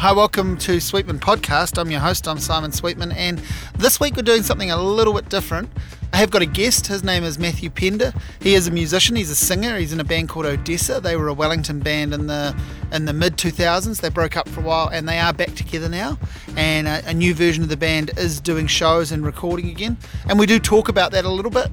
Hi, 0.00 0.12
welcome 0.12 0.56
to 0.60 0.80
Sweetman 0.80 1.18
Podcast. 1.18 1.76
I'm 1.76 1.90
your 1.90 2.00
host, 2.00 2.26
I'm 2.26 2.38
Simon 2.38 2.72
Sweetman, 2.72 3.12
and 3.12 3.38
this 3.76 4.00
week 4.00 4.16
we're 4.16 4.22
doing 4.22 4.42
something 4.42 4.70
a 4.70 4.82
little 4.82 5.12
bit 5.12 5.28
different. 5.28 5.68
I 6.14 6.16
have 6.16 6.30
got 6.30 6.40
a 6.40 6.46
guest. 6.46 6.86
His 6.86 7.04
name 7.04 7.22
is 7.22 7.38
Matthew 7.38 7.68
Pender. 7.68 8.14
He 8.40 8.54
is 8.54 8.66
a 8.66 8.70
musician. 8.70 9.14
He's 9.14 9.28
a 9.28 9.34
singer. 9.34 9.76
He's 9.76 9.92
in 9.92 10.00
a 10.00 10.04
band 10.04 10.30
called 10.30 10.46
Odessa. 10.46 11.02
They 11.02 11.16
were 11.16 11.28
a 11.28 11.34
Wellington 11.34 11.80
band 11.80 12.14
in 12.14 12.28
the 12.28 12.56
in 12.92 13.04
the 13.04 13.12
mid 13.12 13.36
2000s. 13.36 14.00
They 14.00 14.08
broke 14.08 14.38
up 14.38 14.48
for 14.48 14.60
a 14.60 14.62
while, 14.62 14.88
and 14.88 15.06
they 15.06 15.18
are 15.18 15.34
back 15.34 15.54
together 15.54 15.90
now. 15.90 16.18
And 16.56 16.88
a, 16.88 17.06
a 17.06 17.12
new 17.12 17.34
version 17.34 17.62
of 17.62 17.68
the 17.68 17.76
band 17.76 18.12
is 18.16 18.40
doing 18.40 18.68
shows 18.68 19.12
and 19.12 19.22
recording 19.22 19.68
again. 19.68 19.98
And 20.30 20.38
we 20.38 20.46
do 20.46 20.58
talk 20.58 20.88
about 20.88 21.12
that 21.12 21.26
a 21.26 21.30
little 21.30 21.50
bit. 21.50 21.68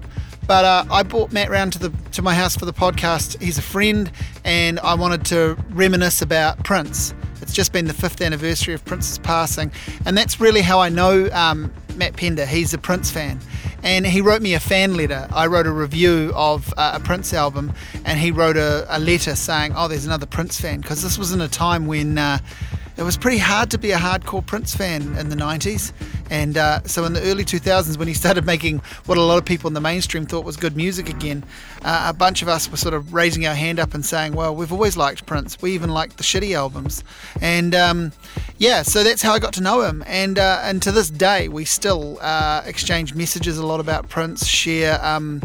But 0.47 0.65
uh, 0.65 0.83
I 0.91 1.03
brought 1.03 1.31
Matt 1.31 1.49
round 1.49 1.71
to 1.73 1.79
the 1.79 1.93
to 2.11 2.21
my 2.21 2.35
house 2.35 2.57
for 2.57 2.65
the 2.65 2.73
podcast. 2.73 3.41
He's 3.41 3.57
a 3.57 3.61
friend, 3.61 4.11
and 4.43 4.81
I 4.81 4.95
wanted 4.95 5.23
to 5.27 5.55
reminisce 5.69 6.21
about 6.21 6.65
Prince. 6.65 7.13
Just 7.57 7.73
been 7.73 7.87
the 7.87 7.93
fifth 7.95 8.21
anniversary 8.21 8.75
of 8.75 8.85
Prince's 8.85 9.17
passing, 9.17 9.71
and 10.05 10.15
that's 10.15 10.39
really 10.39 10.61
how 10.61 10.79
I 10.79 10.89
know 10.89 11.27
um, 11.31 11.73
Matt 11.95 12.15
Pender. 12.15 12.45
He's 12.45 12.71
a 12.71 12.77
Prince 12.77 13.09
fan, 13.09 13.39
and 13.81 14.05
he 14.05 14.21
wrote 14.21 14.43
me 14.43 14.53
a 14.53 14.59
fan 14.59 14.93
letter. 14.93 15.27
I 15.31 15.47
wrote 15.47 15.65
a 15.65 15.71
review 15.71 16.31
of 16.35 16.71
uh, 16.77 16.91
a 16.93 16.99
Prince 16.99 17.33
album, 17.33 17.73
and 18.05 18.19
he 18.19 18.29
wrote 18.29 18.57
a, 18.57 18.85
a, 18.95 18.99
letter 18.99 19.33
saying, 19.33 19.73
"Oh, 19.75 19.87
there's 19.87 20.05
another 20.05 20.27
Prince 20.27 20.61
fan," 20.61 20.81
because 20.81 21.01
this 21.01 21.17
was 21.17 21.31
in 21.31 21.41
a 21.41 21.47
time 21.47 21.87
when. 21.87 22.19
Uh, 22.19 22.37
it 22.97 23.03
was 23.03 23.15
pretty 23.15 23.37
hard 23.37 23.69
to 23.71 23.77
be 23.77 23.91
a 23.91 23.97
hardcore 23.97 24.43
Prince 24.43 24.75
fan 24.75 25.15
in 25.17 25.29
the 25.29 25.35
90s. 25.35 25.93
And 26.31 26.57
uh, 26.57 26.81
so 26.83 27.05
in 27.05 27.13
the 27.13 27.21
early 27.21 27.45
2000s, 27.45 27.97
when 27.97 28.07
he 28.07 28.13
started 28.15 28.45
making 28.45 28.79
what 29.05 29.17
a 29.17 29.21
lot 29.21 29.37
of 29.37 29.45
people 29.45 29.67
in 29.67 29.75
the 29.75 29.81
mainstream 29.81 30.25
thought 30.25 30.43
was 30.43 30.57
good 30.57 30.75
music 30.75 31.07
again, 31.07 31.43
uh, 31.83 32.05
a 32.09 32.13
bunch 32.13 32.41
of 32.41 32.47
us 32.47 32.69
were 32.69 32.77
sort 32.77 32.95
of 32.95 33.13
raising 33.13 33.45
our 33.45 33.53
hand 33.53 33.79
up 33.79 33.93
and 33.93 34.03
saying, 34.03 34.33
well, 34.33 34.55
we've 34.55 34.71
always 34.71 34.97
liked 34.97 35.25
Prince. 35.27 35.61
We 35.61 35.73
even 35.73 35.91
liked 35.91 36.17
the 36.17 36.23
shitty 36.23 36.55
albums. 36.55 37.03
And 37.39 37.75
um, 37.75 38.11
yeah, 38.57 38.81
so 38.81 39.03
that's 39.03 39.21
how 39.21 39.33
I 39.33 39.39
got 39.39 39.53
to 39.53 39.61
know 39.61 39.81
him. 39.81 40.03
And, 40.07 40.39
uh, 40.39 40.61
and 40.63 40.81
to 40.81 40.91
this 40.91 41.11
day, 41.11 41.49
we 41.49 41.65
still 41.65 42.17
uh, 42.21 42.63
exchange 42.65 43.13
messages 43.13 43.59
a 43.59 43.65
lot 43.65 43.79
about 43.79 44.09
Prince, 44.09 44.47
share. 44.47 45.03
Um, 45.05 45.43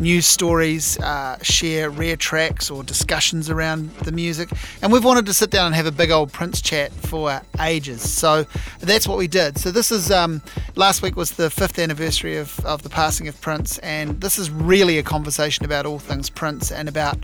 news 0.00 0.26
stories, 0.26 0.98
uh, 0.98 1.38
share 1.42 1.90
rare 1.90 2.16
tracks 2.16 2.70
or 2.70 2.82
discussions 2.82 3.50
around 3.50 3.90
the 3.98 4.12
music. 4.12 4.50
And 4.80 4.92
we've 4.92 5.04
wanted 5.04 5.26
to 5.26 5.34
sit 5.34 5.50
down 5.50 5.66
and 5.66 5.74
have 5.74 5.86
a 5.86 5.92
big 5.92 6.10
old 6.10 6.32
Prince 6.32 6.60
chat 6.60 6.92
for 6.92 7.40
ages. 7.60 8.02
So 8.02 8.46
that's 8.80 9.06
what 9.06 9.18
we 9.18 9.28
did. 9.28 9.58
So 9.58 9.70
this 9.70 9.90
is 9.90 10.10
um, 10.10 10.42
last 10.74 11.02
week 11.02 11.16
was 11.16 11.32
the 11.32 11.50
fifth 11.50 11.78
anniversary 11.78 12.36
of, 12.36 12.58
of 12.64 12.82
the 12.82 12.88
passing 12.88 13.28
of 13.28 13.40
Prince, 13.40 13.78
and 13.78 14.20
this 14.20 14.38
is 14.38 14.50
really 14.50 14.98
a 14.98 15.02
conversation 15.02 15.64
about 15.64 15.86
all 15.86 15.98
things 15.98 16.30
Prince 16.30 16.72
and 16.72 16.88
about 16.88 17.18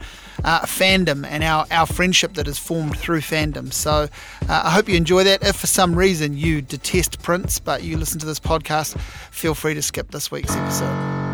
uh, 0.44 0.60
fandom 0.60 1.26
and 1.26 1.42
our, 1.42 1.66
our 1.70 1.86
friendship 1.86 2.34
that 2.34 2.46
is 2.46 2.58
formed 2.58 2.96
through 2.96 3.20
fandom. 3.20 3.72
So 3.72 4.08
uh, 4.48 4.62
I 4.64 4.70
hope 4.70 4.88
you 4.88 4.96
enjoy 4.96 5.24
that. 5.24 5.42
If 5.42 5.56
for 5.56 5.66
some 5.66 5.94
reason 5.94 6.36
you 6.36 6.62
detest 6.62 7.22
Prince 7.22 7.58
but 7.58 7.82
you 7.82 7.96
listen 7.96 8.18
to 8.20 8.26
this 8.26 8.40
podcast, 8.40 8.98
feel 9.30 9.54
free 9.54 9.74
to 9.74 9.82
skip 9.82 10.10
this 10.10 10.30
week's 10.30 10.54
episode. 10.54 11.27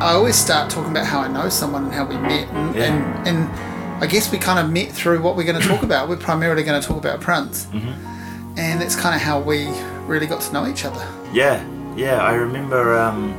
I 0.00 0.12
always 0.12 0.36
start 0.36 0.70
talking 0.70 0.90
about 0.90 1.06
how 1.06 1.20
I 1.20 1.28
know 1.28 1.48
someone 1.48 1.84
and 1.84 1.92
how 1.92 2.04
we 2.04 2.18
met, 2.18 2.46
and, 2.50 2.74
yeah. 2.74 2.84
and, 2.84 3.28
and, 3.28 4.02
I 4.04 4.06
guess 4.06 4.30
we 4.30 4.36
kind 4.36 4.58
of 4.58 4.70
met 4.70 4.92
through 4.92 5.22
what 5.22 5.36
we're 5.36 5.46
going 5.46 5.60
to 5.60 5.66
talk 5.66 5.82
about. 5.90 6.10
We're 6.10 6.18
primarily 6.18 6.64
going 6.64 6.78
to 6.78 6.86
talk 6.86 6.98
about 6.98 7.22
Prince, 7.22 7.64
mm-hmm. 7.66 8.58
and 8.58 8.78
that's 8.78 8.94
kind 8.94 9.14
of 9.14 9.22
how 9.22 9.40
we 9.40 9.68
really 10.04 10.26
got 10.26 10.42
to 10.42 10.52
know 10.52 10.66
each 10.66 10.84
other. 10.84 11.02
Yeah, 11.32 11.66
yeah. 11.96 12.18
I 12.18 12.34
remember 12.34 12.98
um, 12.98 13.34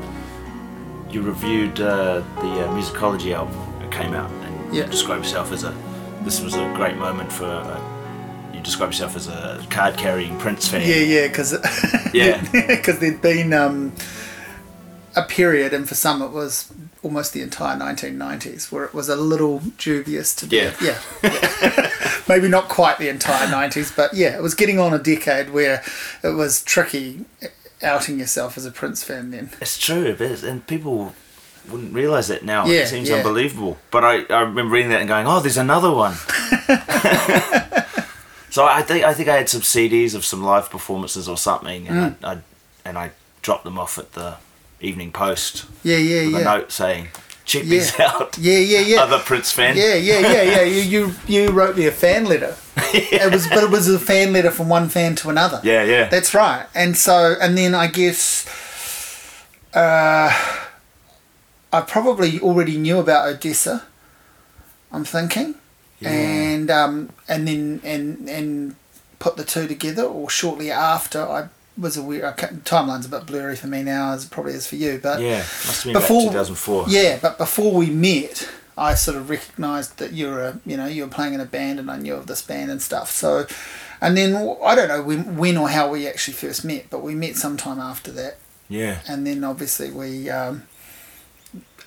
you 1.12 1.22
reviewed 1.22 1.80
uh, 1.80 2.22
the 2.38 2.66
uh, 2.66 2.74
musicology 2.74 3.36
album 3.36 3.56
that 3.80 3.92
came 3.92 4.16
out, 4.16 4.32
and 4.32 4.74
yeah. 4.74 4.86
you 4.86 4.90
described 4.90 5.26
yourself 5.26 5.52
as 5.52 5.64
a. 5.64 5.76
This 6.24 6.42
was 6.42 6.56
a 6.56 6.74
great 6.74 6.98
moment 6.98 7.32
for. 7.32 7.46
Uh, 7.46 7.80
you 8.52 8.62
described 8.62 8.94
yourself 8.94 9.16
as 9.16 9.28
a 9.28 9.64
card-carrying 9.70 10.40
Prince 10.40 10.68
fan. 10.68 10.82
Yeah, 10.82 10.96
yeah, 10.96 11.28
because 11.28 11.54
yeah, 12.16 12.44
because 12.68 12.98
there'd 12.98 13.22
been. 13.22 13.54
Um, 13.54 13.94
a 15.18 15.24
period, 15.24 15.74
and 15.74 15.88
for 15.88 15.96
some 15.96 16.22
it 16.22 16.30
was 16.30 16.72
almost 17.04 17.34
the 17.34 17.42
entire 17.42 17.78
1990s, 17.78 18.72
where 18.72 18.86
it 18.86 18.94
was 18.94 19.10
a 19.10 19.16
little 19.16 19.60
dubious 19.78 20.36
to 20.36 20.46
be. 20.46 20.58
Yeah. 20.58 20.76
Yeah. 20.82 21.02
yeah. 21.24 21.92
Maybe 22.28 22.48
not 22.48 22.70
quite 22.70 23.00
the 23.00 23.10
entire 23.10 23.48
90s, 23.48 23.96
but 23.96 24.14
yeah, 24.14 24.38
it 24.38 24.44
was 24.44 24.54
getting 24.54 24.80
on 24.80 24.94
a 24.94 25.00
decade 25.00 25.50
where 25.50 25.84
it 26.24 26.36
was 26.36 26.64
tricky 26.64 27.26
outing 27.82 28.20
yourself 28.20 28.58
as 28.58 28.66
a 28.66 28.72
Prince 28.72 29.04
fan 29.04 29.32
then. 29.32 29.50
It's 29.60 29.78
true, 29.78 30.16
and 30.20 30.66
people 30.68 31.14
wouldn't 31.70 31.94
realise 31.94 32.28
that 32.28 32.44
now. 32.44 32.66
Yeah, 32.66 32.82
it 32.82 32.88
seems 32.88 33.10
yeah. 33.10 33.18
unbelievable. 33.18 33.78
But 33.92 34.04
I, 34.04 34.24
I 34.30 34.42
remember 34.42 34.74
reading 34.74 34.92
that 34.92 35.00
and 35.00 35.10
going, 35.10 35.28
oh, 35.28 35.40
there's 35.40 35.58
another 35.58 35.92
one. 35.92 36.14
so 38.50 38.66
I 38.66 38.82
think 38.82 39.06
I 39.06 39.14
think 39.14 39.30
I 39.30 39.38
had 39.38 39.50
some 39.50 39.62
CDs 39.62 40.16
of 40.16 40.26
some 40.26 40.44
live 40.44 40.70
performances 40.70 41.28
or 41.28 41.38
something, 41.38 41.88
and 41.88 42.20
mm. 42.20 42.24
I, 42.24 42.34
I 42.34 42.40
and 42.86 42.98
I 42.98 43.12
dropped 43.42 43.64
them 43.64 43.80
off 43.80 43.98
at 43.98 44.14
the 44.14 44.38
Evening 44.80 45.12
Post. 45.12 45.66
Yeah, 45.84 45.98
yeah, 45.98 46.26
with 46.26 46.34
yeah. 46.34 46.40
A 46.40 46.44
note 46.44 46.72
saying, 46.72 47.08
"Check 47.46 47.64
yeah. 47.66 47.90
out." 48.00 48.38
Yeah, 48.38 48.60
yeah, 48.60 48.80
yeah. 48.80 48.98
Other 49.02 49.20
Prince 49.20 49.52
fan. 49.52 49.76
Yeah, 49.76 49.96
yeah, 49.96 50.20
yeah, 50.20 50.42
yeah. 50.44 50.62
you, 50.62 50.82
you, 50.82 51.16
you 51.28 51.50
wrote 51.52 51.76
me 51.78 51.88
a 51.88 51.92
fan 51.92 52.26
letter. 52.26 52.56
yeah. 52.94 53.26
It 53.26 53.34
was, 53.34 53.48
but 53.48 53.64
it 53.64 53.72
was 53.72 53.88
a 53.90 54.00
fan 54.00 54.34
letter 54.34 54.52
from 54.52 54.70
one 54.70 54.90
fan 54.90 55.16
to 55.16 55.30
another. 55.30 55.62
Yeah, 55.64 55.84
yeah. 55.84 56.10
That's 56.10 56.34
right. 56.34 56.68
And 56.76 56.96
so, 56.96 57.36
and 57.42 57.58
then 57.58 57.74
I 57.74 57.88
guess, 57.88 58.46
uh, 59.74 60.32
I 61.74 61.82
probably 61.82 62.40
already 62.40 62.78
knew 62.78 63.00
about 63.00 63.28
Odessa. 63.28 63.86
I'm 64.92 65.04
thinking, 65.04 65.56
yeah. 66.00 66.10
and 66.12 66.72
um, 66.72 67.10
and 67.28 67.48
then 67.48 67.82
and 67.84 68.30
and 68.30 68.76
put 69.20 69.38
the 69.38 69.44
two 69.44 69.68
together, 69.68 70.04
or 70.04 70.30
shortly 70.30 70.70
after 70.70 71.24
I 71.24 71.50
was 71.78 71.98
a 71.98 72.02
weird 72.02 72.24
timeline's 72.64 73.06
a 73.06 73.10
bit 73.10 73.26
blurry 73.26 73.56
for 73.56 73.68
me 73.68 73.84
now 73.84 74.14
as 74.14 74.26
it 74.26 74.32
probably 74.32 74.54
is 74.54 74.66
for 74.66 74.76
you 74.76 75.00
but 75.02 75.22
yeah 75.22 75.38
must 75.38 75.84
have 75.84 75.94
been 75.94 76.02
before 76.02 76.22
2004 76.24 76.86
yeah 76.88 77.20
but 77.22 77.38
before 77.38 77.74
we 77.74 77.90
met 77.90 78.50
I 78.78 78.94
sort 78.94 79.18
of 79.18 79.30
recognised 79.30 79.98
that 79.98 80.14
you 80.14 80.28
were 80.28 80.44
a, 80.44 80.60
you 80.66 80.78
know 80.78 80.86
you 80.86 81.04
were 81.04 81.10
playing 81.10 81.34
in 81.34 81.42
a 81.42 81.46
band 81.46 81.80
and 81.80 81.90
I 81.90 81.98
knew 81.98 82.14
of 82.14 82.28
this 82.28 82.42
band 82.42 82.70
and 82.70 82.82
stuff. 82.82 83.10
So 83.10 83.48
and 84.00 84.16
then 84.16 84.36
I 84.64 84.76
don't 84.76 84.88
know 84.88 85.02
when, 85.02 85.36
when 85.38 85.58
or 85.58 85.70
how 85.70 85.90
we 85.90 86.08
actually 86.08 86.36
first 86.36 86.64
met 86.64 86.90
but 86.90 87.02
we 87.02 87.16
met 87.16 87.36
sometime 87.36 87.80
after 87.80 88.12
that. 88.12 88.38
Yeah. 88.70 89.00
And 89.08 89.26
then 89.26 89.44
obviously 89.44 89.90
we 89.90 90.30
um, 90.30 90.68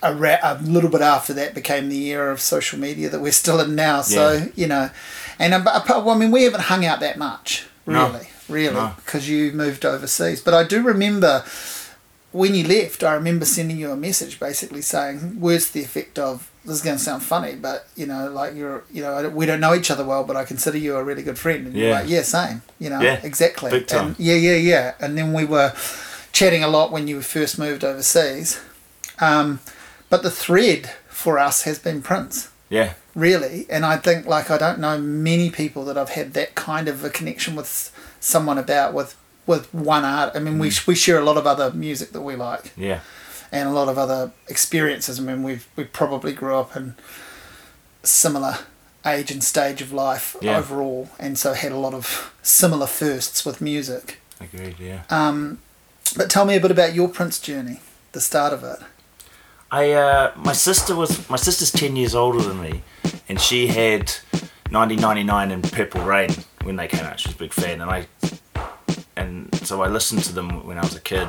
a, 0.03 0.15
ra- 0.15 0.39
a 0.43 0.59
little 0.63 0.91
bit 0.91 1.03
after 1.03 1.33
that 1.35 1.55
became 1.55 1.89
the 1.89 2.09
era 2.09 2.33
of 2.33 2.41
social 2.41 2.79
media 2.79 3.09
that 3.09 3.21
we're 3.21 3.31
still 3.31 3.61
in 3.61 3.77
now. 3.77 4.01
So 4.03 4.33
yeah. 4.33 4.49
you 4.57 4.67
know 4.67 4.91
and 5.39 5.55
uh, 5.55 5.83
well, 5.89 6.11
I 6.11 6.19
mean 6.19 6.33
we 6.33 6.43
haven't 6.43 6.63
hung 6.63 6.85
out 6.85 6.99
that 7.01 7.19
much 7.19 7.69
really. 7.87 8.01
no 8.11 8.21
really, 8.51 8.91
because 8.97 9.29
no. 9.29 9.35
you 9.35 9.53
moved 9.53 9.85
overseas. 9.85 10.41
But 10.41 10.55
I 10.55 10.65
do 10.65 10.83
remember 10.83 11.45
when 12.33 12.55
you 12.55 12.67
left, 12.67 13.03
I 13.03 13.15
remember 13.15 13.45
sending 13.45 13.77
you 13.77 13.91
a 13.91 13.97
message 13.97 14.39
basically 14.39 14.83
saying, 14.83 15.41
words 15.41 15.71
the 15.71 15.83
effect 15.83 16.19
of, 16.19 16.51
this 16.65 16.77
is 16.77 16.83
going 16.83 16.99
to 16.99 17.03
sound 17.03 17.23
funny, 17.23 17.57
but 17.57 17.89
you 17.97 18.07
know, 18.07 18.31
like 18.31 18.55
you're, 18.55 18.85
you 18.93 19.03
know, 19.03 19.29
we 19.31 19.47
don't 19.47 19.61
know 19.61 19.75
each 19.75 19.91
other 19.91 20.05
well, 20.05 20.25
but 20.25 20.37
I 20.37 20.45
consider 20.45 20.79
you 20.79 20.97
a 20.97 21.03
really 21.03 21.23
good 21.23 21.39
friend. 21.39 21.67
And 21.67 21.75
yeah. 21.75 21.83
you're 21.83 21.95
like, 21.95 22.09
yeah, 22.09 22.23
same, 22.23 22.63
you 22.79 22.91
know, 22.91 23.01
yeah, 23.01 23.21
exactly. 23.25 23.71
Big 23.71 23.87
time. 23.87 24.09
And 24.09 24.21
yeah, 24.21 24.35
yeah, 24.35 24.57
yeah. 24.57 24.95
And 25.01 25.19
then 25.19 25.33
we 25.33 25.45
were 25.45 25.73
chatting 26.33 26.63
a 26.63 26.69
lot 26.69 26.93
when 26.93 27.09
you 27.09 27.21
first 27.23 27.59
moved 27.59 27.83
overseas. 27.83 28.61
Um, 29.21 29.61
but 30.09 30.23
the 30.23 30.31
thread 30.31 30.91
for 31.09 31.39
us 31.39 31.63
has 31.63 31.79
been 31.79 32.03
Prince. 32.03 32.51
Yeah. 32.69 32.95
Really. 33.17 33.67
And 33.69 33.85
I 33.85 33.97
think, 33.97 34.27
like, 34.27 34.51
I 34.51 34.59
don't 34.59 34.79
know 34.79 34.99
many 34.99 35.51
people 35.51 35.85
that 35.87 35.99
I've 35.99 36.11
had 36.11 36.35
that 36.35 36.55
kind 36.55 36.87
of 36.87 37.05
a 37.05 37.11
connection 37.11 37.57
with 37.57 37.93
someone 38.21 38.59
about 38.59 38.95
with 38.95 39.17
with 39.47 39.73
one 39.75 40.05
art. 40.05 40.33
I 40.35 40.39
mean, 40.39 40.55
mm. 40.55 40.61
we 40.61 40.93
we 40.93 40.95
share 40.95 41.19
a 41.19 41.25
lot 41.25 41.37
of 41.37 41.47
other 41.47 41.73
music 41.73 42.13
that 42.13 42.21
we 42.21 42.37
like. 42.37 42.73
Yeah. 42.77 43.01
And 43.53 43.69
a 43.69 43.73
lot 43.73 43.89
of 43.89 43.99
other 43.99 44.31
experiences. 44.47 45.19
I 45.19 45.23
mean, 45.23 45.43
we've 45.43 45.67
we 45.75 45.85
probably 45.85 46.33
grew 46.33 46.55
up 46.55 46.77
in 46.77 46.95
similar 48.05 48.59
age 49.05 49.31
and 49.31 49.43
stage 49.43 49.83
of 49.83 49.93
life 49.93 50.37
yeah. 50.41 50.59
overall, 50.59 51.11
and 51.19 51.37
so 51.39 51.55
had 51.55 51.73
a 51.73 51.77
lot 51.77 51.95
of 51.95 52.33
similar 52.43 52.87
firsts 52.87 53.45
with 53.45 53.61
music. 53.61 54.21
Agreed. 54.41 54.77
Yeah. 54.79 55.03
Um, 55.11 55.59
but 56.17 56.31
tell 56.31 56.45
me 56.45 56.57
a 56.57 56.61
bit 56.61 56.71
about 56.71 56.95
your 56.95 57.09
Prince 57.09 57.41
journey, 57.41 57.81
the 58.13 58.21
start 58.21 58.53
of 58.53 58.63
it. 58.63 58.79
I 59.71 59.93
uh, 59.93 60.33
my 60.37 60.53
sister 60.53 60.95
was 60.95 61.29
my 61.29 61.37
sister's 61.37 61.73
ten 61.73 61.97
years 61.97 62.15
older 62.15 62.43
than 62.43 62.61
me, 62.61 62.83
and 63.29 63.41
she 63.41 63.69
had 63.69 64.13
1999 64.71 65.51
and 65.51 65.73
Purple 65.73 66.03
Rain 66.03 66.31
when 66.63 66.77
they 66.77 66.89
came 66.89 67.05
out. 67.05 67.19
She 67.19 67.29
was 67.29 67.37
a 67.37 67.39
big 67.39 67.53
fan, 67.53 67.81
and 67.81 67.91
I 67.91 68.07
and 69.17 69.55
so 69.57 69.83
I 69.83 69.89
listened 69.89 70.25
to 70.25 70.33
them 70.33 70.67
when 70.67 70.79
I 70.79 70.83
was 70.83 70.95
a 70.95 71.01
kid. 71.01 71.29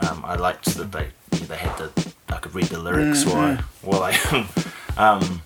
Um, 0.00 0.24
I 0.24 0.36
liked 0.36 0.66
that 0.76 0.92
they 0.92 1.08
they 1.30 1.56
had 1.56 1.76
the 1.78 2.14
I 2.28 2.36
could 2.36 2.54
read 2.54 2.66
the 2.66 2.78
lyrics 2.78 3.24
mm-hmm. 3.24 3.62
while 3.82 4.00
while 4.00 4.02
I 4.02 4.46
um, 4.96 5.42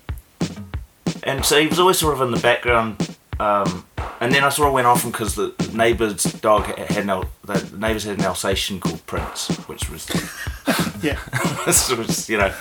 and 1.23 1.43
so 1.43 1.59
he 1.59 1.67
was 1.67 1.79
always 1.79 1.97
sort 1.97 2.13
of 2.13 2.21
in 2.21 2.31
the 2.31 2.39
background. 2.39 3.17
Um, 3.39 3.85
and 4.21 4.33
then 4.33 4.43
I 4.43 4.49
sort 4.49 4.69
of 4.69 4.73
went 4.73 4.87
off 4.87 5.03
him 5.03 5.11
because 5.11 5.35
the 5.35 5.53
neighbour's 5.73 6.23
dog 6.23 6.65
had 6.65 6.97
an 6.97 7.27
the 7.43 7.77
neighbours 7.77 8.05
had 8.05 8.17
an 8.19 8.25
Alsatian 8.25 8.79
called 8.79 9.05
Prince, 9.05 9.49
which 9.67 9.89
was 9.89 10.07
yeah, 11.01 11.19
was, 11.65 11.95
was, 11.95 12.29
you 12.29 12.37
know, 12.37 12.53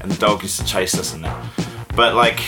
and 0.00 0.10
the 0.10 0.18
dog 0.18 0.42
used 0.42 0.58
to 0.60 0.66
chase 0.66 0.94
us 0.98 1.12
and 1.12 1.24
that. 1.24 1.44
But 1.94 2.14
like, 2.14 2.40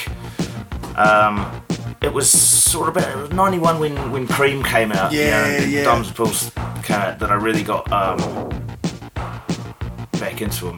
um, 0.96 1.62
it 2.02 2.12
was 2.12 2.30
sort 2.30 2.88
of 2.88 2.96
about 2.96 3.10
it 3.10 3.20
was 3.20 3.30
'91 3.32 3.78
when 3.78 4.10
when 4.12 4.26
Cream 4.26 4.62
came 4.62 4.92
out. 4.92 5.12
you 5.12 5.20
Yeah, 5.20 5.58
know, 5.58 5.64
yeah. 5.64 5.84
Diamonds 5.84 6.08
and 6.08 6.16
Pearls 6.16 6.50
came 6.82 6.96
out 6.96 7.18
that 7.18 7.30
I 7.30 7.34
really 7.34 7.62
got 7.62 7.90
um, 7.92 8.18
back 10.12 10.40
into 10.42 10.66
them. 10.66 10.76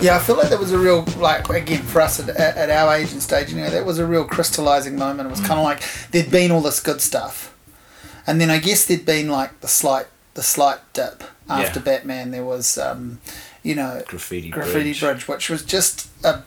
Yeah, 0.00 0.16
I 0.16 0.18
feel 0.18 0.36
like 0.36 0.48
that 0.48 0.58
was 0.58 0.72
a 0.72 0.78
real 0.78 1.04
like 1.18 1.48
again 1.50 1.82
for 1.82 2.00
us 2.00 2.20
at, 2.20 2.28
at 2.30 2.56
at 2.56 2.70
our 2.70 2.94
age 2.94 3.12
and 3.12 3.22
stage. 3.22 3.50
You 3.52 3.60
know, 3.60 3.70
that 3.70 3.84
was 3.84 3.98
a 3.98 4.06
real 4.06 4.24
crystallizing 4.24 4.96
moment. 4.96 5.28
It 5.28 5.30
was 5.30 5.40
kind 5.40 5.58
of 5.60 5.64
like 5.64 5.82
there'd 6.10 6.30
been 6.30 6.50
all 6.50 6.62
this 6.62 6.80
good 6.80 7.00
stuff, 7.02 7.54
and 8.26 8.40
then 8.40 8.48
I 8.50 8.58
guess 8.58 8.86
there'd 8.86 9.04
been 9.04 9.28
like 9.28 9.60
the 9.60 9.68
slight 9.68 10.06
the 10.34 10.42
slight 10.42 10.78
dip 10.94 11.22
after 11.48 11.80
Yeah. 11.80 11.84
Batman. 11.84 12.30
There 12.30 12.44
was, 12.44 12.78
um, 12.78 13.20
you 13.62 13.74
know, 13.74 14.02
Graffiti, 14.06 14.50
Graffiti 14.50 14.90
Bridge. 14.90 15.00
Bridge, 15.00 15.28
which 15.28 15.50
was 15.50 15.64
just 15.64 16.08
a 16.24 16.42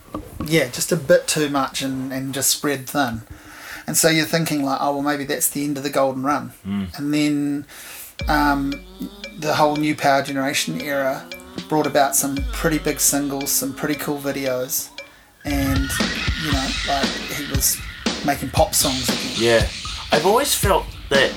yeah, 0.46 0.68
just 0.70 0.92
a 0.92 0.96
bit 0.96 1.28
too 1.28 1.50
much 1.50 1.82
and, 1.82 2.12
and 2.12 2.34
just 2.34 2.50
spread 2.50 2.88
thin. 2.88 3.22
And 3.86 3.98
so 3.98 4.10
you're 4.10 4.26
thinking 4.26 4.64
like, 4.64 4.80
oh 4.82 4.94
well, 4.94 5.02
maybe 5.02 5.26
that's 5.26 5.50
the 5.50 5.64
end 5.64 5.78
of 5.78 5.84
the 5.84 5.90
golden 5.90 6.24
run. 6.24 6.54
And 6.64 7.14
then 7.14 7.66
um, 8.28 8.74
the 9.40 9.56
whole 9.56 9.76
new 9.76 9.96
power 9.96 10.22
generation 10.24 10.80
era 10.82 11.28
brought 11.68 11.88
about 11.88 12.16
some 12.16 12.38
pretty 12.54 12.80
big 12.80 13.00
singles, 13.00 13.52
some 13.52 13.74
pretty 13.74 13.96
cool 13.96 14.18
videos, 14.18 14.90
and 15.44 15.90
you 16.44 16.52
know, 16.52 16.68
like 16.88 17.06
he 17.06 17.50
was 17.52 17.78
making 18.26 18.50
pop 18.50 18.74
songs 18.74 19.08
again. 19.10 19.34
Yeah, 19.36 19.68
I've 20.12 20.26
always 20.26 20.56
felt 20.56 20.86
that 21.10 21.34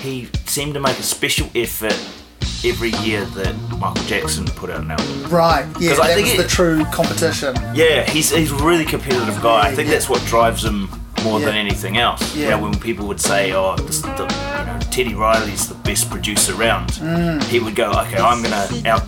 he 0.00 0.28
seemed 0.46 0.74
to 0.74 0.80
make 0.80 0.98
a 0.98 1.02
special 1.02 1.48
effort 1.54 1.98
every 2.64 2.90
year 3.06 3.24
that 3.24 3.54
Michael 3.78 4.04
Jackson 4.04 4.44
put 4.46 4.70
out 4.70 4.80
an 4.80 4.90
album. 4.90 5.24
Right, 5.30 5.66
yeah, 5.80 5.90
'Cause 5.90 6.00
I 6.00 6.14
think 6.14 6.26
was 6.28 6.34
it- 6.34 6.42
the 6.42 6.48
true 6.48 6.84
competition. 6.86 7.54
Yeah, 7.74 8.02
he's 8.08 8.30
he's 8.30 8.50
a 8.52 8.56
really 8.56 8.84
competitive 8.84 9.40
guy. 9.42 9.68
I 9.68 9.74
think 9.74 9.88
yeah. 9.88 9.94
that's 9.94 10.08
what 10.08 10.24
drives 10.26 10.64
him 10.64 10.88
more 11.24 11.40
than 11.40 11.54
anything 11.54 11.98
else. 11.98 12.34
You 12.34 12.42
Yeah. 12.44 12.50
know, 12.50 12.62
when 12.62 12.78
people 12.78 13.06
would 13.08 13.20
say, 13.20 13.52
"Oh, 13.52 13.74
this, 13.76 14.00
the, 14.02 14.10
you 14.10 14.66
know, 14.66 14.78
Teddy 14.90 15.14
Riley's 15.14 15.66
the 15.68 15.74
best 15.74 16.10
producer 16.10 16.54
around," 16.54 16.90
Mm. 16.92 17.42
he 17.44 17.58
would 17.60 17.74
go, 17.74 17.90
"Okay, 17.90 18.18
I'm 18.18 18.42
gonna 18.42 18.68
out 18.86 19.02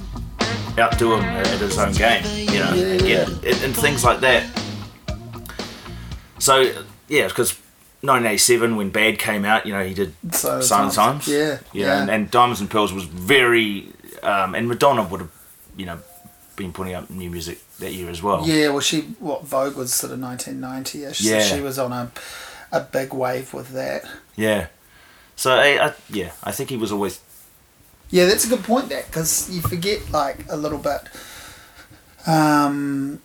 outdo 0.79 1.15
him 1.15 1.25
at 1.25 1.47
his 1.47 1.79
own 1.79 1.93
game." 1.93 2.23
You 2.37 2.59
know, 2.61 2.73
Yeah, 2.75 2.85
and, 2.87 3.03
get- 3.07 3.29
and, 3.29 3.63
and 3.65 3.77
things 3.77 4.05
like 4.05 4.21
that. 4.21 4.45
So 6.39 6.73
yeah, 7.09 7.27
because 7.29 7.55
1987 8.03 8.77
when 8.77 8.91
Bad 8.91 9.19
came 9.19 9.45
out, 9.45 9.67
you 9.67 9.73
know, 9.73 9.85
he 9.85 9.95
did 9.95 10.15
Sign 10.33 10.87
o' 10.87 10.89
the 10.89 10.95
Times. 10.95 11.29
Yeah, 11.29 11.59
you 11.73 11.83
know, 11.83 11.89
yeah. 11.89 12.01
and, 12.01 12.11
and 12.11 12.31
Diamonds 12.31 12.61
and 12.61 12.71
Pearls 12.71 12.93
was 12.93 13.05
very, 13.05 13.93
um, 14.23 14.55
and 14.55 14.69
Madonna 14.69 15.03
would 15.03 15.21
have, 15.21 15.31
you 15.77 15.87
know, 15.87 15.99
been 16.57 16.73
putting 16.73 16.95
out 16.95 17.11
new 17.11 17.31
music 17.31 17.59
that 17.79 17.93
year 17.93 18.09
as 18.11 18.23
well. 18.23 18.47
Yeah, 18.47 18.69
well, 18.69 18.81
she 18.81 19.03
what 19.19 19.45
Vogue 19.45 19.77
was 19.77 19.93
sort 19.93 20.13
of 20.13 20.19
1990ish. 20.19 21.23
Yeah. 21.23 21.41
So 21.41 21.57
she 21.57 21.63
was 21.63 21.79
on 21.79 21.93
a 21.93 22.11
a 22.73 22.81
big 22.81 23.13
wave 23.13 23.53
with 23.53 23.71
that. 23.71 24.05
Yeah. 24.37 24.69
So 25.37 25.53
I, 25.53 25.87
I 25.87 25.95
yeah, 26.09 26.33
I 26.45 26.53
think 26.53 26.71
he 26.71 26.77
was 26.77 26.93
always 26.93 27.21
Yeah, 28.11 28.27
that's 28.27 28.45
a 28.45 28.49
good 28.49 28.65
point. 28.65 28.89
That 28.91 29.07
because 29.07 29.51
you 29.51 29.61
forget 29.63 30.11
like 30.11 30.45
a 30.51 30.57
little 30.57 30.79
bit 30.79 31.01
um, 32.27 33.21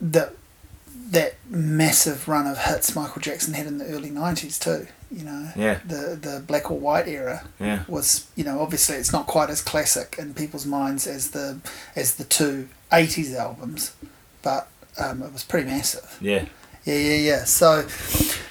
that 0.00 0.32
that 1.10 1.34
massive 1.48 2.26
run 2.28 2.46
of 2.46 2.58
hits 2.58 2.94
Michael 2.96 3.22
Jackson 3.22 3.54
had 3.54 3.66
in 3.66 3.78
the 3.78 3.86
early 3.86 4.10
90s 4.10 4.58
too. 4.58 4.86
You 5.10 5.24
know, 5.24 5.50
Yeah. 5.54 5.78
the 5.86 6.18
the 6.20 6.42
black 6.46 6.70
or 6.70 6.78
white 6.78 7.06
era 7.06 7.46
yeah 7.60 7.84
was 7.86 8.26
you 8.34 8.42
know 8.42 8.60
obviously 8.60 8.96
it's 8.96 9.12
not 9.12 9.26
quite 9.28 9.50
as 9.50 9.60
classic 9.62 10.16
in 10.18 10.34
people's 10.34 10.66
minds 10.66 11.06
as 11.06 11.30
the 11.30 11.58
as 11.94 12.16
the 12.16 12.24
two 12.24 12.68
80s 12.90 13.34
albums, 13.36 13.92
but 14.42 14.68
um, 14.98 15.22
it 15.22 15.32
was 15.32 15.44
pretty 15.44 15.68
massive. 15.68 16.16
yeah 16.20 16.46
Yeah, 16.84 16.94
yeah, 16.94 17.16
yeah. 17.30 17.44
So, 17.44 17.86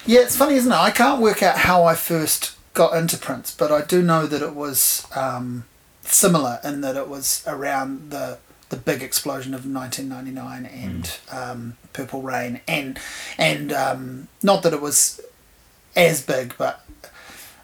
yeah, 0.06 0.20
it's 0.20 0.36
funny, 0.36 0.54
isn't 0.56 0.70
it? 0.70 0.74
I 0.74 0.90
can't 0.90 1.20
work 1.22 1.42
out 1.42 1.58
how 1.58 1.84
I 1.84 1.94
first 1.94 2.52
got 2.74 2.94
into 2.96 3.16
Prince, 3.18 3.50
but 3.54 3.72
I 3.72 3.80
do 3.82 4.02
know 4.02 4.26
that 4.26 4.42
it 4.42 4.54
was 4.54 5.06
um, 5.16 5.64
similar 6.04 6.60
in 6.62 6.82
that 6.82 6.96
it 6.96 7.08
was 7.08 7.42
around 7.46 8.10
the 8.10 8.38
the 8.68 8.76
big 8.76 9.02
explosion 9.02 9.54
of 9.54 9.64
1999 9.64 10.66
and 10.66 11.18
um, 11.30 11.76
Purple 11.92 12.22
Rain, 12.22 12.60
and 12.66 12.98
and 13.38 13.72
um, 13.72 14.28
not 14.42 14.62
that 14.62 14.72
it 14.72 14.80
was 14.80 15.20
as 15.94 16.22
big, 16.22 16.54
but 16.58 16.84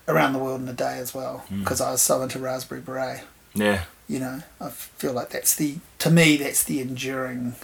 around 0.09 0.33
the 0.33 0.39
world 0.39 0.61
in 0.61 0.69
a 0.69 0.73
day 0.73 0.99
as 0.99 1.15
well, 1.15 1.45
because 1.51 1.81
I 1.81 1.91
was 1.93 2.03
so 2.03 2.23
into 2.23 2.39
Raspberry 2.39 2.81
Beret. 2.81 3.23
yeah. 3.55 3.85
You 4.09 4.19
know, 4.19 4.43
I 4.61 4.69
feel 4.69 5.13
like 5.15 5.31
that's 5.31 5.55
the 5.55 5.77
to 6.01 6.11
me 6.11 6.37
that's 6.37 6.65
the 6.65 6.81
enduring 6.81 7.55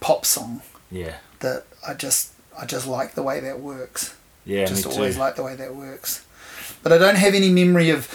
pop 0.00 0.26
song. 0.26 0.60
Yeah. 0.90 1.14
That 1.40 1.64
I 1.86 1.94
just 1.94 2.32
I 2.60 2.66
just 2.66 2.86
like 2.86 3.14
the 3.14 3.22
way 3.22 3.40
that 3.40 3.60
works. 3.60 4.14
yeah 4.44 4.66
just 4.66 4.86
always 4.86 5.16
like 5.16 5.36
the 5.36 5.42
way 5.42 5.54
that 5.56 5.74
works. 5.74 6.26
But 6.82 6.92
I 6.92 6.98
don't 6.98 7.16
have 7.16 7.32
any 7.32 7.50
memory 7.50 7.88
of 7.90 8.10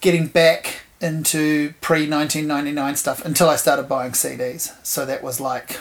getting 0.00 0.26
back 0.26 0.80
into 1.00 1.74
pre 1.80 2.08
1999 2.08 2.96
stuff 2.96 3.24
until 3.24 3.48
I 3.48 3.56
started 3.56 3.88
buying 3.88 4.12
CDs. 4.12 4.74
So 4.84 5.04
that 5.06 5.22
was 5.22 5.40
like, 5.40 5.78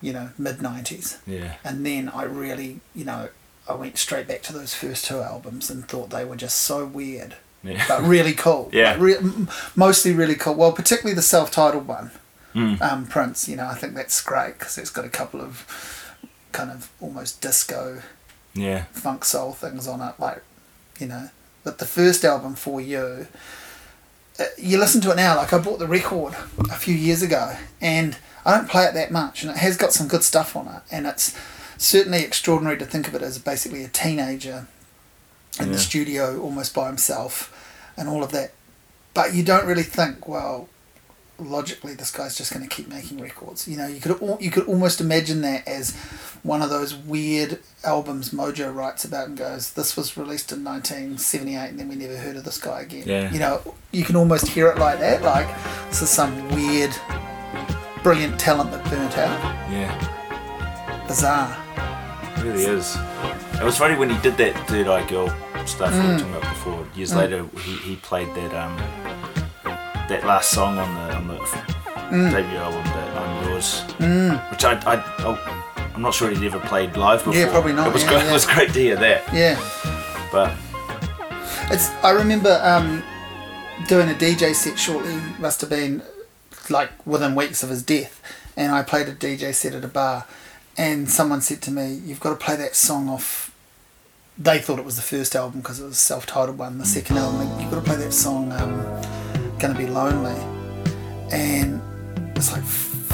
you 0.00 0.12
know, 0.12 0.30
mid 0.38 0.58
90s. 0.58 1.18
yeah 1.26 1.56
And 1.64 1.84
then 1.84 2.08
I 2.08 2.24
really, 2.24 2.80
you 2.94 3.04
know, 3.04 3.28
I 3.68 3.74
went 3.74 3.96
straight 3.98 4.28
back 4.28 4.42
to 4.42 4.52
those 4.52 4.74
first 4.74 5.04
two 5.06 5.20
albums 5.20 5.70
and 5.70 5.86
thought 5.88 6.10
they 6.10 6.24
were 6.24 6.36
just 6.36 6.58
so 6.58 6.84
weird, 6.84 7.36
yeah 7.62 7.84
but 7.88 8.02
really 8.02 8.34
cool. 8.34 8.68
Yeah. 8.72 8.92
Like, 8.92 9.00
re- 9.00 9.46
mostly 9.74 10.12
really 10.12 10.34
cool. 10.34 10.54
Well, 10.54 10.72
particularly 10.72 11.14
the 11.14 11.22
self 11.22 11.50
titled 11.50 11.86
one 11.86 12.10
Mm. 12.54 12.80
um, 12.82 13.06
Prince. 13.06 13.48
You 13.48 13.56
know, 13.56 13.66
I 13.66 13.74
think 13.74 13.94
that's 13.94 14.20
great 14.22 14.58
because 14.60 14.78
it's 14.78 14.90
got 14.90 15.04
a 15.04 15.08
couple 15.08 15.40
of 15.40 15.66
kind 16.52 16.70
of 16.70 16.88
almost 17.00 17.40
disco 17.42 18.00
yeah 18.54 18.84
funk 18.92 19.24
soul 19.24 19.50
things 19.52 19.88
on 19.88 20.00
it, 20.00 20.14
like 20.20 20.40
you 21.00 21.08
know. 21.08 21.30
But 21.64 21.78
the 21.78 21.84
first 21.86 22.24
album 22.24 22.54
for 22.54 22.80
you, 22.80 23.26
Uh, 24.38 24.44
you 24.58 24.78
listen 24.78 25.00
to 25.02 25.10
it 25.10 25.16
now. 25.16 25.36
Like 25.36 25.52
I 25.52 25.58
bought 25.58 25.78
the 25.78 25.86
record 25.86 26.34
a 26.70 26.74
few 26.74 26.94
years 26.94 27.22
ago, 27.22 27.56
and 27.80 28.16
I 28.44 28.56
don't 28.56 28.68
play 28.68 28.84
it 28.84 28.94
that 28.94 29.10
much, 29.10 29.42
and 29.42 29.50
it 29.50 29.58
has 29.58 29.76
got 29.76 29.92
some 29.92 30.08
good 30.08 30.24
stuff 30.24 30.56
on 30.56 30.66
it, 30.68 30.82
and 30.90 31.06
it's 31.06 31.36
certainly 31.78 32.22
extraordinary 32.22 32.76
to 32.78 32.84
think 32.84 33.06
of 33.08 33.14
it 33.14 33.22
as 33.22 33.38
basically 33.38 33.84
a 33.84 33.88
teenager 33.88 34.66
in 35.60 35.70
the 35.70 35.78
studio 35.78 36.40
almost 36.40 36.74
by 36.74 36.88
himself, 36.88 37.92
and 37.96 38.08
all 38.08 38.24
of 38.24 38.32
that. 38.32 38.52
But 39.12 39.34
you 39.34 39.44
don't 39.44 39.66
really 39.66 39.84
think, 39.84 40.26
well, 40.26 40.68
logically 41.38 41.94
this 41.94 42.10
guy's 42.10 42.36
just 42.36 42.52
going 42.52 42.66
to 42.66 42.74
keep 42.74 42.88
making 42.88 43.18
records. 43.20 43.66
You 43.66 43.76
know, 43.76 43.86
you 43.86 44.00
could 44.00 44.20
al- 44.22 44.38
you 44.40 44.50
could 44.50 44.66
almost 44.66 45.00
imagine 45.00 45.40
that 45.42 45.66
as 45.66 45.94
one 46.42 46.62
of 46.62 46.70
those 46.70 46.94
weird 46.94 47.58
albums 47.82 48.30
Mojo 48.30 48.72
writes 48.74 49.04
about 49.04 49.28
and 49.28 49.36
goes, 49.36 49.72
"This 49.72 49.96
was 49.96 50.16
released 50.16 50.52
in 50.52 50.62
1978, 50.62 51.70
and 51.70 51.78
then 51.80 51.88
we 51.88 51.96
never 51.96 52.16
heard 52.16 52.36
of 52.36 52.44
this 52.44 52.58
guy 52.58 52.82
again." 52.82 53.04
Yeah. 53.06 53.32
You 53.32 53.38
know, 53.40 53.74
you 53.92 54.04
can 54.04 54.16
almost 54.16 54.46
hear 54.48 54.68
it 54.68 54.78
like 54.78 54.98
that, 55.00 55.22
like 55.22 55.48
this 55.90 56.02
is 56.02 56.10
some 56.10 56.48
weird, 56.50 56.94
brilliant 58.02 58.38
talent 58.38 58.70
that 58.72 58.84
burnt 58.90 59.16
out. 59.18 59.40
yeah 59.72 59.90
Bizarre. 61.08 61.56
it 62.36 62.42
really 62.44 62.64
is 62.64 62.96
it 63.60 63.62
was 63.64 63.76
funny 63.78 63.94
when 63.96 64.10
he 64.10 64.18
did 64.18 64.36
that 64.36 64.54
Third 64.68 64.88
Eye 64.88 65.06
Girl 65.08 65.28
stuff 65.66 65.92
we 65.92 65.98
Mm. 66.00 66.12
were 66.12 66.18
talking 66.18 66.34
about 66.34 66.42
before 66.54 66.86
years 66.94 67.14
later 67.14 67.46
he, 67.64 67.76
he 67.76 67.96
played 67.96 68.28
that 68.34 68.52
um 68.54 68.76
that 70.08 70.24
last 70.24 70.50
song 70.50 70.78
on 70.78 70.94
the 70.94 71.14
on 71.16 71.28
the 71.28 71.34
Mm. 72.10 72.30
debut 72.30 72.58
album 72.58 72.84
that 72.84 73.16
I'm 73.16 73.48
Yours 73.48 73.80
which 74.50 74.64
I, 74.64 74.74
I 74.86 75.02
oh, 75.20 75.64
I'm 75.94 76.02
not 76.02 76.12
sure 76.12 76.28
he'd 76.30 76.44
ever 76.44 76.60
played 76.60 76.96
live 76.98 77.20
before 77.24 77.34
Yeah, 77.34 77.50
probably 77.50 77.72
not, 77.72 77.88
it 77.88 77.92
was, 77.94 78.02
yeah, 78.02 78.08
great, 78.10 78.22
yeah. 78.24 78.28
it 78.30 78.32
was 78.32 78.46
great 78.46 78.72
to 78.74 78.78
hear 78.78 78.96
that 78.96 79.32
Yeah. 79.32 79.58
but 80.30 80.52
It's. 81.72 81.88
I 82.04 82.10
remember 82.10 82.60
um, 82.62 83.02
doing 83.88 84.10
a 84.10 84.14
DJ 84.14 84.54
set 84.54 84.78
shortly. 84.78 85.14
Must 85.38 85.60
have 85.62 85.70
been 85.70 86.02
like 86.68 86.90
within 87.06 87.34
weeks 87.34 87.62
of 87.62 87.70
his 87.70 87.82
death, 87.82 88.20
and 88.56 88.70
I 88.70 88.82
played 88.82 89.08
a 89.08 89.14
DJ 89.14 89.54
set 89.54 89.74
at 89.74 89.82
a 89.82 89.88
bar, 89.88 90.26
and 90.76 91.10
someone 91.10 91.40
said 91.40 91.62
to 91.62 91.70
me, 91.70 92.00
"You've 92.04 92.20
got 92.20 92.30
to 92.38 92.44
play 92.44 92.56
that 92.56 92.76
song 92.76 93.08
off." 93.08 93.50
They 94.36 94.58
thought 94.58 94.78
it 94.78 94.84
was 94.84 94.96
the 94.96 95.02
first 95.02 95.34
album 95.34 95.60
because 95.60 95.80
it 95.80 95.84
was 95.84 95.94
a 95.94 95.96
self-titled 95.96 96.58
one. 96.58 96.76
The 96.78 96.84
second 96.84 97.16
album, 97.16 97.48
you've 97.60 97.70
got 97.70 97.76
to 97.82 97.86
play 97.90 97.96
that 97.96 98.12
song, 98.12 98.52
um, 98.52 98.84
"Gonna 99.66 99.78
Be 99.78 99.86
Lonely," 99.86 100.38
and 101.32 101.80
it's 102.36 102.52
like. 102.52 102.64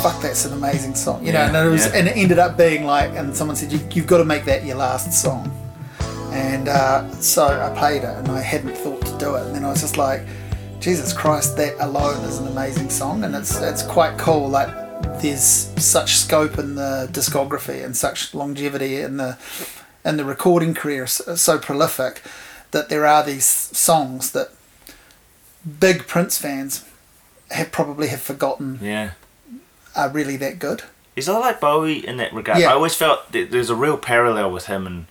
Fuck, 0.00 0.22
that's 0.22 0.46
an 0.46 0.54
amazing 0.54 0.94
song, 0.94 1.26
you 1.26 1.30
know. 1.30 1.40
Yeah, 1.40 1.48
and 1.48 1.56
it 1.68 1.70
was, 1.70 1.84
yeah. 1.84 1.98
and 1.98 2.08
it 2.08 2.16
ended 2.16 2.38
up 2.38 2.56
being 2.56 2.86
like, 2.86 3.10
and 3.16 3.36
someone 3.36 3.54
said, 3.54 3.70
you, 3.70 3.80
"You've 3.92 4.06
got 4.06 4.16
to 4.16 4.24
make 4.24 4.46
that 4.46 4.64
your 4.64 4.76
last 4.76 5.12
song." 5.12 5.54
And 6.32 6.68
uh, 6.68 7.06
so 7.20 7.44
I 7.44 7.68
played 7.78 8.02
it, 8.04 8.16
and 8.16 8.28
I 8.28 8.40
hadn't 8.40 8.74
thought 8.76 9.04
to 9.04 9.18
do 9.18 9.34
it. 9.34 9.42
And 9.44 9.54
then 9.54 9.62
I 9.62 9.68
was 9.68 9.82
just 9.82 9.98
like, 9.98 10.22
Jesus 10.80 11.12
Christ, 11.12 11.58
that 11.58 11.74
alone 11.80 12.24
is 12.24 12.38
an 12.38 12.46
amazing 12.46 12.88
song, 12.88 13.24
and 13.24 13.34
it's 13.34 13.60
it's 13.60 13.82
quite 13.82 14.16
cool. 14.16 14.48
Like 14.48 14.70
there's 15.20 15.42
such 15.76 16.16
scope 16.16 16.58
in 16.58 16.76
the 16.76 17.06
discography 17.12 17.84
and 17.84 17.94
such 17.94 18.32
longevity 18.32 19.02
in 19.02 19.18
the 19.18 19.36
in 20.02 20.16
the 20.16 20.24
recording 20.24 20.72
career, 20.72 21.06
so 21.06 21.58
prolific 21.58 22.22
that 22.70 22.88
there 22.88 23.04
are 23.04 23.22
these 23.22 23.44
songs 23.44 24.32
that 24.32 24.48
big 25.64 26.06
Prince 26.06 26.38
fans 26.38 26.84
have 27.50 27.70
probably 27.72 28.08
have 28.08 28.20
forgotten 28.22 28.78
yeah 28.82 29.10
are 29.96 30.08
really 30.08 30.36
that 30.36 30.58
good. 30.60 30.84
He's 31.16 31.26
a 31.26 31.32
lot 31.32 31.40
like 31.40 31.60
Bowie 31.60 32.06
in 32.06 32.16
that 32.18 32.32
regard. 32.32 32.60
Yeah. 32.60 32.70
I 32.70 32.74
always 32.74 32.94
felt 32.94 33.32
that 33.32 33.50
there's 33.50 33.68
a 33.70 33.74
real 33.74 33.96
parallel 33.98 34.52
with 34.52 34.66
him 34.66 34.86
and 34.86 35.06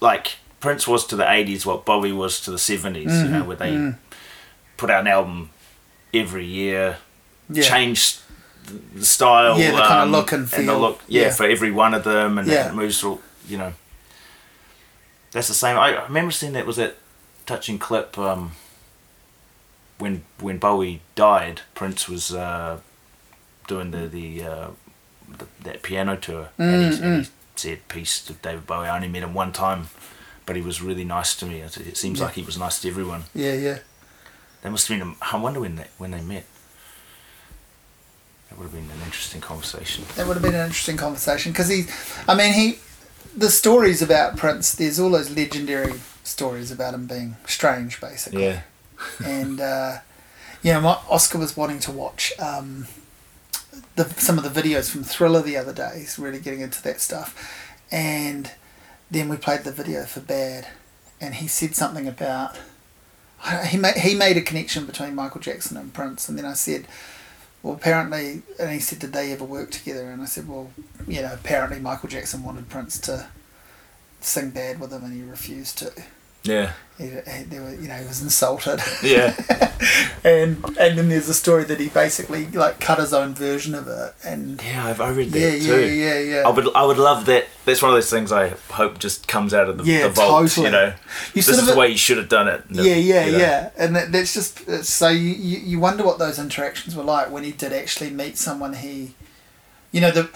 like 0.00 0.36
Prince 0.60 0.86
was 0.86 1.04
to 1.08 1.16
the 1.16 1.24
80s 1.24 1.66
what 1.66 1.84
Bowie 1.84 2.12
was 2.12 2.40
to 2.42 2.50
the 2.52 2.56
70s, 2.58 3.02
you 3.02 3.08
Mm-hmm. 3.08 3.32
know, 3.32 3.44
where 3.44 3.56
they 3.56 3.94
put 4.76 4.88
out 4.90 5.00
an 5.00 5.08
album 5.08 5.50
every 6.14 6.46
year, 6.46 6.98
Yeah. 7.50 7.64
changed 7.64 8.20
the 8.94 9.04
style, 9.04 9.52
um, 9.54 9.60
Yeah, 9.60 9.72
the 9.72 9.82
kinda 9.82 10.04
look 10.06 10.30
and 10.32 10.44
the 10.46 10.56
feel. 10.56 10.78
look, 10.78 11.00
yeah, 11.08 11.22
Yeah. 11.22 11.30
for 11.32 11.44
every 11.46 11.72
one 11.72 11.92
of 11.94 12.04
them, 12.04 12.38
and 12.38 12.46
Yeah. 12.46 12.68
it 12.68 12.74
moves 12.74 13.00
through, 13.00 13.20
you 13.48 13.58
know. 13.58 13.72
That's 15.32 15.48
the 15.48 15.54
same. 15.54 15.76
I 15.76 15.96
I 15.96 16.04
remember 16.04 16.30
seeing 16.30 16.52
that 16.52 16.66
was 16.66 16.76
that 16.76 16.96
touching 17.46 17.78
clip 17.78 18.16
um, 18.18 18.52
when 19.98 20.24
when 20.40 20.58
Bowie 20.58 21.00
died. 21.14 21.62
Prince 21.74 22.08
was 22.08 22.32
uh, 22.32 22.80
doing 23.66 23.90
the 23.90 24.06
the, 24.08 24.42
uh, 24.42 24.66
the 25.38 25.46
that 25.64 25.82
piano 25.82 26.16
tour, 26.16 26.48
and, 26.58 26.94
he, 26.94 27.02
and 27.02 27.24
he 27.24 27.30
said, 27.56 27.88
"Peace 27.88 28.24
to 28.26 28.32
David 28.34 28.66
Bowie." 28.66 28.86
I 28.86 28.94
only 28.96 29.08
met 29.08 29.22
him 29.22 29.34
one 29.34 29.52
time, 29.52 29.88
but 30.46 30.56
he 30.56 30.62
was 30.62 30.80
really 30.82 31.04
nice 31.04 31.34
to 31.36 31.46
me. 31.46 31.60
It, 31.60 31.76
it 31.78 31.96
seems 31.96 32.18
Yeah. 32.18 32.26
like 32.26 32.34
he 32.34 32.42
was 32.42 32.56
nice 32.58 32.80
to 32.82 32.88
everyone. 32.88 33.24
Yeah, 33.34 33.54
yeah. 33.54 33.78
That 34.62 34.70
must 34.70 34.88
have 34.88 34.98
been. 34.98 35.08
A, 35.20 35.34
I 35.34 35.36
wonder 35.40 35.60
when 35.60 35.76
they 35.76 35.86
when 35.98 36.10
they 36.12 36.20
met. 36.20 36.46
That 38.48 38.58
would 38.58 38.64
have 38.64 38.72
been 38.72 38.90
an 38.90 39.02
interesting 39.04 39.40
conversation. 39.40 40.04
That 40.16 40.26
would 40.26 40.34
have 40.34 40.42
been 40.42 40.54
an 40.54 40.66
interesting 40.66 40.96
conversation 40.96 41.52
because 41.52 41.68
he, 41.68 41.84
I 42.26 42.34
mean, 42.34 42.54
he, 42.54 42.78
the 43.36 43.50
stories 43.50 44.00
about 44.00 44.36
Prince. 44.38 44.74
There's 44.74 44.98
all 44.98 45.10
those 45.10 45.30
legendary 45.30 45.94
stories 46.24 46.70
about 46.70 46.94
him 46.94 47.06
being 47.06 47.36
strange, 47.46 48.00
basically. 48.00 48.44
Yeah. 48.44 48.60
And 49.24 49.60
uh, 49.60 49.98
you 50.62 50.72
know, 50.72 50.80
my, 50.80 50.98
Oscar 51.08 51.38
was 51.38 51.56
wanting 51.56 51.78
to 51.80 51.92
watch 51.92 52.32
um, 52.38 52.86
the 53.96 54.04
some 54.20 54.38
of 54.38 54.44
the 54.44 54.60
videos 54.60 54.90
from 54.90 55.02
Thriller 55.02 55.42
the 55.42 55.56
other 55.56 55.72
day. 55.72 55.98
He's 55.98 56.18
really 56.18 56.40
getting 56.40 56.60
into 56.60 56.82
that 56.82 57.00
stuff, 57.00 57.34
and 57.90 58.50
then 59.10 59.28
we 59.28 59.36
played 59.36 59.64
the 59.64 59.72
video 59.72 60.04
for 60.04 60.20
Bad, 60.20 60.68
and 61.20 61.34
he 61.34 61.48
said 61.48 61.74
something 61.74 62.08
about 62.08 62.56
he 63.68 63.76
made 63.76 63.96
he 63.96 64.14
made 64.14 64.36
a 64.36 64.42
connection 64.42 64.86
between 64.86 65.14
Michael 65.14 65.40
Jackson 65.40 65.76
and 65.76 65.94
Prince, 65.94 66.28
and 66.28 66.38
then 66.38 66.44
I 66.44 66.54
said. 66.54 66.86
Well, 67.60 67.74
apparently, 67.74 68.42
and 68.60 68.70
he 68.70 68.78
said, 68.78 69.00
did 69.00 69.12
they 69.12 69.32
ever 69.32 69.44
work 69.44 69.72
together? 69.72 70.12
And 70.12 70.22
I 70.22 70.26
said, 70.26 70.48
well, 70.48 70.70
you 71.08 71.22
know, 71.22 71.32
apparently 71.34 71.80
Michael 71.80 72.08
Jackson 72.08 72.44
wanted 72.44 72.68
Prince 72.68 73.00
to 73.00 73.26
sing 74.20 74.50
bad 74.50 74.78
with 74.78 74.92
him, 74.92 75.02
and 75.02 75.12
he 75.12 75.28
refused 75.28 75.76
to. 75.78 75.90
Yeah. 76.44 76.72
He, 76.96 77.04
he, 77.04 77.10
there 77.44 77.62
were, 77.62 77.74
you 77.74 77.86
know, 77.86 77.94
he 77.94 78.06
was 78.08 78.22
insulted. 78.22 78.80
Yeah. 79.04 79.32
and 80.24 80.64
and 80.78 80.98
then 80.98 81.08
there's 81.08 81.28
a 81.28 81.34
story 81.34 81.62
that 81.64 81.78
he 81.78 81.88
basically 81.88 82.46
like 82.48 82.80
cut 82.80 82.98
his 82.98 83.12
own 83.12 83.34
version 83.34 83.74
of 83.76 83.86
it 83.86 84.14
and 84.24 84.60
Yeah, 84.62 84.86
I've, 84.86 85.00
I 85.00 85.10
read 85.10 85.30
that 85.30 85.38
yeah 85.38 85.48
yeah 85.50 85.74
too. 85.76 85.86
yeah 85.88 86.18
yeah 86.18 86.42
I 86.44 86.50
would, 86.50 86.74
I 86.74 86.84
would 86.84 86.98
love 86.98 87.26
that. 87.26 87.46
That's 87.64 87.80
one 87.82 87.90
of 87.92 87.96
those 87.96 88.10
things 88.10 88.32
I 88.32 88.48
hope 88.70 88.98
just 88.98 89.28
comes 89.28 89.54
out 89.54 89.68
of 89.68 89.78
the, 89.78 89.84
Yeah, 89.84 90.08
the 90.08 90.14
vault. 90.14 90.48
totally. 90.48 90.66
You 90.66 90.72
know, 90.72 90.86
You 90.86 90.94
this 91.34 91.46
sort 91.46 91.58
is 91.58 91.66
the 91.66 91.76
way 91.76 91.88
you 91.88 91.96
should 91.98 92.16
have 92.18 92.28
done 92.28 92.48
it. 92.48 92.64
yeah 92.70 92.82
yeah 92.96 93.26
you 93.26 93.32
know. 93.32 93.38
yeah 93.38 93.70
and 93.78 93.94
that, 93.94 94.10
that's 94.10 94.34
just 94.34 94.84
so 94.84 95.08
you, 95.08 95.30
you 95.34 95.58
you 95.58 95.78
wonder 95.80 96.02
what 96.04 96.18
those 96.18 96.38
interactions 96.40 96.96
were 96.96 97.04
like 97.04 97.30
when 97.30 97.44
he 97.44 97.52
did 97.52 97.72
actually 97.72 98.10
meet 98.10 98.36
someone 98.36 98.72
he 98.74 99.14
you 99.92 100.00
know 100.00 100.10
the 100.10 100.28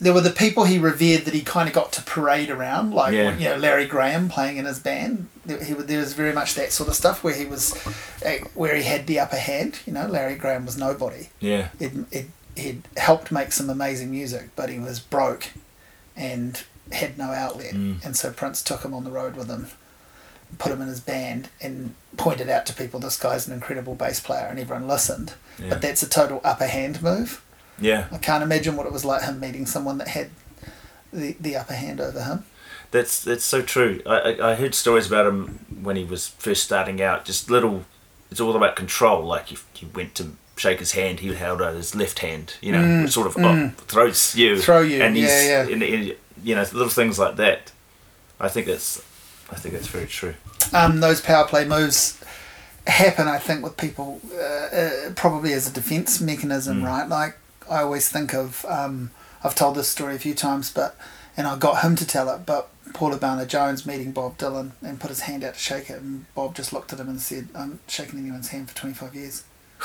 there 0.00 0.12
were 0.12 0.20
the 0.20 0.30
people 0.30 0.64
he 0.64 0.78
revered 0.78 1.24
that 1.24 1.34
he 1.34 1.40
kind 1.42 1.68
of 1.68 1.74
got 1.74 1.92
to 1.92 2.02
parade 2.02 2.50
around 2.50 2.92
like 2.92 3.12
Yeah. 3.14 3.36
you 3.36 3.48
know 3.48 3.56
Larry 3.56 3.86
Graham 3.86 4.28
playing 4.28 4.56
in 4.56 4.64
his 4.64 4.78
band 4.80 5.28
there, 5.46 5.62
he, 5.62 5.72
was- 5.74 5.86
there 5.86 6.00
was 6.00 6.12
very 6.14 6.32
much 6.32 6.54
that 6.54 6.72
sort 6.72 6.88
of 6.88 6.94
stuff 6.96 7.22
where 7.24 7.34
he 7.34 7.44
was 7.46 7.74
eh, 8.22 8.40
where 8.54 8.74
he 8.74 8.82
had 8.82 9.06
the 9.06 9.20
upper 9.20 9.36
hand 9.36 9.78
you 9.86 9.92
know 9.92 10.06
Larry 10.06 10.34
Graham 10.34 10.66
was 10.66 10.76
nobody 10.76 11.28
Yeah. 11.40 11.68
it, 11.80 11.92
it 12.10 12.26
he'd 12.56 12.82
helped 12.96 13.32
make 13.32 13.50
some 13.50 13.68
amazing 13.68 14.10
music, 14.12 14.50
but 14.54 14.68
he 14.70 14.78
was 14.78 15.00
broke 15.00 15.48
and 16.16 16.62
had 16.92 17.18
no 17.18 17.24
outlet. 17.32 17.74
Mm. 17.74 18.04
And 18.04 18.16
so 18.16 18.32
Prince 18.32 18.62
took 18.62 18.84
him 18.84 18.94
on 18.94 19.02
the 19.02 19.10
road 19.10 19.34
with 19.34 19.48
him, 19.48 19.66
put 20.58 20.70
him 20.70 20.80
in 20.80 20.86
his 20.86 21.00
band, 21.00 21.48
and 21.60 21.94
pointed 22.16 22.48
out 22.48 22.64
to 22.66 22.72
people 22.72 23.00
this 23.00 23.18
guy's 23.18 23.48
an 23.48 23.52
incredible 23.54 23.96
bass 23.96 24.20
player, 24.20 24.46
and 24.48 24.60
everyone 24.60 24.86
listened. 24.86 25.34
Yeah. 25.58 25.70
But 25.70 25.82
that's 25.82 26.04
a 26.04 26.08
total 26.08 26.40
upper 26.44 26.66
hand 26.68 27.02
move. 27.02 27.42
Yeah. 27.80 28.06
I 28.12 28.18
can't 28.18 28.42
imagine 28.42 28.76
what 28.76 28.86
it 28.86 28.92
was 28.92 29.04
like 29.04 29.22
him 29.22 29.40
meeting 29.40 29.66
someone 29.66 29.98
that 29.98 30.08
had 30.08 30.30
the, 31.12 31.36
the 31.40 31.56
upper 31.56 31.74
hand 31.74 32.00
over 32.00 32.22
him. 32.22 32.44
That's 32.90 33.22
that's 33.24 33.44
so 33.44 33.60
true. 33.62 34.00
I, 34.06 34.16
I 34.38 34.50
I 34.50 34.54
heard 34.54 34.74
stories 34.74 35.06
about 35.08 35.26
him 35.26 35.66
when 35.82 35.96
he 35.96 36.04
was 36.04 36.28
first 36.28 36.62
starting 36.62 37.02
out. 37.02 37.24
Just 37.24 37.50
little. 37.50 37.84
It's 38.30 38.40
all 38.40 38.54
about 38.56 38.76
control. 38.76 39.24
Like 39.24 39.50
if 39.52 39.66
you 39.80 39.88
went 39.94 40.14
to 40.16 40.32
shake 40.56 40.78
his 40.78 40.92
hand, 40.92 41.20
he 41.20 41.34
held 41.34 41.60
out 41.60 41.74
his 41.74 41.94
left 41.96 42.20
hand. 42.20 42.54
You 42.60 42.72
know, 42.72 43.02
which 43.02 43.12
sort 43.12 43.26
of 43.26 43.36
oh, 43.38 43.70
throws 43.88 44.36
you. 44.36 44.54
Mm, 44.54 44.60
Throw 44.62 44.80
you, 44.82 45.02
And 45.02 45.16
he's, 45.16 45.26
yeah, 45.28 45.66
yeah. 45.66 45.72
and- 45.72 45.82
and, 45.82 46.16
you 46.44 46.54
know, 46.54 46.62
little 46.62 46.88
things 46.88 47.18
like 47.18 47.34
that. 47.36 47.72
I 48.38 48.48
think 48.48 48.66
that's. 48.68 49.02
I 49.50 49.56
think 49.56 49.74
that's 49.74 49.88
very 49.88 50.06
true. 50.06 50.34
um, 50.72 51.00
those 51.00 51.20
power 51.20 51.46
play 51.46 51.64
moves 51.64 52.22
happen, 52.86 53.26
I 53.28 53.38
think, 53.38 53.62
with 53.64 53.76
people 53.76 54.20
uh, 54.34 54.38
uh, 54.76 55.10
probably 55.16 55.52
as 55.52 55.68
a 55.68 55.72
defense 55.72 56.20
mechanism, 56.20 56.82
right? 56.84 57.08
Like 57.08 57.36
I 57.70 57.82
always 57.82 58.08
think 58.08 58.34
of, 58.34 58.64
um, 58.68 59.10
I've 59.42 59.54
told 59.54 59.76
this 59.76 59.88
story 59.88 60.14
a 60.16 60.18
few 60.18 60.34
times, 60.34 60.72
but 60.72 60.96
and 61.36 61.46
I 61.46 61.56
got 61.56 61.82
him 61.82 61.96
to 61.96 62.06
tell 62.06 62.28
it, 62.34 62.46
but 62.46 62.68
Paul 62.92 63.12
Ubana 63.12 63.46
Jones 63.46 63.84
meeting 63.84 64.12
Bob 64.12 64.38
Dylan 64.38 64.72
and 64.82 65.00
put 65.00 65.10
his 65.10 65.20
hand 65.20 65.42
out 65.42 65.54
to 65.54 65.60
shake 65.60 65.90
it, 65.90 66.00
and 66.00 66.32
Bob 66.34 66.54
just 66.54 66.72
looked 66.72 66.92
at 66.92 67.00
him 67.00 67.08
and 67.08 67.20
said, 67.20 67.48
"I'm 67.54 67.80
shaking 67.88 68.20
anyone's 68.20 68.48
hand 68.48 68.70
for 68.70 68.76
25 68.76 69.14
years." 69.14 69.44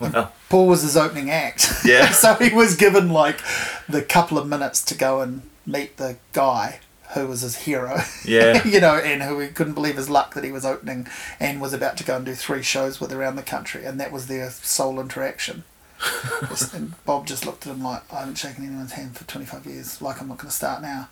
Well, 0.00 0.32
Paul 0.48 0.66
was 0.66 0.80
his 0.80 0.96
opening 0.96 1.30
act. 1.30 1.70
Yeah. 1.84 2.08
so 2.12 2.32
he 2.36 2.54
was 2.54 2.74
given 2.74 3.10
like 3.10 3.42
the 3.86 4.00
couple 4.00 4.38
of 4.38 4.48
minutes 4.48 4.82
to 4.86 4.94
go 4.94 5.20
and 5.20 5.42
meet 5.66 5.98
the 5.98 6.16
guy 6.32 6.80
who 7.12 7.26
was 7.26 7.42
his 7.42 7.56
hero. 7.56 8.00
Yeah. 8.24 8.66
you 8.66 8.80
know, 8.80 8.94
and 8.94 9.22
who 9.22 9.38
he 9.40 9.48
couldn't 9.48 9.74
believe 9.74 9.96
his 9.96 10.08
luck 10.08 10.34
that 10.34 10.44
he 10.44 10.52
was 10.52 10.64
opening 10.64 11.06
and 11.38 11.60
was 11.60 11.72
about 11.72 11.96
to 11.98 12.04
go 12.04 12.16
and 12.16 12.24
do 12.24 12.34
three 12.34 12.62
shows 12.62 13.00
with 13.00 13.12
around 13.12 13.36
the 13.36 13.42
country, 13.42 13.84
and 13.84 14.00
that 14.00 14.10
was 14.10 14.26
their 14.26 14.50
sole 14.50 15.00
interaction. 15.00 15.64
And 16.72 17.04
Bob 17.04 17.26
just 17.26 17.46
looked 17.46 17.66
at 17.66 17.72
him 17.74 17.82
like, 17.82 18.02
I 18.12 18.20
haven't 18.20 18.36
shaken 18.36 18.64
anyone's 18.64 18.92
hand 18.92 19.16
for 19.16 19.24
25 19.24 19.66
years, 19.66 20.00
like 20.02 20.20
I'm 20.20 20.28
not 20.28 20.38
going 20.38 20.48
to 20.48 20.54
start 20.54 20.82
now. 20.82 21.08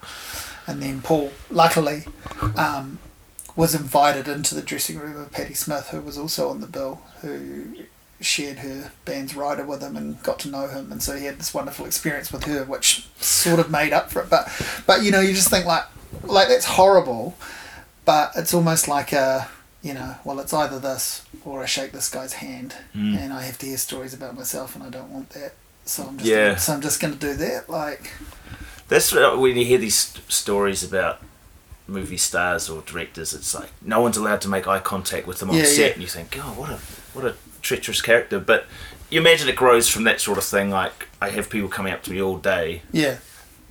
And 0.67 0.83
then 0.83 1.01
Paul, 1.01 1.33
luckily, 1.51 2.05
um, 2.57 2.99
was 3.57 3.75
invited 3.75 4.29
into 4.29 4.55
the 4.55 4.63
dressing 4.63 4.99
room 4.99 5.17
of 5.21 5.33
Patti 5.33 5.55
Smith, 5.55 5.89
who 5.89 6.01
was 6.01 6.17
also 6.19 6.49
on 6.49 6.61
the 6.61 6.67
bill, 6.67 7.03
who 7.21 7.77
shared 8.21 8.59
her 8.59 8.93
band's 9.05 9.35
rider 9.35 9.65
with 9.65 9.83
him 9.83 9.97
and 9.97 10.23
got 10.23 10.39
to 10.41 10.49
know 10.49 10.69
him, 10.69 10.91
and 10.91 11.03
so 11.03 11.17
he 11.17 11.25
had 11.25 11.39
this 11.39 11.55
wonderful 11.55 11.87
experience 11.87 12.33
with 12.33 12.45
her, 12.45 12.65
which 12.65 13.09
sort 13.21 13.61
of 13.61 13.71
made 13.71 13.93
up 13.93 14.11
for 14.11 14.23
it. 14.23 14.31
But, 14.31 14.51
but 14.87 15.03
you 15.03 15.11
know, 15.11 15.21
you 15.21 15.35
just 15.35 15.51
think 15.51 15.67
like, 15.67 15.85
like 16.25 16.49
that's 16.49 16.65
horrible, 16.65 17.37
but 18.05 18.33
it's 18.37 18.55
almost 18.55 18.89
like 18.89 19.13
a, 19.13 19.49
you 19.83 19.95
know, 19.95 20.17
well, 20.25 20.41
it's 20.41 20.53
either 20.53 20.79
this 20.79 21.25
or 21.45 21.63
I 21.63 21.67
shake 21.67 21.93
this 21.93 22.09
guy's 22.09 22.35
hand, 22.35 22.75
Mm. 22.97 23.17
and 23.19 23.33
I 23.33 23.43
have 23.43 23.59
to 23.59 23.67
hear 23.67 23.77
stories 23.77 24.13
about 24.15 24.35
myself, 24.37 24.75
and 24.75 24.83
I 24.85 24.91
don't 24.91 25.11
want 25.11 25.31
that. 25.31 25.53
So 25.85 26.05
I'm 26.05 26.19
just, 26.19 26.29
Yeah. 26.31 26.57
so 26.57 26.73
I'm 26.75 26.81
just 26.81 27.01
going 27.01 27.15
to 27.15 27.19
do 27.19 27.35
that. 27.35 27.71
Like, 27.71 28.11
That's 28.89 29.13
when 29.13 29.57
you 29.57 29.65
hear 29.65 29.79
these 29.79 29.97
st- 29.99 30.31
stories 30.33 30.83
about 30.83 31.21
movie 31.87 32.17
stars 32.19 32.69
or 32.69 32.83
directors. 32.83 33.33
It's 33.33 33.55
like 33.55 33.71
no 33.83 34.01
one's 34.01 34.17
allowed 34.17 34.41
to 34.43 34.49
make 34.49 34.67
eye 34.67 34.79
contact 34.81 35.27
with 35.27 35.39
them 35.39 35.51
on 35.51 35.57
Yeah, 35.57 35.65
set, 35.65 35.79
yeah. 35.79 35.87
and 35.95 36.03
you 36.03 36.09
think, 36.09 36.31
"God, 36.33 36.57
what 36.57 36.71
a 36.71 36.79
what 37.15 37.25
a 37.25 37.35
treacherous 37.63 38.03
character." 38.03 38.39
But 38.39 38.67
you 39.11 39.21
imagine 39.21 39.49
it 39.49 39.57
grows 39.57 39.89
from 39.89 40.05
that 40.05 40.21
sort 40.21 40.37
of 40.39 40.45
thing. 40.45 40.71
Like 40.71 41.09
I 41.21 41.31
have 41.31 41.49
people 41.51 41.69
coming 41.69 41.93
up 41.93 42.03
to 42.05 42.11
me 42.11 42.21
all 42.21 42.37
day, 42.39 42.83
yeah, 42.93 43.17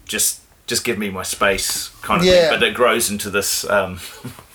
just 0.05 0.39
just 0.67 0.83
give 0.83 0.97
me 0.97 1.09
my 1.09 1.23
space, 1.23 1.89
kind 2.01 2.21
of 2.21 2.25
Yeah. 2.27 2.49
thing. 2.49 2.59
But 2.59 2.63
it 2.67 2.73
grows 2.73 3.09
into 3.11 3.29
this. 3.29 3.67
Um, 3.69 3.99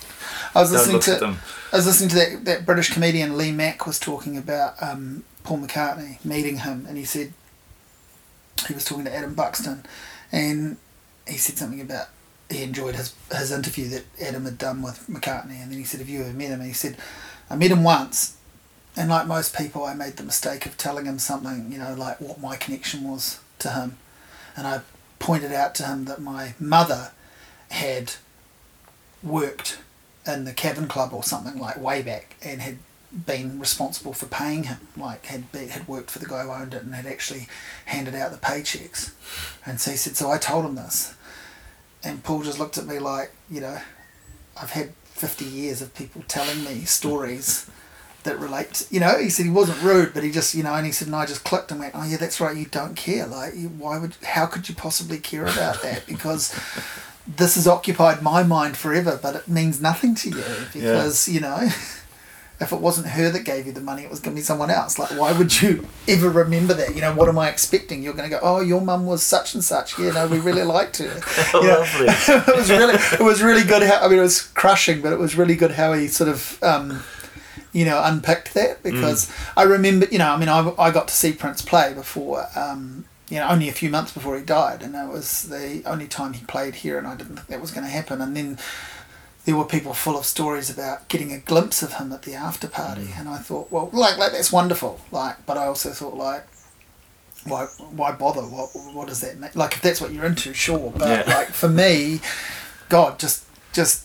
I 0.55 0.61
was 0.61 0.73
listening 0.73 1.01
to. 1.01 1.37
I 1.73 1.77
was 1.77 1.87
listening 1.87 2.11
to 2.11 2.17
that, 2.17 2.45
that 2.45 2.67
British 2.67 2.93
comedian 2.93 3.39
Lee 3.39 3.53
Mack 3.53 3.87
was 3.87 3.99
talking 3.99 4.37
about 4.37 4.75
um, 4.83 5.25
Paul 5.45 5.59
McCartney 5.59 6.23
meeting 6.25 6.59
him, 6.59 6.85
and 6.89 6.99
he 6.99 7.05
said 7.05 7.33
he 8.69 8.75
was 8.75 8.85
talking 8.85 9.05
to 9.05 9.15
Adam 9.15 9.35
Buxton, 9.35 9.85
and 10.31 10.77
he 11.27 11.37
said 11.39 11.57
something 11.57 11.81
about 11.81 12.09
he 12.51 12.63
enjoyed 12.63 12.97
his 12.97 13.15
his 13.31 13.51
interview 13.51 13.89
that 13.89 14.05
Adam 14.21 14.45
had 14.45 14.59
done 14.59 14.83
with 14.83 15.07
McCartney, 15.09 15.63
and 15.63 15.71
then 15.71 15.79
he 15.79 15.85
said, 15.85 16.01
"Have 16.01 16.09
you 16.09 16.21
ever 16.21 16.33
met 16.33 16.49
him?" 16.49 16.61
And 16.61 16.69
he 16.69 16.75
said, 16.75 16.97
"I 17.49 17.57
met 17.57 17.71
him 17.71 17.83
once, 17.83 18.37
and 18.97 19.09
like 19.09 19.27
most 19.27 19.57
people, 19.57 19.85
I 19.85 19.95
made 19.95 20.17
the 20.17 20.23
mistake 20.23 20.67
of 20.67 20.77
telling 20.77 21.07
him 21.07 21.19
something, 21.19 21.73
you 21.73 21.79
know, 21.79 21.95
like 21.95 22.21
what 22.21 22.41
my 22.41 22.57
connection 22.57 23.09
was 23.09 23.41
to 23.61 23.71
him, 23.71 23.97
and 24.57 24.67
I 24.67 24.81
pointed 25.19 25.53
out 25.53 25.75
to 25.77 25.85
him 25.85 26.05
that 26.07 26.21
my 26.21 26.55
mother 26.61 27.13
had 27.71 28.15
worked 29.23 29.79
in 30.27 30.45
the 30.45 30.53
Cavern 30.53 30.89
Club 30.89 31.13
or 31.13 31.23
something 31.23 31.59
like 31.59 31.81
way 31.81 32.03
back 32.03 32.37
and 32.43 32.61
had 32.63 32.79
been 33.27 33.59
responsible 33.59 34.15
for 34.15 34.27
paying 34.27 34.65
him 34.65 34.79
like 34.97 35.27
had 35.27 35.53
be, 35.53 35.67
had 35.67 35.87
worked 35.87 36.11
for 36.11 36.19
the 36.19 36.27
guy 36.27 36.43
who 36.45 36.51
owned 36.51 36.73
it 36.73 36.83
and 36.83 36.95
had 36.95 37.05
actually 37.05 37.47
handed 37.87 38.15
out 38.15 38.31
the 38.31 38.39
paychecks 38.39 39.13
and 39.67 39.79
so 39.79 39.91
he 39.91 39.97
said 39.99 40.17
so 40.17 40.31
I 40.31 40.39
told 40.39 40.65
him 40.65 40.77
this 40.77 41.15
and 42.03 42.25
Paul 42.25 42.43
just 42.43 42.59
looked 42.59 42.79
at 42.79 42.87
me 42.87 42.99
like 42.99 43.33
you 43.51 43.61
know 43.61 43.79
I've 44.61 44.71
had 44.71 44.95
50 45.05 45.45
years 45.45 45.83
of 45.83 45.95
people 45.95 46.23
telling 46.27 46.65
me 46.65 46.85
stories 46.85 47.71
that 48.25 48.39
relate. 48.39 48.87
You 48.91 49.01
know, 49.01 49.19
he 49.19 49.31
said 49.31 49.47
he 49.47 49.51
wasn't 49.51 49.83
rude, 49.83 50.15
but 50.15 50.23
he 50.23 50.31
just 50.31 50.55
you 50.55 50.63
know, 50.63 50.75
and 50.75 50.87
he 50.87 50.93
said, 50.93 51.09
and 51.09 51.17
I 51.17 51.27
just 51.27 51.45
clicked 51.45 51.71
and 51.71 51.81
went, 51.81 51.95
oh 51.95 52.05
yeah, 52.05 52.17
that's 52.17 52.41
right. 52.41 52.57
You 52.57 52.67
don't 52.67 52.97
care. 52.97 53.27
Like, 53.27 53.55
why 53.79 53.99
would? 53.99 54.17
How 54.23 54.47
could 54.47 54.69
you 54.69 54.75
possibly 54.75 55.19
care 55.19 55.45
about 55.45 55.83
that? 55.83 56.07
Because 56.07 56.59
this 57.27 57.55
has 57.55 57.67
occupied 57.67 58.23
my 58.23 58.43
mind 58.43 58.77
forever, 58.77 59.19
but 59.21 59.37
it 59.37 59.49
means 59.49 59.81
nothing 59.81 60.15
to 60.17 60.31
you 60.31 60.45
because 60.73 61.29
you 61.29 61.41
know. 61.41 61.69
If 62.61 62.71
it 62.71 62.81
wasn't 62.81 63.09
her 63.09 63.29
that 63.29 63.43
gave 63.43 63.67
you 63.67 63.73
the 63.73 63.81
money, 63.81 64.05
it 64.05 64.11
was 64.11 64.21
going 64.21 64.37
to 64.37 64.41
be 64.41 64.45
someone 64.45 64.71
else. 64.71 64.97
Like, 64.97 65.11
why 65.19 65.33
would 65.33 65.61
you 65.61 65.85
ever 66.07 66.31
remember 66.31 66.75
that? 66.75 66.95
You 66.95 67.01
know, 67.01 67.13
what 67.13 67.29
am 67.29 67.37
I 67.37 67.49
expecting? 67.49 68.05
You're 68.05 68.13
going 68.13 68.31
to 68.31 68.37
go, 68.37 68.39
oh, 68.41 68.61
your 68.61 68.81
mum 68.81 69.05
was 69.05 69.21
such 69.25 69.55
and 69.55 69.65
such. 69.65 69.99
Yeah, 69.99 70.13
no, 70.13 70.29
we 70.29 70.39
really 70.39 70.63
liked 70.63 70.99
her. 70.99 71.07
You 71.55 71.67
know, 71.67 71.81
Lovely. 71.81 72.07
it 72.53 72.57
was 72.57 72.71
really, 72.71 72.95
it 72.95 73.21
was 73.21 73.43
really 73.43 73.65
good. 73.65 73.83
How 73.83 73.99
I 73.99 74.09
mean, 74.09 74.21
it 74.21 74.23
was 74.23 74.43
crushing, 74.43 75.03
but 75.03 75.13
it 75.13 75.19
was 75.19 75.35
really 75.35 75.57
good 75.57 75.73
how 75.73 75.93
he 75.95 76.07
sort 76.07 76.31
of, 76.31 76.63
um, 76.63 77.03
you 77.73 77.85
know, 77.85 78.01
unpicked 78.05 78.55
that 78.55 78.85
because 78.85 79.29
I 79.57 79.65
remember, 79.65 80.07
you 80.13 80.19
know, 80.19 80.31
I 80.31 80.37
mean, 80.37 80.49
I, 80.49 80.73
I 80.79 80.93
got 80.93 81.09
to 81.09 81.15
see 81.15 81.33
Prince 81.33 81.63
play 81.63 81.95
before, 81.95 82.47
um, 82.55 83.07
you 83.33 83.39
know, 83.39 83.49
only 83.49 83.67
a 83.67 83.73
few 83.73 83.89
months 83.89 84.13
before 84.13 84.37
he 84.37 84.45
died, 84.45 84.83
and 84.83 84.95
that 84.95 85.09
was 85.09 85.45
the 85.45 85.83
only 85.87 86.07
time 86.07 86.35
he 86.35 86.45
played 86.45 86.75
here, 86.75 86.99
and 86.99 87.07
I 87.07 87.17
didn't 87.17 87.37
think 87.37 87.47
that 87.49 87.63
was 87.63 87.71
going 87.71 87.87
to 87.87 87.91
happen. 87.91 88.21
And 88.21 88.37
then 88.37 88.59
there 89.47 89.57
were 89.57 89.65
people 89.65 89.95
full 89.95 90.19
of 90.19 90.27
stories 90.27 90.69
about 90.69 91.09
getting 91.09 91.33
a 91.33 91.39
glimpse 91.39 91.83
of 91.83 91.95
him 91.95 92.13
at 92.13 92.25
the 92.25 92.35
after 92.35 92.69
party, 92.69 93.05
mm. 93.05 93.19
and 93.19 93.31
I 93.31 93.39
thought, 93.39 93.73
well, 93.73 93.89
like, 93.91 94.19
like 94.19 94.33
that's 94.33 94.53
wonderful, 94.53 95.01
like, 95.11 95.47
but 95.47 95.57
I 95.57 95.65
also 95.65 95.93
thought, 95.93 96.15
like, 96.15 96.47
why, 97.45 97.65
why 97.97 98.13
bother? 98.13 98.43
What, 98.43 98.69
what 98.93 99.09
does 99.09 99.23
that 99.23 99.41
mean? 99.41 99.51
Like, 99.55 99.77
if 99.77 99.81
that's 99.81 99.99
what 99.99 100.13
you're 100.13 100.27
into, 100.27 100.53
sure, 100.53 100.93
but 100.95 101.27
Yeah. 101.27 101.35
like 101.35 101.49
for 101.49 101.71
me, 101.71 102.21
God, 102.91 103.19
just, 103.19 103.47
just, 103.73 104.05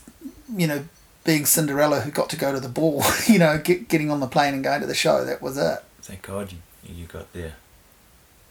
you 0.55 0.67
know, 0.67 0.85
being 1.25 1.45
Cinderella 1.45 1.99
who 1.99 2.11
got 2.11 2.29
to 2.29 2.37
go 2.37 2.53
to 2.53 2.61
the 2.61 2.69
ball, 2.69 3.03
you 3.27 3.39
know, 3.39 3.57
get, 3.57 3.89
getting 3.89 4.09
on 4.09 4.21
the 4.21 4.27
plane 4.27 4.53
and 4.53 4.63
going 4.63 4.79
to 4.79 4.87
the 4.87 4.95
show, 4.95 5.25
that 5.25 5.41
was 5.41 5.57
it. 5.57 5.79
Thank 6.01 6.21
God 6.21 6.53
you, 6.53 6.59
you 6.85 7.07
got 7.07 7.33
there. 7.33 7.55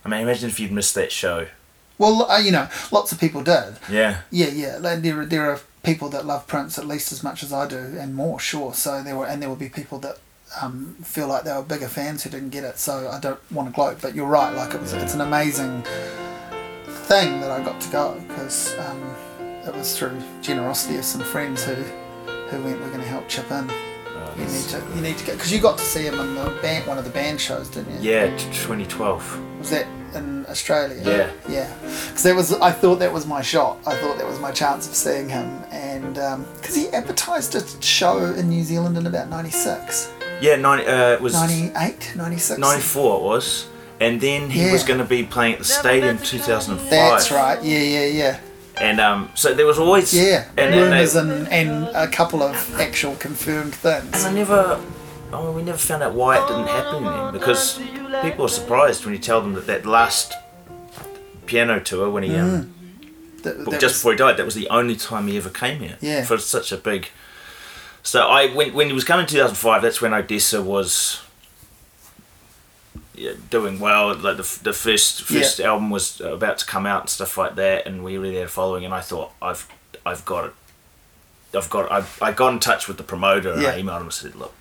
I 0.07 0.09
mean, 0.09 0.21
imagine 0.21 0.49
if 0.49 0.61
you'd 0.61 0.71
missed 0.71 0.95
that 0.95 1.11
show. 1.11 1.49
Well, 1.99 2.31
uh, 2.31 2.39
you 2.39 2.53
know, 2.53 2.69
lots 2.93 3.11
of 3.11 3.19
people 3.19 3.43
did. 3.43 3.75
Yeah. 3.91 4.21
Yeah, 4.31 4.49
yeah. 4.49 4.79
Like, 4.81 5.03
there, 5.03 5.21
are- 5.21 5.27
there 5.27 5.51
are 5.51 5.61
people 5.83 6.09
that 6.11 6.25
love 6.25 6.47
Prince 6.47 6.79
at 6.79 6.87
least 6.87 7.11
as 7.11 7.25
much 7.25 7.43
as 7.43 7.53
I 7.53 7.67
do, 7.67 7.77
and 7.99 8.15
more, 8.15 8.39
sure. 8.39 8.73
So 8.75 9.03
there 9.03 9.17
were, 9.17 9.27
and 9.27 9.43
there 9.43 9.49
will 9.49 9.57
be 9.57 9.69
people 9.69 9.99
that 10.01 10.19
um, 10.63 10.95
feel 11.03 11.27
like 11.27 11.43
they 11.45 11.53
were 11.53 11.63
bigger 11.63 11.89
fans 11.89 12.23
who 12.23 12.31
didn't 12.31 12.51
get 12.51 12.63
it. 12.63 12.79
So 12.79 13.09
I 13.11 13.19
don't 13.19 13.41
want 13.51 13.69
to 13.69 13.75
gloat, 13.75 13.99
but 14.01 14.15
you're 14.15 14.27
right. 14.27 14.55
Like 14.55 14.75
it 14.75 14.81
was, 14.81 14.93
it's 14.93 15.15
an 15.15 15.23
amazing 15.23 15.83
thing 16.87 17.41
that 17.41 17.51
I 17.51 17.63
got 17.65 17.81
to 17.81 17.91
go 17.91 18.23
because 18.29 18.77
um, 18.79 19.03
it 19.67 19.75
was 19.75 19.97
through 19.99 20.17
generosity 20.43 20.97
of 20.99 21.05
some 21.05 21.23
friends 21.23 21.65
who 21.65 21.75
who 21.75 22.63
went, 22.63 22.79
we're 22.81 22.89
going 22.91 23.01
to 23.01 23.07
help 23.09 23.29
chip 23.29 23.51
in. 23.51 23.69
Oh, 23.69 24.35
You 24.39 24.45
need 24.45 24.69
to, 24.69 24.83
you 24.95 25.01
need 25.01 25.19
to 25.19 25.25
get 25.25 25.33
because 25.37 25.53
you 25.53 25.61
got 25.61 25.79
to 25.79 25.85
see 25.85 26.03
him 26.07 26.15
in 26.21 26.35
the 26.37 26.57
band, 26.63 26.87
one 26.87 26.97
of 26.97 27.05
the 27.05 27.11
band 27.11 27.41
shows, 27.41 27.69
didn't 27.69 28.01
you? 28.03 28.11
Yeah, 28.13 28.27
t- 28.37 28.45
2012. 28.53 29.56
Was 29.67 29.73
that 29.73 29.87
in 30.15 30.47
Australia? 30.47 31.03
Yeah. 31.05 31.31
Yeah. 31.49 31.75
Because 31.83 32.23
that 32.23 32.37
was, 32.37 32.53
I 32.53 32.71
thought 32.71 33.01
that 33.01 33.13
was 33.13 33.27
my 33.27 33.43
shot. 33.43 33.79
I 33.85 33.97
thought 33.97 34.17
that 34.17 34.25
was 34.29 34.39
my 34.39 34.53
chance 34.53 34.87
of 34.89 34.95
seeing 34.95 35.29
him. 35.29 35.61
And 35.73 36.15
because 36.15 36.77
he 36.77 36.87
advertised 36.91 37.57
a 37.57 37.83
show 37.83 38.27
in 38.27 38.49
New 38.49 38.63
Zealand 38.63 38.97
in 38.97 39.09
about 39.09 39.29
96, 39.29 40.13
Yeah, 40.41 40.55
90, 40.55 40.87
uh, 40.87 41.13
it 41.15 41.21
was 41.21 41.35
98, 41.35 42.13
96. 42.15 42.61
94 42.61 43.17
it 43.19 43.23
was. 43.25 43.67
And 43.99 44.21
then 44.21 44.51
he 44.51 44.67
Yeah. 44.67 44.73
was 44.73 44.85
going 44.85 45.01
to 45.01 45.05
be 45.05 45.25
playing 45.25 45.55
at 45.55 45.59
the 45.59 45.65
stadium 45.65 46.19
2005. 46.19 46.89
That's 46.91 47.33
right. 47.33 47.61
Yeah, 47.61 47.79
yeah, 47.81 48.07
yeah. 48.07 48.39
And 48.81 49.01
um, 49.01 49.31
so 49.35 49.53
there 49.53 49.67
was 49.67 49.81
always 49.81 50.15
Yeah. 50.15 50.45
and 50.57 50.73
Rumours 50.77 51.15
they, 51.15 51.21
and, 51.21 51.49
and 51.49 51.89
a 51.97 52.07
couple 52.07 52.41
of 52.41 52.55
actual 52.79 53.17
confirmed 53.17 53.75
things. 53.75 54.05
and 54.05 54.13
things. 54.13 54.25
I 54.27 54.33
never, 54.33 54.79
oh, 55.33 55.53
we 55.53 55.63
never 55.63 55.79
found 55.79 56.03
out 56.03 56.15
why 56.15 56.39
it 56.43 56.47
didn't 56.49 56.69
happen 56.69 57.05
then 57.05 57.33
because 57.33 57.79
people 58.23 58.45
are 58.45 58.49
surprised 58.49 59.05
when 59.05 59.15
you 59.15 59.21
tell 59.21 59.41
them 59.41 59.55
that 59.55 59.67
that 59.67 59.87
last 59.87 60.33
piano 61.47 61.79
tour 61.81 62.11
when 62.11 62.23
he 62.23 62.35
um, 62.37 62.75
That, 63.43 63.59
that 63.65 63.81
just 63.81 63.83
was- 63.83 63.93
before 63.99 64.13
he 64.13 64.19
died, 64.19 64.37
that 64.37 64.45
was 64.45 64.55
the 64.55 64.69
only 64.69 64.97
time 64.97 65.27
he 65.29 65.37
ever 65.37 65.51
came 65.51 65.81
here. 65.81 65.97
Yeah. 66.01 66.25
For 66.25 66.39
such 66.39 66.73
a 66.73 66.77
big. 66.77 67.09
So 68.03 68.27
I 68.27 68.49
when 68.55 68.73
when 68.75 68.87
he 68.89 68.93
was 68.93 69.05
coming 69.05 69.25
in 69.25 69.29
2005, 69.29 69.83
that's 69.83 70.01
when 70.01 70.13
Odessa 70.15 70.63
was. 70.63 71.23
Yeah, 73.15 73.33
doing 73.51 73.79
well. 73.81 74.15
Like 74.15 74.37
the, 74.37 74.59
the 74.63 74.73
first 74.75 75.23
first 75.23 75.59
album 75.61 75.89
was 75.91 76.21
about 76.21 76.59
to 76.59 76.67
come 76.67 76.85
out 76.87 77.01
and 77.03 77.09
stuff 77.11 77.39
like 77.39 77.55
that, 77.55 77.87
and 77.87 78.05
we 78.05 78.19
were 78.19 78.31
there 78.31 78.47
following. 78.47 78.85
And 78.85 78.93
I 78.93 79.01
thought 79.01 79.33
I've 79.41 79.67
I've 80.05 80.25
got 80.25 80.45
it. 80.47 80.53
I've 81.55 81.71
got 81.71 81.91
I 81.91 82.05
I 82.21 82.33
got 82.33 82.53
in 82.53 82.59
touch 82.61 82.87
with 82.89 82.99
the 82.99 83.03
promoter 83.05 83.53
and 83.53 83.67
I 83.67 83.81
emailed 83.81 83.97
him 84.01 84.03
and 84.03 84.13
said, 84.13 84.35
look. 84.35 84.53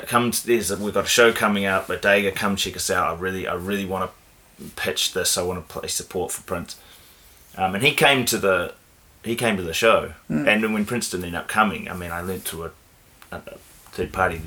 Come, 0.00 0.30
to- 0.30 0.46
there's 0.46 0.70
a, 0.70 0.76
we've 0.76 0.94
got 0.94 1.04
a 1.04 1.08
show 1.08 1.32
coming 1.32 1.64
out, 1.64 1.86
Bodega. 1.88 2.32
Come 2.32 2.56
check 2.56 2.76
us 2.76 2.90
out. 2.90 3.16
I 3.16 3.20
really, 3.20 3.46
I 3.46 3.54
really 3.54 3.84
want 3.84 4.10
to 4.58 4.64
pitch 4.76 5.12
this. 5.12 5.36
I 5.38 5.42
want 5.42 5.66
to 5.66 5.72
play 5.80 5.88
support 5.88 6.32
for 6.32 6.42
Prince. 6.42 6.76
Um, 7.56 7.74
and 7.74 7.84
he 7.84 7.92
came 7.94 8.24
to 8.26 8.38
the 8.38 8.74
he 9.24 9.36
came 9.36 9.56
to 9.56 9.62
the 9.62 9.74
show, 9.74 10.14
Hmm. 10.26 10.48
and 10.48 10.74
when 10.74 10.84
Princeton 10.84 11.20
ended 11.22 11.36
up 11.36 11.46
coming, 11.46 11.88
I 11.88 11.94
mean, 11.94 12.10
I 12.10 12.22
learnt 12.22 12.44
to 12.46 12.64
a, 12.64 12.70
a 13.30 13.40
third 13.92 14.12
party 14.12 14.40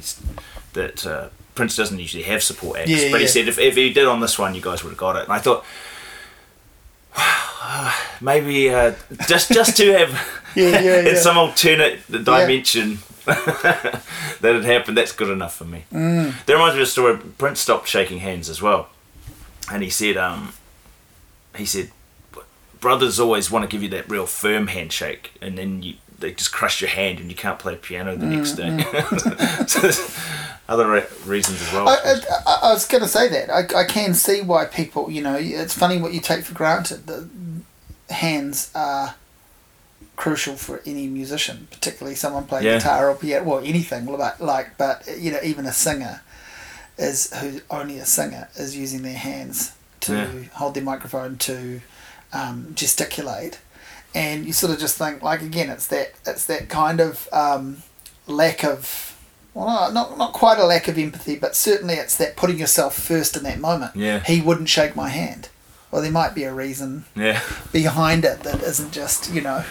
that 0.74 1.06
uh, 1.08 1.30
Prince 1.54 1.78
doesn't 1.78 1.98
usually 1.98 2.24
have 2.24 2.44
support 2.44 2.80
acts, 2.80 2.90
Yeah, 2.90 3.10
but 3.12 3.22
he 3.22 3.28
said 3.28 3.48
if, 3.48 3.58
if 3.58 3.76
he 3.76 3.94
did 3.94 4.06
on 4.06 4.20
this 4.20 4.38
one, 4.38 4.54
you 4.54 4.62
guys 4.62 4.84
would 4.84 4.90
have 4.90 4.98
got 4.98 5.16
it. 5.16 5.24
And 5.24 5.32
I 5.34 5.40
thought, 5.40 5.64
maybe 8.22 8.70
uh, 8.70 8.94
just 9.28 9.52
just 9.52 9.78
to 9.78 9.94
have 9.94 10.42
Yeah, 10.56 10.80
yeah, 10.82 11.00
in 11.10 11.16
some 11.18 11.38
alternate 11.38 12.00
dimension 12.12 13.00
that 13.26 14.02
had 14.42 14.64
happened, 14.66 14.98
that's 14.98 15.12
good 15.12 15.30
enough 15.30 15.56
for 15.56 15.66
me. 15.66 15.86
Mm. 15.92 16.46
That 16.46 16.54
reminds 16.54 16.76
me 16.76 16.82
of 16.82 16.88
a 16.88 16.92
story. 16.92 17.18
Prince 17.38 17.60
stopped 17.60 17.88
shaking 17.88 18.20
hands 18.20 18.50
as 18.50 18.62
well, 18.62 18.90
and 19.72 19.84
he 19.84 19.90
said, 19.90 20.18
um, 20.18 20.54
he 21.56 21.66
said, 21.66 21.92
brothers 22.80 23.20
always 23.20 23.50
want 23.50 23.64
to 23.64 23.70
give 23.70 23.82
you 23.82 23.90
that 23.90 24.10
real 24.10 24.26
firm 24.26 24.68
handshake, 24.68 25.32
and 25.42 25.58
then 25.58 25.82
you 25.84 25.96
they 26.18 26.32
just 26.32 26.54
crush 26.54 26.80
your 26.80 26.90
hand 26.90 27.20
and 27.20 27.30
you 27.30 27.36
can't 27.36 27.60
play 27.60 27.76
piano 27.76 28.16
the 28.16 28.26
next 28.26 28.54
day. 28.54 28.80
so 29.68 29.80
there's 29.82 30.18
other 30.70 30.88
re- 30.90 31.04
reasons 31.26 31.62
as 31.62 31.74
well. 31.74 31.90
I, 31.90 31.96
I, 31.96 32.14
I- 32.48 32.60
I 32.70 32.74
was 32.74 32.88
going 32.88 33.04
to 33.04 33.08
say 33.10 33.28
that. 33.28 33.50
I, 33.50 33.82
I 33.82 33.84
can 33.84 34.14
see 34.14 34.42
why 34.42 34.64
people, 34.64 35.12
you 35.12 35.22
know, 35.22 35.36
it's 35.38 35.74
funny 35.78 35.98
what 36.02 36.14
you 36.14 36.22
take 36.22 36.46
for 36.46 36.54
granted. 36.54 37.06
The 37.06 37.28
hands 38.14 38.72
are 38.74 39.16
crucial 40.16 40.56
for 40.56 40.82
any 40.86 41.08
musician, 41.08 41.68
particularly 41.72 42.16
someone 42.16 42.46
playing 42.46 42.66
Yeah. 42.66 42.78
guitar 42.78 43.10
or 43.10 43.16
piano, 43.16 43.44
well, 43.46 43.60
anything 43.60 44.06
like, 44.06 44.40
like, 44.40 44.78
but, 44.78 45.04
you 45.18 45.32
know, 45.32 45.40
even 45.44 45.66
a 45.66 45.74
singer 45.74 46.22
is, 46.98 47.34
who 47.36 47.62
only 47.70 48.00
a 48.00 48.06
singer, 48.06 48.48
is 48.56 48.76
using 48.76 49.02
their 49.04 49.18
hands 49.18 49.72
to 50.02 50.14
Yeah. 50.16 50.28
hold 50.54 50.74
their 50.76 50.84
microphone, 50.84 51.38
to 51.40 51.82
um, 52.34 52.72
gesticulate. 52.76 53.60
And 54.14 54.46
you 54.46 54.54
sort 54.54 54.72
of 54.74 54.80
just 54.80 54.98
think, 54.98 55.22
like, 55.22 55.42
again, 55.42 55.70
it's 55.70 55.88
that, 55.88 56.14
it's 56.26 56.46
that 56.46 56.70
kind 56.70 57.00
of 57.02 57.28
um, 57.32 57.84
lack 58.28 58.64
of 58.64 59.12
well, 59.54 59.90
not 59.94 60.18
not 60.18 60.34
quite 60.34 60.58
a 60.60 60.66
lack 60.66 60.90
of 60.90 60.98
empathy, 60.98 61.38
but 61.38 61.56
certainly 61.56 61.94
it's 61.94 62.18
that 62.18 62.36
putting 62.36 62.60
yourself 62.60 62.94
first 63.00 63.38
in 63.38 63.44
that 63.44 63.58
moment. 63.60 63.96
Yeah. 63.96 64.20
He 64.20 64.42
wouldn't 64.42 64.68
shake 64.68 64.98
my 64.98 65.08
hand. 65.08 65.48
Well, 65.92 66.02
there 66.02 66.12
might 66.12 66.36
be 66.36 66.44
a 66.44 66.54
reason 66.54 67.06
yeah, 67.16 67.40
behind 67.72 68.26
it 68.26 68.42
that 68.42 68.62
isn't 68.62 68.92
just 68.92 69.32
you 69.34 69.40
know 69.40 69.64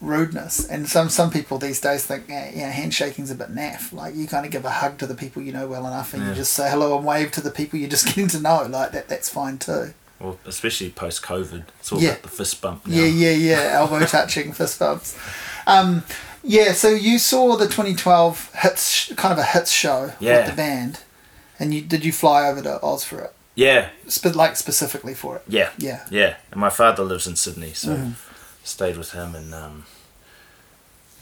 rudeness. 0.00 0.66
And 0.68 0.88
some 0.88 1.08
some 1.08 1.30
people 1.30 1.58
these 1.58 1.80
days 1.80 2.04
think, 2.06 2.24
yeah, 2.28 2.50
yeah 2.54 2.70
handshaking's 2.70 3.30
a 3.30 3.34
bit 3.34 3.54
naff. 3.54 3.92
Like 3.92 4.14
you 4.14 4.26
kind 4.26 4.44
of 4.46 4.52
give 4.52 4.64
a 4.64 4.70
hug 4.70 4.98
to 4.98 5.06
the 5.06 5.14
people 5.14 5.42
you 5.42 5.52
know 5.52 5.66
well 5.66 5.86
enough, 5.86 6.14
and 6.14 6.22
Yeah. 6.22 6.28
you 6.30 6.34
just 6.36 6.52
say 6.52 6.70
hello 6.70 6.96
and 6.96 7.04
wave 7.06 7.30
to 7.32 7.40
the 7.40 7.50
people 7.50 7.78
you're 7.78 7.88
just 7.90 8.06
getting 8.10 8.28
to 8.28 8.40
know. 8.40 8.62
Like 8.68 8.92
that, 8.92 9.08
that's 9.08 9.28
fine 9.28 9.58
too. 9.58 9.94
well, 10.18 10.38
especially 10.46 10.90
post 10.90 11.22
COVID, 11.22 11.64
it's 11.78 11.92
all 11.92 12.00
Yeah. 12.00 12.10
about 12.10 12.22
the 12.22 12.28
fist 12.28 12.60
bump. 12.60 12.86
Now. 12.86 12.94
Yeah, 12.96 13.06
yeah, 13.06 13.30
yeah. 13.30 13.70
Elbow 13.80 14.04
touching, 14.06 14.52
fist 14.52 14.78
bumps. 14.78 15.16
Um, 15.66 16.02
yeah. 16.42 16.72
So 16.72 16.88
you 16.88 17.18
saw 17.18 17.56
the 17.56 17.66
2012 17.66 18.54
hits, 18.62 19.12
kind 19.14 19.32
of 19.32 19.38
a 19.38 19.44
hits 19.44 19.70
show 19.70 20.12
Yeah. 20.20 20.38
with 20.38 20.46
the 20.50 20.56
band, 20.56 21.00
and 21.58 21.72
you 21.74 21.80
did 21.82 22.04
you 22.04 22.12
fly 22.12 22.48
over 22.48 22.62
to 22.62 22.82
Oz 22.82 23.04
for 23.04 23.20
it? 23.20 23.32
yeah, 23.56 23.88
Spe- 24.08 24.34
like 24.34 24.56
specifically 24.56 25.12
for 25.14 25.36
it? 25.36 25.42
yeah, 25.48 25.70
Yeah. 25.76 26.04
yeah. 26.10 26.36
And 26.50 26.60
my 26.60 26.70
father 26.70 27.02
lives 27.02 27.26
in 27.26 27.36
Sydney, 27.36 27.72
so 27.74 27.88
Mm-hmm. 27.90 28.10
Stayed 28.70 28.96
with 28.96 29.12
him, 29.12 29.34
and 29.34 29.54
um, 29.54 29.84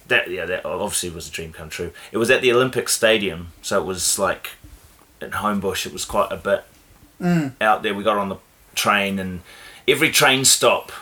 that 0.09 0.31
yeah, 0.31 0.45
that 0.47 0.65
obviously 0.65 1.11
was 1.11 1.29
a 1.29 1.31
dream 1.31 1.53
come 1.53 1.69
true. 1.69 1.93
It 2.13 2.19
was 2.19 2.31
at 2.31 2.41
the 2.43 2.53
Olympic 2.53 2.89
Stadium, 2.89 3.49
so 3.63 3.81
it 3.81 3.85
was 3.85 4.19
like 4.19 4.51
in 5.21 5.31
Homebush. 5.33 5.87
It 5.87 5.93
was 5.93 6.05
quite 6.05 6.31
a 6.33 6.37
bit 6.37 6.65
Mm. 7.21 7.55
out 7.61 7.83
there. 7.83 7.95
We 7.95 8.05
got 8.05 8.17
on 8.17 8.29
the 8.29 8.37
train, 8.77 9.19
and 9.19 9.41
every 9.89 10.11
train 10.13 10.45
stop 10.45 10.93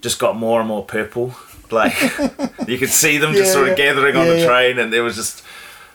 just 0.00 0.18
got 0.18 0.34
more 0.34 0.60
and 0.60 0.68
more 0.68 0.82
purple. 0.84 1.34
Like 1.70 1.92
you 2.66 2.78
could 2.78 2.88
see 2.90 3.18
them 3.18 3.32
just 3.34 3.48
Yeah, 3.48 3.52
sort 3.52 3.68
of 3.68 3.78
yeah. 3.78 3.84
gathering 3.86 4.16
on 4.16 4.26
the 4.28 4.38
yeah. 4.38 4.46
train, 4.46 4.78
and 4.78 4.92
there 4.92 5.02
was 5.02 5.16
just. 5.16 5.42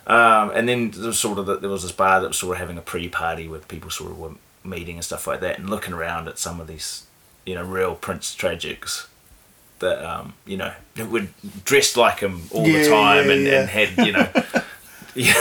Um, 0.08 0.52
and 0.56 0.68
then 0.68 0.92
there 0.92 1.08
was 1.08 1.20
sort 1.20 1.38
of 1.38 1.46
the, 1.46 1.58
there 1.58 1.70
was 1.70 1.84
this 1.84 1.92
bar 1.92 2.20
that 2.22 2.28
was 2.28 2.38
sort 2.38 2.54
of 2.56 2.60
having 2.60 2.78
a 2.78 2.82
pre-party 2.82 3.48
where 3.48 3.60
people 3.60 3.90
sort 3.92 4.10
of 4.12 4.20
were 4.20 4.32
meeting 4.64 4.96
and 4.98 5.06
stuff 5.06 5.26
like 5.28 5.40
that, 5.42 5.58
and 5.60 5.70
looking 5.70 5.94
around 5.94 6.28
at 6.28 6.38
some 6.40 6.60
of 6.60 6.68
these, 6.68 7.06
you 7.46 7.54
know, 7.56 7.64
real 7.64 7.96
Prince 7.96 8.36
tragics 8.36 9.06
that 9.82 10.04
um, 10.04 10.34
you 10.46 10.58
know 10.58 10.74
were 11.10 11.28
dressed 11.66 11.98
like 11.98 12.20
him 12.20 12.44
all 12.52 12.66
Yeah, 12.68 12.84
the 12.84 12.90
time 12.90 13.26
yeah, 13.28 13.34
and, 13.34 13.44
yeah. 13.46 13.60
and 13.62 13.70
had 13.70 14.08
you 14.08 14.14
know 14.14 14.30
yeah, 15.16 15.34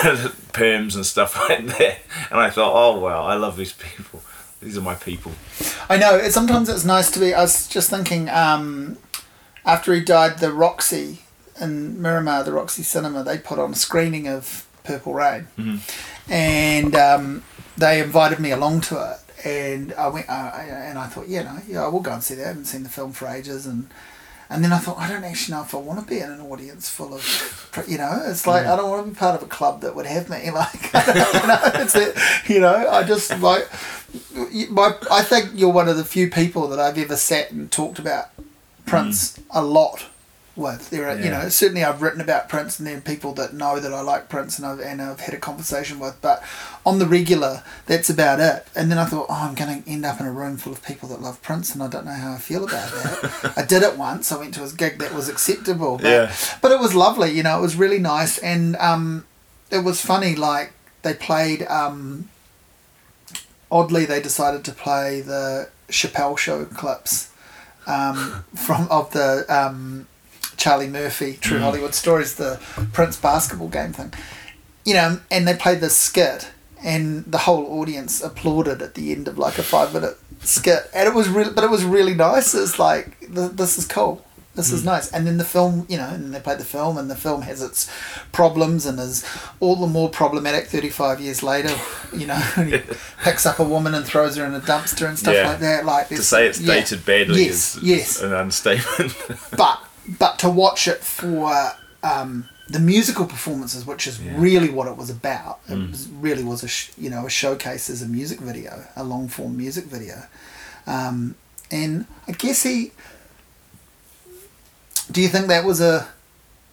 perms 0.52 0.94
and 0.96 1.06
stuff 1.06 1.36
like 1.48 1.66
that. 1.78 1.98
And 2.30 2.40
I 2.40 2.50
thought, 2.50 2.72
oh 2.74 2.98
wow, 2.98 3.22
I 3.24 3.34
love 3.34 3.56
these 3.56 3.72
people. 3.72 4.20
These 4.60 4.76
are 4.76 4.82
my 4.82 4.94
people. 4.96 5.32
I 5.88 5.96
know. 5.96 6.20
Sometimes 6.28 6.68
it's 6.68 6.84
nice 6.84 7.10
to 7.12 7.18
be. 7.20 7.32
I 7.32 7.40
was 7.40 7.66
just 7.66 7.88
thinking, 7.88 8.28
um, 8.28 8.98
after 9.64 9.94
he 9.94 10.00
died, 10.02 10.38
the 10.38 10.52
Roxy 10.52 11.20
in 11.60 12.00
Miramar, 12.02 12.44
the 12.44 12.52
Roxy 12.52 12.82
Cinema, 12.82 13.22
they 13.22 13.38
put 13.38 13.58
on 13.58 13.72
a 13.72 13.74
screening 13.74 14.28
of 14.28 14.66
Purple 14.84 15.14
Rain, 15.14 15.46
Mm-hmm. 15.58 15.76
and 16.32 16.94
um, 16.94 17.42
they 17.78 18.00
invited 18.00 18.38
me 18.38 18.50
along 18.50 18.82
to 18.82 18.96
it. 19.12 19.46
And 19.46 19.94
I 19.94 20.08
went, 20.08 20.28
uh, 20.28 20.52
and 20.58 20.98
I 20.98 21.06
thought, 21.06 21.26
yeah, 21.28 21.42
no, 21.44 21.58
yeah, 21.66 21.84
I 21.84 21.88
will 21.88 22.00
go 22.00 22.12
and 22.12 22.22
see 22.22 22.34
that. 22.34 22.44
I 22.44 22.48
haven't 22.48 22.66
seen 22.66 22.82
the 22.82 22.90
film 22.90 23.12
for 23.12 23.26
ages, 23.28 23.64
and 23.66 23.88
and 24.50 24.64
then 24.64 24.72
I 24.72 24.78
thought, 24.78 24.98
I 24.98 25.08
don't 25.08 25.22
actually 25.22 25.54
know 25.54 25.62
if 25.62 25.74
I 25.76 25.78
want 25.78 26.00
to 26.00 26.06
be 26.06 26.18
in 26.18 26.28
an 26.28 26.40
audience 26.40 26.90
full 26.90 27.14
of, 27.14 27.84
you 27.86 27.98
know, 27.98 28.20
it's 28.26 28.48
like 28.48 28.66
I 28.66 28.74
don't 28.74 28.90
want 28.90 29.06
to 29.06 29.10
be 29.10 29.16
part 29.16 29.36
of 29.36 29.42
a 29.44 29.46
club 29.46 29.80
that 29.82 29.94
would 29.94 30.06
have 30.06 30.28
me. 30.28 30.50
Like, 30.50 30.94
I 30.94 31.06
don't, 31.06 31.42
you 31.42 31.48
know, 31.48 31.60
it's 31.74 31.94
it, 31.94 32.18
you 32.48 32.60
know, 32.60 32.88
I 32.90 33.04
just 33.04 33.30
like, 33.38 33.68
my, 34.70 34.96
I 35.08 35.22
think 35.22 35.52
you're 35.54 35.70
one 35.70 35.88
of 35.88 35.96
the 35.96 36.04
few 36.04 36.28
people 36.28 36.66
that 36.68 36.80
I've 36.80 36.98
ever 36.98 37.16
sat 37.16 37.52
and 37.52 37.70
talked 37.70 38.00
about 38.00 38.30
Prince 38.86 39.38
mm. 39.38 39.44
a 39.50 39.62
lot 39.62 40.06
with. 40.60 40.90
There 40.90 41.08
are, 41.08 41.18
you 41.18 41.30
know, 41.30 41.48
certainly 41.48 41.82
I've 41.82 42.00
written 42.02 42.20
about 42.20 42.48
Prince, 42.48 42.78
and 42.78 42.86
there 42.86 42.96
are 42.98 43.00
people 43.00 43.32
that 43.34 43.52
know 43.54 43.80
that 43.80 43.92
I 43.92 44.00
like 44.02 44.28
Prince, 44.28 44.58
and 44.58 44.66
I've 44.66 44.78
and 44.78 45.02
I've 45.02 45.18
had 45.18 45.34
a 45.34 45.38
conversation 45.38 45.98
with. 45.98 46.16
But 46.22 46.44
on 46.86 47.00
the 47.00 47.06
regular, 47.06 47.64
that's 47.86 48.08
about 48.08 48.38
it. 48.38 48.66
And 48.76 48.90
then 48.90 48.98
I 48.98 49.06
thought, 49.06 49.26
oh, 49.28 49.34
I'm 49.34 49.54
going 49.56 49.82
to 49.82 49.90
end 49.90 50.04
up 50.06 50.20
in 50.20 50.26
a 50.26 50.32
room 50.32 50.56
full 50.56 50.72
of 50.72 50.84
people 50.84 51.08
that 51.08 51.20
love 51.20 51.42
Prince, 51.42 51.74
and 51.74 51.82
I 51.82 51.88
don't 51.88 52.04
know 52.04 52.12
how 52.12 52.34
I 52.34 52.38
feel 52.38 52.62
about 52.62 52.90
that. 52.92 53.52
I 53.56 53.64
did 53.64 53.82
it 53.82 53.96
once. 53.98 54.30
I 54.30 54.38
went 54.38 54.54
to 54.54 54.60
his 54.60 54.72
gig 54.74 54.98
that 55.00 55.12
was 55.12 55.28
acceptable. 55.28 55.96
But, 55.96 56.06
Yeah. 56.06 56.34
but 56.62 56.70
it 56.70 56.78
was 56.78 56.94
lovely. 56.94 57.30
You 57.32 57.42
know, 57.42 57.58
it 57.58 57.62
was 57.62 57.74
really 57.74 57.98
nice, 57.98 58.38
and 58.38 58.76
um, 58.76 59.26
it 59.70 59.82
was 59.84 60.00
funny. 60.00 60.36
Like 60.36 60.72
they 61.02 61.14
played. 61.14 61.62
Um, 61.66 62.28
oddly, 63.72 64.04
they 64.04 64.20
decided 64.20 64.64
to 64.64 64.72
play 64.72 65.20
the 65.20 65.68
Chappelle 65.88 66.36
Show 66.36 66.64
clips 66.66 67.30
um, 67.86 68.44
from 68.54 68.88
of 68.90 69.12
the 69.12 69.44
um, 69.48 70.06
Charlie 70.60 70.88
Murphy 70.88 71.38
True 71.40 71.58
mm. 71.58 71.62
Hollywood 71.62 71.94
Stories, 71.94 72.36
the 72.36 72.60
Prince 72.92 73.16
basketball 73.16 73.68
game 73.68 73.92
thing. 73.92 74.12
You 74.84 74.94
know, 74.94 75.20
and 75.30 75.48
they 75.48 75.54
played 75.54 75.80
this 75.80 75.96
skit, 75.96 76.52
and 76.84 77.24
the 77.24 77.38
whole 77.38 77.66
audience 77.80 78.22
applauded 78.22 78.80
at 78.82 78.94
the 78.94 79.10
end 79.12 79.26
of 79.26 79.38
like 79.38 79.58
a 79.58 79.62
five 79.62 79.92
minute 79.94 80.16
skit, 80.40 80.88
and 80.94 81.08
it 81.08 81.14
was 81.14 81.28
really, 81.28 81.52
but 81.52 81.64
it 81.64 81.70
was 81.70 81.84
really 81.84 82.14
nice. 82.14 82.54
It's 82.54 82.78
like 82.78 83.18
this 83.28 83.78
is 83.78 83.86
cool. 83.86 84.24
This 84.56 84.72
is 84.72 84.82
mm. 84.82 84.86
nice, 84.86 85.10
and 85.12 85.26
then 85.26 85.38
the 85.38 85.44
film, 85.44 85.86
you 85.88 85.96
know, 85.96 86.08
and 86.08 86.34
they 86.34 86.40
played 86.40 86.58
the 86.58 86.64
film, 86.64 86.98
and 86.98 87.10
the 87.10 87.14
film 87.16 87.42
has 87.42 87.62
its 87.62 87.88
problems 88.32 88.84
and 88.84 88.98
is 88.98 89.24
all 89.60 89.76
the 89.76 89.86
more 89.86 90.10
problematic 90.10 90.66
thirty-five 90.66 91.20
years 91.20 91.42
later. 91.42 91.74
You 92.12 92.26
know, 92.26 92.42
and 92.56 92.72
he 92.74 92.80
picks 93.22 93.46
up 93.46 93.60
a 93.60 93.64
woman 93.64 93.94
and 93.94 94.04
throws 94.04 94.34
her 94.34 94.44
in 94.44 94.52
a 94.52 94.58
dumpster 94.58 95.08
and 95.08 95.16
stuff 95.16 95.32
Yeah. 95.32 95.46
like 95.50 95.60
that. 95.60 95.86
Like 95.86 96.08
To 96.08 96.16
say 96.24 96.48
it's 96.48 96.60
yeah. 96.60 96.74
dated 96.74 97.06
badly 97.06 97.44
Yes, 97.44 97.76
is, 97.76 97.82
yes 97.84 98.16
is 98.16 98.22
an 98.22 98.32
understatement. 98.32 99.14
but 99.56 99.78
but 100.18 100.38
to 100.40 100.50
watch 100.50 100.88
it 100.88 100.98
for 100.98 101.72
um, 102.02 102.48
the 102.68 102.78
musical 102.78 103.26
performances, 103.26 103.84
which 103.84 104.06
is 104.06 104.20
really 104.22 104.70
what 104.70 104.86
it 104.86 104.96
was 104.96 105.10
about. 105.10 105.60
It 105.68 105.76
was, 105.90 106.08
really 106.08 106.44
was 106.44 106.62
a 106.62 106.68
sh- 106.68 106.90
you 106.96 107.10
know 107.10 107.26
a 107.26 107.30
showcase 107.30 107.90
as 107.90 108.02
a 108.02 108.08
music 108.08 108.40
video, 108.40 108.86
a 108.96 109.04
long 109.04 109.28
form 109.28 109.56
music 109.56 109.84
video, 109.84 110.24
um, 110.86 111.34
and 111.70 112.06
I 112.28 112.32
guess 112.32 112.62
he. 112.62 112.92
Do 115.10 115.20
you 115.20 115.28
think 115.28 115.48
that 115.48 115.64
was 115.64 115.80
a? 115.80 116.08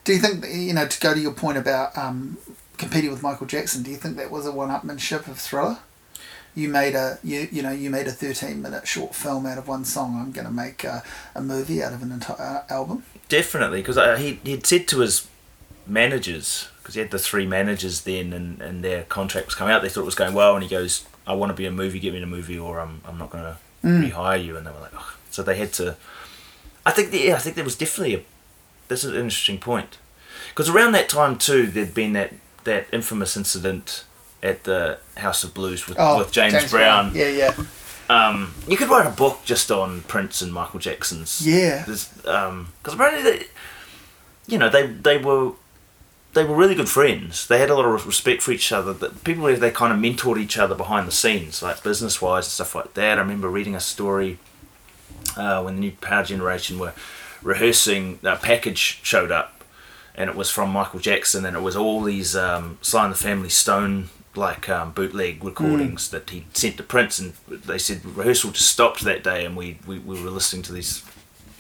Do 0.04 0.14
you 0.14 0.20
think 0.20 0.46
you 0.54 0.74
know 0.74 0.88
to 0.88 1.00
go 1.00 1.14
to 1.14 1.20
your 1.20 1.34
point 1.34 1.58
about 1.58 1.98
um, 1.98 2.38
competing 2.78 3.10
with 3.12 3.24
Michael 3.24 3.48
Jackson? 3.48 3.84
Do 3.84 3.92
you 3.92 3.98
think 3.98 4.18
that 4.18 4.30
was 4.32 4.46
a 4.46 4.52
one-upmanship 4.52 5.28
of 5.28 5.40
Thriller? 5.40 5.80
You 6.56 6.70
made 6.70 6.96
a 6.96 7.20
you 7.24 7.48
you 7.52 7.62
know 7.62 7.72
you 7.72 7.90
made 7.90 8.08
a 8.08 8.12
thirteen 8.12 8.62
minute 8.62 8.88
short 8.88 9.14
film 9.16 9.46
out 9.46 9.58
of 9.58 9.68
one 9.68 9.84
song. 9.86 10.16
I'm 10.20 10.32
going 10.32 10.48
to 10.48 10.54
make 10.54 10.84
a, 10.84 11.04
a 11.36 11.42
movie 11.42 11.84
out 11.84 11.94
of 11.94 12.02
an 12.04 12.12
entire 12.12 12.64
album. 12.70 13.04
Definitely, 13.30 13.82
because 13.82 13.98
uh, 13.98 14.16
he 14.16 14.40
he'd 14.44 14.66
said 14.66 14.88
to 14.90 15.00
his 15.00 15.28
managers, 15.86 16.70
because 16.80 16.96
he 16.96 17.02
had 17.02 17.12
the 17.12 17.20
three 17.20 17.46
managers 17.46 18.02
then, 18.02 18.34
and, 18.34 18.62
and 18.62 18.84
their 18.84 19.04
contract 19.04 19.48
was 19.48 19.56
coming 19.56 19.74
out. 19.74 19.82
They 19.82 19.90
thought 19.90 20.02
it 20.02 20.06
was 20.06 20.16
going 20.16 20.34
well, 20.34 20.56
and 20.56 20.64
he 20.64 20.70
goes, 20.70 21.06
"I 21.26 21.34
want 21.34 21.50
to 21.50 21.54
be 21.54 21.66
a 21.66 21.72
movie. 21.72 22.00
Get 22.00 22.14
me 22.14 22.18
in 22.18 22.24
a 22.24 22.28
movie, 22.28 22.58
or 22.58 22.80
I'm 22.80 23.02
I'm 23.06 23.18
not 23.18 23.30
going 23.30 23.44
to 23.44 23.58
mm. 23.86 24.12
rehire 24.12 24.44
you." 24.44 24.56
And 24.56 24.66
they 24.66 24.72
were 24.72 24.80
like, 24.80 24.94
oh. 24.96 25.16
so 25.30 25.44
they 25.44 25.58
had 25.58 25.74
to. 25.74 25.98
I 26.86 26.92
think 26.92 27.12
the, 27.12 27.20
yeah, 27.20 27.36
I 27.36 27.40
think 27.40 27.56
there 27.56 27.66
was 27.66 27.76
definitely 27.76 28.16
a. 28.16 28.24
This 28.88 29.04
is 29.04 29.12
an 29.12 29.18
interesting 29.18 29.60
point, 29.60 29.98
because 30.50 30.70
around 30.70 30.94
that 30.94 31.10
time 31.10 31.38
too, 31.38 31.68
there'd 31.68 31.94
been 31.94 32.14
that 32.14 32.34
that 32.64 32.88
infamous 32.94 33.36
incident 33.36 34.06
at 34.42 34.64
the 34.64 35.00
House 35.18 35.44
of 35.44 35.54
Blues 35.54 35.88
with, 35.88 35.98
oh, 36.00 36.20
with 36.20 36.32
James, 36.32 36.70
Brown. 36.72 37.12
Yeah, 37.14 37.30
yeah. 37.30 37.54
Um, 38.10 38.54
you 38.68 38.78
could 38.78 38.90
write 38.90 39.06
a 39.06 39.12
book 39.12 39.42
just 39.44 39.70
on 39.70 40.02
Prince 40.02 40.42
and 40.42 40.54
Michael 40.54 40.80
Jackson's. 40.80 41.46
Yeah. 41.46 41.84
Because 41.86 42.10
apparently, 42.86 43.24
they, 43.24 43.46
you 44.48 44.58
know, 44.58 44.70
they 44.70 44.88
they 44.88 45.18
were 45.18 45.54
they 46.34 46.44
were 46.44 46.56
really 46.56 46.76
good 46.76 46.90
friends. 46.90 47.48
They 47.48 47.60
had 47.60 47.70
a 47.70 47.76
lot 47.76 47.86
of 47.86 48.06
respect 48.06 48.42
for 48.42 48.52
each 48.52 48.72
other. 48.72 48.94
That 48.94 49.24
people 49.24 49.46
they 49.56 49.72
kind 49.72 49.92
of 49.92 50.00
mentored 50.00 50.40
each 50.40 50.58
other 50.58 50.76
behind 50.76 51.08
the 51.08 51.12
scenes, 51.12 51.62
like 51.62 51.84
business 51.84 52.22
wise 52.22 52.46
and 52.46 52.52
stuff 52.52 52.76
like 52.76 52.94
that. 52.94 53.18
I 53.18 53.22
remember 53.22 53.50
reading 53.50 53.76
a 53.76 53.80
story 53.80 54.40
uh, 55.36 55.62
when 55.64 55.76
the 55.76 55.82
new 55.82 55.92
Power 55.92 56.24
Generation 56.24 56.80
were 56.80 56.94
rehearsing. 57.42 58.20
A 58.24 58.36
package 58.36 59.00
showed 59.04 59.32
up, 59.32 59.64
and 60.16 60.30
it 60.30 60.36
was 60.36 60.50
from 60.50 60.70
Michael 60.70 61.00
Jackson, 61.00 61.46
and 61.46 61.58
it 61.58 61.62
was 61.62 61.76
all 61.76 62.02
these 62.02 62.36
um, 62.36 62.78
Sly 62.82 63.06
and 63.06 63.14
the 63.14 63.18
Family 63.18 63.50
Stone 63.50 64.10
like 64.38 64.70
um, 64.70 64.92
bootleg 64.92 65.44
recordings 65.44 66.10
that 66.12 66.30
he 66.30 66.46
sent 66.54 66.78
to 66.78 66.84
Prince, 66.84 67.20
and 67.20 67.34
they 67.48 67.78
said 67.78 68.06
rehearsal 68.06 68.52
just 68.52 68.70
stopped 68.70 69.02
that 69.02 69.24
day, 69.24 69.46
and 69.46 69.58
we, 69.58 69.80
we, 69.86 70.00
we 70.00 70.22
were 70.22 70.30
listening 70.30 70.62
to 70.64 70.74
these 70.74 71.04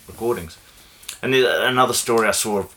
recordings. 0.08 0.58
And 1.22 1.34
then 1.34 1.46
another 1.46 1.94
story 1.94 2.28
I 2.28 2.32
saw 2.32 2.60
of 2.60 2.76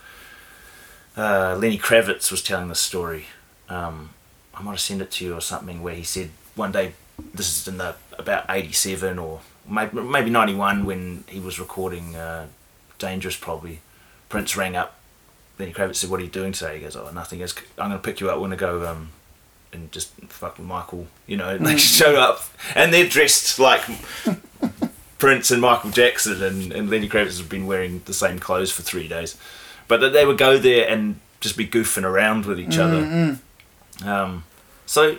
uh, 1.16 1.56
Lenny 1.56 1.78
Kravitz 1.78 2.30
was 2.30 2.42
telling 2.42 2.68
this 2.68 2.80
story. 2.80 3.26
Um, 3.68 4.10
I 4.54 4.62
might 4.62 4.72
have 4.72 4.80
sent 4.80 5.02
it 5.02 5.10
to 5.12 5.24
you 5.24 5.34
or 5.34 5.40
something 5.40 5.82
where 5.82 5.94
he 5.94 6.02
said 6.02 6.30
one 6.54 6.72
day, 6.72 6.94
this 7.34 7.60
is 7.60 7.68
in 7.68 7.78
the 7.78 7.94
about 8.18 8.46
'87 8.48 9.18
or 9.18 9.40
maybe 9.68 10.00
maybe 10.00 10.30
'91 10.30 10.84
when 10.84 11.24
he 11.28 11.38
was 11.38 11.60
recording 11.60 12.16
uh, 12.16 12.46
Dangerous. 12.98 13.36
Probably 13.36 13.80
Prince 14.28 14.56
rang 14.56 14.76
up. 14.76 14.96
Lenny 15.58 15.72
Kravitz 15.72 15.96
said, 15.96 16.10
"What 16.10 16.20
are 16.20 16.24
you 16.24 16.30
doing 16.30 16.52
today?" 16.52 16.76
He 16.78 16.82
goes, 16.82 16.96
"Oh, 16.96 17.10
nothing. 17.12 17.42
I'm 17.42 17.48
going 17.76 17.90
to 17.92 17.98
pick 17.98 18.20
you 18.20 18.30
up. 18.30 18.36
We're 18.36 18.48
going 18.48 18.50
to 18.52 18.56
go 18.56 18.86
um, 18.88 19.10
and 19.72 19.90
just 19.92 20.10
fuck 20.28 20.58
with 20.58 20.66
Michael." 20.66 21.06
You 21.26 21.36
know, 21.36 21.58
they 21.58 21.74
mm. 21.74 21.78
show 21.78 22.16
up 22.16 22.42
and 22.74 22.92
they're 22.92 23.08
dressed 23.08 23.58
like 23.58 23.82
Prince 25.18 25.50
and 25.50 25.60
Michael 25.60 25.90
Jackson, 25.90 26.42
and, 26.42 26.72
and 26.72 26.90
Lenny 26.90 27.08
Kravitz 27.08 27.38
has 27.38 27.42
been 27.42 27.66
wearing 27.66 28.02
the 28.06 28.14
same 28.14 28.38
clothes 28.38 28.72
for 28.72 28.82
three 28.82 29.06
days. 29.06 29.36
But 29.86 30.00
that 30.00 30.12
they 30.12 30.24
would 30.24 30.38
go 30.38 30.56
there 30.56 30.88
and 30.88 31.20
just 31.40 31.56
be 31.56 31.66
goofing 31.66 32.04
around 32.04 32.46
with 32.46 32.58
each 32.58 32.78
other. 32.78 33.02
Mm, 33.02 33.38
mm. 33.98 34.06
Um, 34.06 34.44
so, 34.86 35.18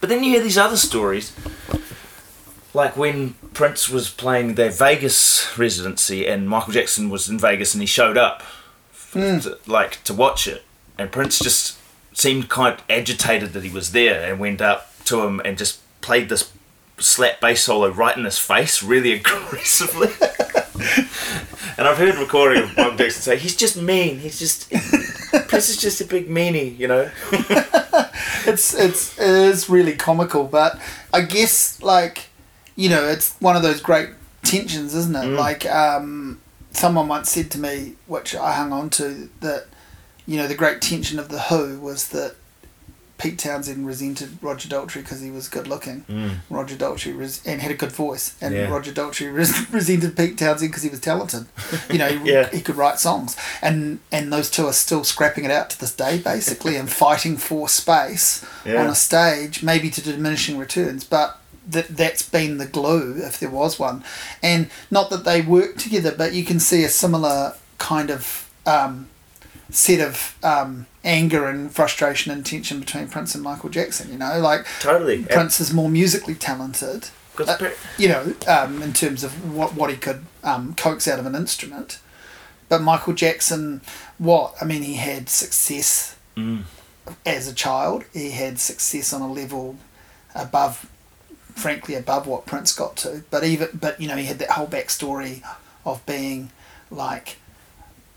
but 0.00 0.08
then 0.08 0.22
you 0.22 0.30
hear 0.30 0.42
these 0.42 0.58
other 0.58 0.76
stories, 0.76 1.34
like 2.72 2.96
when 2.96 3.34
Prince 3.52 3.88
was 3.88 4.08
playing 4.08 4.54
their 4.54 4.70
Vegas 4.70 5.58
residency 5.58 6.26
and 6.26 6.48
Michael 6.48 6.72
Jackson 6.72 7.10
was 7.10 7.28
in 7.28 7.38
Vegas 7.38 7.74
and 7.74 7.82
he 7.82 7.86
showed 7.86 8.16
up, 8.16 8.42
f- 8.92 9.12
to, 9.12 9.58
like 9.66 10.02
to 10.04 10.14
watch 10.14 10.46
it, 10.46 10.64
and 10.98 11.12
Prince 11.12 11.38
just 11.38 11.78
seemed 12.12 12.48
quite 12.48 12.80
agitated 12.88 13.52
that 13.52 13.64
he 13.64 13.70
was 13.70 13.92
there 13.92 14.30
and 14.30 14.40
went 14.40 14.60
up 14.60 14.92
to 15.04 15.22
him 15.22 15.40
and 15.44 15.58
just 15.58 15.80
played 16.00 16.28
this 16.28 16.52
slap 16.98 17.40
bass 17.40 17.62
solo 17.62 17.88
right 17.88 18.16
in 18.16 18.24
his 18.24 18.38
face 18.38 18.82
really 18.82 19.12
aggressively. 19.18 20.08
and 21.76 21.86
I've 21.86 21.98
heard 21.98 22.16
recording 22.16 22.62
of 22.64 22.76
Michael 22.76 22.96
Jackson 22.96 23.22
say, 23.22 23.36
he's 23.36 23.56
just 23.56 23.76
mean, 23.76 24.18
he's 24.18 24.38
just, 24.38 24.70
Prince 25.48 25.68
is 25.68 25.76
just 25.76 26.00
a 26.00 26.04
big 26.04 26.28
meanie, 26.28 26.78
you 26.78 26.88
know? 26.88 27.10
it's 28.46 28.74
it's 28.74 29.18
it 29.18 29.28
is 29.28 29.68
really 29.68 29.94
comical, 29.94 30.44
but 30.44 30.78
I 31.12 31.22
guess 31.22 31.80
like 31.82 32.28
you 32.76 32.88
know 32.88 33.06
it's 33.08 33.36
one 33.40 33.56
of 33.56 33.62
those 33.62 33.80
great 33.80 34.10
tensions, 34.42 34.94
isn't 34.94 35.16
it? 35.16 35.28
Like 35.28 35.66
um, 35.66 36.40
someone 36.72 37.08
once 37.08 37.30
said 37.30 37.50
to 37.52 37.58
me, 37.58 37.94
which 38.06 38.34
I 38.34 38.52
hung 38.52 38.72
on 38.72 38.90
to, 38.90 39.28
that 39.40 39.66
you 40.26 40.36
know 40.36 40.46
the 40.48 40.54
great 40.54 40.80
tension 40.80 41.18
of 41.18 41.28
the 41.28 41.40
Who 41.42 41.78
was 41.80 42.08
that 42.08 42.36
Pete 43.18 43.38
Townshend 43.38 43.86
resented 43.86 44.36
Roger 44.42 44.68
Daltrey 44.68 44.96
because 45.02 45.20
he 45.20 45.30
was 45.30 45.48
good 45.48 45.68
looking. 45.68 46.04
Roger 46.50 46.74
Daltrey 46.74 47.16
res- 47.16 47.40
and 47.46 47.60
had 47.62 47.70
a 47.70 47.74
good 47.74 47.92
voice, 47.92 48.34
and 48.40 48.52
Yeah. 48.52 48.66
Roger 48.68 48.90
Daltrey 48.92 49.32
res- 49.32 49.70
resented 49.70 50.16
Pete 50.16 50.36
Townshend 50.36 50.70
because 50.72 50.82
he 50.82 50.88
was 50.88 50.98
talented. 50.98 51.46
You 51.88 51.98
know, 51.98 52.08
he, 52.08 52.30
Yeah. 52.32 52.48
he 52.50 52.60
could 52.60 52.74
write 52.74 52.98
songs, 52.98 53.36
and 53.60 54.00
and 54.10 54.32
those 54.32 54.50
two 54.50 54.66
are 54.66 54.72
still 54.72 55.04
scrapping 55.04 55.44
it 55.44 55.52
out 55.52 55.70
to 55.70 55.78
this 55.80 55.94
day, 55.94 56.18
basically, 56.18 56.74
and 56.76 56.90
fighting 56.90 57.36
for 57.36 57.68
space 57.68 58.44
Yeah. 58.64 58.80
on 58.82 58.88
a 58.88 58.94
stage, 58.96 59.62
maybe 59.62 59.88
to 59.90 60.02
diminishing 60.02 60.58
returns, 60.58 61.04
but. 61.04 61.38
That 61.64 61.96
that's 61.96 62.22
been 62.28 62.58
the 62.58 62.66
glue, 62.66 63.14
if 63.24 63.38
there 63.38 63.48
was 63.48 63.78
one, 63.78 64.02
and 64.42 64.68
not 64.90 65.10
that 65.10 65.22
they 65.24 65.42
work 65.42 65.76
together, 65.76 66.10
but 66.12 66.32
you 66.32 66.44
can 66.44 66.58
see 66.58 66.82
a 66.82 66.88
similar 66.88 67.54
kind 67.78 68.10
of 68.10 68.50
um, 68.66 69.08
set 69.72 70.00
of 70.00 70.36
um, 70.42 70.86
anger 71.04 71.46
and 71.48 71.72
frustration 71.72 72.30
and 72.32 72.44
tension 72.46 72.80
between 72.80 73.08
Prince 73.08 73.34
and 73.34 73.42
Michael 73.42 73.70
Jackson. 73.70 74.12
You 74.12 74.18
know, 74.18 74.38
like 74.38 74.66
Totally. 74.80 75.24
Prince 75.24 75.60
is 75.60 75.72
more 75.72 75.88
musically 75.88 76.34
talented. 76.34 77.08
uh, 77.38 77.56
per- 77.56 77.74
you 77.98 78.08
know, 78.08 78.34
um, 78.46 78.82
in 78.82 78.92
terms 78.92 79.24
of 79.24 79.54
what 79.54 79.74
what 79.74 79.90
he 79.90 79.96
could 79.96 80.24
um, 80.44 80.74
coax 80.74 81.08
out 81.08 81.18
of 81.18 81.26
an 81.26 81.34
instrument, 81.34 81.98
but 82.68 82.82
Michael 82.82 83.14
Jackson, 83.14 83.80
what 84.18 84.54
I 84.60 84.64
mean, 84.64 84.82
he 84.82 84.94
had 84.94 85.28
success 85.28 86.16
Mm. 86.36 86.62
as 87.26 87.46
a 87.46 87.52
child. 87.52 88.04
He 88.14 88.30
had 88.30 88.58
success 88.58 89.12
on 89.12 89.20
a 89.20 89.30
level 89.30 89.76
above, 90.34 90.86
frankly, 91.54 91.94
above 91.94 92.26
what 92.26 92.46
Prince 92.46 92.72
got 92.74 92.96
to. 92.98 93.22
But 93.30 93.44
even, 93.44 93.68
but 93.78 94.00
you 94.00 94.08
know, 94.08 94.16
he 94.16 94.24
had 94.24 94.38
that 94.38 94.52
whole 94.52 94.66
backstory 94.66 95.42
of 95.84 96.04
being 96.06 96.50
like 96.90 97.36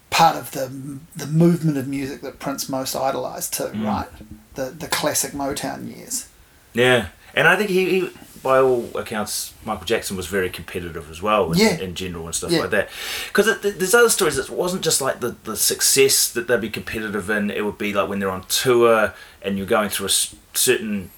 part 0.10 0.36
of 0.38 0.52
the 0.52 1.00
the 1.16 1.28
movement 1.28 1.78
of 1.78 1.88
music 1.88 2.22
that 2.22 2.40
Prince 2.40 2.70
most 2.70 2.96
idolized 2.96 3.54
too, 3.54 3.64
Mm. 3.74 3.86
right? 3.86 4.08
The 4.56 4.66
the 4.72 4.88
classic 4.88 5.32
Motown 5.34 5.96
years. 5.96 6.28
Yeah, 6.74 7.08
and 7.34 7.48
I 7.48 7.56
think 7.56 7.70
he, 7.70 7.90
he, 8.02 8.10
by 8.44 8.60
all 8.60 8.90
accounts, 8.96 9.54
Michael 9.66 9.86
Jackson 9.86 10.16
was 10.18 10.28
very 10.28 10.50
competitive 10.50 11.10
as 11.10 11.22
well 11.22 11.52
in, 11.52 11.58
Yeah. 11.58 11.78
in 11.80 11.96
general 11.96 12.26
and 12.28 12.36
stuff 12.36 12.52
Yeah. 12.52 12.60
like 12.62 12.70
that. 12.72 12.90
Because 13.28 13.60
there's 13.62 13.94
other 13.96 14.10
stories 14.10 14.36
that 14.36 14.50
wasn't 14.50 14.84
just 14.84 15.02
like 15.02 15.20
the, 15.22 15.36
the 15.46 15.56
success 15.58 16.30
that 16.30 16.48
they'd 16.48 16.62
be 16.62 16.70
competitive 16.70 17.30
in. 17.30 17.50
It 17.50 17.64
would 17.66 17.78
be 17.78 17.94
like 17.94 18.08
when 18.10 18.20
they're 18.20 18.30
on 18.30 18.44
tour 18.48 19.14
and 19.42 19.58
you're 19.58 19.66
going 19.66 19.90
through 19.90 20.08
a 20.08 20.16
certain 20.54 21.10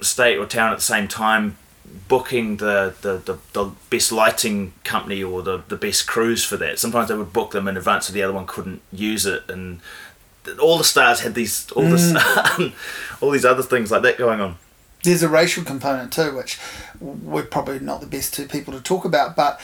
state 0.00 0.36
or 0.38 0.46
town 0.46 0.72
at 0.72 0.78
the 0.78 0.84
same 0.84 1.06
time, 1.06 1.56
booking 2.08 2.56
the, 2.58 2.94
the, 3.02 3.18
the, 3.18 3.38
the 3.52 3.70
best 3.90 4.12
lighting 4.12 4.72
company 4.84 5.22
or 5.22 5.42
the, 5.42 5.62
the 5.68 5.76
best 5.76 6.06
crews 6.06 6.44
for 6.44 6.56
that. 6.56 6.78
Sometimes 6.78 7.08
they 7.08 7.14
would 7.16 7.32
book 7.32 7.50
them 7.52 7.68
in 7.68 7.76
advance 7.76 8.06
so 8.06 8.12
the 8.12 8.22
other 8.22 8.32
one 8.32 8.46
couldn't 8.46 8.80
use 8.92 9.26
it 9.26 9.42
and 9.48 9.80
all 10.60 10.78
the 10.78 10.84
stars 10.84 11.20
had 11.20 11.34
these 11.34 11.70
all 11.72 11.82
this 11.82 12.14
all 13.20 13.30
these 13.30 13.44
other 13.44 13.62
things 13.62 13.90
like 13.90 14.00
that 14.02 14.16
going 14.16 14.40
on. 14.40 14.56
there's 15.04 15.22
a 15.22 15.28
racial 15.28 15.62
component 15.64 16.10
too, 16.12 16.34
which 16.34 16.58
we're 17.00 17.42
probably 17.42 17.78
not 17.80 18.00
the 18.00 18.06
best 18.06 18.32
two 18.34 18.46
people 18.46 18.72
to 18.72 18.80
talk 18.80 19.04
about, 19.04 19.36
but 19.36 19.60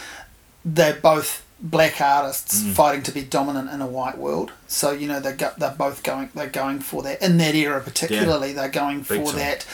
they're 0.64 0.94
both 1.00 1.42
black 1.60 2.00
artists 2.00 2.62
Mm. 2.62 2.72
fighting 2.74 3.02
to 3.04 3.12
be 3.12 3.22
dominant 3.22 3.70
in 3.70 3.80
a 3.80 3.86
white 3.86 4.18
world. 4.18 4.52
So 4.66 4.90
you 4.90 5.08
know 5.08 5.20
they're 5.20 5.34
go, 5.36 5.52
they're 5.56 5.70
both 5.70 6.02
going 6.02 6.28
they're 6.34 6.48
going 6.48 6.80
for 6.80 7.02
that 7.04 7.22
in 7.22 7.38
that 7.38 7.54
era 7.54 7.80
particularly. 7.80 8.52
They're 8.52 8.68
going 8.68 8.98
Big 8.98 9.06
for 9.06 9.30
time. 9.30 9.36
that, 9.36 9.66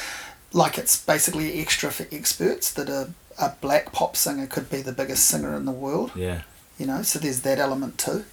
like 0.53 0.79
it's 0.79 1.03
basically 1.03 1.61
extra 1.61 1.91
for 1.91 2.07
experts 2.13 2.73
that 2.73 2.89
a 2.89 3.11
a 3.41 3.55
black 3.61 3.93
pop 3.93 4.17
singer 4.17 4.47
could 4.47 4.71
be 4.71 4.83
the 4.83 4.93
biggest 4.93 5.27
singer 5.27 5.57
in 5.57 5.65
the 5.65 5.73
world. 5.73 6.13
Yeah. 6.15 6.43
You 6.79 6.87
know, 6.87 7.03
so 7.03 7.19
there's 7.19 7.41
that 7.41 7.59
element 7.59 7.99
too. 7.99 8.25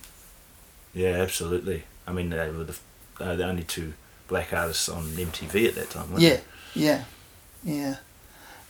Yeah, 0.94 1.12
absolutely. 1.12 1.84
I 2.06 2.12
mean, 2.12 2.30
they 2.30 2.50
were 2.50 2.66
the, 2.66 2.78
uh, 3.20 3.36
the 3.36 3.46
only 3.46 3.64
two 3.64 3.94
black 4.28 4.54
artists 4.54 4.90
on 4.90 5.04
MTV 5.04 5.68
at 5.68 5.76
that 5.76 5.90
time, 5.90 6.12
weren't 6.12 6.22
Yeah, 6.22 6.40
yeah, 6.74 7.04
yeah. 7.64 7.96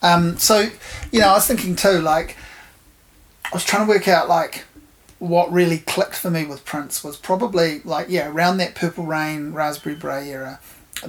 Um, 0.01 0.37
so, 0.37 0.69
you 1.11 1.19
know, 1.19 1.29
I 1.29 1.33
was 1.33 1.47
thinking 1.47 1.75
too, 1.75 1.99
like, 2.01 2.37
I 3.45 3.49
was 3.53 3.63
trying 3.63 3.87
to 3.87 3.89
work 3.91 4.07
out, 4.07 4.29
like, 4.29 4.65
what 5.19 5.51
really 5.51 5.79
clicked 5.79 6.15
for 6.15 6.29
me 6.29 6.45
with 6.45 6.65
Prince 6.65 7.03
was 7.03 7.17
probably, 7.17 7.81
like, 7.83 8.07
yeah, 8.09 8.29
around 8.29 8.57
that 8.57 8.75
Purple 8.75 9.05
Rain, 9.05 9.53
Raspberry 9.53 9.95
Beret 9.95 10.27
era. 10.27 10.59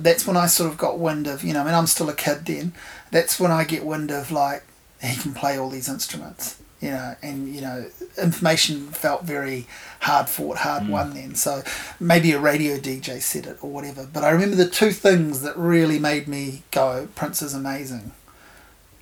That's 0.02 0.26
when 0.26 0.36
I 0.36 0.46
sort 0.46 0.70
of 0.70 0.78
got 0.78 0.98
wind 0.98 1.26
of, 1.26 1.42
you 1.44 1.52
know, 1.52 1.62
I 1.62 1.64
mean, 1.64 1.74
I'm 1.74 1.86
still 1.86 2.08
a 2.08 2.14
kid 2.14 2.46
then. 2.46 2.72
That's 3.10 3.38
when 3.40 3.50
I 3.50 3.64
get 3.64 3.84
wind 3.84 4.10
of, 4.10 4.30
like, 4.30 4.64
he 5.02 5.16
can 5.16 5.32
play 5.34 5.58
all 5.58 5.70
these 5.70 5.88
instruments, 5.88 6.60
you 6.80 6.90
know, 6.90 7.14
and, 7.22 7.54
you 7.54 7.60
know, 7.60 7.86
information 8.20 8.88
felt 8.88 9.24
very 9.24 9.66
hard 10.00 10.28
fought, 10.28 10.58
hard 10.58 10.88
won 10.88 11.14
then. 11.14 11.34
So 11.34 11.62
maybe 12.00 12.32
a 12.32 12.38
radio 12.40 12.76
DJ 12.78 13.20
said 13.20 13.46
it 13.46 13.58
or 13.62 13.70
whatever. 13.70 14.08
But 14.12 14.24
I 14.24 14.30
remember 14.30 14.56
the 14.56 14.68
two 14.68 14.90
things 14.90 15.42
that 15.42 15.56
really 15.56 15.98
made 15.98 16.26
me 16.28 16.62
go, 16.70 17.08
Prince 17.14 17.42
is 17.42 17.54
amazing, 17.54 18.12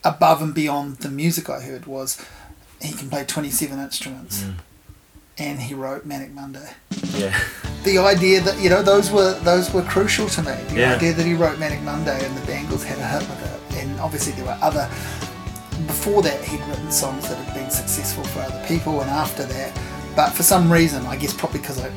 above 0.04 0.42
and 0.42 0.54
beyond 0.54 0.98
the 0.98 1.09
music 1.09 1.48
I 1.50 1.61
heard, 1.61 1.87
was 1.87 2.22
he 2.80 2.92
can 2.92 3.09
play 3.09 3.24
27 3.24 3.78
instruments 3.78 4.42
Mm. 4.42 4.54
And 5.38 5.61
he 5.61 5.75
wrote 5.75 6.07
Manic 6.07 6.33
Monday. 6.33 6.70
Yeah. 7.14 7.38
The 7.85 7.99
idea 7.99 8.40
that, 8.40 8.59
you 8.61 8.70
know, 8.70 8.83
those 8.83 9.11
were 9.11 9.35
those 9.40 9.72
were 9.72 9.83
crucial 9.83 10.29
to 10.31 10.42
me. 10.42 10.55
The 10.68 10.81
Yeah. 10.81 10.94
idea 10.94 11.12
that 11.12 11.27
he 11.27 11.35
wrote 11.35 11.59
Manic 11.59 11.83
Monday 11.83 12.25
and 12.25 12.37
the 12.37 12.46
Bangles 12.46 12.83
had 12.83 12.99
a 12.99 13.07
hit 13.07 13.29
with 13.29 13.42
it. 13.42 13.83
And 13.83 14.01
obviously 14.01 14.33
there 14.33 14.44
were 14.44 14.59
other, 14.61 14.88
before 15.87 16.22
that 16.22 16.42
he'd 16.42 16.61
written 16.68 16.90
songs 16.90 17.29
that 17.29 17.37
had 17.37 17.55
been 17.55 17.70
successful 17.70 18.25
for 18.25 18.40
other 18.40 18.62
people 18.66 19.01
and 19.01 19.11
after 19.11 19.44
that. 19.44 19.79
But 20.16 20.31
for 20.31 20.42
some 20.42 20.72
reason, 20.72 21.05
I 21.07 21.16
guess 21.16 21.35
probably 21.35 21.61
because 21.61 21.79
I, 21.79 21.90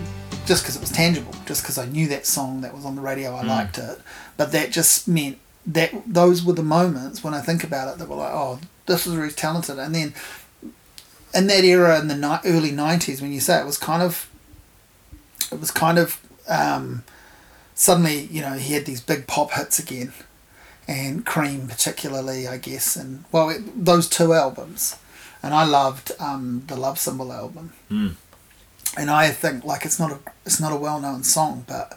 just 0.45 0.63
because 0.63 0.75
it 0.75 0.81
was 0.81 0.91
tangible, 0.91 1.33
just 1.45 1.63
because 1.63 1.77
I 1.77 1.85
knew 1.85 2.07
that 2.09 2.25
song 2.25 2.61
that 2.61 2.73
was 2.73 2.85
on 2.85 2.95
the 2.95 3.01
radio, 3.01 3.35
I 3.35 3.43
mm. 3.43 3.47
liked 3.47 3.77
it. 3.77 3.99
But 4.35 4.51
that 4.51 4.71
just 4.71 5.07
meant 5.07 5.37
that 5.67 5.91
those 6.05 6.43
were 6.43 6.53
the 6.53 6.63
moments 6.63 7.23
when 7.23 7.33
I 7.33 7.41
think 7.41 7.63
about 7.63 7.87
it 7.93 7.99
that 7.99 8.09
were 8.09 8.15
like, 8.15 8.33
oh, 8.33 8.59
this 8.87 9.05
is 9.07 9.15
really 9.15 9.31
talented. 9.31 9.79
And 9.79 9.93
then 9.93 10.13
in 11.33 11.47
that 11.47 11.63
era 11.63 11.99
in 11.99 12.07
the 12.07 12.15
ni- 12.15 12.49
early 12.49 12.71
'90s, 12.71 13.21
when 13.21 13.31
you 13.33 13.39
say 13.39 13.59
it 13.59 13.65
was 13.65 13.77
kind 13.77 14.01
of, 14.01 14.29
it 15.51 15.59
was 15.59 15.71
kind 15.71 15.97
of 15.99 16.19
um, 16.47 17.03
suddenly, 17.75 18.21
you 18.31 18.41
know, 18.41 18.53
he 18.53 18.73
had 18.73 18.85
these 18.85 19.01
big 19.01 19.27
pop 19.27 19.51
hits 19.51 19.79
again, 19.79 20.13
and 20.87 21.25
Cream 21.25 21.67
particularly, 21.67 22.47
I 22.47 22.57
guess, 22.57 22.95
and 22.95 23.23
well, 23.31 23.49
it, 23.49 23.85
those 23.85 24.09
two 24.09 24.33
albums, 24.33 24.97
and 25.43 25.53
I 25.53 25.63
loved 25.65 26.11
um, 26.19 26.63
the 26.67 26.75
Love 26.75 26.97
Symbol 26.99 27.31
album, 27.31 27.73
Mm. 27.89 28.15
and 28.97 29.09
I 29.11 29.29
think 29.29 29.63
like 29.63 29.85
it's 29.85 29.99
not 29.99 30.11
a 30.11 30.19
it's 30.45 30.59
not 30.59 30.71
a 30.71 30.75
well 30.77 30.99
known 30.99 31.23
song, 31.23 31.63
but 31.67 31.95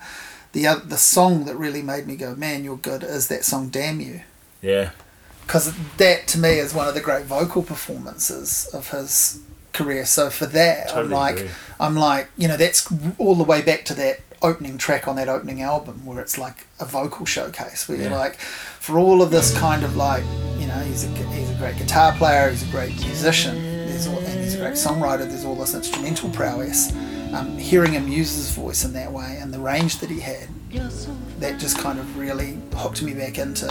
the 0.52 0.66
the 0.84 0.98
song 0.98 1.46
that 1.46 1.56
really 1.56 1.82
made 1.82 2.06
me 2.06 2.16
go, 2.16 2.34
man, 2.34 2.64
you're 2.64 2.76
good, 2.76 3.02
is 3.02 3.28
that 3.28 3.44
song 3.44 3.68
"Damn 3.70 4.00
You." 4.00 4.20
Yeah. 4.60 4.90
Because 5.46 5.74
that 5.96 6.26
to 6.28 6.38
me 6.38 6.58
is 6.58 6.74
one 6.74 6.88
of 6.88 6.94
the 6.94 7.00
great 7.00 7.26
vocal 7.26 7.62
performances 7.62 8.68
of 8.72 8.90
his 8.90 9.40
career. 9.72 10.04
So 10.04 10.30
for 10.30 10.46
that, 10.46 10.94
I'm 10.94 11.10
like, 11.10 11.36
agree. 11.36 11.50
I'm 11.80 11.96
like, 11.96 12.28
you 12.36 12.48
know, 12.48 12.56
that's 12.56 12.90
all 13.18 13.34
the 13.34 13.44
way 13.44 13.62
back 13.62 13.84
to 13.86 13.94
that 13.94 14.20
opening 14.42 14.76
track 14.76 15.06
on 15.06 15.14
that 15.16 15.28
opening 15.28 15.62
album 15.62 16.04
where 16.04 16.20
it's 16.20 16.36
like 16.36 16.66
a 16.80 16.84
vocal 16.84 17.24
showcase 17.24 17.88
where 17.88 17.96
you're 17.96 18.10
like, 18.10 18.36
for 18.36 18.98
all 18.98 19.22
of 19.22 19.30
this 19.30 19.56
kind 19.56 19.84
of 19.84 19.96
like, 19.96 20.24
you 20.58 20.66
know, 20.66 20.78
he's 20.80 21.04
a 21.04 21.08
he's 21.08 21.50
a 21.50 21.54
great 21.54 21.76
guitar 21.76 22.12
player, 22.12 22.50
he's 22.50 22.66
a 22.68 22.70
great 22.72 22.90
musician, 23.04 23.54
there's 23.86 24.06
all, 24.08 24.18
and 24.18 24.40
he's 24.40 24.54
a 24.54 24.58
great 24.58 24.74
songwriter. 24.74 25.28
There's 25.28 25.44
all 25.44 25.54
this 25.54 25.74
instrumental 25.74 26.30
prowess. 26.30 26.92
Um, 27.32 27.56
hearing 27.56 27.92
him 27.92 28.08
use 28.08 28.34
his 28.34 28.50
voice 28.50 28.84
in 28.84 28.92
that 28.92 29.10
way 29.10 29.38
and 29.40 29.54
the 29.54 29.58
range 29.58 29.98
that 29.98 30.10
he 30.10 30.20
had, 30.20 30.48
that 31.40 31.58
just 31.58 31.78
kind 31.78 31.98
of 31.98 32.18
really 32.18 32.58
hooked 32.74 33.00
me 33.02 33.14
back 33.14 33.38
into 33.38 33.66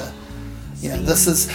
you 0.81 0.89
know 0.89 1.01
this 1.03 1.27
is 1.27 1.47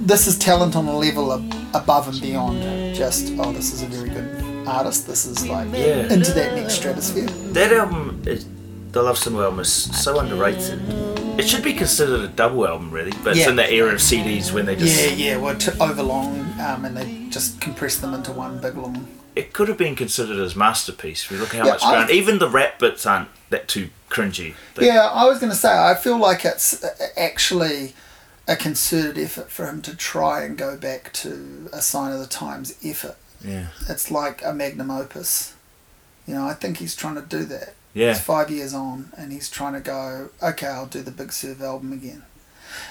this 0.00 0.26
is 0.26 0.38
talent 0.38 0.76
on 0.76 0.86
a 0.86 0.96
level 0.96 1.32
ab- 1.32 1.54
above 1.74 2.08
and 2.08 2.20
beyond 2.20 2.62
just 2.94 3.32
oh 3.38 3.52
this 3.52 3.72
is 3.72 3.82
a 3.82 3.86
very 3.86 4.08
good 4.10 4.66
artist 4.68 5.06
this 5.06 5.26
is 5.26 5.46
like 5.48 5.68
Yeah. 5.72 6.12
into 6.12 6.32
that 6.32 6.54
next 6.54 6.74
stratosphere 6.74 7.26
That 7.52 7.72
album, 7.72 8.22
is, 8.26 8.46
the 8.92 9.02
Love 9.02 9.18
Symbol 9.18 9.42
album, 9.42 9.60
is 9.60 9.72
so 9.72 10.18
underrated. 10.20 10.80
It 11.38 11.46
should 11.48 11.62
be 11.62 11.74
considered 11.74 12.20
a 12.20 12.28
double 12.28 12.66
album, 12.66 12.90
really, 12.90 13.12
but 13.22 13.36
it's 13.36 13.46
in 13.46 13.56
that 13.56 13.70
era 13.70 13.92
of 13.92 13.98
CDs 14.00 14.52
when 14.52 14.64
they 14.66 14.74
just. 14.74 14.96
yeah 14.98 15.12
yeah 15.14 15.36
well 15.36 15.54
t- 15.56 15.70
overlong 15.80 16.40
um, 16.60 16.84
and 16.86 16.96
they 16.96 17.26
just 17.30 17.60
compress 17.60 17.96
them 17.98 18.14
into 18.14 18.32
one 18.32 18.58
big 18.58 18.76
long 18.76 19.06
It 19.36 19.52
could 19.52 19.68
have 19.68 19.76
been 19.78 19.94
considered 19.96 20.38
as 20.38 20.56
masterpiece. 20.56 21.28
We 21.30 21.36
look 21.36 21.50
at 21.54 21.58
how 21.60 21.66
Yeah, 21.66 21.72
much 21.72 21.82
ground. 21.82 22.10
Even 22.10 22.38
the 22.38 22.48
rap 22.48 22.78
bits 22.78 23.04
aren't 23.06 23.28
that 23.50 23.68
too 23.68 23.90
cringy. 24.10 24.54
They- 24.74 24.86
yeah 24.86 25.06
i 25.08 25.24
was 25.26 25.38
going 25.40 25.50
to 25.52 25.56
say 25.58 25.72
i 25.90 25.94
feel 25.94 26.16
like 26.18 26.44
it's 26.44 26.82
uh, 26.82 26.90
actually 27.16 27.92
a 28.48 28.56
concerted 28.56 29.18
effort 29.18 29.50
for 29.50 29.66
him 29.66 29.82
to 29.82 29.96
try 29.96 30.44
and 30.44 30.56
go 30.56 30.76
back 30.76 31.12
to 31.12 31.68
a 31.72 31.80
sign 31.82 32.12
of 32.12 32.20
the 32.20 32.26
times 32.26 32.74
effort 32.84 33.16
Yeah. 33.44 33.66
it's 33.88 34.10
like 34.10 34.44
a 34.44 34.52
magnum 34.52 34.90
opus 34.90 35.54
you 36.26 36.34
know 36.34 36.46
i 36.46 36.54
think 36.54 36.78
he's 36.78 36.94
trying 36.96 37.16
to 37.16 37.22
do 37.22 37.44
that 37.46 37.74
Yeah. 37.94 38.12
He's 38.12 38.20
five 38.20 38.50
years 38.50 38.74
on, 38.74 39.10
and 39.16 39.32
he's 39.32 39.48
trying 39.48 39.72
to 39.72 39.80
go. 39.80 40.28
Okay, 40.42 40.66
I'll 40.66 40.84
do 40.98 41.00
the 41.02 41.10
Big 41.10 41.32
Serve 41.32 41.62
album 41.62 41.92
again. 41.94 42.24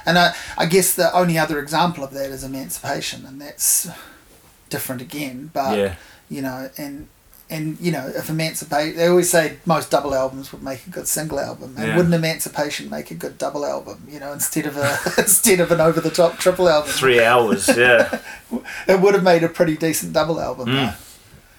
And 0.03 0.17
I, 0.17 0.33
I 0.57 0.65
guess 0.65 0.95
the 0.95 1.13
only 1.13 1.37
other 1.37 1.59
example 1.59 2.03
of 2.03 2.11
that 2.17 2.31
is 2.31 2.43
Emancipation, 2.43 3.23
and 3.23 3.39
that's 3.39 3.87
different 4.71 5.01
again. 5.03 5.51
But 5.53 5.77
Yeah. 5.77 5.95
you 6.27 6.41
know, 6.41 6.71
and 6.75 7.07
and 7.49 7.79
you 7.79 7.91
know, 7.91 8.07
if 8.15 8.29
emancipation 8.29 8.97
they 8.97 9.07
always 9.07 9.29
say 9.29 9.57
most 9.65 9.91
double 9.91 10.15
albums 10.15 10.51
would 10.51 10.63
make 10.63 10.87
a 10.87 10.89
good 10.89 11.07
single 11.07 11.39
album, 11.39 11.75
and 11.77 11.87
Yeah. 11.87 11.95
wouldn't 11.95 12.13
Emancipation 12.15 12.89
make 12.89 13.11
a 13.11 13.15
good 13.15 13.37
double 13.37 13.65
album? 13.65 14.07
You 14.09 14.19
know, 14.19 14.33
instead 14.33 14.65
of 14.65 14.77
a 14.77 14.97
instead 15.17 15.59
of 15.59 15.71
an 15.71 15.79
over 15.81 16.01
the 16.01 16.09
top 16.11 16.37
triple 16.37 16.67
album, 16.67 16.91
Three 16.91 17.23
hours, 17.23 17.67
yeah. 17.67 18.19
it 18.87 18.99
would 18.99 19.13
have 19.13 19.23
made 19.23 19.43
a 19.43 19.49
pretty 19.49 19.77
decent 19.77 20.13
double 20.13 20.39
album. 20.41 20.67
Mm. 20.69 20.95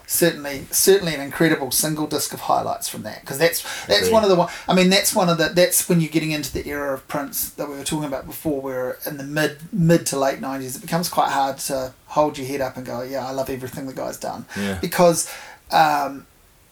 Certainly, 0.09 0.67
certainly 0.71 1.17
an 1.17 1.21
incredible 1.21 1.73
single 1.73 2.07
disc 2.07 2.33
of 2.33 2.39
highlights 2.39 2.89
from 2.89 3.03
that 3.03 3.23
because 3.23 3.39
that's 3.39 3.63
that's 3.87 4.03
Agreed. 4.03 4.13
one 4.13 4.23
of 4.23 4.29
the 4.29 4.37
one. 4.37 4.49
I 4.69 4.73
mean, 4.73 4.89
that's 4.89 5.13
one 5.17 5.29
of 5.29 5.37
the 5.37 5.49
that's 5.49 5.89
when 5.89 6.01
you're 6.01 6.11
getting 6.13 6.31
into 6.31 6.53
the 6.53 6.65
era 6.69 6.95
of 6.95 7.09
Prince 7.09 7.51
that 7.51 7.69
we 7.69 7.75
were 7.77 7.83
talking 7.83 8.05
about 8.07 8.25
before. 8.25 8.61
Where 8.61 8.99
in 9.05 9.17
the 9.17 9.25
mid 9.25 9.59
mid 9.73 10.07
to 10.07 10.19
late 10.19 10.41
nineties, 10.41 10.77
it 10.77 10.81
becomes 10.83 11.09
quite 11.09 11.31
hard 11.33 11.59
to 11.71 11.93
hold 12.07 12.39
your 12.39 12.47
head 12.47 12.61
up 12.61 12.77
and 12.77 12.87
go, 12.87 13.03
"Yeah, 13.03 13.27
I 13.27 13.33
love 13.33 13.51
everything 13.51 13.89
the 13.89 13.93
guy's 13.95 14.17
done," 14.17 14.45
Yeah. 14.57 14.79
because 14.81 15.29
um, 15.71 16.27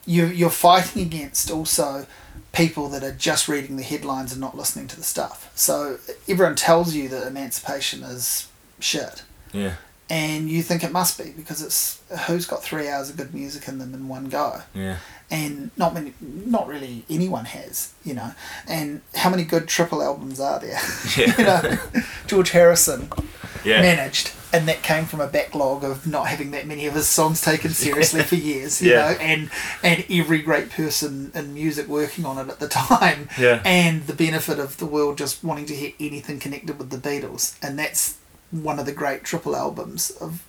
you 0.07 0.27
you're 0.27 0.51
fighting 0.51 1.03
against 1.03 1.51
also 1.51 2.07
people 2.53 2.89
that 2.91 3.03
are 3.03 3.13
just 3.13 3.49
reading 3.49 3.77
the 3.77 3.83
headlines 3.83 4.33
and 4.33 4.41
not 4.41 4.57
listening 4.57 4.87
to 4.89 4.97
the 4.97 5.03
stuff. 5.03 5.51
So 5.55 5.99
everyone 6.29 6.55
tells 6.57 6.95
you 6.95 7.09
that 7.09 7.27
emancipation 7.27 8.03
is 8.05 8.49
shit. 8.79 9.25
Yeah. 9.53 9.75
And 10.11 10.51
you 10.51 10.63
think 10.63 10.85
it 10.85 10.93
must 10.93 11.17
be 11.19 11.31
because 11.31 11.63
it's 11.63 12.01
who's 12.27 12.47
got 12.47 12.63
three 12.63 12.89
hours 12.89 13.09
of 13.11 13.17
good 13.17 13.33
music 13.35 13.67
in 13.67 13.79
them 13.79 13.95
in 13.95 14.07
one 14.07 14.27
go, 14.29 14.61
Yeah. 14.75 14.99
and 15.31 15.71
not 15.79 15.95
many, 15.95 16.13
not 16.21 16.69
really 16.69 17.05
anyone 17.09 17.47
has, 17.47 17.93
you 18.05 18.13
know. 18.13 18.33
And 18.69 19.01
how 19.15 19.31
many 19.31 19.45
good 19.45 19.67
triple 19.67 20.03
albums 20.03 20.39
are 20.41 20.61
there? 20.61 20.79
Yeah. 21.17 21.39
you 21.39 21.45
know, 21.45 21.79
George 22.27 22.51
Harrison 22.51 23.11
Yeah. 23.65 23.81
managed, 23.81 24.29
and 24.55 24.69
that 24.69 24.83
came 24.83 25.05
from 25.05 25.21
a 25.21 25.27
backlog 25.27 25.83
of 25.83 26.07
not 26.07 26.29
having 26.29 26.53
that 26.53 26.67
many 26.67 26.87
of 26.87 26.95
his 26.95 27.09
songs 27.09 27.41
taken 27.41 27.71
seriously 27.85 28.23
for 28.23 28.37
years. 28.37 28.81
You 28.81 28.93
Yeah. 28.93 28.97
know, 29.13 29.19
and 29.21 29.51
and 29.83 30.05
every 30.09 30.41
great 30.43 30.71
person 30.71 31.33
in 31.35 31.53
music 31.55 31.89
working 31.89 32.25
on 32.25 32.39
it 32.39 32.49
at 32.51 32.61
the 32.61 32.69
time, 32.89 33.29
Yeah. 33.39 33.61
and 33.65 34.07
the 34.07 34.15
benefit 34.15 34.59
of 34.59 34.77
the 34.77 34.87
world 34.87 35.19
just 35.19 35.43
wanting 35.43 35.67
to 35.67 35.75
hear 35.75 35.93
anything 35.99 36.39
connected 36.39 36.79
with 36.79 36.91
the 36.91 36.99
Beatles, 36.99 37.57
and 37.63 37.79
that's 37.79 38.17
one 38.51 38.79
of 38.79 38.87
the 38.87 38.93
great 38.93 39.25
triple 39.25 39.57
albums 39.57 40.11
of 40.13 40.45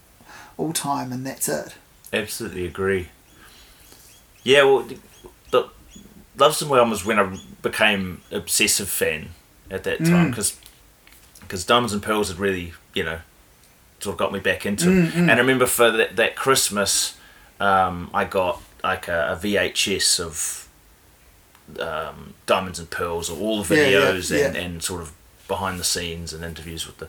all 0.58 0.72
time, 0.72 1.12
and 1.12 1.26
that's 1.26 1.50
it. 1.50 1.74
Absolutely 2.14 2.66
agree. 2.66 3.10
Yeah, 4.44 4.64
well, 4.64 4.84
the- 4.84 5.00
and 6.38 6.70
Whelm 6.70 6.90
was 6.90 7.06
when 7.06 7.18
I 7.20 7.38
became 7.62 8.22
obsessive 8.32 8.90
fan 8.90 9.30
at 9.72 9.84
that 9.84 10.00
mm. 10.00 10.10
time 10.10 10.30
because 10.30 10.58
because 11.40 11.66
Diamonds 11.66 11.94
and 11.94 12.02
Pearls 12.02 12.30
had 12.30 12.40
really, 12.40 12.74
you 12.94 13.04
know, 13.04 13.20
sort 14.00 14.14
of 14.14 14.18
got 14.20 14.32
me 14.34 14.40
back 14.40 14.66
into 14.66 14.90
it. 14.92 15.16
And 15.16 15.32
I 15.32 15.38
remember 15.38 15.66
for 15.66 15.90
that, 15.92 16.16
that 16.16 16.36
Christmas, 16.36 17.18
um, 17.60 18.10
I 18.14 18.26
got 18.26 18.62
like 18.84 19.08
a, 19.08 19.34
a 19.34 19.36
VHS 19.36 20.20
of 20.20 20.68
um, 21.80 22.34
Diamonds 22.46 22.80
and 22.80 22.90
Pearls, 22.90 23.30
or 23.30 23.40
all 23.40 23.64
the 23.64 23.76
Yeah, 23.76 23.88
yeah, 23.88 24.00
videos 24.12 24.46
And, 24.46 24.56
yeah. 24.56 24.62
and 24.62 24.84
sort 24.84 25.02
of 25.02 25.14
behind 25.48 25.80
the 25.80 25.84
scenes 25.84 26.34
and 26.34 26.44
interviews 26.44 26.86
with 26.88 26.98
the 26.98 27.08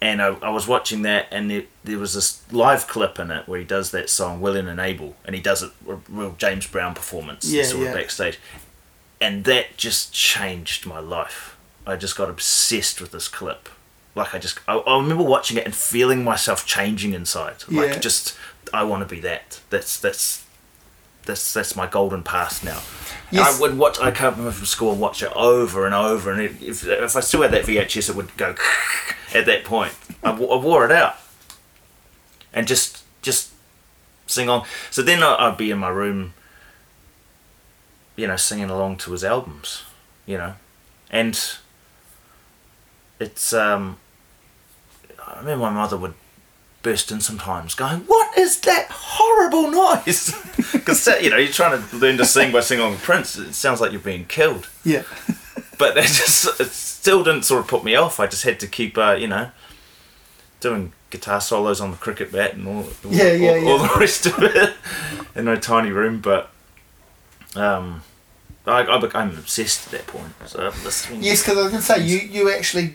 and 0.00 0.22
I, 0.22 0.28
I 0.42 0.50
was 0.50 0.68
watching 0.68 1.02
that, 1.02 1.26
and 1.32 1.50
there, 1.50 1.64
there 1.82 1.98
was 1.98 2.14
this 2.14 2.40
live 2.52 2.86
clip 2.86 3.18
in 3.18 3.32
it 3.32 3.48
where 3.48 3.58
he 3.58 3.64
does 3.64 3.90
that 3.90 4.08
song 4.08 4.40
"Willing 4.40 4.68
and 4.68 4.78
Able," 4.78 5.16
and 5.24 5.34
he 5.34 5.42
does 5.42 5.60
it 5.64 5.72
a 5.88 5.96
real 6.08 6.36
James 6.38 6.68
Brown 6.68 6.94
performance, 6.94 7.44
Yeah, 7.50 7.64
sort 7.64 7.82
yeah. 7.82 7.88
of 7.88 7.94
backstage, 7.96 8.38
and 9.20 9.42
that 9.46 9.76
just 9.76 10.12
changed 10.12 10.86
my 10.86 11.00
life. 11.00 11.56
I 11.84 11.96
just 11.96 12.14
got 12.16 12.30
obsessed 12.30 13.00
with 13.00 13.10
this 13.10 13.26
clip. 13.26 13.68
Like 14.18 14.34
I 14.34 14.38
just, 14.38 14.58
I, 14.68 14.74
I 14.76 14.96
remember 15.00 15.22
watching 15.24 15.56
it 15.56 15.64
and 15.64 15.74
feeling 15.74 16.22
myself 16.24 16.66
changing 16.66 17.14
inside. 17.14 17.64
Like 17.68 17.90
Yeah. 17.94 17.98
just, 17.98 18.36
I 18.72 18.82
want 18.84 19.02
to 19.08 19.14
be 19.14 19.20
that. 19.20 19.60
That's 19.70 19.98
that's 19.98 20.44
that's 21.24 21.54
that's 21.54 21.74
my 21.76 21.86
golden 21.86 22.22
past 22.22 22.64
now. 22.64 22.80
Yes. 23.30 23.56
I 23.58 23.60
would 23.60 23.76
watch. 23.78 23.98
I 24.00 24.10
come 24.10 24.34
home 24.34 24.52
from 24.52 24.66
school 24.66 24.92
and 24.92 25.00
watch 25.00 25.22
it 25.22 25.30
over 25.34 25.84
and 25.86 25.94
over, 25.94 26.30
and 26.32 26.40
it, 26.40 26.62
if 26.62 26.86
if 26.86 27.16
I 27.16 27.20
still 27.20 27.42
had 27.42 27.50
that 27.52 27.64
VHS, 27.64 28.10
it 28.10 28.16
would 28.16 28.34
go 28.36 28.54
at 29.34 29.46
that 29.46 29.64
point. 29.64 29.92
I, 30.22 30.30
w- 30.32 30.50
I 30.50 30.56
wore 30.56 30.84
it 30.84 30.92
out, 30.92 31.16
and 32.52 32.66
just 32.66 33.04
just 33.22 33.52
sing 34.26 34.48
on. 34.48 34.64
So 34.90 35.02
then 35.02 35.22
I'd 35.22 35.56
be 35.58 35.70
in 35.70 35.78
my 35.78 35.88
room, 35.90 36.32
you 38.16 38.26
know, 38.26 38.36
singing 38.36 38.70
along 38.70 38.96
to 38.98 39.12
his 39.12 39.22
albums, 39.24 39.82
you 40.26 40.38
know, 40.38 40.54
and 41.10 41.38
it's 43.20 43.52
um. 43.52 43.98
I 45.34 45.38
remember 45.40 45.64
my 45.66 45.70
mother 45.70 45.96
would 45.96 46.14
burst 46.82 47.10
in 47.10 47.20
sometimes 47.20 47.74
going, 47.74 48.00
What 48.00 48.36
is 48.38 48.60
that 48.60 48.86
horrible 48.90 49.70
noise? 49.70 50.34
Because, 50.72 51.06
you 51.22 51.30
know, 51.30 51.36
you're 51.38 51.52
trying 51.52 51.82
to 51.82 51.96
learn 51.96 52.18
to 52.18 52.26
sing 52.26 52.52
by 52.52 52.60
singing 52.60 52.84
on 52.84 52.96
Prince. 52.98 53.36
It 53.36 53.54
sounds 53.54 53.80
like 53.80 53.90
you're 53.92 54.00
being 54.00 54.26
killed. 54.26 54.68
Yeah, 54.84 55.02
But 55.78 55.94
that 55.94 56.04
just, 56.06 56.60
it 56.60 56.70
still 56.70 57.22
didn't 57.24 57.44
sort 57.44 57.60
of 57.60 57.68
put 57.68 57.84
me 57.84 57.94
off. 57.94 58.20
I 58.20 58.26
just 58.26 58.42
had 58.42 58.58
to 58.60 58.66
keep, 58.66 58.98
uh, 58.98 59.12
you 59.12 59.28
know, 59.28 59.50
doing 60.60 60.92
guitar 61.10 61.40
solos 61.40 61.80
on 61.80 61.90
the 61.90 61.96
cricket 61.96 62.32
bat 62.32 62.54
and 62.54 62.66
all, 62.66 62.84
all, 63.04 63.12
Yeah, 63.12 63.32
yeah, 63.32 63.50
all, 63.64 63.68
all 63.68 63.78
the 63.78 63.98
rest 63.98 64.26
of 64.26 64.34
it 64.42 64.74
in 65.34 65.48
a 65.48 65.58
tiny 65.58 65.90
room. 65.90 66.20
But 66.20 66.50
um, 67.54 68.02
I, 68.66 68.84
I 68.84 68.98
became 68.98 69.30
obsessed 69.30 69.86
at 69.86 69.92
that 69.92 70.06
point. 70.06 70.32
So 70.46 70.70
yes, 71.14 71.42
because 71.42 71.58
I 71.58 71.62
was 71.62 71.70
gonna 71.70 71.82
say 71.82 72.04
you 72.04 72.18
you 72.18 72.52
actually. 72.52 72.94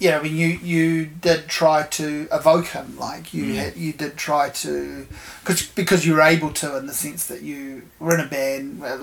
Yeah, 0.00 0.18
I 0.18 0.22
mean, 0.22 0.34
you 0.36 0.48
you 0.48 1.06
did 1.06 1.46
try 1.46 1.84
to 1.84 2.26
evoke 2.32 2.66
him, 2.66 2.98
like 2.98 3.32
you 3.32 3.44
Mm. 3.44 3.54
had, 3.54 3.76
you 3.76 3.92
did 3.92 4.16
try 4.16 4.50
to, 4.50 5.06
cause, 5.44 5.62
because 5.62 6.04
you 6.04 6.14
were 6.14 6.20
able 6.20 6.50
to, 6.54 6.76
in 6.76 6.86
the 6.86 6.92
sense 6.92 7.26
that 7.26 7.42
you 7.42 7.82
were 8.00 8.12
in 8.14 8.20
a 8.20 8.26
band 8.26 8.82
uh, 8.82 8.96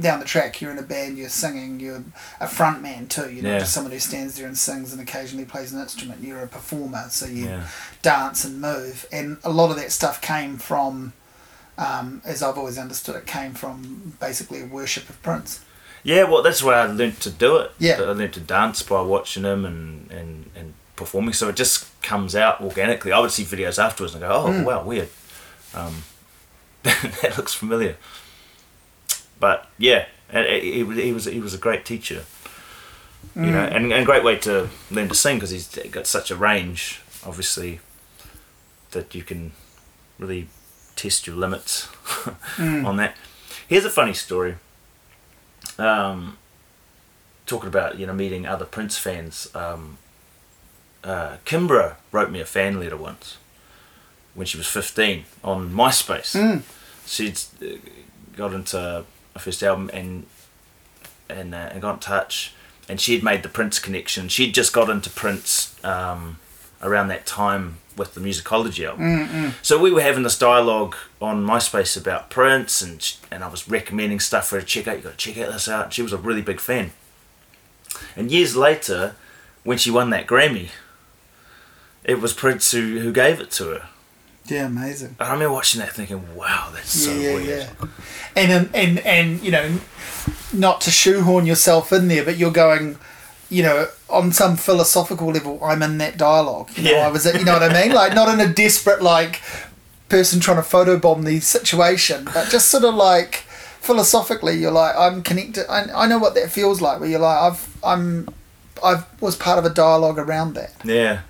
down 0.00 0.18
the 0.18 0.24
track. 0.24 0.60
You're 0.60 0.70
in 0.72 0.78
a 0.78 0.82
band, 0.82 1.18
you're 1.18 1.28
singing, 1.28 1.78
you're 1.78 2.02
a 2.40 2.48
front 2.48 2.80
man 2.80 3.06
too. 3.06 3.30
You're 3.30 3.44
Yeah. 3.44 3.52
not 3.52 3.60
just 3.60 3.74
someone 3.74 3.92
who 3.92 3.98
stands 4.00 4.36
there 4.36 4.46
and 4.46 4.56
sings 4.56 4.92
and 4.92 5.00
occasionally 5.02 5.44
plays 5.44 5.72
an 5.74 5.80
instrument. 5.80 6.22
You're 6.24 6.42
a 6.42 6.48
performer, 6.48 7.06
so 7.10 7.26
you 7.26 7.44
Yeah. 7.44 7.64
dance 8.00 8.42
and 8.46 8.60
move, 8.62 9.04
and 9.12 9.36
a 9.44 9.50
lot 9.50 9.70
of 9.70 9.76
that 9.76 9.92
stuff 9.92 10.22
came 10.22 10.56
from, 10.56 11.12
um, 11.76 12.22
as 12.24 12.42
I've 12.42 12.56
always 12.56 12.78
understood 12.78 13.14
it, 13.16 13.26
came 13.26 13.52
from 13.52 14.14
basically 14.18 14.62
a 14.62 14.66
worship 14.66 15.08
of 15.10 15.22
Prince. 15.22 15.60
Yeah, 16.02 16.24
well, 16.24 16.42
that's 16.42 16.62
where 16.62 16.76
I 16.76 16.86
learned 16.86 17.20
to 17.20 17.30
do 17.30 17.56
it. 17.58 17.72
Yeah. 17.78 17.96
I 18.00 18.12
learned 18.12 18.32
to 18.34 18.40
dance 18.40 18.82
by 18.82 19.02
watching 19.02 19.44
him 19.44 19.64
and, 19.66 20.10
and, 20.10 20.50
and 20.56 20.74
performing. 20.96 21.34
So 21.34 21.48
it 21.48 21.56
just 21.56 22.00
comes 22.02 22.34
out 22.34 22.60
organically. 22.62 23.12
I 23.12 23.18
would 23.18 23.30
see 23.32 23.44
videos 23.44 23.82
afterwards 23.82 24.14
and 24.14 24.22
go, 24.22 24.28
oh, 24.30 24.48
Mm. 24.50 24.64
wow, 24.64 24.82
weird. 24.82 25.08
Um, 25.74 26.04
that 26.82 27.34
looks 27.36 27.52
familiar. 27.54 27.96
But 29.38 29.68
yeah, 29.78 30.06
he 30.32 30.82
was 30.82 30.96
he 30.98 31.12
was 31.12 31.24
he 31.26 31.40
was 31.40 31.54
a 31.54 31.58
great 31.58 31.84
teacher. 31.84 32.24
You 33.36 33.42
know, 33.42 33.60
and, 33.64 33.92
and 33.92 34.02
a 34.02 34.04
great 34.04 34.24
way 34.24 34.36
to 34.38 34.68
learn 34.90 35.08
to 35.08 35.14
sing 35.14 35.36
because 35.36 35.50
he's 35.50 35.68
got 35.90 36.06
such 36.06 36.30
a 36.30 36.36
range, 36.36 37.00
obviously, 37.24 37.80
that 38.90 39.14
you 39.14 39.22
can 39.22 39.52
really 40.18 40.48
test 40.96 41.26
your 41.26 41.36
limits 41.36 41.88
on 42.58 42.96
that. 42.96 43.16
Here's 43.68 43.84
a 43.84 43.90
funny 43.90 44.14
story 44.14 44.56
um, 45.80 46.38
talking 47.46 47.68
about 47.68 47.98
you 47.98 48.06
know 48.06 48.12
meeting 48.12 48.46
other 48.46 48.64
Prince 48.64 48.96
fans. 48.98 49.48
Um, 49.54 49.98
uh, 51.02 51.38
Kimbra 51.46 51.96
wrote 52.12 52.30
me 52.30 52.40
a 52.40 52.44
fan 52.44 52.78
letter 52.78 52.96
once 52.96 53.38
when 54.34 54.46
she 54.46 54.58
was 54.58 54.66
fifteen 54.66 55.24
on 55.42 55.72
MySpace. 55.72 56.36
Mm. 56.36 56.62
She'd 57.06 57.40
uh, 57.66 57.78
got 58.36 58.52
into 58.52 58.76
her 58.76 59.04
first 59.38 59.62
album 59.62 59.90
and 59.92 60.26
and, 61.28 61.54
uh, 61.54 61.68
and 61.72 61.80
got 61.80 61.94
in 61.94 62.00
touch, 62.00 62.54
and 62.88 63.00
she'd 63.00 63.22
made 63.22 63.42
the 63.42 63.48
Prince 63.48 63.78
connection. 63.78 64.28
She'd 64.28 64.54
just 64.54 64.72
got 64.72 64.90
into 64.90 65.10
Prince 65.10 65.82
um, 65.84 66.38
around 66.82 67.08
that 67.08 67.26
time 67.26 67.78
with 67.96 68.14
the 68.14 68.20
Musicology 68.20 68.88
album. 68.88 69.54
So 69.62 69.78
we 69.78 69.90
were 69.90 70.02
having 70.02 70.22
this 70.22 70.38
dialogue 70.38 70.96
on 71.20 71.44
MySpace 71.44 71.96
about 72.00 72.30
Prince, 72.30 72.82
and 72.82 73.16
and 73.30 73.44
I 73.44 73.48
was 73.48 73.68
recommending 73.68 74.20
stuff 74.20 74.48
for 74.48 74.56
her 74.56 74.60
to 74.62 74.66
check 74.66 74.86
out. 74.86 74.96
You 74.96 75.02
got 75.02 75.18
to 75.18 75.32
check 75.32 75.38
out 75.38 75.52
this 75.52 75.68
out. 75.68 75.84
And 75.84 75.92
she 75.92 76.02
was 76.02 76.12
a 76.12 76.18
really 76.18 76.42
big 76.42 76.60
fan. 76.60 76.92
And 78.16 78.30
years 78.30 78.56
later, 78.56 79.16
when 79.64 79.78
she 79.78 79.90
won 79.90 80.10
that 80.10 80.26
Grammy, 80.26 80.70
it 82.04 82.20
was 82.20 82.32
Prince 82.32 82.70
who, 82.72 83.00
who 83.00 83.12
gave 83.12 83.40
it 83.40 83.50
to 83.52 83.68
her. 83.70 83.88
Yeah, 84.46 84.66
amazing. 84.66 85.16
And 85.20 85.28
I 85.28 85.32
remember 85.32 85.52
watching 85.52 85.80
that, 85.80 85.92
thinking, 85.92 86.34
"Wow, 86.34 86.70
that's 86.72 86.90
so 86.90 87.12
yeah, 87.12 87.34
weird." 87.34 87.48
yeah. 87.48 87.88
And 88.34 88.52
um, 88.52 88.70
and 88.74 88.98
and 89.00 89.42
you 89.42 89.50
know, 89.50 89.78
not 90.52 90.80
to 90.82 90.90
shoehorn 90.90 91.46
yourself 91.46 91.92
in 91.92 92.08
there, 92.08 92.24
but 92.24 92.36
you're 92.36 92.50
going, 92.50 92.98
you 93.50 93.62
know, 93.62 93.88
on 94.08 94.32
some 94.32 94.56
philosophical 94.56 95.28
level, 95.32 95.62
I'm 95.62 95.82
in 95.82 95.98
that 95.98 96.16
dialogue. 96.16 96.70
You 96.76 96.84
know, 96.84 96.90
Yeah. 96.92 97.06
I 97.06 97.10
was, 97.10 97.26
you 97.26 97.44
know 97.44 97.52
what 97.54 97.62
I 97.62 97.72
mean? 97.82 97.92
Like 97.92 98.14
not 98.14 98.28
in 98.32 98.40
a 98.40 98.52
desperate 98.52 99.02
like 99.02 99.42
person 100.08 100.40
trying 100.40 100.56
to 100.56 100.68
photobomb 100.68 101.24
the 101.24 101.40
situation, 101.40 102.24
but 102.32 102.48
just 102.50 102.68
sort 102.68 102.84
of 102.84 102.94
like 102.94 103.44
philosophically, 103.80 104.56
you're 104.58 104.70
like, 104.70 104.94
I'm 104.96 105.22
connected. 105.22 105.66
I, 105.70 105.86
I 105.94 106.06
know 106.06 106.18
what 106.18 106.34
that 106.34 106.50
feels 106.50 106.80
like. 106.80 107.00
Where 107.00 107.08
you're 107.08 107.20
like, 107.20 107.38
I've 107.38 107.76
I'm 107.84 108.28
I 108.82 109.02
was 109.20 109.36
part 109.36 109.58
of 109.58 109.64
a 109.64 109.70
dialogue 109.70 110.18
around 110.18 110.54
that. 110.54 110.72
Yeah, 110.84 111.20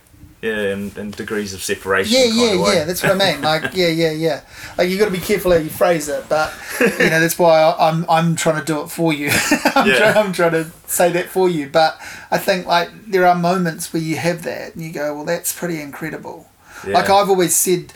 and, 0.42 0.96
and 0.96 1.14
degrees 1.16 1.52
of 1.54 1.62
separation. 1.62 2.12
Yeah, 2.16 2.24
yeah, 2.24 2.72
yeah. 2.74 2.84
That's 2.84 3.02
what 3.02 3.12
I 3.20 3.32
mean. 3.32 3.42
Like, 3.50 3.74
yeah, 3.74 3.88
yeah, 3.88 4.12
yeah. 4.12 4.40
Like 4.78 4.88
you 4.88 4.98
got 4.98 5.06
to 5.06 5.10
be 5.10 5.18
careful 5.18 5.50
how 5.52 5.58
you 5.58 5.68
phrase 5.70 6.08
it, 6.08 6.24
but 6.28 6.52
you 6.80 6.86
know 7.10 7.20
that's 7.20 7.38
why 7.38 7.60
I, 7.62 7.88
I'm 7.88 8.08
I'm 8.08 8.36
trying 8.36 8.58
to 8.60 8.64
do 8.64 8.82
it 8.82 8.88
for 8.88 9.12
you. 9.12 9.30
I'm, 9.74 9.88
Yeah. 9.88 9.98
trying, 9.98 10.16
I'm 10.16 10.32
trying 10.32 10.52
to 10.52 10.70
say 10.86 11.10
that 11.12 11.28
for 11.28 11.48
you. 11.48 11.68
But 11.68 12.00
I 12.30 12.38
think 12.38 12.66
like 12.66 12.90
there 13.06 13.26
are 13.26 13.34
moments 13.34 13.92
where 13.92 14.02
you 14.02 14.16
have 14.16 14.42
that 14.44 14.74
and 14.74 14.82
you 14.84 14.92
go, 14.92 15.14
well, 15.14 15.24
that's 15.24 15.52
pretty 15.52 15.80
incredible. 15.80 16.48
Yeah. 16.86 16.94
Like 16.94 17.10
I've 17.10 17.28
always 17.28 17.54
said, 17.54 17.92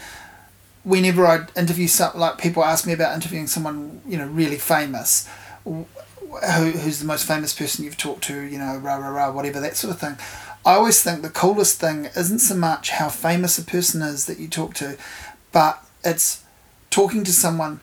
whenever 0.82 1.26
I 1.26 1.47
interview 1.57 1.86
some, 1.88 2.12
like 2.18 2.38
people 2.38 2.64
ask 2.64 2.86
me 2.86 2.92
about 2.92 3.14
interviewing 3.14 3.47
someone, 3.47 4.03
you 4.07 4.18
know, 4.18 4.26
really 4.26 4.59
famous, 4.59 5.26
who, 5.64 5.86
who's 6.72 6.99
the 6.99 7.07
most 7.07 7.26
famous 7.26 7.55
person 7.55 7.84
you've 7.84 7.97
talked 7.97 8.24
to, 8.24 8.40
you 8.42 8.59
know, 8.59 8.76
rah 8.78 8.97
rah 8.97 9.09
rah, 9.09 9.30
whatever 9.32 9.61
that 9.61 9.76
sort 9.76 9.95
of 9.95 10.01
thing. 10.01 10.16
I 10.66 10.74
always 10.74 11.02
think 11.02 11.22
the 11.22 11.30
coolest 11.30 11.78
thing 11.80 12.06
isn't 12.16 12.38
so 12.38 12.54
much 12.54 12.90
how 12.90 13.08
famous 13.08 13.58
a 13.58 13.64
person 13.64 14.00
is 14.02 14.26
that 14.26 14.38
you 14.38 14.48
talk 14.48 14.74
to, 14.74 14.96
but 15.52 15.84
it's 16.02 16.42
talking 16.90 17.24
to 17.24 17.32
someone 17.32 17.80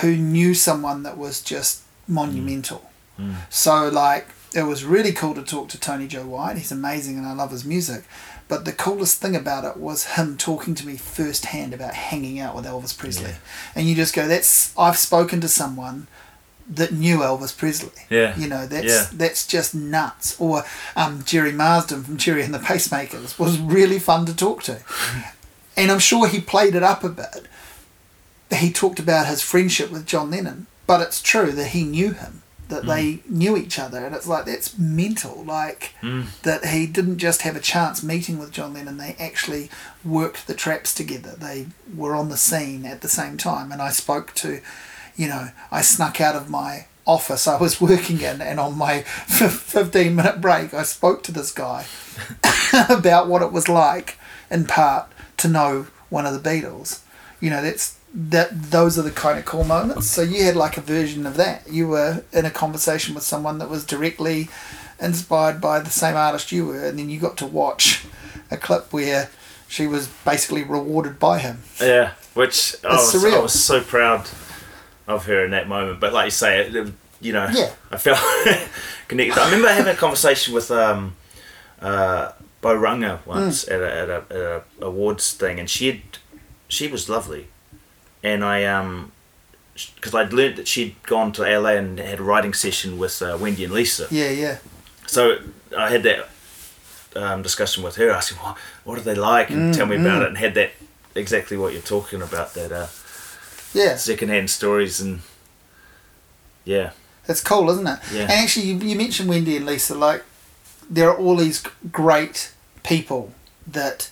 who 0.00 0.16
knew 0.16 0.54
someone 0.54 1.02
that 1.04 1.16
was 1.16 1.40
just 1.40 1.82
monumental. 2.06 2.90
Mm. 3.18 3.36
So 3.48 3.88
like 3.88 4.28
it 4.54 4.62
was 4.62 4.84
really 4.84 5.12
cool 5.12 5.34
to 5.34 5.42
talk 5.42 5.68
to 5.70 5.80
Tony 5.80 6.06
Joe 6.06 6.26
White. 6.26 6.56
He's 6.56 6.72
amazing 6.72 7.18
and 7.18 7.26
I 7.26 7.32
love 7.32 7.50
his 7.50 7.64
music. 7.64 8.04
But 8.48 8.64
the 8.64 8.72
coolest 8.72 9.20
thing 9.20 9.36
about 9.36 9.64
it 9.64 9.76
was 9.76 10.14
him 10.16 10.38
talking 10.38 10.74
to 10.74 10.86
me 10.86 10.96
firsthand 10.96 11.74
about 11.74 11.94
hanging 11.94 12.40
out 12.40 12.56
with 12.56 12.64
Elvis 12.64 12.96
Presley. 12.96 13.30
Yeah. 13.30 13.36
And 13.74 13.86
you 13.86 13.94
just 13.94 14.14
go, 14.14 14.26
That's 14.26 14.76
I've 14.78 14.96
spoken 14.96 15.40
to 15.42 15.48
someone 15.48 16.06
that 16.70 16.92
knew 16.92 17.18
Elvis 17.18 17.56
Presley. 17.56 17.90
Yeah. 18.10 18.36
You 18.36 18.46
know, 18.48 18.66
that's 18.66 18.86
Yeah. 18.86 19.06
that's 19.12 19.46
just 19.46 19.74
nuts. 19.74 20.36
Or 20.38 20.64
um, 20.96 21.22
Gerry 21.24 21.52
Marsden 21.52 22.04
from 22.04 22.16
Gerry 22.18 22.42
and 22.42 22.52
the 22.52 22.58
Pacemakers 22.58 23.38
was 23.38 23.58
really 23.58 23.98
fun 23.98 24.26
to 24.26 24.34
talk 24.36 24.62
to. 24.64 24.80
and 25.76 25.90
I'm 25.90 25.98
sure 26.00 26.26
he 26.28 26.40
played 26.40 26.74
it 26.74 26.82
up 26.82 27.04
a 27.04 27.08
bit. 27.08 27.46
He 28.50 28.72
talked 28.72 28.98
about 28.98 29.26
his 29.26 29.42
friendship 29.42 29.90
with 29.90 30.06
John 30.06 30.30
Lennon, 30.30 30.66
but 30.86 31.00
it's 31.02 31.20
true 31.20 31.52
that 31.52 31.68
he 31.68 31.84
knew 31.84 32.12
him, 32.12 32.42
that 32.68 32.86
they 32.86 33.20
knew 33.28 33.56
each 33.58 33.78
other, 33.78 34.04
and 34.06 34.14
it's 34.14 34.26
like 34.26 34.46
that's 34.46 34.76
mental. 34.78 35.44
Like 35.44 35.92
Mm. 36.02 36.26
that 36.42 36.64
he 36.66 36.86
didn't 36.86 37.18
just 37.18 37.42
have 37.42 37.56
a 37.56 37.60
chance 37.60 38.02
meeting 38.02 38.38
with 38.38 38.50
John 38.52 38.72
Lennon; 38.72 38.96
they 38.96 39.16
actually 39.20 39.70
worked 40.04 40.46
the 40.46 40.54
traps 40.54 40.94
together. 40.94 41.34
They 41.38 41.66
were 41.94 42.14
on 42.16 42.30
the 42.30 42.38
scene 42.38 42.86
at 42.86 43.02
the 43.02 43.08
same 43.08 43.36
time, 43.36 43.70
and 43.70 43.82
I 43.82 43.90
spoke 43.90 44.34
to, 44.36 44.60
you 45.18 45.28
know, 45.28 45.48
I 45.70 45.82
snuck 45.82 46.20
out 46.20 46.36
of 46.36 46.48
my 46.48 46.86
office 47.04 47.48
I 47.48 47.58
was 47.58 47.80
working 47.80 48.20
in, 48.20 48.40
and 48.40 48.60
on 48.60 48.78
my 48.78 49.02
fifteen 49.26 50.14
minute 50.14 50.40
break, 50.40 50.72
I 50.72 50.84
spoke 50.84 51.22
to 51.24 51.32
this 51.32 51.50
guy 51.50 51.86
about 52.88 53.26
what 53.26 53.42
it 53.42 53.52
was 53.52 53.68
like, 53.68 54.18
in 54.50 54.64
part, 54.66 55.10
to 55.38 55.48
know 55.48 55.88
one 56.08 56.24
of 56.24 56.40
the 56.40 56.48
Beatles. 56.48 57.00
You 57.40 57.50
know, 57.50 57.62
that's 57.62 57.98
that. 58.14 58.70
Those 58.70 58.98
are 58.98 59.02
the 59.02 59.10
kind 59.10 59.38
of 59.38 59.44
cool 59.44 59.64
moments. 59.64 60.06
So 60.06 60.22
you 60.22 60.44
had 60.44 60.54
like 60.54 60.76
a 60.76 60.80
version 60.80 61.26
of 61.26 61.36
that. 61.36 61.68
You 61.68 61.88
were 61.88 62.22
in 62.32 62.44
a 62.44 62.50
conversation 62.50 63.14
with 63.14 63.24
someone 63.24 63.58
that 63.58 63.68
was 63.68 63.84
directly 63.84 64.48
inspired 65.00 65.60
by 65.60 65.80
the 65.80 65.90
same 65.90 66.16
artist 66.16 66.52
you 66.52 66.66
were, 66.66 66.84
and 66.86 66.98
then 66.98 67.10
you 67.10 67.18
got 67.18 67.36
to 67.38 67.46
watch 67.46 68.04
a 68.50 68.56
clip 68.56 68.92
where 68.92 69.30
she 69.66 69.86
was 69.86 70.08
basically 70.24 70.62
rewarded 70.62 71.18
by 71.18 71.38
him. 71.38 71.62
Yeah, 71.80 72.12
which 72.34 72.76
I 72.84 72.94
was, 72.94 73.24
I 73.24 73.38
was 73.38 73.52
so 73.52 73.80
proud 73.80 74.28
of 75.08 75.26
her 75.26 75.44
in 75.44 75.50
that 75.50 75.66
moment. 75.66 75.98
But 75.98 76.12
like 76.12 76.26
you 76.26 76.30
say, 76.30 76.60
it, 76.60 76.76
it- 76.76 76.92
you 77.20 77.32
know, 77.32 77.48
Yeah. 77.52 77.72
I 77.90 77.96
felt 77.96 78.16
connected. 79.08 79.36
I 79.40 79.46
remember 79.46 79.66
having 79.72 79.92
a 79.92 79.96
conversation 79.96 80.54
with 80.54 80.70
um, 80.70 81.16
uh, 81.82 82.30
Boh 82.60 82.76
Runga 82.78 83.26
once 83.26 83.66
Hmm. 83.66 83.72
at, 83.74 83.80
a, 83.80 83.92
at, 84.02 84.08
a, 84.08 84.14
at 84.30 84.36
a 84.36 84.62
awards 84.86 85.32
thing, 85.32 85.58
and 85.58 85.68
she 85.68 85.86
had, 85.90 86.00
she 86.68 86.86
was 86.86 87.08
lovely, 87.08 87.48
and 88.22 88.44
I 88.44 88.62
um. 88.64 89.10
Because 89.96 90.12
I'd 90.14 90.32
learnt 90.32 90.56
that 90.56 90.66
she'd 90.66 91.00
gone 91.04 91.30
to 91.32 91.42
LA 91.42 91.70
and 91.70 91.98
had 92.00 92.18
a 92.18 92.22
writing 92.22 92.52
session 92.52 92.98
with 92.98 93.22
uh, 93.22 93.36
Wendy 93.40 93.62
and 93.64 93.72
Lisa. 93.72 94.08
Yeah, 94.10 94.30
yeah, 94.30 94.58
So 95.06 95.38
I 95.76 95.88
had 95.88 96.02
that 96.02 96.28
um, 97.14 97.42
discussion 97.42 97.84
with 97.84 97.94
her, 97.96 98.10
asking 98.10 98.38
what 98.38 98.56
what 98.84 98.98
are 98.98 99.02
they 99.02 99.14
like, 99.14 99.50
and 99.50 99.72
tell 99.74 99.86
me 99.86 99.94
about 99.96 100.22
it, 100.22 100.28
and 100.28 100.38
had 100.38 100.54
that 100.54 100.70
exactly 101.14 101.56
what 101.56 101.72
you're 101.72 101.82
talking 101.82 102.22
about 102.22 102.54
that 102.54 102.70
uh, 102.72 102.86
yeah. 103.78 103.96
secondhand 103.96 104.50
stories 104.50 105.00
and 105.00 105.20
yeah, 106.64 106.90
It's 107.26 107.40
cool, 107.42 107.70
isn't 107.70 107.86
it? 107.86 107.98
Yeah. 108.12 108.22
And 108.22 108.32
actually, 108.32 108.66
you, 108.66 108.76
you 108.78 108.96
mentioned 108.96 109.28
Wendy 109.28 109.56
and 109.56 109.64
Lisa. 109.64 109.94
Like, 109.94 110.22
there 110.90 111.08
are 111.10 111.16
all 111.16 111.36
these 111.36 111.62
great 111.90 112.52
people 112.82 113.32
that 113.66 114.10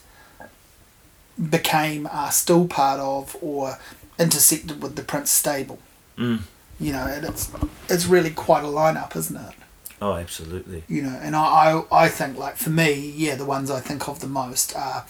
became, 1.50 2.06
are 2.10 2.32
still 2.32 2.66
part 2.66 2.98
of, 3.00 3.36
or 3.42 3.78
intersected 4.18 4.82
with 4.82 4.96
the 4.96 5.02
Prince 5.02 5.30
stable. 5.30 5.78
mm. 6.16 6.40
You 6.78 6.92
know, 6.92 7.06
and 7.06 7.24
it's 7.24 7.50
it's 7.88 8.04
really 8.04 8.30
quite 8.30 8.62
a 8.62 8.66
lineup, 8.66 9.16
isn't 9.16 9.36
it? 9.36 9.54
oh 10.02 10.12
absolutely, 10.12 10.84
You 10.88 11.02
know, 11.02 11.18
and 11.22 11.34
I, 11.34 11.82
I 11.90 12.04
I 12.04 12.08
think 12.08 12.36
like 12.36 12.56
for 12.58 12.68
me, 12.68 12.92
yeah, 13.16 13.34
the 13.34 13.46
ones 13.46 13.70
I 13.70 13.80
think 13.80 14.06
of 14.08 14.20
the 14.20 14.26
most 14.26 14.76
are 14.76 15.06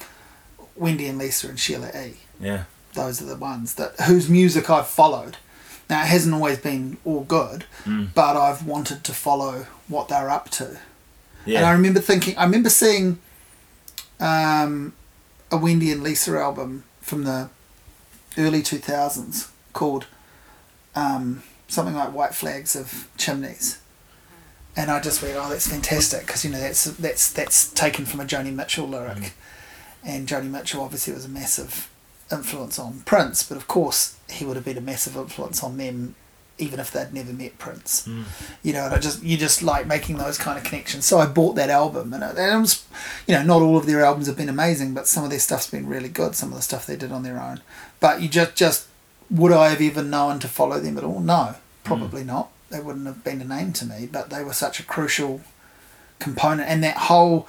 Wendy 0.77 1.07
and 1.09 1.19
Lisa 1.19 1.49
and 1.49 1.59
Sheila 1.59 1.89
E. 1.89 2.15
yeah, 2.41 2.65
those 2.97 3.23
are 3.23 3.27
the 3.27 3.37
ones 3.37 3.75
that 3.77 3.99
whose 4.01 4.29
music 4.29 4.69
I've 4.69 4.89
followed. 4.89 5.37
Now 5.89 6.03
it 6.03 6.07
hasn't 6.09 6.35
always 6.35 6.59
been 6.59 6.97
all 7.05 7.23
good, 7.23 7.65
Mm. 7.85 8.09
but 8.13 8.37
I've 8.37 8.67
wanted 8.67 9.05
to 9.05 9.13
follow 9.15 9.67
what 9.87 10.09
they're 10.09 10.29
up 10.31 10.51
to. 10.51 10.79
yeah, 11.45 11.59
And 11.59 11.67
I 11.67 11.73
remember 11.73 12.01
thinking, 12.01 12.37
I 12.37 12.43
remember 12.45 12.69
seeing 12.71 13.21
um, 14.19 14.95
a 15.53 15.57
Wendy 15.57 15.93
and 15.93 16.03
Lisa 16.03 16.37
album 16.39 16.85
from 17.01 17.23
the 17.25 17.49
early 18.37 18.63
two 18.63 18.79
thousands 18.79 19.49
called 19.73 20.07
um, 20.95 21.43
something 21.69 21.95
like 21.95 22.13
White 22.13 22.35
Flags 22.35 22.75
of 22.75 23.09
Chimneys. 23.17 23.79
And 24.79 24.91
I 24.91 25.01
just 25.01 25.23
went, 25.23 25.37
oh, 25.37 25.49
that's 25.49 25.69
fantastic 25.69 26.27
because 26.27 26.45
you 26.45 26.51
know 26.51 26.61
that's 26.61 26.85
that's 26.85 27.33
that's 27.33 27.71
taken 27.73 28.05
from 28.05 28.21
a 28.21 28.25
Joni 28.25 28.53
Mitchell 28.53 28.87
lyric, 28.87 29.33
and 30.05 30.29
Joni 30.29 30.51
Mitchell 30.51 30.83
obviously 30.83 31.15
was 31.15 31.25
a 31.25 31.29
massive 31.31 31.89
influence 32.31 32.79
on 32.79 33.01
Prince, 33.01 33.43
but 33.43 33.57
of 33.57 33.69
course 33.69 34.17
he 34.31 34.45
would 34.45 34.57
have 34.57 34.65
been 34.65 34.79
a 34.79 34.83
massive 34.83 35.17
influence 35.17 35.63
on 35.63 35.77
them, 35.77 36.15
even 36.59 36.81
if 36.81 36.91
they'd 36.91 37.13
never 37.13 37.33
met 37.33 37.59
Prince. 37.59 38.07
Mm. 38.07 38.25
You 38.63 38.73
know, 38.73 38.87
and 38.87 38.95
I 38.95 38.99
just 38.99 39.23
you 39.23 39.37
just 39.37 39.63
like 39.63 39.87
making 39.87 40.19
those 40.19 40.39
kind 40.39 40.59
of 40.59 40.65
connections. 40.65 41.05
So 41.05 41.19
I 41.19 41.27
bought 41.27 41.55
that 41.57 41.71
album, 41.71 42.13
and 42.13 42.23
it, 42.23 42.37
and 42.37 42.59
it 42.59 42.61
was, 42.61 42.85
you 43.27 43.35
know, 43.35 43.43
not 43.43 43.63
all 43.63 43.77
of 43.77 43.87
their 43.87 44.05
albums 44.05 44.27
have 44.27 44.37
been 44.37 44.49
amazing, 44.49 44.95
but 44.95 45.07
some 45.07 45.25
of 45.25 45.31
their 45.31 45.39
stuff's 45.39 45.71
been 45.71 45.87
really 45.87 46.09
good. 46.09 46.35
Some 46.35 46.51
of 46.51 46.57
the 46.57 46.63
stuff 46.63 46.87
they 46.87 46.97
did 46.97 47.13
on 47.13 47.23
their 47.23 47.41
own, 47.41 47.61
but 48.01 48.21
you 48.21 48.29
just 48.29 48.57
just 48.57 48.89
would 49.31 49.53
I 49.53 49.71
have 49.71 49.81
even 49.81 50.11
known 50.11 50.39
to 50.41 50.49
follow 50.49 50.81
them 50.81 50.99
at 50.99 51.05
all? 51.05 51.21
No, 51.21 51.57
probably 51.85 52.25
not. 52.25 52.51
They 52.71 52.81
wouldn't 52.81 53.07
have 53.07 53.23
been 53.25 53.41
a 53.41 53.45
name 53.45 53.73
to 53.75 53.85
me, 53.87 54.09
but 54.11 54.31
they 54.31 54.43
were 54.43 54.53
such 54.53 54.81
a 54.81 54.83
crucial 54.83 55.41
component, 56.19 56.69
and 56.69 56.83
that 56.83 56.97
whole 56.97 57.47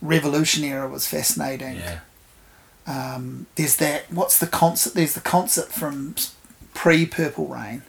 revolution 0.00 0.64
era 0.64 0.88
was 0.88 1.06
fascinating. 1.06 1.76
yeah, 1.76 2.00
Um, 2.88 3.46
there's 3.56 3.76
that. 3.76 4.10
What's 4.10 4.38
the 4.38 4.46
concert? 4.46 4.94
There's 4.94 5.14
the 5.14 5.20
concert 5.20 5.68
from 5.70 6.14
pre 6.74 7.04
Purple 7.06 7.46
Rain, 7.46 7.82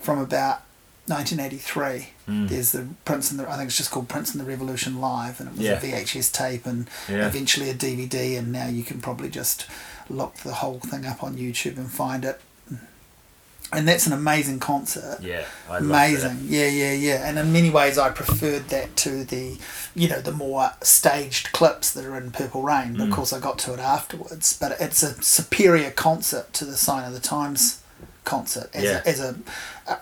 from 0.00 0.18
about 0.18 0.62
1983. 1.06 2.08
Mm. 2.28 2.48
There's 2.48 2.72
the 2.72 2.88
Prince 3.04 3.30
and 3.30 3.38
the. 3.38 3.48
I 3.48 3.56
think 3.56 3.68
it's 3.68 3.76
just 3.76 3.90
called 3.90 4.08
Prince 4.08 4.32
and 4.34 4.40
the 4.40 4.44
Revolution 4.48 5.00
live, 5.00 5.38
and 5.40 5.48
it 5.48 5.52
was 5.56 5.60
Yeah. 5.64 5.72
a 5.72 5.80
VHS 5.80 6.30
tape 6.32 6.66
and 6.66 6.88
Yeah. 7.08 7.26
eventually 7.26 7.70
a 7.70 7.74
DVD, 7.74 8.36
and 8.36 8.50
now 8.52 8.66
you 8.66 8.82
can 8.82 9.00
probably 9.00 9.30
just 9.30 9.66
look 10.10 10.34
the 10.38 10.54
whole 10.54 10.80
thing 10.80 11.06
up 11.06 11.22
on 11.22 11.36
YouTube 11.36 11.76
and 11.76 11.90
find 11.90 12.24
it. 12.24 12.40
And 13.72 13.88
that's 13.88 14.06
an 14.06 14.12
amazing 14.12 14.60
concert. 14.60 15.18
Yeah, 15.22 15.44
I 15.70 15.78
amazing. 15.78 16.38
yeah 16.42 16.68
yeah 16.68 16.92
yeah. 16.92 17.28
And 17.28 17.38
in 17.38 17.52
many 17.52 17.70
ways 17.70 17.96
i 17.98 18.10
preferred 18.10 18.68
that 18.68 18.94
to 18.96 19.24
the 19.24 19.58
you 19.94 20.08
know 20.08 20.20
the 20.20 20.32
more 20.32 20.70
staged 20.82 21.52
clips 21.52 21.92
that 21.94 22.04
are 22.04 22.16
in 22.16 22.30
purple 22.30 22.62
rain 22.62 22.92
but 22.94 23.02
of 23.04 23.08
Mm. 23.08 23.12
course 23.12 23.32
i 23.32 23.40
got 23.40 23.58
to 23.60 23.72
it 23.74 23.80
afterwards. 23.80 24.56
But 24.60 24.76
it's 24.80 25.02
a 25.02 25.20
superior 25.22 25.90
concert 25.90 26.52
to 26.54 26.64
the 26.64 26.76
Sign 26.76 27.04
o' 27.08 27.12
the 27.12 27.20
Times 27.20 27.78
concert 28.24 28.70
as 28.74 28.84
Yeah. 28.84 29.00
a, 29.04 29.08
as 29.08 29.20
a 29.20 29.34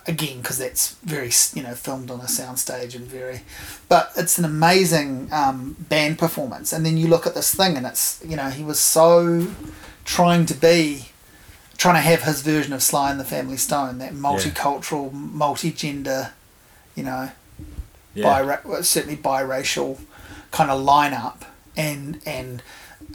again 0.05 0.37
because 0.41 0.59
that's 0.59 0.95
very 1.03 1.31
you 1.55 1.63
know 1.63 1.73
filmed 1.73 2.11
on 2.11 2.19
a 2.19 2.25
soundstage 2.25 2.93
and 2.95 3.05
very 3.05 3.41
but 3.89 4.11
it's 4.15 4.37
an 4.37 4.45
amazing 4.45 5.27
um, 5.31 5.75
band 5.89 6.19
performance. 6.19 6.71
And 6.71 6.85
then 6.85 6.97
you 6.97 7.07
look 7.07 7.25
at 7.25 7.33
this 7.33 7.53
thing 7.55 7.77
and 7.77 7.85
it's 7.87 8.19
you 8.27 8.35
know 8.35 8.49
he 8.49 8.63
was 8.63 8.79
so 8.79 9.47
trying 10.05 10.45
to 10.47 10.53
be 10.53 11.07
trying 11.81 11.95
to 11.95 12.01
have 12.01 12.21
his 12.23 12.41
version 12.43 12.73
of 12.73 12.83
Sly 12.83 13.09
and 13.09 13.19
the 13.19 13.23
Family 13.25 13.57
Stone, 13.57 13.97
that 13.97 14.13
multicultural, 14.13 15.11
multi-gender, 15.11 16.31
you 16.95 17.03
know. 17.03 17.31
Yeah, 18.13 18.59
well, 18.63 18.83
certainly 18.83 19.17
biracial 19.17 19.99
kind 20.51 20.69
of 20.69 20.79
lineup, 20.85 21.41
and 21.75 22.19
and 22.25 22.61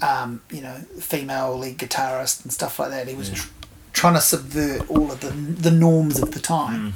um, 0.03 0.41
you 0.51 0.61
know, 0.63 0.79
female 0.99 1.57
lead 1.57 1.79
guitarist 1.79 2.43
and 2.43 2.53
stuff 2.53 2.79
like 2.81 2.91
that. 2.91 3.07
He 3.07 3.15
was 3.15 3.29
Yeah. 3.29 3.37
tr- 3.37 3.49
trying 3.93 4.15
to 4.15 4.21
subvert 4.21 4.91
all 4.91 5.13
of 5.13 5.21
the 5.21 5.31
the 5.31 5.71
norms 5.71 6.21
of 6.21 6.33
the 6.33 6.41
time. 6.41 6.81
Mm. 6.81 6.93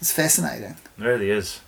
It's 0.00 0.10
fascinating. 0.12 0.76
it 0.98 1.04
really 1.04 1.30
is. 1.30 1.60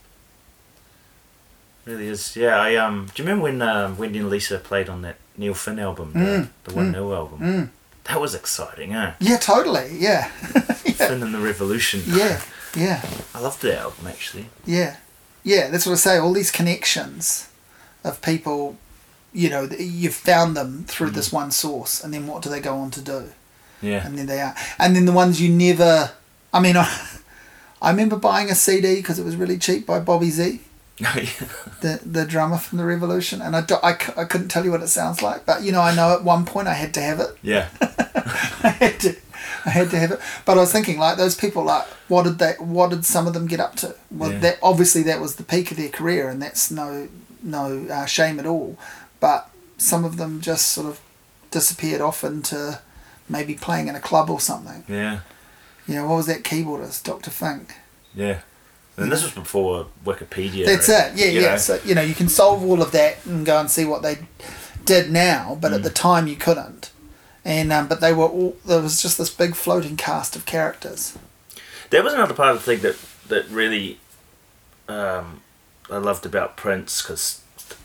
Really 1.85 2.09
is. 2.09 2.37
Yeah, 2.37 2.57
I 2.61 2.74
um. 2.76 3.07
Do 3.14 3.22
you 3.22 3.28
remember 3.28 3.45
when 3.45 3.62
um, 3.62 3.97
Wendy 3.99 4.18
and 4.18 4.31
Lisa 4.31 4.59
played 4.59 4.89
on 4.89 5.03
that 5.03 5.16
Neil 5.37 5.55
Finn 5.55 5.78
album, 5.78 6.12
Mm, 6.14 6.49
the, 6.64 6.70
the 6.70 6.76
One 6.76 6.93
Nil 6.93 7.14
album? 7.14 7.70
Mm. 8.05 8.09
That 8.09 8.20
was 8.20 8.34
exciting, 8.34 8.92
eh? 8.94 9.14
Yeah, 9.20 9.36
totally. 9.38 9.96
Yeah, 9.98 10.24
Finn 10.28 11.22
and 11.22 11.34
the 11.34 11.38
Revolution. 11.38 12.03
yeah, 12.07 12.40
yeah. 12.74 13.03
I 13.34 13.40
loved 13.40 13.62
that 13.62 13.78
album 13.78 14.07
actually. 14.07 14.46
Yeah, 14.66 14.96
yeah. 15.44 15.68
That's 15.70 15.86
what 15.86 15.92
I 15.92 15.96
say. 15.96 16.18
All 16.18 16.32
these 16.32 16.51
connections 16.51 17.48
of 18.05 18.20
people, 18.22 18.76
you 19.32 19.51
know, 19.51 19.68
you've 19.78 20.14
found 20.14 20.57
them 20.57 20.84
through 20.88 21.11
this 21.11 21.30
one 21.32 21.51
source, 21.51 22.03
and 22.03 22.12
then 22.14 22.26
what 22.26 22.42
do 22.42 22.48
they 22.51 22.61
go 22.61 22.76
on 22.76 22.90
to 22.92 23.01
do? 23.01 23.32
Yeah. 23.82 24.05
And 24.07 24.18
then 24.18 24.26
they 24.26 24.40
are, 24.40 24.55
and 24.78 24.94
then 24.96 25.05
the 25.07 25.12
ones 25.12 25.40
you 25.40 25.48
never. 25.51 26.11
I 26.53 26.61
mean, 26.61 26.76
I, 26.78 26.88
I 27.80 27.90
remember 27.90 28.16
buying 28.16 28.51
a 28.51 28.55
CD 28.55 28.96
because 28.96 29.18
it 29.18 29.24
was 29.24 29.36
really 29.36 29.57
cheap 29.59 29.86
by 29.86 30.01
Bobby 30.01 30.30
Z, 30.30 30.42
yeah. 30.53 30.59
The 31.80 32.01
the 32.05 32.24
drummer 32.26 32.59
from 32.59 32.78
the 32.78 32.84
Revolution, 32.84 33.40
and 33.42 33.57
I, 33.57 33.61
do, 33.62 33.76
I, 33.82 33.90
I 34.16 34.24
couldn't 34.24 34.48
tell 34.48 34.64
you 34.64 34.70
what 34.70 34.82
it 34.82 34.88
sounds 34.88 35.22
like, 35.22 35.46
but 35.46 35.62
you 35.62 35.72
know, 35.72 35.80
I 35.80 35.94
know 35.94 36.14
at 36.14 36.22
one 36.24 36.44
point 36.44 36.68
I 36.68 36.74
had 36.74 36.92
to 36.94 37.01
have 37.01 37.20
it. 37.20 37.36
yeah. 37.42 37.68
I 38.62 38.68
had 38.78 39.01
to, 39.01 39.16
I 39.64 39.70
had 39.70 39.90
to 39.90 39.98
have 39.98 40.11
it. 40.12 40.20
But 40.44 40.59
I 40.59 40.61
was 40.61 40.72
thinking, 40.72 40.98
like 40.98 41.16
those 41.16 41.34
people, 41.34 41.64
like 41.64 41.86
what 42.09 42.24
did 42.24 42.38
they? 42.38 42.53
What 42.59 42.90
did 42.90 43.05
some 43.05 43.26
of 43.26 43.32
them 43.34 43.46
get 43.46 43.61
up 43.61 43.76
to? 43.76 43.94
Well, 44.11 44.32
Yeah. 44.32 44.38
that 44.40 44.59
obviously 44.62 45.03
that 45.05 45.20
was 45.20 45.36
the 45.36 45.42
peak 45.44 45.70
of 45.70 45.76
their 45.76 45.88
career, 45.88 46.28
and 46.28 46.40
that's 46.42 46.70
no 46.70 47.09
no 47.42 47.86
uh, 47.90 48.05
shame 48.07 48.38
at 48.38 48.46
all. 48.46 48.76
But 49.20 49.48
some 49.78 50.05
of 50.05 50.16
them 50.18 50.40
just 50.40 50.68
sort 50.68 50.86
of 50.86 51.01
disappeared 51.51 52.01
off 52.03 52.22
into 52.22 52.80
maybe 53.28 53.55
playing 53.55 53.88
in 53.88 53.94
a 53.94 54.01
club 54.01 54.28
or 54.28 54.40
something. 54.40 54.84
Yeah, 54.88 55.20
You 55.86 55.94
know, 55.96 56.07
what 56.09 56.16
was 56.16 56.26
that 56.26 56.42
keyboardist, 56.42 57.05
Doctor 57.05 57.30
Fink? 57.30 57.74
yeah. 58.14 58.40
And 59.03 59.11
this 59.12 59.22
was 59.22 59.32
before 59.32 59.86
Wikipedia. 60.05 60.66
That's 60.66 60.88
and, 60.88 61.18
it. 61.18 61.24
Yeah, 61.34 61.40
yeah. 61.40 61.51
know. 61.53 61.57
So 61.57 61.80
you 61.84 61.94
know, 61.94 62.03
you 62.03 62.14
can 62.14 62.28
solve 62.28 62.64
all 62.64 62.82
of 62.82 62.92
that 62.92 63.24
and 63.26 63.44
go 63.46 63.59
and 63.59 63.70
see 63.70 63.84
what 63.84 64.03
they 64.03 64.18
did 64.84 65.11
now, 65.11 65.57
but 65.61 65.72
Mm. 65.72 65.76
at 65.76 65.82
the 65.82 65.90
time 65.90 66.26
you 66.26 66.36
couldn't. 66.36 66.90
And 67.44 67.72
um, 67.72 67.88
but 67.88 68.01
they 68.01 68.12
were 68.12 68.26
all 68.26 68.57
there 68.66 68.80
was 68.80 69.01
just 69.01 69.16
this 69.18 69.30
big 69.30 69.55
floating 69.55 69.96
cast 69.96 70.36
of 70.36 70.44
characters. 70.46 71.16
That 71.90 72.05
was 72.05 72.12
another 72.14 72.34
part 72.34 72.55
of 72.55 72.64
the 72.64 72.74
thing 72.74 72.82
that 72.82 72.96
that 73.28 73.48
really 73.51 73.98
um, 74.88 75.40
I 75.90 75.96
loved 75.98 76.26
about 76.26 76.57
Prince 76.57 77.03
because 77.03 77.40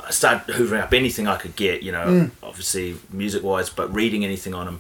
I 0.06 0.12
started 0.12 0.56
hoovering 0.56 0.82
up 0.82 0.94
anything 0.94 1.28
I 1.28 1.38
could 1.38 1.56
get, 1.56 1.84
you 1.84 1.92
know, 1.92 2.06
Mm. 2.06 2.32
obviously 2.44 2.98
music 3.12 3.44
wise, 3.44 3.70
but 3.70 3.94
reading 3.94 4.24
anything 4.26 4.54
on 4.54 4.68
him 4.68 4.80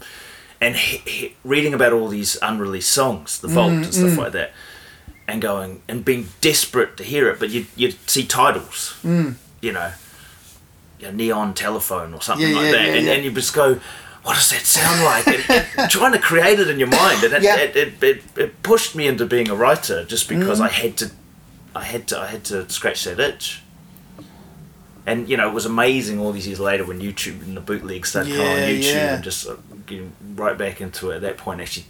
and 0.61 0.75
he, 0.75 0.97
he, 1.09 1.35
reading 1.43 1.73
about 1.73 1.93
all 1.93 2.07
these 2.07 2.37
unreleased 2.41 2.91
songs, 2.91 3.39
the 3.39 3.47
Vault 3.47 3.71
and 3.73 3.85
Mm, 3.85 3.93
stuff 3.93 4.17
like 4.17 4.31
that, 4.33 4.51
and 5.27 5.41
going 5.41 5.81
and 5.87 6.05
being 6.05 6.27
desperate 6.41 6.97
to 6.97 7.03
hear 7.03 7.29
it, 7.29 7.39
but 7.39 7.49
you 7.49 7.65
you'd 7.75 7.97
see 8.09 8.25
titles, 8.25 8.95
you 9.03 9.71
know, 9.71 9.91
you 10.99 11.07
know, 11.07 11.11
neon 11.11 11.53
telephone 11.53 12.13
or 12.13 12.21
something 12.21 12.47
Mm. 12.47 12.51
Yeah, 12.51 12.57
like 12.57 12.65
yeah, 12.65 12.71
that, 12.71 13.01
yeah, 13.03 13.11
and, 13.13 13.23
you 13.25 13.31
just 13.31 13.53
go. 13.53 13.79
What 14.23 14.35
does 14.37 14.49
that 14.49 14.61
sound 14.65 15.03
like? 15.03 15.27
And, 15.27 15.89
trying 15.91 16.13
to 16.13 16.19
create 16.19 16.59
it 16.59 16.67
in 16.67 16.79
your 16.79 16.87
mind, 16.87 17.23
and 17.23 17.31
it, 17.33 17.43
it, 17.43 17.75
it, 17.75 18.03
it, 18.03 18.23
it 18.37 18.63
pushed 18.63 18.95
me 18.95 19.05
into 19.05 19.25
being 19.27 19.49
a 19.49 19.55
writer 19.55 20.03
just 20.03 20.27
because 20.27 20.59
Mm. 20.59 20.63
I 20.63 20.69
had 20.69 20.97
to, 20.97 21.11
I 21.75 21.83
had 21.83 22.07
to, 22.07 22.19
I 22.19 22.25
had 22.27 22.43
to 22.45 22.67
scratch 22.69 23.03
that 23.03 23.19
itch. 23.19 23.61
And 25.05 25.29
you 25.29 25.37
know, 25.37 25.47
it 25.47 25.53
was 25.53 25.65
amazing 25.67 26.19
all 26.19 26.31
these 26.31 26.47
years 26.47 26.59
later 26.59 26.83
when 26.85 26.99
YouTube 26.99 27.43
and 27.43 27.55
the 27.55 27.61
bootlegs 27.61 28.09
started 28.09 28.31
coming 28.35 28.47
on 28.51 28.57
YouTube 28.57 28.95
and 29.15 29.23
just 29.23 29.47
uh, 29.47 29.57
getting 29.85 30.11
right 30.35 30.57
back 30.57 30.81
into 30.81 31.11
it. 31.11 31.17
At 31.17 31.21
that 31.21 31.37
point, 31.37 31.61
actually 31.61 31.85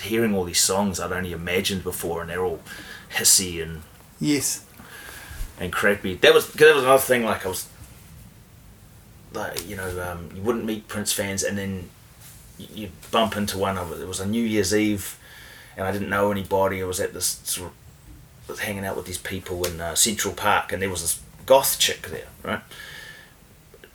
hearing 0.00 0.34
all 0.34 0.44
these 0.44 0.60
songs 0.60 1.00
I'd 1.00 1.12
only 1.12 1.32
imagined 1.32 1.82
before, 1.84 2.20
and 2.20 2.30
they're 2.30 2.44
all 2.44 2.60
hissy 3.14 3.62
and 3.62 3.82
Yes. 4.20 4.64
and 5.58 5.72
crappy. 5.72 6.14
That 6.16 6.34
was 6.34 6.44
'cause 6.46 6.54
that 6.56 6.74
was 6.74 6.84
another 6.84 7.02
thing. 7.02 7.24
Like 7.24 7.44
I 7.44 7.48
was, 7.48 7.66
like 9.32 9.66
you 9.68 9.76
know, 9.76 10.00
um, 10.10 10.30
you 10.34 10.42
wouldn't 10.42 10.64
meet 10.64 10.88
Prince 10.88 11.12
fans, 11.12 11.42
and 11.42 11.58
then 11.58 11.90
you, 12.58 12.66
you 12.74 12.90
bump 13.10 13.36
into 13.36 13.58
one 13.58 13.76
of 13.78 13.92
it. 13.92 14.00
It 14.00 14.08
was 14.08 14.20
a 14.20 14.26
New 14.26 14.42
Year's 14.44 14.74
Eve, 14.74 15.16
and 15.76 15.86
I 15.86 15.92
didn't 15.92 16.08
know 16.08 16.30
anybody. 16.30 16.82
I 16.82 16.86
was 16.86 17.00
at 17.00 17.14
this 17.14 17.40
sort 17.44 17.70
of 17.70 17.74
was 18.48 18.58
hanging 18.60 18.84
out 18.84 18.94
with 18.96 19.06
these 19.06 19.18
people 19.18 19.64
in 19.64 19.80
uh, 19.80 19.94
Central 19.94 20.34
Park, 20.34 20.72
and 20.72 20.82
there 20.82 20.90
was 20.90 21.00
this 21.02 21.18
goth 21.46 21.78
chick 21.78 22.08
there, 22.08 22.26
right? 22.42 22.60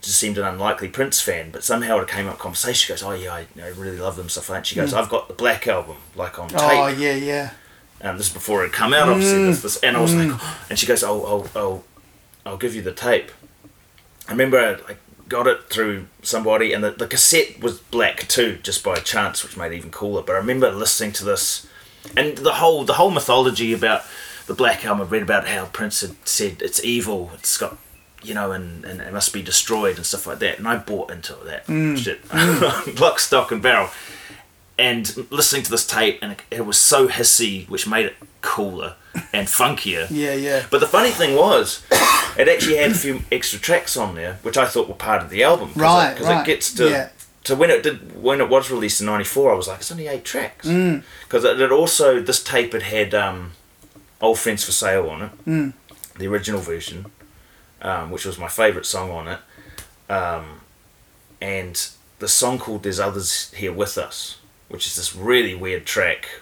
Just 0.01 0.17
seemed 0.17 0.37
an 0.37 0.45
unlikely 0.45 0.87
Prince 0.87 1.21
fan, 1.21 1.51
but 1.51 1.63
somehow 1.63 1.99
it 1.99 2.07
came 2.07 2.27
up 2.27 2.37
conversation. 2.37 2.73
She 2.73 2.87
goes, 2.87 3.03
"Oh 3.03 3.11
yeah, 3.11 3.33
I, 3.33 3.45
I 3.61 3.67
really 3.69 3.97
love 3.97 4.15
them 4.15 4.29
stuff 4.29 4.49
like 4.49 4.59
that." 4.59 4.67
She 4.67 4.75
goes, 4.75 4.91
hmm. 4.91 4.97
"I've 4.97 5.09
got 5.09 5.27
the 5.27 5.33
Black 5.33 5.67
album, 5.67 5.97
like 6.15 6.39
on 6.39 6.49
oh, 6.53 6.57
tape." 6.57 6.79
Oh 6.79 6.87
yeah, 6.87 7.15
yeah. 7.15 7.51
um, 8.01 8.17
this 8.17 8.27
is 8.27 8.33
before 8.33 8.63
it 8.63 8.71
come 8.71 8.93
out, 8.93 9.09
obviously. 9.09 9.39
Hmm. 9.39 9.45
This, 9.47 9.61
this, 9.61 9.77
and 9.77 9.97
I 9.97 10.01
was 10.01 10.15
like, 10.15 10.29
hmm. 10.29 10.63
and 10.69 10.79
she 10.79 10.85
goes, 10.85 11.03
"Oh, 11.03 11.23
oh, 11.25 11.49
oh, 11.55 11.83
I'll 12.45 12.57
give 12.57 12.75
you 12.75 12.81
the 12.81 12.93
tape." 12.93 13.31
I 14.27 14.31
remember 14.31 14.57
I, 14.57 14.93
I 14.93 14.95
got 15.27 15.47
it 15.47 15.69
through 15.69 16.07
somebody, 16.21 16.71
and 16.71 16.83
the, 16.83 16.91
the 16.91 17.07
cassette 17.07 17.59
was 17.59 17.79
black 17.79 18.27
too, 18.27 18.59
just 18.63 18.83
by 18.83 18.95
chance, 18.95 19.43
which 19.43 19.57
made 19.57 19.73
it 19.73 19.75
even 19.75 19.91
cooler. 19.91 20.21
But 20.21 20.35
I 20.35 20.39
remember 20.39 20.71
listening 20.71 21.11
to 21.13 21.25
this, 21.25 21.67
and 22.15 22.37
the 22.37 22.53
whole 22.53 22.85
the 22.85 22.93
whole 22.93 23.11
mythology 23.11 23.73
about 23.73 24.03
the 24.49 24.53
Black 24.53 24.83
Album. 24.83 25.07
I 25.07 25.09
read 25.09 25.23
about 25.23 25.47
how 25.47 25.65
Prince 25.67 26.01
had 26.01 26.15
said 26.27 26.61
it's 26.61 26.83
evil. 26.83 27.31
It's 27.35 27.57
got 27.57 27.77
you 28.23 28.33
know, 28.33 28.51
and, 28.51 28.83
and 28.85 29.01
it 29.01 29.13
must 29.13 29.33
be 29.33 29.41
destroyed 29.41 29.97
and 29.97 30.05
stuff 30.05 30.27
like 30.27 30.39
that. 30.39 30.57
And 30.57 30.67
I 30.67 30.77
bought 30.77 31.09
into 31.11 31.35
that 31.45 31.65
shit, 31.99 32.19
lock, 32.99 33.19
stock, 33.19 33.51
and 33.51 33.61
barrel 33.61 33.89
and 34.77 35.29
listening 35.29 35.61
to 35.63 35.69
this 35.71 35.85
tape 35.85 36.19
and 36.21 36.31
it, 36.33 36.41
it 36.49 36.65
was 36.65 36.77
so 36.77 37.07
hissy 37.09 37.67
which 37.69 37.85
made 37.85 38.05
it 38.05 38.15
cooler 38.41 38.95
and 39.33 39.47
funkier 39.59 40.07
Yeah, 40.09 40.33
yeah. 40.33 40.65
but 40.71 40.79
the 40.79 40.87
funny 40.87 41.09
thing 41.11 41.35
was 41.35 41.83
it 42.37 42.47
actually 42.47 42.77
had 42.77 42.91
a 42.91 42.93
few 42.93 43.19
extra 43.29 43.59
tracks 43.59 43.97
on 43.97 44.15
there 44.15 44.39
which 44.41 44.57
i 44.57 44.65
thought 44.65 44.87
were 44.87 44.95
part 44.95 45.21
of 45.21 45.29
the 45.31 45.43
album 45.43 45.67
Cause 45.73 45.77
Right, 45.81 46.11
it, 46.11 46.17
'cause 46.17 46.27
right. 46.27 46.41
it 46.41 46.45
gets 46.45 46.73
to 46.75 46.89
Yeah. 46.89 47.09
to 47.43 47.55
when 47.57 47.69
it 47.71 47.83
did 47.83 48.21
when 48.23 48.39
it 48.39 48.47
was 48.47 48.71
released 48.71 49.01
in 49.01 49.07
94 49.07 49.51
i 49.51 49.55
was 49.55 49.67
like 49.67 49.79
it's 49.79 49.91
only 49.91 50.07
eight 50.07 50.23
tracks 50.23 50.65
Mm. 50.65 51.03
because 51.25 51.43
it, 51.43 51.59
it 51.59 51.73
also 51.73 52.21
this 52.21 52.41
tape 52.41 52.71
had 52.71 52.83
had 52.83 53.13
um, 53.13 53.51
old 54.21 54.39
friends 54.39 54.63
for 54.63 54.71
sale 54.71 55.09
on 55.09 55.21
it 55.23 55.31
Mm. 55.45 55.73
the 56.17 56.27
original 56.27 56.61
version 56.61 57.07
um, 57.81 58.11
which 58.11 58.25
was 58.25 58.37
my 58.37 58.47
favorite 58.47 58.85
song 58.85 59.11
on 59.11 59.27
it 59.27 59.39
um, 60.09 60.61
and 61.41 61.89
the 62.19 62.27
song 62.27 62.57
called 62.59 62.83
"There's 62.83 62.99
Others 62.99 63.53
Here 63.53 63.71
with 63.71 63.97
Us," 63.97 64.39
which 64.67 64.87
is 64.87 64.95
this 64.95 65.15
really 65.15 65.55
weird 65.55 65.85
track 65.85 66.41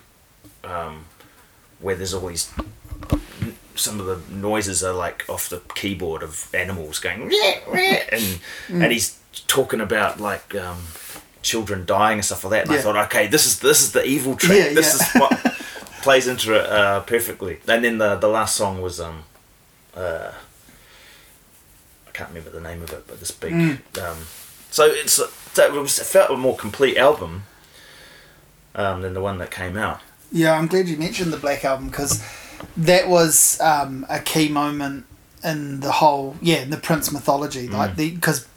um, 0.63 1.05
where 1.79 1.95
there's 1.95 2.13
all 2.13 2.27
these. 2.27 2.51
Some 3.75 3.99
of 3.99 4.07
the 4.07 4.33
noises 4.33 4.83
are 4.83 4.93
like 4.93 5.23
off 5.29 5.49
the 5.49 5.61
keyboard 5.75 6.23
of 6.23 6.49
animals 6.53 6.99
going, 6.99 7.27
"Reh, 7.27 7.59
reh," 7.67 8.03
and 8.11 8.39
and 8.69 8.91
he's 8.91 9.19
talking 9.47 9.81
about 9.81 10.19
like 10.19 10.55
um, 10.55 10.79
children 11.43 11.85
dying 11.85 12.19
and 12.19 12.25
stuff 12.25 12.43
like 12.43 12.51
that. 12.51 12.67
And 12.67 12.71
I 12.71 12.81
thought, 12.81 12.95
okay, 13.05 13.27
this 13.27 13.45
is 13.45 13.59
this 13.59 13.81
is 13.81 13.91
the 13.91 14.03
evil 14.03 14.35
track. 14.35 14.57
Yeah, 14.57 14.73
this 14.73 14.97
yeah. 14.97 15.21
is 15.21 15.29
what 15.29 15.55
plays 16.01 16.27
into 16.27 16.55
it 16.55 16.65
uh, 16.65 17.01
perfectly. 17.01 17.59
And 17.67 17.83
then 17.83 17.99
the 17.99 18.15
the 18.15 18.29
last 18.29 18.55
song 18.55 18.81
was 18.81 18.99
um, 18.99 19.25
uh, 19.95 20.31
can't 22.18 22.30
remember 22.30 22.49
the 22.49 22.61
name 22.61 22.82
of 22.82 22.91
it, 22.91 23.05
but 23.07 23.20
this 23.20 23.32
big. 23.32 23.53
Mm. 23.53 23.78
Um, 24.01 24.18
so 24.72 24.86
it's 24.86 25.22
that 25.53 25.72
was 25.72 25.99
it 25.99 26.05
felt 26.05 26.32
a 26.32 26.38
more 26.38 26.55
complete 26.55 26.97
album 26.97 27.43
um, 28.76 29.01
than 29.01 29.13
the 29.13 29.22
one 29.22 29.38
that 29.38 29.51
came 29.51 29.78
out. 29.78 30.01
Yeah, 30.32 30.57
I'm 30.57 30.68
glad 30.68 30.89
you 30.89 30.97
mentioned 30.97 31.32
the 31.32 31.38
Black 31.38 31.63
Album 31.63 31.88
because 31.88 32.22
that 32.76 33.07
was 33.07 33.59
um, 33.61 34.05
a 34.09 34.20
key 34.20 34.49
moment 34.49 35.05
in 35.43 35.80
the 35.80 35.91
whole 35.91 36.36
yeah 36.41 36.57
in 36.57 36.72
the 36.72 36.78
Prince 36.78 37.11
mythology. 37.11 37.68
Like 37.68 37.95
the 37.95 38.11
because 38.11 38.47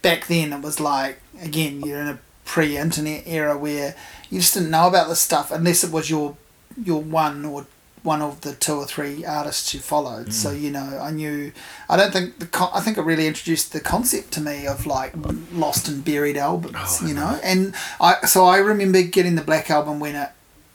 back 0.00 0.28
then 0.28 0.52
it 0.52 0.62
was 0.62 0.78
like 0.78 1.20
again 1.42 1.80
you're 1.80 2.00
in 2.00 2.08
a 2.08 2.18
pre-internet 2.44 3.24
era 3.26 3.58
where 3.58 3.94
you 4.30 4.40
just 4.40 4.54
didn't 4.54 4.70
know 4.70 4.88
about 4.88 5.08
this 5.08 5.20
stuff 5.20 5.50
unless 5.50 5.84
it 5.84 5.90
was 5.90 6.08
your 6.08 6.36
your 6.82 7.02
one 7.02 7.44
or 7.44 7.66
one 8.08 8.22
of 8.22 8.40
the 8.40 8.54
two 8.54 8.72
or 8.72 8.86
three 8.86 9.22
artists 9.26 9.74
you 9.74 9.80
followed. 9.80 10.28
Hmm. 10.28 10.32
So 10.32 10.50
you 10.50 10.70
know, 10.70 10.98
I 11.00 11.10
knew. 11.10 11.52
I 11.88 11.96
don't 11.98 12.10
think 12.10 12.38
the 12.38 12.46
con- 12.46 12.70
I 12.72 12.80
think 12.80 12.96
it 12.96 13.02
really 13.02 13.26
introduced 13.26 13.72
the 13.72 13.80
concept 13.80 14.32
to 14.32 14.40
me 14.40 14.66
of 14.66 14.86
like 14.86 15.12
lost 15.52 15.88
and 15.88 16.02
buried 16.02 16.38
albums. 16.38 16.74
Oh, 17.02 17.06
you 17.06 17.14
know, 17.14 17.38
and 17.44 17.74
I 18.00 18.26
so 18.26 18.46
I 18.46 18.56
remember 18.58 19.02
getting 19.02 19.34
the 19.36 19.42
Black 19.42 19.70
Album 19.70 20.00
when 20.00 20.16
it 20.16 20.30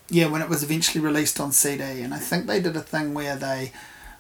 yeah 0.09 0.27
when 0.27 0.43
it 0.43 0.47
was 0.47 0.63
eventually 0.63 1.03
released 1.03 1.39
on 1.39 1.51
CD, 1.51 1.83
and 1.83 2.13
I 2.13 2.19
think 2.19 2.45
they 2.45 2.61
did 2.61 2.75
a 2.75 2.81
thing 2.81 3.15
where 3.15 3.35
they 3.35 3.71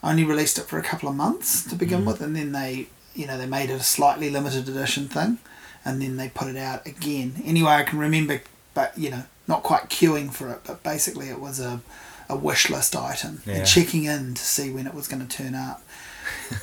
only 0.03 0.23
released 0.23 0.57
it 0.57 0.65
for 0.65 0.79
a 0.79 0.83
couple 0.83 1.07
of 1.07 1.15
months 1.15 1.63
to 1.69 1.75
begin 1.75 2.01
hmm. 2.01 2.07
with, 2.07 2.19
and 2.19 2.35
then 2.35 2.51
they 2.51 2.87
you 3.13 3.27
know 3.27 3.37
they 3.37 3.45
made 3.45 3.69
it 3.69 3.79
a 3.79 3.83
slightly 3.83 4.31
limited 4.31 4.67
edition 4.67 5.07
thing, 5.07 5.37
and 5.85 6.01
then 6.01 6.17
they 6.17 6.29
put 6.29 6.47
it 6.47 6.57
out 6.57 6.87
again. 6.87 7.43
Anyway, 7.45 7.71
I 7.71 7.83
can 7.83 7.99
remember, 7.99 8.41
but 8.73 8.97
you 8.97 9.11
know, 9.11 9.23
not 9.47 9.61
quite 9.61 9.83
queuing 9.89 10.33
for 10.33 10.49
it, 10.49 10.61
but 10.65 10.81
basically 10.81 11.29
it 11.29 11.39
was 11.39 11.59
a 11.59 11.81
a 12.29 12.35
wish 12.35 12.69
list 12.69 12.95
item 12.95 13.41
Yeah. 13.45 13.55
and 13.55 13.67
checking 13.67 14.05
in 14.05 14.33
to 14.33 14.41
see 14.41 14.71
when 14.71 14.87
it 14.87 14.93
was 14.93 15.07
going 15.07 15.25
to 15.25 15.37
turn 15.37 15.55
up 15.55 15.81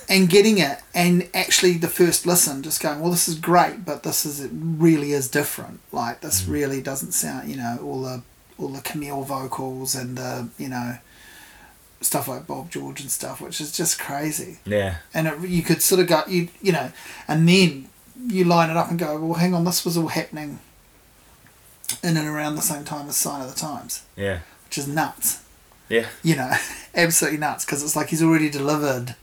and 0.09 0.29
getting 0.29 0.59
it 0.59 0.81
and 0.95 1.29
actually 1.35 1.73
the 1.75 1.89
first 1.89 2.27
listen 2.27 2.63
just 2.63 2.81
going 2.83 3.01
well 3.01 3.11
this 3.11 3.29
is 3.29 3.35
great 3.37 3.85
but 3.85 4.03
this 4.03 4.25
is 4.25 4.41
it 4.41 4.51
really 4.53 5.13
is 5.13 5.29
different. 5.29 5.81
Like 5.93 6.21
this 6.21 6.43
mm. 6.43 6.53
really 6.53 6.81
doesn't 6.81 7.13
sound 7.13 7.49
you 7.49 7.57
know 7.57 7.79
all 7.83 8.03
the 8.03 8.23
all 8.59 8.69
the 8.69 8.81
Camille 8.81 9.23
vocals 9.23 9.95
and 9.95 10.17
the 10.17 10.49
you 10.59 10.69
know 10.69 10.99
stuff 12.01 12.29
like 12.29 12.47
Bob 12.47 12.71
George 12.71 13.01
and 13.01 13.11
stuff 13.11 13.41
which 13.41 13.61
is 13.61 13.73
just 13.73 13.99
crazy. 13.99 14.59
Yeah, 14.65 14.97
and 15.13 15.27
it, 15.27 15.49
you 15.49 15.63
could 15.63 15.83
sort 15.83 16.01
of 16.01 16.07
go 16.07 16.23
you 16.29 16.49
you 16.61 16.73
know 16.73 16.93
and 17.29 17.49
then 17.49 17.89
you 18.27 18.45
line 18.45 18.71
it 18.71 18.77
up 18.77 18.91
and 18.91 18.99
go 18.99 19.19
well 19.19 19.35
hang 19.35 19.55
on 19.55 19.65
this 19.65 19.85
was 19.85 19.97
all 19.97 20.09
happening 20.09 20.59
in 22.03 22.17
and 22.17 22.29
around 22.29 22.55
the 22.55 22.63
same 22.63 22.85
time 22.85 23.09
as 23.09 23.17
Sign 23.17 23.41
o' 23.43 23.47
the 23.47 23.55
Times. 23.55 24.05
Yeah, 24.17 24.41
which 24.67 24.79
is 24.79 24.87
nuts 24.87 25.41
yeah, 25.91 26.07
you 26.23 26.37
know, 26.37 26.51
absolutely 26.95 27.39
nuts 27.39 27.67
because 27.67 27.83
it's 27.83 27.97
like 27.97 28.09
he's 28.09 28.23
already 28.23 28.49
delivered 28.49 29.15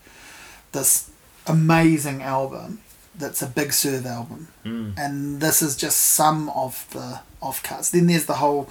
this 0.73 1.09
amazing 1.47 2.21
album 2.21 2.81
that's 3.15 3.41
a 3.41 3.47
big 3.47 3.73
serve 3.73 4.05
album, 4.05 4.49
mm. 4.63 4.93
and 4.97 5.41
this 5.41 5.63
is 5.63 5.75
just 5.75 5.97
some 5.97 6.49
of 6.49 6.85
the 6.91 7.21
offcuts. 7.41 7.89
Then 7.89 8.05
there's 8.07 8.25
the 8.27 8.35
whole 8.35 8.69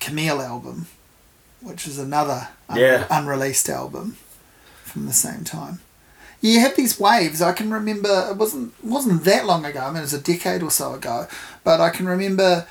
Camille 0.00 0.40
album, 0.42 0.86
which 1.60 1.86
is 1.86 1.98
another 1.98 2.48
un- 2.68 2.78
Yeah. 2.78 3.06
unreleased 3.10 3.68
album 3.68 4.16
from 4.84 5.06
the 5.06 5.12
same 5.12 5.44
time. 5.44 5.80
You 6.40 6.60
have 6.60 6.76
these 6.76 6.98
waves. 7.00 7.40
I 7.40 7.52
can 7.52 7.72
remember 7.72 8.28
it 8.30 8.36
wasn't 8.36 8.72
wasn't 8.84 9.24
that 9.24 9.46
long 9.46 9.64
ago. 9.64 9.80
I 9.80 9.88
mean, 9.88 9.98
it 9.98 10.02
was 10.02 10.12
a 10.14 10.20
decade 10.20 10.62
or 10.62 10.70
so 10.70 10.94
ago, 10.94 11.26
but 11.64 11.80
I 11.80 11.90
can 11.90 12.06
remember 12.06 12.66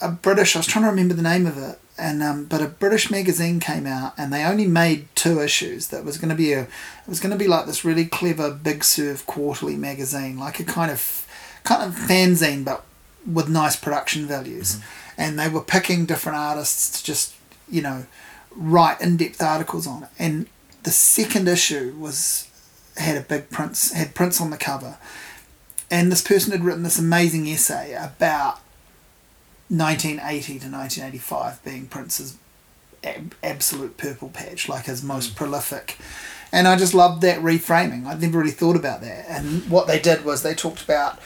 a 0.00 0.10
British. 0.10 0.54
I 0.54 0.60
was 0.60 0.66
trying 0.66 0.84
to 0.84 0.90
remember 0.90 1.14
the 1.14 1.22
name 1.22 1.46
of 1.46 1.58
it, 1.58 1.78
and 1.96 2.22
um, 2.22 2.44
but 2.46 2.60
a 2.60 2.66
British 2.66 3.10
magazine 3.10 3.60
came 3.60 3.86
out, 3.86 4.14
and 4.18 4.32
they 4.32 4.44
only 4.44 4.66
made 4.66 5.06
two 5.14 5.40
issues. 5.40 5.88
That 5.88 6.04
was 6.04 6.18
going 6.18 6.30
to 6.30 6.34
be 6.34 6.52
a, 6.52 6.62
it 6.62 7.08
was 7.08 7.20
going 7.20 7.32
to 7.32 7.38
be 7.38 7.46
like 7.48 7.66
this 7.66 7.84
really 7.84 8.04
clever 8.04 8.50
Big 8.50 8.82
Surf 8.82 9.24
quarterly 9.26 9.76
magazine, 9.76 10.38
like 10.38 10.58
a 10.60 10.64
kind 10.64 10.90
of, 10.90 11.26
kind 11.62 11.82
of 11.82 11.94
fanzine, 11.94 12.64
but 12.64 12.84
with 13.30 13.48
nice 13.48 13.76
production 13.76 14.26
values. 14.26 14.80
And 15.16 15.38
they 15.38 15.48
were 15.48 15.62
picking 15.62 16.06
different 16.06 16.38
artists 16.38 16.98
to 16.98 17.04
just, 17.04 17.34
you 17.70 17.80
know, 17.80 18.06
write 18.50 19.00
in-depth 19.00 19.40
articles 19.40 19.86
on 19.86 20.02
it. 20.02 20.08
And 20.18 20.46
the 20.82 20.90
second 20.90 21.48
issue 21.48 21.94
was 21.98 22.48
had 22.96 23.16
a 23.16 23.20
big 23.20 23.50
Prince 23.50 23.92
had 23.92 24.14
Prince 24.14 24.40
on 24.40 24.50
the 24.50 24.56
cover, 24.56 24.98
and 25.90 26.10
this 26.10 26.22
person 26.22 26.52
had 26.52 26.64
written 26.64 26.82
this 26.82 26.98
amazing 26.98 27.46
essay 27.46 27.92
about 27.94 28.60
1980 29.68 30.58
to 30.60 30.70
1985 30.70 31.64
being 31.64 31.86
Prince's 31.86 32.36
ab- 33.02 33.34
absolute 33.42 33.96
purple 33.96 34.28
patch, 34.28 34.68
like 34.68 34.86
his 34.86 35.02
most 35.02 35.32
mm. 35.32 35.36
prolific. 35.36 35.98
And 36.52 36.68
I 36.68 36.76
just 36.76 36.94
loved 36.94 37.22
that 37.22 37.40
reframing. 37.40 38.06
I'd 38.06 38.20
never 38.20 38.38
really 38.38 38.50
thought 38.52 38.76
about 38.76 39.00
that. 39.00 39.26
And 39.28 39.68
what 39.68 39.86
they 39.86 39.98
did 39.98 40.24
was 40.24 40.42
they 40.42 40.54
talked 40.54 40.82
about 40.82 41.18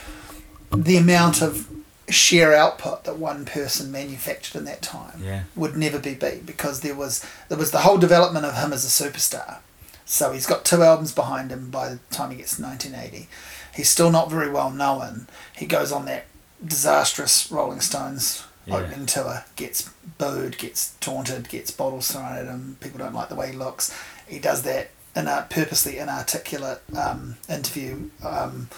the 0.75 0.97
amount 0.97 1.43
of 1.43 1.69
sheer 2.09 2.55
output 2.55 3.05
that 3.05 3.19
one 3.19 3.45
person 3.45 3.93
manufactured 3.93 4.57
in 4.59 4.65
that 4.65 4.81
time 4.81 5.21
Yeah. 5.23 5.43
would 5.55 5.77
never 5.77 5.99
be 5.99 6.15
beat 6.15 6.47
because 6.47 6.81
there 6.81 6.95
was 6.95 7.23
there 7.49 7.59
was 7.59 7.71
the 7.71 7.81
whole 7.81 7.99
development 7.99 8.47
of 8.47 8.55
him 8.55 8.73
as 8.73 8.85
a 8.85 9.05
superstar. 9.05 9.59
So 10.07 10.33
he's 10.33 10.47
got 10.47 10.65
two 10.65 10.83
albums 10.83 11.13
behind 11.13 11.51
him 11.51 11.69
by 11.69 11.91
the 11.91 11.99
time 12.11 12.31
he 12.31 12.39
gets 12.39 12.57
to 12.57 12.63
1980. 12.63 13.29
He's 13.75 13.91
still 13.91 14.11
not 14.11 14.31
very 14.31 14.51
well 14.51 14.71
known. 14.71 15.29
He 15.55 15.67
goes 15.67 15.93
on 15.93 16.07
that 16.07 16.25
disastrous 16.65 17.51
Rolling 17.51 17.81
Stones 17.81 18.43
Yeah. 18.67 18.77
opening 18.77 19.07
tour, 19.07 19.45
gets 19.57 19.89
booed, 20.19 20.59
gets 20.59 20.93
taunted, 21.01 21.49
gets 21.49 21.71
bottles 21.71 22.11
thrown 22.11 22.27
at 22.37 22.47
him. 22.47 22.77
People 22.81 22.99
don't 22.99 23.15
like 23.15 23.29
the 23.29 23.35
way 23.35 23.51
he 23.53 23.57
looks. 23.57 23.95
He 24.27 24.39
does 24.39 24.63
that 24.63 24.91
in 25.17 25.27
a 25.27 25.47
purposely 25.49 25.99
inarticulate 25.99 26.81
um, 26.97 27.37
interview 27.49 28.11
um, 28.25 28.69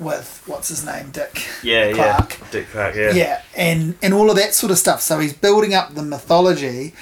with 0.00 0.42
what's 0.46 0.68
his 0.68 0.84
name, 0.84 1.10
Dick 1.10 1.42
Yeah, 1.62 1.92
Clark. 1.92 2.38
yeah. 2.40 2.46
Dick 2.50 2.66
Clark, 2.70 2.94
yeah. 2.96 3.12
Yeah, 3.12 3.42
and 3.54 3.94
and 4.02 4.14
all 4.14 4.30
of 4.30 4.36
that 4.36 4.54
sort 4.54 4.72
of 4.72 4.78
stuff. 4.78 5.00
So 5.02 5.18
he's 5.18 5.34
building 5.34 5.74
up 5.74 5.94
the 5.94 6.02
mythology, 6.02 6.94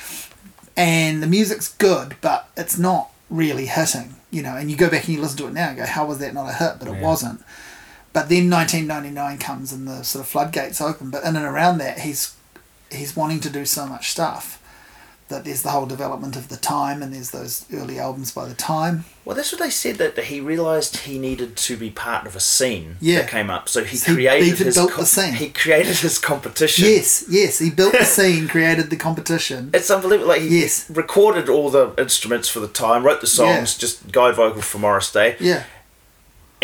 and 0.77 1.23
the 1.23 1.27
music's 1.29 1.69
good, 1.69 2.17
but 2.21 2.49
it's 2.57 2.77
not 2.79 3.11
really 3.31 3.67
hitting. 3.67 4.17
You 4.31 4.43
know, 4.43 4.57
and 4.57 4.69
you 4.71 4.77
go 4.77 4.91
back 4.91 5.05
and 5.05 5.15
you 5.15 5.21
listen 5.21 5.39
to 5.39 5.47
it 5.47 5.53
now 5.53 5.69
and 5.69 5.77
go, 5.77 5.87
how 5.87 6.05
was 6.07 6.19
that 6.19 6.35
not 6.35 6.51
a 6.51 6.53
hit? 6.55 6.81
But 6.81 6.89
it 6.89 7.01
wasn't. 7.01 7.41
But 8.15 8.29
then 8.31 8.49
1999 8.49 9.39
comes 9.39 9.73
and 9.73 9.87
the 9.87 10.03
sort 10.05 10.25
of 10.25 10.29
floodgates 10.31 10.81
open. 10.81 11.11
But 11.11 11.25
in 11.25 11.37
and 11.37 11.45
around 11.45 11.79
that, 11.79 11.99
he's 12.01 12.35
he's 12.91 13.15
wanting 13.17 13.41
to 13.41 13.51
do 13.51 13.65
so 13.67 13.87
much 13.87 14.11
stuff 14.11 14.61
that 15.29 15.43
there's 15.47 15.63
the 15.63 15.71
whole 15.71 15.87
development 15.87 16.37
of 16.37 16.49
the 16.49 16.57
time, 16.57 17.03
and 17.03 17.13
there's 17.15 17.31
those 17.31 17.65
early 17.73 17.99
albums 17.99 18.31
by 18.31 18.45
the 18.47 18.55
time. 18.55 19.07
Well, 19.25 19.35
that's 19.35 19.51
what 19.51 19.61
they 19.63 19.71
said 19.71 19.97
that, 19.97 20.17
that 20.17 20.27
he 20.27 20.39
realised 20.39 20.99
he 20.99 21.19
needed 21.19 21.57
to 21.57 21.79
be 21.79 21.89
part 21.89 22.27
of 22.27 22.37
a 22.37 22.41
scene 22.41 22.99
Yeah. 23.01 23.21
that 23.23 23.31
came 23.31 23.49
up. 23.49 23.69
So 23.71 23.83
he 23.85 23.97
So 23.97 24.11
he 24.11 24.17
created 24.17 24.49
and 24.51 24.59
his 24.67 24.75
built 24.77 24.95
the 24.97 25.07
scene. 25.07 25.33
he 25.33 25.49
created 25.49 25.97
his 25.97 26.19
competition. 26.19 26.85
Yes, 26.87 27.25
yes, 27.31 27.59
he 27.59 27.71
built 27.71 27.95
the 27.99 28.05
scene, 28.19 28.47
created 28.49 28.91
the 28.91 28.97
competition. 28.97 29.71
It's 29.73 29.91
unbelievable. 29.91 30.29
Like 30.29 30.43
he 30.43 30.61
Yes. 30.61 30.85
recorded 30.91 31.49
all 31.49 31.71
the 31.71 31.95
instruments 31.97 32.51
for 32.51 32.61
the 32.61 32.69
time, 32.69 33.03
wrote 33.03 33.23
the 33.23 33.27
songs, 33.27 33.75
Yeah. 33.77 33.81
just 33.81 34.13
guide 34.13 34.35
vocal 34.37 34.61
for 34.61 34.79
Morris 34.79 35.11
Day, 35.11 35.37
Yeah, 35.41 35.65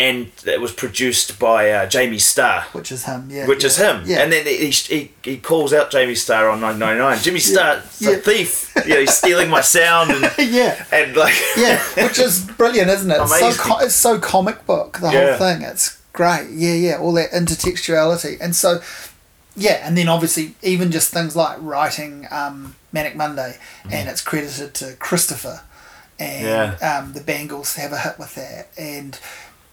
and 0.01 0.31
it 0.45 0.59
was 0.59 0.71
produced 0.83 1.37
by 1.39 1.69
uh, 1.71 1.85
Jamie 1.95 2.17
Starr. 2.19 2.61
which 2.71 2.91
is 2.91 3.03
him. 3.05 3.27
Yeah, 3.29 3.45
which 3.47 3.63
yeah. 3.63 3.67
is 3.71 3.77
him. 3.77 4.03
Yeah, 4.05 4.21
And 4.23 4.31
then 4.33 4.45
he, 4.45 4.69
he, 4.69 5.11
he 5.23 5.37
calls 5.37 5.71
out 5.73 5.91
Jamie 5.91 6.15
Starr 6.15 6.49
on 6.49 6.59
999. 6.61 7.23
Jimmy 7.23 7.39
Starr's 7.39 8.01
Yeah. 8.01 8.11
a 8.11 8.17
thief. 8.17 8.73
You 8.85 8.93
know, 8.95 8.99
he's 9.01 9.13
stealing 9.13 9.49
my 9.49 9.61
sound 9.61 10.11
and, 10.11 10.21
yeah. 10.53 10.85
and 10.91 11.15
like 11.15 11.35
yeah, 11.57 11.77
which 12.05 12.17
is 12.19 12.45
brilliant, 12.61 12.89
isn't 12.89 13.11
it? 13.11 13.19
It's 13.21 13.39
so, 13.39 13.45
Amazing. 13.47 13.75
it's 13.85 13.95
so 13.95 14.19
comic 14.19 14.65
book, 14.65 14.97
the 14.99 15.11
Yeah. 15.11 15.37
whole 15.37 15.47
thing. 15.47 15.61
It's 15.61 16.01
great. 16.13 16.47
Yeah, 16.51 16.73
yeah, 16.73 16.97
all 16.97 17.13
that 17.13 17.31
intertextuality. 17.31 18.37
And 18.41 18.55
so, 18.55 18.81
yeah, 19.55 19.85
and 19.85 19.97
then 19.97 20.07
obviously, 20.07 20.55
even 20.63 20.91
just 20.91 21.11
things 21.13 21.35
like 21.35 21.57
writing 21.61 22.27
um, 22.31 22.75
Manic 22.91 23.15
Monday, 23.15 23.57
and 23.89 24.09
it's 24.09 24.21
credited 24.21 24.73
to 24.75 24.93
Christopher, 24.99 25.61
and 26.19 26.45
Mm. 26.45 26.79
Yeah. 26.81 26.97
um, 26.99 27.13
the 27.13 27.21
Bangles 27.21 27.75
have 27.75 27.91
a 27.91 27.97
hit 27.99 28.17
with 28.19 28.35
that. 28.35 28.69
And, 28.77 29.19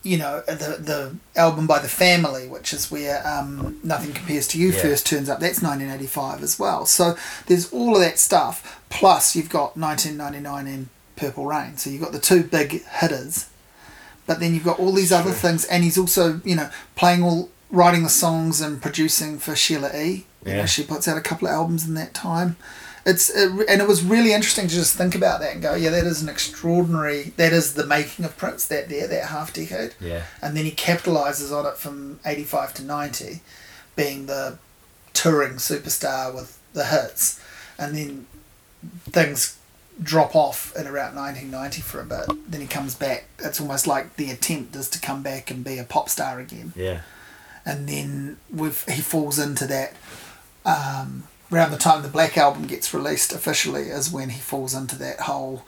you 0.02 0.16
know, 0.16 0.42
the, 0.46 0.76
the 0.80 1.16
album 1.36 1.66
by 1.66 1.78
The 1.80 1.88
Family, 1.88 2.46
which 2.48 2.72
is 2.72 2.90
where 2.90 3.26
um, 3.26 3.78
Nothing 3.82 4.12
Compares 4.12 4.46
to 4.48 4.58
You 4.58 4.70
Yeah. 4.70 4.80
first 4.82 5.06
turns 5.06 5.28
up, 5.28 5.40
that's 5.40 5.60
1985 5.62 6.42
as 6.42 6.58
well. 6.58 6.86
So 6.86 7.16
there's 7.46 7.72
all 7.72 7.94
of 7.96 8.00
that 8.02 8.18
stuff, 8.18 8.80
plus 8.90 9.34
you've 9.36 9.50
got 9.50 9.76
1999 9.76 10.66
and 10.66 10.88
Purple 11.16 11.46
Rain. 11.46 11.76
So 11.76 11.90
you've 11.90 12.02
got 12.02 12.12
the 12.12 12.18
two 12.20 12.44
big 12.44 12.84
hitters, 12.86 13.48
but 14.26 14.40
then 14.40 14.54
you've 14.54 14.64
got 14.64 14.78
all 14.78 14.92
these 14.92 15.10
other 15.12 15.32
things, 15.32 15.64
and 15.64 15.82
he's 15.82 15.98
also, 15.98 16.40
you 16.44 16.54
know, 16.54 16.70
playing 16.96 17.22
all, 17.22 17.48
writing 17.70 18.02
the 18.04 18.08
songs 18.08 18.60
and 18.60 18.80
producing 18.80 19.38
for 19.38 19.54
Sheila 19.56 19.90
E. 19.94 20.24
You 20.46 20.52
know, 20.52 20.58
Yeah. 20.60 20.66
she 20.66 20.84
puts 20.84 21.08
out 21.08 21.18
a 21.18 21.20
couple 21.20 21.48
of 21.48 21.54
albums 21.54 21.86
in 21.86 21.94
that 21.94 22.14
time. 22.14 22.56
It's 23.06 23.30
it, 23.30 23.50
and 23.68 23.80
it 23.80 23.88
was 23.88 24.02
really 24.02 24.32
interesting 24.32 24.68
to 24.68 24.74
just 24.74 24.96
think 24.96 25.14
about 25.14 25.40
that 25.40 25.52
and 25.54 25.62
go, 25.62 25.74
yeah, 25.74 25.90
that 25.90 26.04
is 26.04 26.22
an 26.22 26.28
extraordinary. 26.28 27.32
That 27.36 27.52
is 27.52 27.74
the 27.74 27.86
making 27.86 28.24
of 28.24 28.36
Prince. 28.36 28.66
That 28.66 28.88
there, 28.88 29.06
that 29.06 29.26
half 29.26 29.52
decade. 29.52 29.94
Yeah, 30.00 30.24
and 30.42 30.56
then 30.56 30.64
he 30.64 30.72
capitalizes 30.72 31.56
on 31.56 31.66
it 31.66 31.76
from 31.76 32.20
85 32.24 32.74
to 32.74 32.84
90 32.84 33.40
being 33.96 34.26
the 34.26 34.58
touring 35.12 35.54
superstar 35.54 36.32
with 36.34 36.58
the 36.72 36.86
hits. 36.86 37.42
And 37.78 37.96
then 37.96 38.26
things 39.10 39.58
drop 40.00 40.36
off 40.36 40.72
at 40.76 40.86
around 40.86 41.16
1990 41.16 41.82
for 41.82 42.00
a 42.00 42.04
bit. 42.04 42.50
Then 42.50 42.60
he 42.60 42.66
comes 42.66 42.94
back. 42.94 43.24
It's 43.38 43.60
almost 43.60 43.86
like 43.86 44.16
the 44.16 44.30
attempt 44.30 44.76
is 44.76 44.88
to 44.90 45.00
come 45.00 45.22
back 45.22 45.50
and 45.50 45.64
be 45.64 45.78
a 45.78 45.84
pop 45.84 46.08
star 46.08 46.38
again. 46.38 46.72
Yeah, 46.76 47.00
and 47.64 47.88
then 47.88 48.38
with 48.52 48.88
he 48.88 49.00
falls 49.00 49.38
into 49.38 49.66
that 49.66 49.94
um, 50.64 51.24
around 51.52 51.70
the 51.70 51.78
time 51.78 52.02
the 52.02 52.08
Black 52.08 52.36
Album 52.36 52.66
gets 52.66 52.92
released 52.92 53.32
officially 53.32 53.84
is 53.84 54.10
when 54.10 54.30
he 54.30 54.40
falls 54.40 54.74
into 54.74 54.96
that 54.96 55.20
whole 55.20 55.64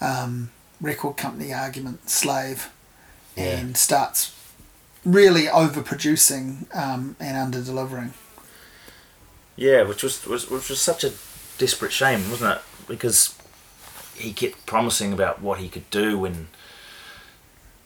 um, 0.00 0.50
record 0.80 1.16
company 1.16 1.52
argument 1.52 2.08
slave 2.10 2.70
Yeah. 3.36 3.58
and 3.58 3.76
starts 3.76 4.32
really 5.04 5.44
overproducing 5.46 6.74
um, 6.76 7.16
and 7.18 7.36
under 7.36 7.62
delivering. 7.62 8.12
yeah. 9.56 9.82
Which 9.82 10.02
was, 10.02 10.24
was 10.26 10.50
which 10.50 10.68
was 10.68 10.80
such 10.80 11.04
a 11.04 11.12
desperate 11.58 11.92
shame, 11.92 12.30
wasn't 12.30 12.56
it? 12.56 12.62
Because 12.88 13.34
he 14.16 14.32
kept 14.32 14.66
promising 14.66 15.12
about 15.12 15.40
what 15.40 15.58
he 15.58 15.68
could 15.68 15.88
do 15.90 16.18
when 16.18 16.48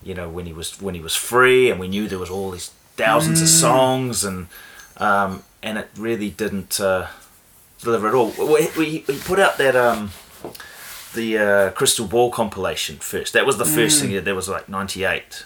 you 0.02 0.14
know 0.14 0.28
when 0.28 0.46
he 0.46 0.52
was 0.52 0.80
when 0.80 0.94
he 0.94 1.00
was 1.00 1.14
free, 1.16 1.70
and 1.70 1.78
we 1.80 1.88
knew 1.88 2.08
there 2.08 2.18
was 2.18 2.30
all 2.30 2.50
these 2.50 2.70
thousands 2.96 3.40
of 3.42 3.48
songs, 3.48 4.24
and 4.24 4.48
um, 4.98 5.42
and 5.62 5.78
it 5.78 5.88
really 5.96 6.30
didn't 6.30 6.80
uh, 6.80 7.06
deliver 7.82 8.08
at 8.08 8.14
all. 8.14 8.32
We, 8.38 8.68
we, 8.76 8.84
he 8.98 9.18
put 9.20 9.38
out 9.38 9.58
that 9.58 9.76
um, 9.76 10.10
the 11.14 11.38
uh, 11.38 11.70
Crystal 11.72 12.06
Ball 12.06 12.30
compilation 12.30 12.96
first. 12.96 13.32
That 13.32 13.46
was 13.46 13.58
the 13.58 13.64
first 13.64 14.00
thing. 14.00 14.12
that 14.12 14.24
There 14.24 14.34
was 14.34 14.48
like 14.48 14.68
ninety 14.68 15.04
eight, 15.04 15.42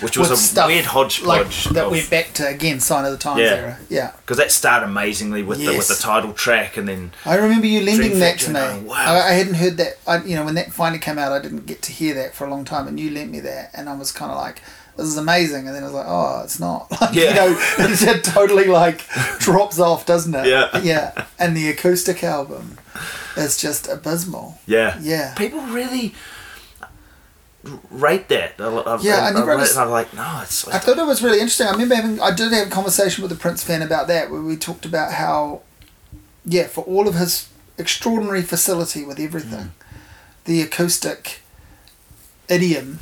which 0.00 0.16
was 0.18 0.28
With 0.30 0.38
a 0.38 0.42
stuff 0.42 0.66
weird 0.68 0.84
hodgepodge 0.84 1.26
like 1.26 1.74
that 1.74 1.86
of- 1.86 1.90
went 1.90 2.10
back 2.10 2.32
to 2.34 2.46
again 2.46 2.80
Sign 2.80 3.04
o' 3.06 3.10
the 3.10 3.16
Times 3.16 3.40
Yeah. 3.40 3.46
era. 3.54 3.78
Yeah. 3.88 4.12
because 4.20 4.36
that 4.36 4.52
started 4.52 4.86
amazingly 4.86 5.42
with 5.42 5.58
the 5.58 5.68
with 5.76 5.88
the 5.88 5.94
title 5.94 6.32
track, 6.34 6.76
and 6.76 6.86
then 6.88 7.12
I 7.24 7.36
remember 7.36 7.66
you 7.66 7.80
lending 7.80 8.18
that 8.20 8.38
to 8.40 8.50
me. 8.52 8.60
wow. 8.88 8.94
I, 8.96 9.30
I 9.30 9.32
hadn't 9.32 9.54
heard 9.54 9.76
that. 9.78 9.98
I, 10.06 10.22
you 10.22 10.36
know, 10.36 10.44
when 10.44 10.54
that 10.56 10.72
finally 10.72 10.98
came 11.00 11.18
out, 11.18 11.32
I 11.32 11.38
didn't 11.40 11.66
get 11.66 11.82
to 11.82 11.92
hear 11.92 12.14
that 12.14 12.34
for 12.34 12.46
a 12.46 12.50
long 12.50 12.64
time, 12.64 12.86
and 12.86 13.00
you 13.00 13.10
lent 13.10 13.30
me 13.30 13.40
that, 13.40 13.70
and 13.74 13.88
I 13.88 13.96
was 13.96 14.12
kind 14.12 14.30
of 14.30 14.36
like, 14.38 14.60
"This 14.96 15.06
is 15.06 15.16
amazing," 15.16 15.66
and 15.66 15.74
then 15.74 15.82
I 15.82 15.86
was 15.86 15.94
like, 15.94 16.06
"Oh, 16.08 16.40
it's 16.44 16.58
not." 16.60 16.90
Like, 17.00 17.14
You 17.14 17.22
Yeah. 17.24 17.34
know, 17.34 17.56
it 17.78 17.96
just 17.96 18.24
totally 18.24 18.64
like 18.66 19.02
drops 19.38 19.78
off, 19.78 20.06
doesn't 20.06 20.34
it? 20.34 20.46
Yeah. 20.46 20.78
Yeah. 20.78 21.24
And 21.38 21.56
the 21.56 21.68
acoustic 21.68 22.22
album 22.24 22.78
is 23.36 23.56
just 23.58 23.88
abysmal. 23.88 24.58
yeah, 24.66 24.98
Yeah. 25.00 25.34
people 25.34 25.60
really 25.62 26.14
rate 27.90 28.28
that. 28.28 28.54
I, 28.58 28.64
I, 28.64 28.98
Yeah, 29.00 29.16
I 29.24 29.28
I, 29.28 29.32
never 29.32 29.52
I, 29.52 29.56
underst- 29.60 29.76
I'm 29.76 29.90
like, 29.90 30.14
no, 30.14 30.40
it's 30.42 30.66
I 30.68 30.78
thought 30.78 30.98
it 30.98 31.06
was 31.06 31.22
really 31.22 31.40
interesting. 31.40 31.66
I 31.66 31.72
remember 31.72 31.94
having, 31.96 32.20
I 32.20 32.30
did 32.32 32.52
have 32.52 32.68
a 32.68 32.70
conversation 32.70 33.22
with 33.22 33.32
a 33.32 33.36
Prince 33.36 33.62
fan 33.64 33.82
about 33.82 34.06
that, 34.08 34.30
where 34.30 34.40
we 34.40 34.56
talked 34.56 34.84
about 34.86 35.12
how, 35.14 35.62
yeah, 36.44 36.68
for 36.68 36.84
all 36.84 37.08
of 37.08 37.14
his 37.16 37.48
extraordinary 37.76 38.42
facility 38.42 39.04
with 39.04 39.18
everything, 39.18 39.58
mm. 39.58 39.70
the 40.44 40.62
acoustic 40.62 41.40
idiom 42.48 43.00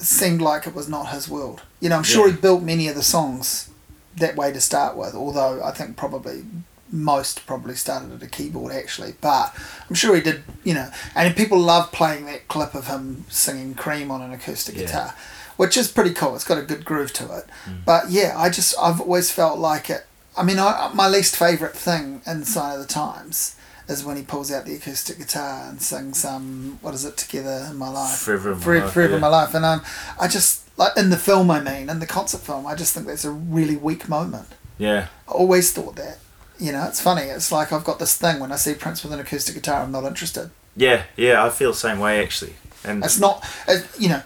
seemed 0.00 0.40
like 0.40 0.66
it 0.66 0.74
was 0.74 0.88
not 0.88 1.08
his 1.10 1.28
world. 1.28 1.62
You 1.80 1.88
know, 1.88 1.96
I'm 1.96 2.02
sure 2.04 2.26
Yeah. 2.28 2.34
he 2.34 2.40
built 2.40 2.62
many 2.62 2.88
of 2.88 2.94
the 2.94 3.02
songs 3.02 3.68
that 4.16 4.36
way 4.36 4.52
to 4.52 4.60
start 4.60 4.96
with, 4.96 5.14
although 5.14 5.62
I 5.62 5.70
think 5.72 5.96
probably 5.96 6.44
most 6.90 7.44
probably 7.46 7.74
started 7.74 8.12
at 8.14 8.22
a 8.22 8.26
keyboard 8.26 8.72
actually, 8.72 9.14
but 9.20 9.54
I'm 9.88 9.94
sure 9.94 10.14
he 10.14 10.22
did, 10.22 10.42
you 10.64 10.72
know, 10.74 10.90
and 11.14 11.36
people 11.36 11.58
love 11.58 11.92
playing 11.92 12.24
that 12.26 12.48
clip 12.48 12.74
of 12.74 12.86
him 12.86 13.26
singing 13.28 13.74
Cream 13.74 14.10
on 14.10 14.22
an 14.22 14.32
acoustic 14.32 14.74
Yeah. 14.74 14.82
guitar, 14.86 15.14
which 15.58 15.76
is 15.76 15.88
pretty 15.88 16.14
cool. 16.14 16.34
It's 16.34 16.44
got 16.44 16.56
a 16.58 16.62
good 16.62 16.84
groove 16.86 17.12
to 17.14 17.24
it. 17.36 17.46
Mm. 17.68 17.84
But 17.84 18.10
yeah, 18.10 18.32
I 18.36 18.48
just, 18.48 18.74
I've 18.80 19.00
always 19.02 19.30
felt 19.30 19.58
like 19.58 19.90
it, 19.90 20.06
I 20.36 20.42
mean, 20.42 20.58
I, 20.58 20.90
my 20.94 21.08
least 21.08 21.36
favourite 21.36 21.74
thing 21.76 22.22
in 22.26 22.44
Sign 22.46 22.76
o' 22.76 22.78
the 22.80 22.86
Times 22.86 23.54
is 23.88 24.04
when 24.04 24.16
he 24.16 24.22
pulls 24.22 24.52
out 24.52 24.66
the 24.66 24.74
acoustic 24.74 25.18
guitar 25.18 25.68
and 25.68 25.80
sings 25.80 26.24
um 26.24 26.78
what 26.82 26.94
is 26.94 27.04
it 27.04 27.16
together 27.16 27.66
in 27.70 27.76
my 27.76 27.88
life 27.88 28.18
Forever 28.18 28.52
in 28.52 28.58
My 28.58 28.64
Forever, 28.64 28.84
Life, 28.84 28.94
Forever 28.94 29.14
in 29.14 29.20
yeah. 29.22 29.28
my 29.28 29.28
life 29.28 29.54
and 29.54 29.64
um 29.64 29.82
I 30.20 30.28
just 30.28 30.78
like 30.78 30.96
in 30.96 31.10
the 31.10 31.16
film 31.16 31.50
I 31.50 31.60
mean 31.60 31.88
in 31.88 31.98
the 31.98 32.06
concert 32.06 32.40
film 32.40 32.66
I 32.66 32.74
just 32.74 32.94
think 32.94 33.06
that's 33.06 33.24
a 33.24 33.30
really 33.30 33.76
weak 33.76 34.08
moment 34.08 34.48
Yeah. 34.78 35.08
I 35.26 35.32
always 35.32 35.72
thought 35.72 35.96
that 35.96 36.18
you 36.58 36.72
know 36.72 36.84
it's 36.84 37.00
funny 37.00 37.22
it's 37.22 37.50
like 37.50 37.72
I've 37.72 37.84
got 37.84 37.98
this 37.98 38.16
thing 38.16 38.40
when 38.40 38.52
I 38.52 38.56
see 38.56 38.74
Prince 38.74 39.02
with 39.02 39.12
an 39.12 39.20
acoustic 39.20 39.54
guitar 39.54 39.82
I'm 39.82 39.92
not 39.92 40.04
interested 40.04 40.50
Yeah, 40.76 41.04
yeah, 41.16 41.44
I 41.44 41.50
feel 41.50 41.72
the 41.72 41.78
same 41.78 41.98
way 41.98 42.22
actually. 42.22 42.54
And 42.84 43.02
it's 43.04 43.18
not 43.18 43.44
it, 43.66 43.86
you 43.98 44.08
know 44.08 44.22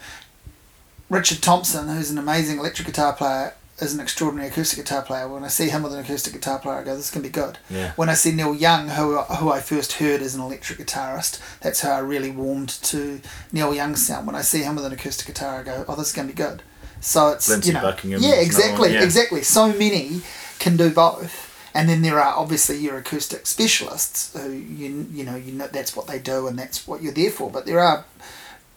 Richard 1.09 1.43
Thompson 1.43 1.89
who's 1.89 2.11
an 2.11 2.19
amazing 2.19 2.59
electric 2.59 2.87
guitar 2.87 3.13
player 3.13 3.55
is 3.83 3.95
an 3.95 4.01
extraordinary 4.01 4.49
acoustic 4.49 4.79
guitar 4.79 5.03
player 5.03 5.29
when 5.29 5.45
I 5.45 5.49
see 5.49 5.69
him 5.69 5.83
with 5.83 5.93
an 5.93 5.99
acoustic 6.01 6.33
guitar 6.33 6.59
player 6.59 6.79
I 6.79 6.85
go 6.85 6.97
this 6.97 7.11
can 7.11 7.23
be 7.23 7.29
good 7.29 7.59
yeah, 7.69 7.93
when 7.97 8.09
I 8.09 8.15
see 8.15 8.33
Neil 8.33 8.55
Young, 8.55 8.89
who 8.89 9.17
who 9.19 9.51
I 9.51 9.61
first 9.61 9.95
heard 9.95 10.21
as 10.21 10.35
an 10.35 10.41
electric 10.41 10.79
guitarist, 10.79 11.41
that's 11.61 11.81
how 11.81 11.93
I 11.93 11.99
really 11.99 12.31
warmed 12.31 12.69
to 12.69 13.21
Neil 13.51 13.75
Young's 13.75 14.07
sound. 14.07 14.27
When 14.27 14.37
I 14.37 14.43
see 14.43 14.63
him 14.63 14.77
with 14.77 14.85
an 14.85 14.93
acoustic 14.93 15.27
guitar, 15.27 15.61
I 15.61 15.63
go, 15.63 15.85
"Oh, 15.89 15.97
this 15.97 16.09
is 16.09 16.13
gonna 16.13 16.29
be 16.29 16.35
good." 16.35 16.63
So 17.01 17.31
it's 17.31 17.49
Lindsey 17.49 17.69
you 17.69 17.75
know, 17.75 17.83
Buckingham 17.83 18.23
yeah, 18.23 18.35
exactly, 18.35 18.89
one, 18.89 18.93
yeah. 18.93 19.03
exactly. 19.03 19.43
So 19.43 19.73
many 19.73 20.23
can 20.59 20.77
do 20.77 20.91
both, 20.91 21.71
and 21.75 21.89
then 21.89 22.03
there 22.03 22.21
are 22.21 22.37
obviously 22.37 22.77
your 22.77 22.99
acoustic 22.99 23.47
specialists 23.47 24.37
who 24.37 24.51
you 24.53 25.07
you 25.13 25.25
know 25.25 25.37
you 25.37 25.53
know 25.53 25.67
that's 25.67 25.97
what 25.97 26.07
they 26.07 26.19
do 26.19 26.47
and 26.47 26.59
that's 26.59 26.87
what 26.87 27.03
you're 27.03 27.13
there 27.13 27.31
for. 27.31 27.51
But 27.51 27.67
there 27.67 27.81
are 27.81 28.05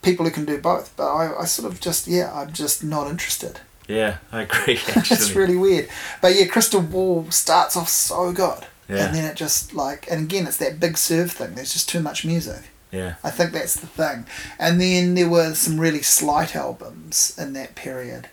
people 0.02 0.24
who 0.24 0.32
can 0.32 0.44
do 0.44 0.58
both. 0.58 0.96
But 0.96 1.12
I, 1.12 1.42
I 1.42 1.44
sort 1.44 1.70
of 1.70 1.80
just 1.80 2.06
yeah, 2.06 2.32
I'm 2.32 2.52
just 2.52 2.82
not 2.82 3.08
interested. 3.08 3.60
Yeah, 3.88 4.18
I 4.32 4.42
agree. 4.42 4.78
Actually, 4.88 5.16
it's 5.16 5.34
really 5.34 5.56
weird. 5.56 5.88
But 6.20 6.34
yeah, 6.36 6.46
Crystal 6.46 6.82
Ball 6.82 7.30
starts 7.30 7.76
off 7.76 7.88
so 7.88 8.32
good. 8.32 8.66
Yeah. 8.88 9.06
And 9.06 9.14
then 9.16 9.24
it 9.24 9.36
just 9.36 9.74
like, 9.74 10.10
and 10.10 10.24
again, 10.24 10.46
it's 10.46 10.58
that 10.58 10.78
big 10.78 10.96
serve 10.96 11.32
thing. 11.32 11.54
There's 11.54 11.72
just 11.72 11.88
too 11.88 12.00
much 12.00 12.24
music. 12.24 12.62
yeah, 12.92 13.16
I 13.24 13.30
think 13.30 13.52
that's 13.52 13.74
the 13.80 13.86
thing. 13.88 14.26
And 14.58 14.80
then 14.80 15.14
there 15.14 15.28
were 15.28 15.54
some 15.54 15.80
really 15.80 16.02
slight 16.02 16.54
albums 16.54 17.36
in 17.38 17.52
that 17.54 17.74
period. 17.74 18.28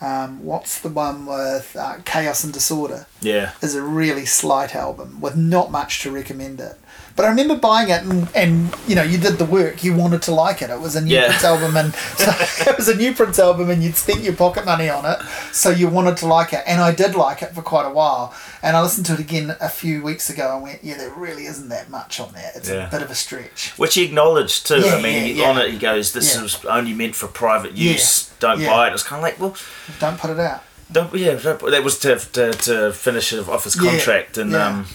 Um, 0.00 0.44
what's 0.44 0.80
the 0.80 0.88
one 0.88 1.26
with 1.26 1.76
uh, 1.78 1.96
Chaos 2.04 2.44
and 2.44 2.52
Disorder? 2.52 3.06
yeah, 3.20 3.52
Is 3.60 3.74
a 3.74 3.82
really 3.82 4.24
slight 4.26 4.74
album 4.74 5.20
with 5.20 5.36
not 5.36 5.70
much 5.72 6.00
to 6.02 6.10
recommend 6.12 6.60
it. 6.60 6.78
But 7.18 7.24
I 7.26 7.30
remember 7.30 7.56
buying 7.56 7.88
it, 7.88 8.04
and, 8.04 8.28
and 8.36 8.72
you 8.86 8.94
know, 8.94 9.02
you 9.02 9.18
did 9.18 9.38
the 9.38 9.44
work. 9.44 9.82
You 9.82 9.92
wanted 9.92 10.22
to 10.22 10.30
like 10.32 10.62
it. 10.62 10.70
It 10.70 10.80
was 10.80 10.94
a 10.94 11.00
new 11.00 11.12
Yeah. 11.12 11.26
Prince 11.26 11.42
album, 11.44 11.76
and 11.76 11.92
so 12.16 12.30
it 12.70 12.76
was 12.78 12.88
a 12.88 12.94
new 12.94 13.12
Prince 13.12 13.40
album, 13.40 13.70
and 13.70 13.82
you'd 13.82 13.96
spent 13.96 14.20
your 14.20 14.34
pocket 14.36 14.64
money 14.64 14.88
on 14.88 15.04
it, 15.04 15.18
so 15.52 15.68
you 15.70 15.88
wanted 15.88 16.16
to 16.18 16.26
like 16.26 16.52
it. 16.52 16.62
And 16.64 16.80
I 16.80 16.92
did 16.94 17.16
like 17.16 17.42
it 17.42 17.52
for 17.56 17.62
quite 17.62 17.86
a 17.86 17.90
while. 17.90 18.32
And 18.62 18.76
I 18.76 18.82
listened 18.82 19.06
to 19.06 19.14
it 19.14 19.18
again 19.18 19.56
a 19.60 19.68
few 19.68 20.00
weeks 20.02 20.30
ago, 20.30 20.54
and 20.54 20.62
went, 20.62 20.84
"Yeah, 20.84 20.96
there 20.96 21.10
really 21.10 21.46
isn't 21.46 21.68
that 21.70 21.90
much 21.90 22.20
on 22.20 22.32
there. 22.34 22.52
It's 22.54 22.68
Yeah. 22.68 22.86
a 22.86 22.90
bit 22.90 23.02
of 23.02 23.10
a 23.10 23.16
stretch." 23.16 23.72
which 23.76 23.94
he 23.94 24.04
acknowledged 24.04 24.68
too. 24.68 24.78
Yeah, 24.78 24.94
I 24.94 25.02
mean, 25.02 25.36
yeah, 25.36 25.50
on 25.50 25.58
it 25.58 25.72
he 25.72 25.78
goes, 25.78 26.12
"This 26.12 26.40
was 26.40 26.64
only 26.66 26.94
meant 26.94 27.16
for 27.16 27.26
private 27.26 27.72
use. 27.72 28.30
Don't 28.38 28.64
buy 28.64 28.86
it." 28.88 28.92
It's 28.94 29.02
kind 29.02 29.18
of 29.18 29.24
like, 29.24 29.40
well, 29.40 29.56
Don't 29.98 30.18
put 30.18 30.30
it 30.30 30.38
out. 30.38 30.62
don't, 30.92 31.12
yeah, 31.14 31.34
that 31.34 31.82
was 31.82 31.98
to, 31.98 32.16
to 32.16 32.52
to 32.52 32.92
finish 32.92 33.32
off 33.34 33.64
his 33.64 33.74
contract, 33.74 34.38
and 34.38 34.52
yeah. 34.52 34.66
um, 34.68 34.86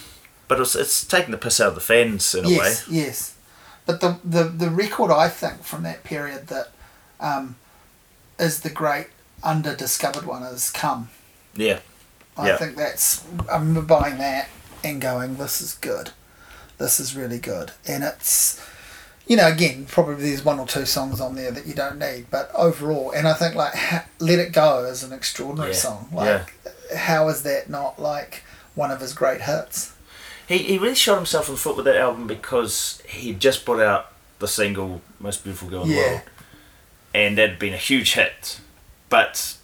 but 0.53 0.61
it's 0.61 0.75
it's 0.75 1.03
taking 1.05 1.31
the 1.31 1.37
piss 1.37 1.59
out 1.59 1.69
of 1.69 1.75
the 1.75 1.81
fans 1.81 2.33
in 2.35 2.45
a 2.45 2.49
way. 2.49 2.73
yes. 2.89 3.35
But 3.85 3.99
the, 4.01 4.19
the 4.23 4.43
the 4.43 4.69
record 4.69 5.11
I 5.11 5.27
think 5.29 5.63
from 5.63 5.83
that 5.83 6.03
period 6.03 6.47
that 6.47 6.71
um, 7.19 7.55
is 8.39 8.61
the 8.61 8.69
great 8.69 9.07
under-discovered 9.43 10.25
one 10.25 10.43
is 10.43 10.71
"Come." 10.71 11.09
Yeah, 11.55 11.79
I 12.37 12.47
Yeah. 12.47 12.57
think 12.57 12.75
that's. 12.77 13.23
I 13.51 13.57
remember 13.57 13.81
buying 13.81 14.17
that 14.19 14.47
and 14.83 15.01
going, 15.01 15.35
"This 15.37 15.61
is 15.61 15.73
good. 15.73 16.11
This 16.77 16.99
is 16.99 17.15
really 17.15 17.39
good." 17.39 17.71
And 17.85 18.03
it's, 18.03 18.61
you 19.27 19.35
know, 19.37 19.47
again, 19.47 19.85
probably 19.85 20.15
there's 20.29 20.45
one 20.45 20.59
or 20.59 20.67
two 20.67 20.85
songs 20.85 21.19
on 21.19 21.35
there 21.35 21.51
that 21.51 21.65
you 21.65 21.73
don't 21.73 21.99
need, 21.99 22.27
but 22.31 22.51
overall, 22.55 23.11
and 23.11 23.27
I 23.27 23.33
think 23.33 23.55
like 23.55 23.73
"Let 24.19 24.39
It 24.39 24.53
Go" 24.53 24.85
is 24.85 25.03
an 25.03 25.11
extraordinary 25.11 25.71
Yeah, 25.73 25.77
song. 25.77 26.09
Like, 26.13 26.53
how 26.95 27.27
is 27.27 27.43
that 27.43 27.69
not 27.69 27.99
like 27.99 28.43
one 28.75 28.91
of 28.91 29.01
his 29.01 29.13
great 29.13 29.41
hits? 29.41 29.91
He 30.53 30.59
he 30.63 30.77
really 30.77 30.95
shot 30.95 31.15
himself 31.17 31.47
in 31.49 31.55
the 31.55 31.59
foot 31.59 31.75
with 31.75 31.85
that 31.85 31.97
album 31.97 32.27
because 32.27 33.01
he'd 33.07 33.39
just 33.39 33.65
put 33.65 33.79
out 33.81 34.11
the 34.39 34.47
single 34.47 35.01
"Most 35.19 35.43
Beautiful 35.43 35.69
Girl 35.69 35.83
in 35.83 35.89
the 35.89 35.95
World," 35.97 36.21
and 37.13 37.37
that 37.37 37.49
had 37.51 37.59
been 37.59 37.73
a 37.73 37.77
huge 37.77 38.13
hit, 38.13 38.59
but 39.09 39.57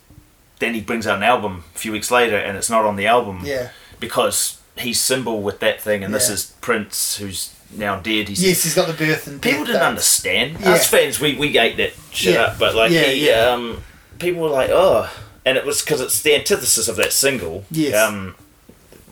then 0.59 0.73
he 0.73 0.81
brings 0.81 1.07
out 1.07 1.17
an 1.17 1.23
album 1.23 1.63
a 1.75 1.77
few 1.79 1.91
weeks 1.91 2.11
later, 2.11 2.37
and 2.37 2.57
it's 2.57 2.69
not 2.69 2.85
on 2.85 2.95
the 2.95 3.07
album. 3.07 3.41
Yeah. 3.43 3.69
because 3.99 4.59
he's 4.77 4.99
symbol 4.99 5.41
with 5.41 5.59
that 5.59 5.81
thing, 5.81 6.03
and 6.05 6.13
this 6.13 6.29
is 6.29 6.53
Prince, 6.61 7.17
who's 7.17 7.53
now 7.75 7.99
dead. 7.99 8.29
He's 8.29 8.41
Yes, 8.41 8.63
he's 8.63 8.73
got 8.75 8.87
the 8.87 8.93
birth 8.93 9.27
and 9.27 9.41
people 9.41 9.65
didn't 9.65 9.81
understand. 9.81 10.57
Yeah. 10.59 10.71
Us 10.71 10.87
fans, 10.89 11.19
we 11.19 11.35
we 11.35 11.57
ate 11.57 11.75
that 11.77 11.91
shit 12.11 12.35
Yeah. 12.35 12.41
up, 12.43 12.59
but 12.59 12.75
like 12.75 12.91
Yeah, 12.91 13.03
he, 13.03 13.27
yeah. 13.27 13.49
um, 13.51 13.83
people 14.19 14.41
were 14.41 14.49
like, 14.49 14.69
oh, 14.71 15.09
and 15.45 15.57
it 15.57 15.65
was 15.65 15.81
because 15.81 15.99
it's 16.01 16.21
the 16.21 16.33
antithesis 16.35 16.87
of 16.87 16.95
that 16.95 17.11
single. 17.11 17.65
Yes. 17.71 17.93
Um, 17.95 18.35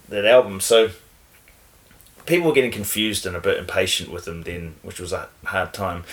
that 0.09 0.25
album, 0.25 0.59
so. 0.61 0.91
People 2.27 2.47
were 2.47 2.53
getting 2.53 2.71
confused 2.71 3.25
and 3.25 3.35
a 3.35 3.39
bit 3.39 3.57
impatient 3.57 4.11
with 4.11 4.27
him 4.27 4.43
then, 4.43 4.75
which 4.83 4.99
was 4.99 5.11
a 5.13 5.29
hard 5.45 5.73
time 5.73 6.03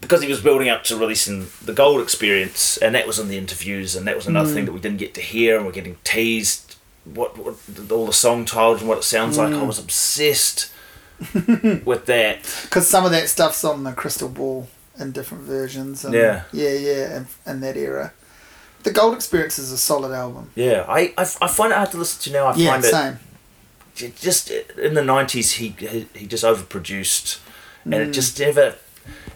because 0.00 0.22
he 0.22 0.28
was 0.28 0.40
building 0.40 0.68
up 0.68 0.84
to 0.84 0.96
releasing 0.96 1.46
the 1.64 1.72
Gold 1.72 2.00
Experience, 2.02 2.76
and 2.78 2.94
that 2.94 3.06
was 3.06 3.18
in 3.18 3.28
the 3.28 3.38
interviews, 3.38 3.96
and 3.96 4.06
that 4.06 4.14
was 4.16 4.26
another 4.26 4.50
Mm. 4.50 4.54
thing 4.54 4.64
that 4.66 4.72
we 4.72 4.80
didn't 4.80 4.98
get 4.98 5.14
to 5.14 5.20
hear, 5.20 5.56
and 5.56 5.64
we're 5.66 5.72
getting 5.72 5.96
teased 6.04 6.76
what, 7.04 7.36
what 7.38 7.54
all 7.90 8.06
the 8.06 8.12
song 8.12 8.44
titles 8.46 8.80
and 8.80 8.88
what 8.88 8.98
it 8.98 9.04
sounds 9.04 9.36
like. 9.38 9.52
I 9.52 9.56
Mm. 9.56 9.66
was 9.66 9.78
obsessed 9.78 10.70
with 11.84 12.06
that. 12.06 12.38
because 12.64 12.88
some 12.88 13.04
of 13.04 13.10
that 13.12 13.28
stuff's 13.28 13.64
on 13.64 13.84
the 13.84 13.92
crystal 13.92 14.28
ball 14.28 14.68
in 14.98 15.12
different 15.12 15.44
versions. 15.44 16.04
And 16.04 16.14
Yeah. 16.14 16.42
yeah, 16.52 16.70
yeah, 16.72 17.16
in, 17.18 17.26
in 17.46 17.60
that 17.60 17.76
era. 17.76 18.12
The 18.82 18.90
Gold 18.92 19.14
Experience 19.14 19.58
is 19.58 19.72
a 19.72 19.78
solid 19.78 20.12
album. 20.12 20.50
Yeah, 20.54 20.84
I, 20.86 21.14
I, 21.16 21.22
I 21.40 21.48
find 21.48 21.72
it 21.72 21.76
hard 21.76 21.90
to 21.92 21.96
listen 21.96 22.20
to 22.24 22.38
now. 22.38 22.46
I 22.46 22.54
yeah, 22.56 22.70
find 22.72 22.84
it 22.84 22.90
same. 22.90 23.18
Just 23.94 24.50
in 24.50 24.94
the 24.94 25.04
nineties 25.04 25.52
he, 25.52 25.74
he 26.14 26.26
just 26.26 26.44
overproduced, 26.44 27.38
and 27.84 27.94
it 27.94 28.08
Mm. 28.08 28.12
just 28.12 28.38
never. 28.40 28.76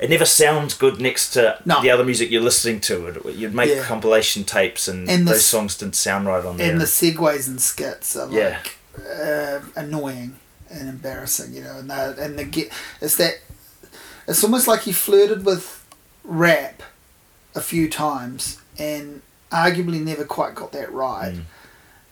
It 0.01 0.09
never 0.09 0.25
sounds 0.25 0.73
good 0.75 0.99
next 1.01 1.31
to 1.33 1.61
No. 1.67 1.83
the 1.83 1.91
other 1.91 2.05
music 2.05 2.31
you're 2.31 2.41
listening 2.41 2.81
to. 2.83 3.07
It- 3.09 3.35
You'd 3.37 3.55
make 3.55 3.69
Yeah. 3.69 3.83
compilation 3.85 4.45
tapes, 4.45 4.89
and, 4.89 5.11
And 5.11 5.27
the 5.29 5.33
those 5.33 5.45
songs 5.45 5.75
didn't 5.77 5.97
sound 5.97 6.27
right 6.27 6.43
on 6.45 6.57
there. 6.57 6.71
And 6.71 6.81
the 6.81 6.87
segues 6.87 7.47
and 7.49 7.61
skits 7.61 8.17
are 8.17 8.31
Yeah. 8.31 8.59
like 8.65 8.77
uh, 9.23 9.61
annoying 9.77 10.37
and 10.71 10.89
embarrassing, 10.89 11.53
you 11.53 11.63
know. 11.63 11.77
And 11.79 11.91
the 11.91 12.17
and 12.19 12.39
the 12.39 12.45
get 12.45 12.71
it's 13.03 13.17
that 13.17 13.35
it's 14.27 14.43
almost 14.43 14.67
like 14.67 14.83
he 14.83 14.93
flirted 14.93 15.45
with 15.45 15.85
rap 16.25 16.83
a 17.55 17.61
few 17.61 17.89
times 17.91 18.59
and 18.79 19.21
arguably 19.53 20.01
never 20.01 20.25
quite 20.25 20.55
got 20.55 20.73
that 20.73 20.91
right. 20.93 21.35
Mm. 21.35 21.43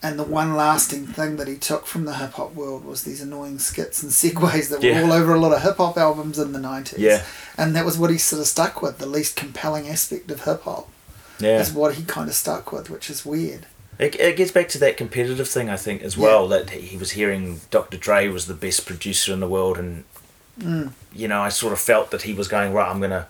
And 0.02 0.18
the 0.18 0.24
one 0.24 0.54
lasting 0.54 1.06
thing 1.06 1.36
that 1.36 1.48
he 1.48 1.56
took 1.56 1.86
from 1.86 2.04
the 2.04 2.16
hip 2.16 2.32
hop 2.32 2.54
world 2.54 2.84
was 2.84 3.02
these 3.02 3.20
annoying 3.22 3.58
skits 3.58 4.02
and 4.02 4.12
segues 4.12 4.68
that 4.68 4.82
were 4.82 5.02
all 5.02 5.12
over 5.12 5.34
a 5.34 5.40
lot 5.40 5.52
of 5.52 5.62
hip 5.62 5.78
hop 5.78 5.96
albums 5.96 6.38
in 6.38 6.52
the 6.52 6.60
nineties. 6.60 6.98
Yeah. 6.98 7.24
And 7.56 7.74
that 7.74 7.84
was 7.84 7.98
what 7.98 8.10
he 8.10 8.18
sort 8.18 8.40
of 8.40 8.46
stuck 8.46 8.82
with. 8.82 8.98
The 8.98 9.06
least 9.06 9.36
compelling 9.36 9.88
aspect 9.88 10.30
of 10.30 10.44
hip 10.44 10.62
hop 10.62 10.88
yeah. 11.40 11.60
is 11.60 11.72
what 11.72 11.94
he 11.94 12.04
kind 12.04 12.28
of 12.28 12.34
stuck 12.34 12.72
with, 12.72 12.90
which 12.90 13.08
is 13.10 13.24
weird. 13.24 13.66
It, 13.98 14.14
it 14.20 14.36
gets 14.36 14.52
back 14.52 14.68
to 14.70 14.78
that 14.78 14.98
competitive 14.98 15.48
thing, 15.48 15.70
I 15.70 15.78
think, 15.78 16.02
as 16.02 16.18
well. 16.18 16.46
That 16.48 16.68
he 16.70 16.98
was 16.98 17.12
hearing 17.12 17.62
Dr. 17.70 17.96
Dre 17.96 18.28
was 18.28 18.46
the 18.46 18.54
best 18.54 18.84
producer 18.84 19.32
in 19.32 19.40
the 19.40 19.48
world, 19.48 19.78
and 19.78 20.04
Mm. 20.58 20.92
you 21.12 21.28
know, 21.28 21.42
I 21.42 21.50
sort 21.50 21.74
of 21.74 21.78
felt 21.80 22.10
that 22.12 22.22
he 22.22 22.32
was 22.32 22.48
going 22.48 22.72
right. 22.72 22.88
I'm 22.90 23.00
gonna 23.00 23.26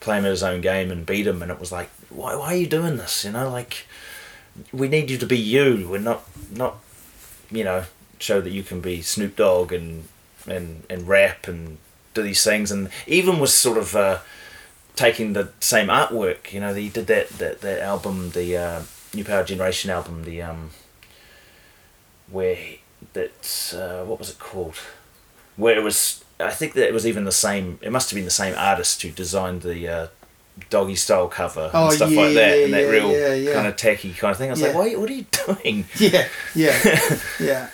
play 0.00 0.18
him 0.18 0.24
at 0.24 0.32
his 0.32 0.42
own 0.42 0.60
game 0.60 0.90
and 0.90 1.06
beat 1.06 1.26
him, 1.26 1.40
and 1.42 1.50
it 1.50 1.60
was 1.60 1.70
like, 1.70 1.90
why, 2.10 2.34
why 2.34 2.54
are 2.54 2.56
you 2.56 2.66
doing 2.66 2.96
this? 2.96 3.24
You 3.24 3.30
know, 3.32 3.48
like 3.50 3.86
we 4.72 4.88
need 4.88 5.10
you 5.10 5.18
to 5.18 5.26
be 5.26 5.38
you. 5.38 5.88
We're 5.90 5.98
not 5.98 6.24
not, 6.50 6.76
you 7.50 7.64
know, 7.64 7.84
show 8.18 8.40
that 8.40 8.50
you 8.50 8.62
can 8.62 8.80
be 8.80 9.02
Snoop 9.02 9.36
Dogg 9.36 9.72
and 9.72 10.08
and 10.46 10.84
and 10.88 11.06
rap 11.08 11.48
and 11.48 11.78
do 12.14 12.22
these 12.22 12.42
things, 12.44 12.70
and 12.70 12.88
even 13.06 13.38
was 13.38 13.54
sort 13.54 13.78
of. 13.78 13.94
Uh, 13.96 14.18
taking 14.96 15.34
the 15.34 15.50
same 15.60 15.88
artwork. 15.88 16.54
You 16.54 16.60
know, 16.60 16.72
he 16.72 16.88
did 16.88 17.06
that 17.08 17.28
that, 17.38 17.60
that 17.60 17.82
album, 17.82 18.30
the 18.30 18.56
uh, 18.56 18.82
New 19.14 19.24
Power 19.24 19.44
Generation 19.44 19.90
album, 19.90 20.24
the 20.24 20.40
um, 20.40 20.70
where 22.30 22.54
he- 22.54 22.80
that 23.12 23.74
uh, 23.76 24.04
what 24.06 24.18
was 24.18 24.30
it 24.30 24.38
called? 24.38 24.76
Where 25.56 25.76
it 25.78 25.82
was, 25.82 26.24
I 26.40 26.50
think 26.50 26.72
that 26.74 26.88
it 26.88 26.94
was 26.94 27.06
even 27.06 27.24
the 27.24 27.32
same. 27.32 27.78
It 27.82 27.92
must 27.92 28.10
have 28.10 28.16
been 28.16 28.24
the 28.24 28.30
same 28.30 28.54
artist 28.56 29.02
who 29.02 29.10
designed 29.10 29.62
the 29.62 29.86
uh, 29.88 30.06
doggy 30.70 30.94
style 30.96 31.28
cover 31.28 31.70
Oh, 31.74 31.86
and 31.86 31.94
stuff 31.94 32.10
yeah, 32.10 32.20
like 32.20 32.34
that, 32.34 32.58
and 32.58 32.72
that 32.72 32.80
yeah, 32.82 32.88
real 32.88 33.10
yeah, 33.12 33.34
yeah. 33.34 33.52
kind 33.54 33.66
of 33.66 33.76
tacky 33.76 34.12
kind 34.12 34.32
of 34.32 34.38
thing. 34.38 34.48
I 34.48 34.52
was 34.52 34.62
like, 34.62 34.72
Yeah. 34.72 34.78
why, 34.78 34.94
what 34.94 35.10
are 35.10 35.12
you 35.14 35.26
doing? 35.46 35.84
Yeah, 35.98 36.28
yeah, 36.54 37.18
yeah. 37.40 37.68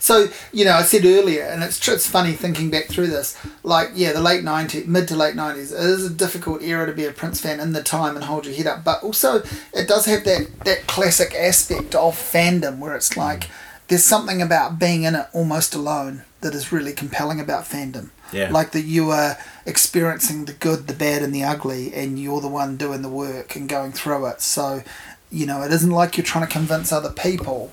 So 0.00 0.28
you 0.52 0.64
know, 0.64 0.74
I 0.74 0.82
said 0.82 1.04
earlier, 1.04 1.42
and 1.42 1.62
it's 1.64 1.86
it's 1.88 2.06
funny 2.06 2.32
thinking 2.32 2.70
back 2.70 2.86
through 2.86 3.08
this. 3.08 3.36
Like, 3.64 3.90
yeah, 3.94 4.12
the 4.12 4.20
late 4.20 4.44
'90s, 4.44 4.86
mid 4.86 5.08
to 5.08 5.16
late 5.16 5.34
'90s, 5.34 5.72
it 5.72 5.80
is 5.80 6.04
a 6.06 6.10
difficult 6.10 6.62
era 6.62 6.86
to 6.86 6.92
be 6.92 7.04
a 7.04 7.10
Prince 7.12 7.40
fan 7.40 7.58
in 7.58 7.72
the 7.72 7.82
time 7.82 8.14
and 8.14 8.24
hold 8.24 8.46
your 8.46 8.54
head 8.54 8.68
up. 8.68 8.84
But 8.84 9.02
also, 9.02 9.42
it 9.74 9.88
does 9.88 10.06
have 10.06 10.22
that 10.24 10.60
that 10.64 10.86
classic 10.86 11.34
aspect 11.34 11.96
of 11.96 12.14
fandom 12.14 12.78
where 12.78 12.94
it's 12.94 13.16
like, 13.16 13.48
there's 13.88 14.04
something 14.04 14.40
about 14.40 14.78
being 14.78 15.02
in 15.02 15.16
it 15.16 15.26
almost 15.32 15.74
alone 15.74 16.22
that 16.40 16.54
is 16.54 16.72
really 16.72 16.92
compelling 16.92 17.40
about 17.40 17.64
fandom. 17.64 18.10
Yeah. 18.32 18.50
Like 18.50 18.72
that 18.72 18.82
you 18.82 19.10
are 19.10 19.38
experiencing 19.66 20.44
the 20.44 20.52
good, 20.52 20.86
the 20.86 20.92
bad, 20.92 21.22
and 21.22 21.34
the 21.34 21.44
ugly, 21.44 21.94
and 21.94 22.18
you're 22.18 22.40
the 22.40 22.48
one 22.48 22.76
doing 22.76 23.02
the 23.02 23.08
work 23.08 23.56
and 23.56 23.68
going 23.68 23.92
through 23.92 24.26
it. 24.26 24.40
So, 24.40 24.82
you 25.30 25.46
know, 25.46 25.62
it 25.62 25.72
isn't 25.72 25.90
like 25.90 26.16
you're 26.16 26.24
trying 26.24 26.46
to 26.46 26.52
convince 26.52 26.92
other 26.92 27.10
people, 27.10 27.72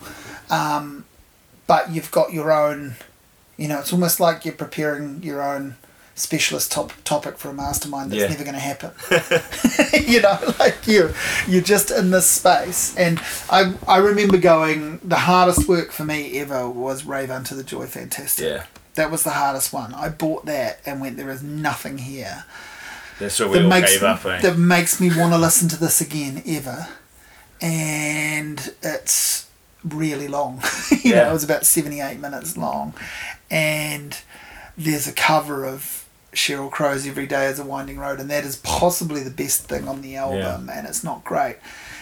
um, 0.49 1.05
but 1.67 1.91
you've 1.91 2.11
got 2.11 2.33
your 2.33 2.51
own. 2.51 2.95
You 3.57 3.69
know, 3.69 3.79
it's 3.79 3.93
almost 3.93 4.19
like 4.19 4.43
you're 4.43 4.53
preparing 4.53 5.23
your 5.23 5.41
own 5.41 5.75
specialist 6.17 6.71
top, 6.71 6.93
topic 7.03 7.37
for 7.37 7.49
a 7.49 7.53
mastermind 7.53 8.09
that's 8.11 8.21
Yeah. 8.21 8.29
never 8.29 8.43
going 8.43 8.53
to 8.55 8.59
happen. 8.59 8.91
you 10.07 10.21
know, 10.21 10.39
like 10.59 10.87
you, 10.87 11.13
you're 11.47 11.61
just 11.61 11.91
in 11.91 12.11
this 12.11 12.25
space. 12.27 12.95
And 12.97 13.19
I, 13.49 13.73
I 13.87 13.97
remember 13.97 14.37
going. 14.37 14.99
The 15.03 15.17
hardest 15.17 15.67
work 15.67 15.91
for 15.91 16.05
me 16.05 16.39
ever 16.39 16.69
was 16.69 17.05
Rave 17.05 17.29
Unto 17.29 17.53
the 17.55 17.63
Joy 17.63 17.85
Fantastic. 17.85 18.45
Yeah. 18.45 18.65
That 18.95 19.11
was 19.11 19.23
the 19.23 19.31
hardest 19.31 19.73
one. 19.73 19.93
I 19.93 20.07
bought 20.09 20.45
that 20.45 20.79
and 20.85 21.01
went, 21.01 21.17
there 21.17 21.29
is 21.29 21.43
nothing 21.43 21.97
here 21.97 22.45
That's 23.19 23.37
where 23.41 23.49
we 23.49 23.57
that 23.57 23.63
all 23.65 23.69
makes 23.69 23.91
gave 23.91 24.03
up, 24.03 24.25
eh? 24.25 24.39
that 24.39 24.57
makes 24.57 25.01
me 25.01 25.09
want 25.09 25.33
to 25.33 25.37
listen 25.37 25.67
to 25.67 25.77
this 25.77 25.99
again 25.99 26.41
ever. 26.47 26.87
And 27.61 28.73
it's 28.81 29.47
really 29.83 30.27
long. 30.29 30.61
you 31.03 31.11
know, 31.11 31.17
Yeah. 31.17 31.29
it 31.29 31.33
was 31.33 31.43
about 31.43 31.65
seventy 31.65 31.99
eight 31.99 32.19
minutes 32.19 32.55
long, 32.57 32.93
and 33.51 34.17
there's 34.77 35.07
a 35.07 35.13
cover 35.13 35.65
of 35.65 36.04
Sheryl 36.35 36.71
Crow's 36.71 37.07
"Every 37.07 37.25
Day 37.27 37.47
Is 37.47 37.59
a 37.59 37.65
Winding 37.65 37.97
Road," 37.97 38.19
and 38.19 38.29
that 38.29 38.45
is 38.45 38.57
possibly 38.57 39.23
the 39.23 39.29
best 39.31 39.67
thing 39.67 39.87
on 39.87 40.01
the 40.01 40.15
album, 40.15 40.69
and 40.69 40.87
it's 40.87 41.03
not 41.03 41.23
great. 41.23 41.57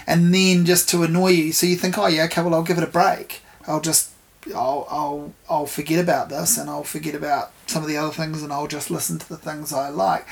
And 0.06 0.34
then 0.34 0.66
just 0.66 0.90
to 0.90 1.04
annoy 1.04 1.30
you, 1.30 1.52
so 1.54 1.66
you 1.66 1.76
think, 1.78 1.98
oh 1.98 2.08
yeah, 2.08 2.26
okay, 2.26 2.42
well 2.42 2.54
I'll 2.54 2.64
give 2.64 2.78
it 2.78 2.84
a 2.84 2.88
break. 2.88 3.42
I'll 3.68 3.82
just 3.82 4.10
I'll 4.54 4.86
I'll 4.90 5.34
I'll 5.50 5.66
forget 5.66 6.00
about 6.00 6.30
this 6.30 6.58
and 6.58 6.70
I'll 6.70 6.84
forget 6.84 7.16
about 7.16 7.52
some 7.68 7.82
of 7.82 7.88
the 7.88 7.98
other 7.98 8.12
things 8.12 8.44
and 8.44 8.52
I'll 8.52 8.68
just 8.68 8.92
listen 8.92 9.18
to 9.20 9.30
the 9.30 9.38
things 9.38 9.72
I 9.72 9.90
like. 9.90 10.28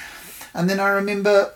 And 0.54 0.70
then 0.70 0.80
I 0.80 0.90
remember 0.90 1.54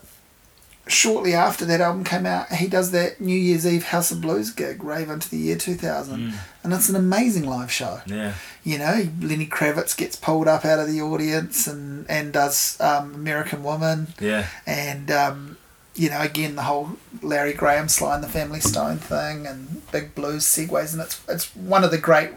shortly 0.87 1.33
after 1.33 1.65
that 1.65 1.81
album 1.81 2.03
came 2.03 2.25
out, 2.25 2.51
he 2.53 2.67
does 2.67 2.91
that 2.91 3.19
New 3.19 3.37
Year's 3.37 3.65
Eve 3.65 3.85
House 3.85 4.11
of 4.11 4.21
Blues 4.21 4.51
gig, 4.51 4.83
Rave 4.83 5.09
into 5.09 5.29
the 5.29 5.37
year 5.37 5.55
2000. 5.57 6.33
And 6.63 6.73
it's 6.73 6.89
an 6.89 6.95
amazing 6.95 7.45
live 7.47 7.71
show. 7.71 8.01
Yeah. 8.05 8.33
You 8.63 8.77
know, 8.79 9.07
Lenny 9.21 9.47
Kravitz 9.47 9.95
gets 9.97 10.15
pulled 10.15 10.47
up 10.47 10.63
out 10.65 10.79
of 10.79 10.87
the 10.87 11.01
audience 11.01 11.67
and, 11.67 12.05
and 12.09 12.31
does 12.33 12.79
um, 12.81 13.13
American 13.15 13.63
Woman. 13.63 14.07
Yeah. 14.19 14.47
And, 14.65 15.09
um, 15.11 15.57
you 15.95 16.09
know, 16.09 16.21
again, 16.21 16.55
the 16.55 16.63
whole 16.63 16.97
Larry 17.21 17.53
Graham 17.53 17.87
Sly 17.87 18.15
and 18.15 18.23
the 18.23 18.27
Family 18.29 18.59
Stone 18.59 18.97
thing 18.97 19.47
and 19.47 19.81
big 19.91 20.13
blues 20.15 20.43
segues. 20.45 20.93
And 20.93 21.01
it's, 21.01 21.21
it's 21.29 21.55
one 21.55 21.83
of 21.83 21.91
the 21.91 21.97
great 21.97 22.31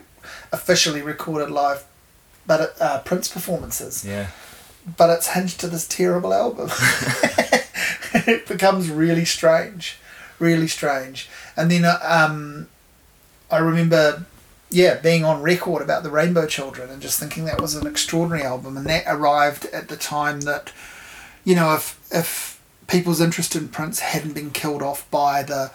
officially 0.53 1.03
recorded 1.03 1.51
live 1.51 1.85
but 2.47 2.75
uh, 2.81 2.99
Prince 3.01 3.29
performances 3.29 4.05
Yeah. 4.07 4.29
but 4.97 5.11
it's 5.11 5.29
hinged 5.35 5.61
to 5.61 5.67
this 5.69 5.87
terrible 5.87 6.33
album. 6.33 6.69
it 8.27 8.47
becomes 8.47 8.91
really 8.91 9.25
strange, 9.25 9.99
really 10.39 10.69
strange. 10.69 11.29
And 11.57 11.71
then 11.71 11.85
uh, 11.85 11.99
um, 12.03 12.69
I 13.51 13.59
remember, 13.59 14.25
yeah, 14.71 14.97
being 15.01 15.25
on 15.25 15.43
record 15.43 15.83
about 15.83 16.03
the 16.03 16.11
Rainbow 16.11 16.47
Children 16.47 16.91
and 16.91 17.03
just 17.03 17.19
thinking 17.19 17.45
that 17.47 17.61
was 17.61 17.75
an 17.75 17.87
extraordinary 17.87 18.43
album. 18.45 18.77
And 18.77 18.87
that 18.87 19.05
arrived 19.07 19.67
at 19.67 19.89
the 19.89 19.97
time 19.97 20.43
that, 20.43 20.73
you 21.45 21.55
know, 21.55 21.75
if 21.75 21.99
if 22.11 22.61
people's 22.87 23.21
interest 23.21 23.55
in 23.55 23.69
Prince 23.69 24.01
hadn't 24.01 24.33
been 24.35 24.51
killed 24.51 24.83
off 24.83 25.09
by 25.11 25.43
the 25.43 25.71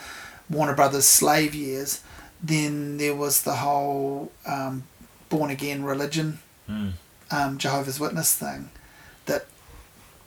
Warner 0.49 0.75
Brothers 0.75 1.05
slave 1.05 1.53
years, 1.55 2.01
then 2.41 2.97
there 2.97 3.15
was 3.15 3.43
the 3.43 3.55
whole 3.55 4.31
um, 4.45 4.84
born 5.29 5.49
again 5.51 5.84
religion 5.84 6.39
Mm. 6.69 6.93
um, 7.29 7.57
Jehovah's 7.57 7.99
Witness 7.99 8.34
thing 8.36 8.69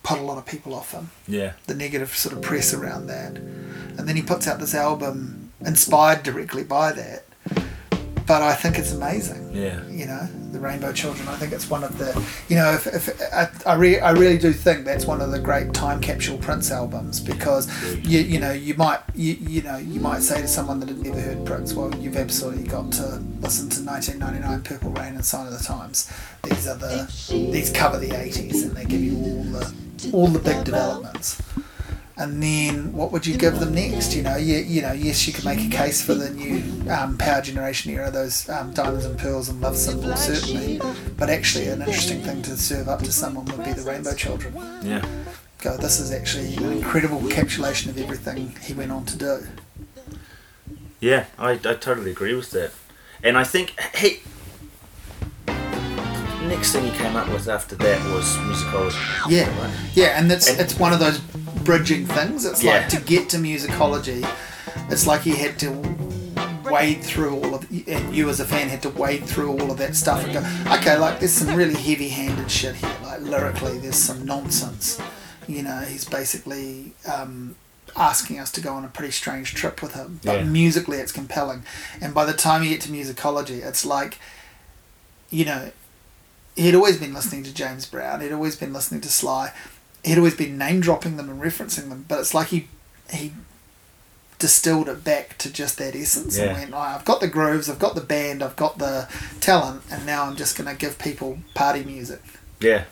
put 0.07 0.19
a 0.21 0.23
lot 0.23 0.39
of 0.39 0.47
people 0.47 0.73
off 0.73 0.93
him. 0.93 1.11
Yeah. 1.27 1.55
The 1.67 1.75
negative 1.75 2.15
sort 2.15 2.37
of 2.37 2.41
press 2.41 2.73
around 2.73 3.09
that, 3.09 3.37
and 3.37 4.09
then 4.09 4.15
he 4.15 4.23
puts 4.23 4.47
out 4.47 4.61
this 4.61 4.75
album 4.75 5.51
inspired 5.65 6.23
directly 6.23 6.63
by 6.63 6.93
that. 6.93 7.25
But 8.25 8.43
I 8.43 8.55
think 8.55 8.77
it's 8.79 8.93
amazing. 8.93 9.53
Yeah. 9.53 9.87
You 9.89 10.07
know, 10.07 10.29
the 10.51 10.59
Rainbow 10.59 10.93
Children. 10.93 11.29
I 11.29 11.37
think 11.37 11.53
it's 11.53 11.71
one 11.71 11.85
of 11.85 11.97
the. 11.99 12.11
You 12.49 12.57
know, 12.57 12.73
if, 12.73 12.87
if 12.87 13.21
I 13.33 13.49
I, 13.67 13.75
re, 13.75 13.99
I 13.99 14.13
really 14.13 14.39
do 14.39 14.53
think 14.53 14.85
that's 14.85 15.07
one 15.07 15.21
of 15.21 15.31
the 15.31 15.39
great 15.39 15.73
time 15.73 16.01
capsule 16.01 16.39
Prince 16.39 16.71
albums 16.71 17.21
because 17.21 17.69
you 18.05 18.21
you 18.21 18.41
know 18.41 18.53
you 18.53 18.75
might 18.75 19.01
you 19.15 19.35
you 19.35 19.63
know 19.63 19.77
you 19.77 20.01
might 20.01 20.23
say 20.23 20.41
to 20.41 20.49
someone 20.49 20.81
that 20.81 20.89
had 20.89 20.99
never 20.99 21.21
heard 21.21 21.45
Prince, 21.47 21.75
well, 21.75 21.93
you've 21.97 22.17
absolutely 22.17 22.65
got 22.65 22.93
to 22.93 23.23
listen 23.41 23.69
to 23.71 23.83
1999, 23.85 24.63
Purple 24.63 24.91
Rain, 24.91 25.15
and 25.15 25.25
Sign 25.25 25.47
o' 25.47 25.51
the 25.51 25.63
Times. 25.63 26.13
These 26.43 26.67
are 26.69 26.77
the 26.77 27.11
these 27.53 27.73
cover 27.73 27.99
the 27.99 28.11
80s 28.11 28.63
and 28.63 28.73
they 28.73 28.85
give 28.85 29.01
you 29.01 29.17
all 29.19 29.43
the 29.45 29.86
all 30.13 30.29
the 30.29 30.39
big 30.39 30.65
developments. 30.65 31.43
And 32.19 32.43
then 32.43 32.95
what 32.95 33.13
would 33.13 33.27
you 33.27 33.37
give 33.37 33.61
them 33.61 33.75
next? 33.75 34.17
You 34.17 34.23
know, 34.23 34.37
you, 34.37 34.57
you 34.57 34.81
know, 34.81 34.93
yes, 34.93 35.27
you 35.27 35.35
could 35.35 35.45
make 35.45 35.61
a 35.61 35.69
case 35.69 36.01
for 36.01 36.15
the 36.15 36.31
new 36.31 36.91
um, 36.91 37.19
Power 37.19 37.43
Generation 37.43 37.93
era, 37.93 38.11
those 38.11 38.49
um, 38.49 38.73
diamonds 38.73 39.05
and 39.05 39.19
pearls 39.19 39.51
and 39.51 39.61
love 39.61 39.77
symbols, 39.77 40.25
certainly. 40.25 40.81
But 41.19 41.29
actually, 41.29 41.69
an 41.69 41.81
interesting 41.81 42.23
thing 42.23 42.41
to 42.43 42.57
serve 42.57 42.89
up 42.89 43.01
to 43.01 43.13
someone 43.13 43.45
would 43.47 43.63
be 43.63 43.75
the 43.75 43.83
Rainbow 43.83 44.15
Children. 44.15 44.55
Yeah. 44.83 45.05
Go, 45.59 45.77
this 45.77 46.01
is 46.01 46.11
actually 46.11 46.57
an 46.57 46.73
incredible 46.73 47.21
encapsulation 47.21 47.89
of 47.89 47.99
everything 47.99 48.55
he 48.63 48.73
went 48.73 48.93
on 48.93 49.05
to 49.07 49.17
do. 49.19 49.47
Yeah, 51.01 51.27
I, 51.39 51.53
I 51.53 51.75
totally 51.75 52.13
agree 52.13 52.35
with 52.35 52.51
that. 52.53 52.73
And 53.23 53.37
I 53.37 53.45
think, 53.45 53.79
hey, 53.79 54.21
next 56.47 56.73
thing 56.73 56.85
he 56.85 56.97
came 56.97 57.17
up 57.17 57.29
with 57.29 57.49
after 57.49 57.75
that 57.77 58.03
was 58.13 58.25
musicology. 58.39 59.31
Yeah, 59.31 59.49
Right? 59.61 59.71
yeah, 59.95 60.19
and 60.19 60.31
it's 60.31 60.49
And- 60.49 60.61
it's 60.61 60.75
one 60.79 60.93
of 60.93 61.01
those 61.01 61.19
bridging 61.65 62.07
things. 62.07 62.45
It's 62.45 62.63
Yeah. 62.63 62.79
like 62.79 62.89
to 62.91 63.01
get 63.01 63.29
to 63.31 63.39
musicology, 63.39 64.27
it's 64.91 65.07
like 65.07 65.23
he 65.23 65.37
had 65.37 65.59
to 65.61 65.71
wade 66.71 67.03
through 67.03 67.37
all 67.37 67.55
of, 67.55 67.67
and 67.87 68.15
you 68.15 68.29
as 68.29 68.41
a 68.41 68.45
fan 68.45 68.69
had 68.69 68.83
to 68.83 68.89
wade 68.91 69.25
through 69.27 69.53
all 69.53 69.71
of 69.71 69.79
that 69.79 69.95
stuff 69.95 70.23
and 70.25 70.33
go, 70.33 70.73
okay, 70.75 70.97
like 70.99 71.21
there's 71.21 71.33
some 71.33 71.55
really 71.55 71.75
heavy-handed 71.75 72.51
shit 72.51 72.75
here. 72.77 72.91
Like 73.05 73.21
lyrically, 73.21 73.79
there's 73.79 73.97
some 73.99 74.25
nonsense. 74.25 74.99
You 75.47 75.63
know, 75.63 75.81
he's 75.81 76.05
basically 76.05 76.93
um, 77.13 77.55
asking 77.97 78.41
us 78.41 78.51
to 78.53 78.61
go 78.61 78.75
on 78.75 78.85
a 78.85 78.89
pretty 78.89 79.13
strange 79.13 79.55
trip 79.55 79.81
with 79.81 79.95
him, 79.95 80.21
but 80.25 80.39
Yeah. 80.39 80.43
musically, 80.45 80.99
it's 80.99 81.13
compelling. 81.13 81.63
And 82.01 82.13
by 82.13 82.25
the 82.25 82.33
time 82.33 82.63
you 82.65 82.71
get 82.71 82.81
to 82.83 82.89
musicology, 82.91 83.65
it's 83.65 83.85
like, 83.85 84.19
you 85.31 85.45
know, 85.45 85.71
he'd 86.57 86.75
always 86.75 86.99
been 86.99 87.15
listening 87.15 87.43
to 87.45 87.55
James 87.55 87.87
Brown. 87.87 88.21
He'd 88.21 88.33
always 88.33 88.57
been 88.57 88.73
listening 88.73 89.01
to 89.03 89.09
Sly. 89.09 89.53
He'd 90.05 90.19
always 90.19 90.35
been 90.37 90.57
name 90.59 90.81
dropping 90.81 91.17
them 91.17 91.29
and 91.29 91.41
referencing 91.41 91.89
them. 91.89 92.05
But 92.09 92.21
it's 92.21 92.35
like 92.35 92.49
he 92.49 92.69
he 93.11 93.33
distilled 94.39 94.89
it 94.89 95.03
back 95.03 95.39
to 95.39 95.51
just 95.51 95.79
that 95.79 95.95
essence 95.97 96.37
Yeah. 96.37 96.45
and 96.47 96.59
went, 96.59 96.75
oh, 96.75 96.79
I've 96.79 97.05
got 97.07 97.21
the 97.21 97.29
grooves, 97.29 97.71
I've 97.71 97.79
got 97.79 97.95
the 97.95 98.01
band, 98.03 98.43
I've 98.43 98.57
got 98.57 98.79
the 98.79 99.09
talent, 99.41 99.83
and 99.91 100.05
now 100.05 100.25
I'm 100.25 100.37
just 100.37 100.59
going 100.59 100.69
to 100.69 100.77
give 100.79 100.99
people 100.99 101.39
party 101.55 101.83
music. 101.85 102.21
Yeah. 102.61 102.85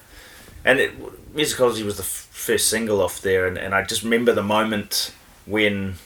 And 0.65 0.79
it, 0.81 1.35
musicology 1.35 1.85
was 1.85 1.99
the 1.99 2.03
f- 2.03 2.29
first 2.31 2.69
single 2.69 3.03
off 3.03 3.21
there, 3.21 3.47
and, 3.47 3.59
and 3.59 3.75
I 3.75 3.83
just 3.83 4.03
remember 4.05 4.33
the 4.33 4.43
moment 4.43 5.13
when 5.45 5.97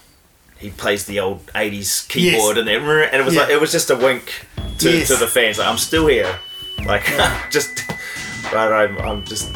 he 0.59 0.71
plays 0.71 1.05
the 1.05 1.21
old 1.21 1.47
80s 1.55 2.09
keyboard 2.09 2.59
and, 2.59 2.69
it, 2.69 2.83
and 2.83 3.15
it 3.23 3.25
was 3.25 3.35
Yeah. 3.37 3.43
like 3.43 3.51
it 3.51 3.61
was 3.61 3.71
just 3.71 3.91
a 3.91 3.97
wink 3.97 4.45
to, 4.79 4.91
Yes. 4.91 5.07
to 5.07 5.15
the 5.17 5.29
fans 5.29 5.57
like 5.59 5.69
I'm 5.69 5.79
still 5.79 6.09
here 6.09 6.41
like 6.89 7.05
just 7.51 7.89
right 8.53 8.73
I'm, 8.85 8.99
I'm 8.99 9.25
just 9.25 9.55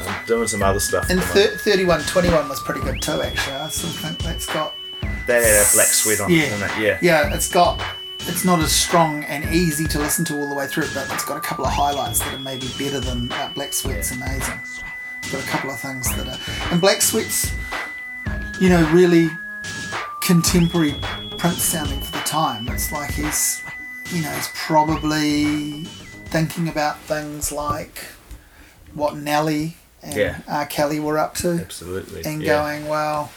I'm 0.00 0.26
doing 0.26 0.48
some 0.48 0.62
other 0.62 0.80
stuff 0.80 1.10
And 1.10 1.20
thir- 1.22 1.56
31 1.58 2.02
21 2.04 2.48
was 2.48 2.60
pretty 2.60 2.80
good 2.80 3.02
too, 3.02 3.20
actually. 3.20 3.54
I 3.56 3.68
still 3.68 3.90
think 3.90 4.18
that's 4.18 4.46
got. 4.46 4.74
they 5.26 5.34
had 5.42 5.66
a 5.66 5.72
black 5.74 5.88
sweat 5.88 6.20
on 6.20 6.30
Yeah. 6.30 6.42
isn't 6.44 6.70
it? 6.70 6.78
yeah 6.80 6.98
Yeah, 7.02 7.34
it's 7.34 7.48
got. 7.48 7.82
It's 8.20 8.44
not 8.44 8.60
as 8.60 8.70
strong 8.72 9.24
and 9.24 9.44
easy 9.54 9.86
to 9.88 9.98
listen 9.98 10.24
to 10.26 10.38
all 10.38 10.48
the 10.48 10.54
way 10.54 10.66
through, 10.66 10.88
but 10.94 11.10
it's 11.12 11.24
got 11.24 11.36
a 11.36 11.40
couple 11.40 11.64
of 11.66 11.72
highlights 11.72 12.18
that 12.20 12.32
are 12.34 12.38
maybe 12.38 12.68
better 12.78 13.00
than 13.00 13.32
uh, 13.32 13.50
Black 13.54 13.72
Sweat's 13.72 14.12
amazing. 14.12 14.60
It's 15.18 15.32
got 15.32 15.42
a 15.42 15.46
couple 15.48 15.70
of 15.70 15.80
things 15.80 16.06
that 16.16 16.28
are. 16.28 16.38
And 16.70 16.80
Black 16.80 17.00
Sweat's, 17.02 17.50
you 18.60 18.68
know, 18.68 18.86
really 18.92 19.30
contemporary 20.22 20.94
Prince 21.38 21.62
sounding 21.62 22.00
for 22.00 22.12
the 22.12 22.18
time. 22.24 22.68
It's 22.68 22.92
like 22.92 23.10
he's, 23.12 23.62
you 24.12 24.20
know, 24.22 24.30
he's 24.32 24.50
probably 24.54 25.86
thinking 26.30 26.68
about 26.68 26.98
things 27.00 27.52
like 27.52 28.06
what 28.94 29.16
Nelly 29.16 29.76
and 30.02 30.14
Yeah. 30.14 30.38
R. 30.48 30.66
Kelly 30.66 30.98
were 31.00 31.18
up 31.18 31.34
to 31.36 31.52
absolutely 31.60 32.22
and 32.24 32.42
yeah. 32.42 32.48
going, 32.62 32.88
well, 32.88 33.30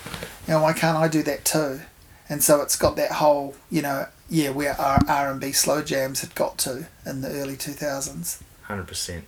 you 0.48 0.54
know, 0.54 0.62
why 0.62 0.74
can't 0.74 0.98
I 0.98 1.08
do 1.08 1.24
that 1.24 1.46
too? 1.46 1.82
And 2.30 2.44
so 2.44 2.62
it's 2.62 2.76
got 2.76 2.96
that 2.96 3.14
whole, 3.14 3.56
you 3.70 3.82
know, 3.82 4.08
yeah, 4.30 4.50
where 4.50 4.80
our 4.80 5.00
R 5.08 5.32
and 5.32 5.39
B 5.41 5.52
slow 5.52 5.82
jams 5.84 6.22
had 6.22 6.34
got 6.36 6.58
to 6.60 6.88
in 7.06 7.22
the 7.22 7.30
early 7.30 7.58
two 7.58 7.74
thousands, 7.74 8.41
100% 8.68 9.22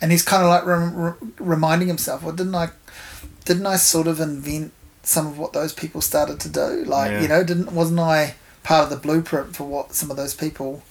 and 0.00 0.10
he's 0.10 0.22
kind 0.24 0.42
of 0.42 0.48
like 0.48 0.64
rem- 0.66 0.94
re- 0.96 1.12
reminding 1.38 1.86
himself, 1.86 2.22
well, 2.24 2.34
didn't 2.34 2.54
I, 2.56 2.70
didn't 3.44 3.66
I 3.66 3.76
sort 3.76 4.08
of 4.08 4.18
invent 4.18 4.72
some 5.04 5.26
of 5.28 5.38
what 5.38 5.52
those 5.52 5.72
people 5.72 6.00
started 6.00 6.40
to 6.40 6.48
do? 6.48 6.84
Like, 6.84 7.10
Yeah. 7.12 7.20
you 7.22 7.28
know, 7.28 7.44
didn't 7.44 7.70
wasn't 7.72 8.00
I 8.00 8.34
part 8.64 8.84
of 8.84 8.90
the 8.90 8.96
blueprint 8.96 9.54
for 9.54 9.64
what 9.64 9.94
some 9.94 10.10
of 10.10 10.16
those 10.16 10.34
people 10.34 10.82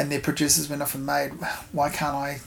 and 0.00 0.10
their 0.10 0.20
producers 0.20 0.68
went 0.68 0.82
off 0.82 0.94
and 0.94 1.04
made. 1.06 1.30
Why 1.72 1.90
can't 1.90 2.14
I? 2.16 2.40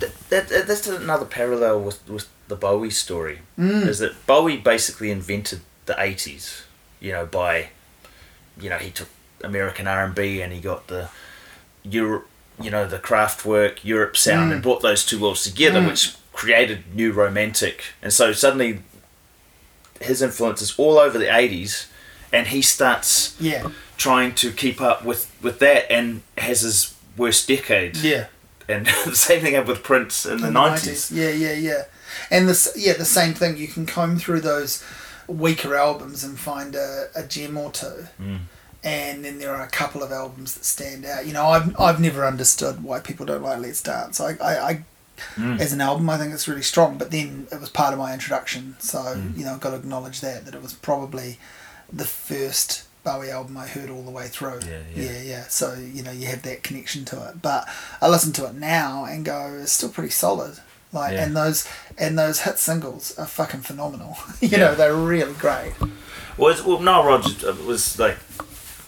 That, 0.00 0.12
that, 0.30 0.48
that- 0.48 0.66
that's 0.66 0.86
another 0.86 1.24
parallel 1.24 1.80
with, 1.80 2.06
with 2.08 2.28
the 2.48 2.56
Bowie 2.56 2.90
story. 2.90 3.38
Mm. 3.58 3.86
Is 3.86 3.98
that 4.00 4.26
Bowie 4.26 4.56
basically 4.58 5.10
invented 5.10 5.60
the 5.86 5.94
80s, 5.94 6.62
you 7.00 7.12
know, 7.12 7.24
by, 7.26 7.68
you 8.60 8.68
know, 8.70 8.76
he 8.78 8.90
took 8.90 9.08
American 9.42 9.86
R&B 9.86 10.42
and 10.42 10.52
he 10.52 10.60
got 10.60 10.86
the 10.88 11.08
Europe, 11.82 12.28
you 12.60 12.70
know, 12.70 12.86
the 12.86 12.98
Kraftwerk 12.98 13.78
Europe 13.84 14.16
sound 14.16 14.52
and 14.52 14.62
brought 14.62 14.82
those 14.82 15.04
two 15.06 15.18
worlds 15.20 15.44
together, 15.44 15.80
Mm. 15.80 15.88
which 15.88 16.16
created 16.32 16.94
new 16.94 17.12
romantic. 17.12 17.84
And 18.02 18.12
so 18.12 18.32
suddenly 18.32 18.80
his 20.00 20.20
influence 20.22 20.60
is 20.62 20.78
all 20.78 20.98
over 20.98 21.18
the 21.18 21.26
80s 21.26 21.86
and 22.32 22.48
he 22.48 22.62
starts 22.62 23.36
Yeah, 23.40 23.70
trying 23.96 24.34
to 24.36 24.52
keep 24.52 24.80
up 24.80 25.04
with, 25.04 25.30
with 25.42 25.58
that 25.60 25.90
and 25.90 26.22
has 26.36 26.60
his 26.62 26.94
worst 27.16 27.48
decade. 27.48 27.96
yeah. 27.96 28.26
And 28.68 28.86
the 29.06 29.16
same 29.16 29.40
thing 29.40 29.54
happened 29.54 29.70
with 29.70 29.82
Prince 29.82 30.26
in 30.26 30.40
the 30.42 30.48
in 30.48 30.54
90s. 30.54 31.10
Yeah, 31.10 31.30
yeah, 31.30 31.54
yeah. 31.54 31.82
And 32.30 32.46
this, 32.48 32.72
yeah, 32.76 32.92
the 32.92 33.04
same 33.06 33.32
thing. 33.32 33.56
You 33.56 33.66
can 33.68 33.86
comb 33.86 34.18
through 34.18 34.40
those 34.42 34.84
weaker 35.26 35.74
albums 35.74 36.22
and 36.24 36.38
find 36.38 36.74
a, 36.74 37.06
a 37.16 37.22
gem 37.22 37.56
or 37.56 37.70
two. 37.72 38.06
Mm. 38.20 38.38
And 38.84 39.24
then 39.24 39.38
there 39.38 39.54
are 39.54 39.62
a 39.62 39.68
couple 39.70 40.02
of 40.02 40.12
albums 40.12 40.54
that 40.54 40.64
stand 40.64 41.04
out. 41.06 41.26
You 41.26 41.32
know, 41.32 41.46
I've, 41.46 41.78
I've 41.80 42.00
never 42.00 42.26
understood 42.26 42.82
why 42.84 43.00
people 43.00 43.24
don't 43.26 43.42
like 43.42 43.58
Let's 43.60 43.82
Dance. 43.82 44.20
I, 44.20 44.32
I, 44.42 44.68
I 44.70 44.84
Mm. 45.34 45.58
as 45.58 45.72
an 45.72 45.80
album, 45.80 46.08
I 46.08 46.16
think 46.16 46.32
it's 46.32 46.46
really 46.46 46.62
strong. 46.62 46.96
But 46.96 47.10
then 47.10 47.48
it 47.50 47.58
was 47.60 47.70
part 47.70 47.92
of 47.92 47.98
my 47.98 48.12
introduction, 48.14 48.76
so 48.78 48.98
Mm. 49.00 49.36
you 49.36 49.44
know, 49.44 49.54
I've 49.54 49.58
got 49.60 49.70
to 49.70 49.76
acknowledge 49.76 50.20
that 50.20 50.44
that 50.44 50.54
it 50.54 50.62
was 50.62 50.74
probably 50.74 51.38
the 51.92 52.04
first 52.04 52.84
Bowie 53.04 53.30
album 53.30 53.56
I 53.56 53.66
heard 53.66 53.88
all 53.90 54.02
the 54.02 54.10
way 54.10 54.26
through. 54.28 54.60
Yeah, 54.66 54.80
yeah. 54.94 55.04
yeah, 55.12 55.22
yeah. 55.22 55.42
So 55.48 55.74
you 55.74 56.02
know, 56.02 56.10
you 56.10 56.26
have 56.26 56.42
that 56.42 56.62
connection 56.62 57.04
to 57.06 57.28
it. 57.28 57.40
But 57.42 57.66
I 58.02 58.08
listen 58.08 58.32
to 58.34 58.46
it 58.46 58.54
now 58.54 59.04
and 59.04 59.24
go, 59.24 59.58
it's 59.62 59.72
still 59.72 59.88
pretty 59.88 60.10
solid. 60.10 60.58
Like, 60.92 61.12
Yeah. 61.12 61.24
and 61.24 61.36
those 61.36 61.66
and 61.96 62.18
those 62.18 62.40
hit 62.40 62.58
singles 62.58 63.16
are 63.18 63.26
fucking 63.26 63.60
phenomenal. 63.60 64.16
you 64.40 64.48
Yeah. 64.48 64.58
know, 64.58 64.74
they're 64.74 64.94
really 64.94 65.34
great. 65.34 65.74
Well, 66.36 66.50
it's, 66.52 66.64
well 66.64 66.80
Nile 66.80 67.04
Rodgers 67.04 67.42
uh, 67.44 67.56
was 67.66 67.98
like, 67.98 68.16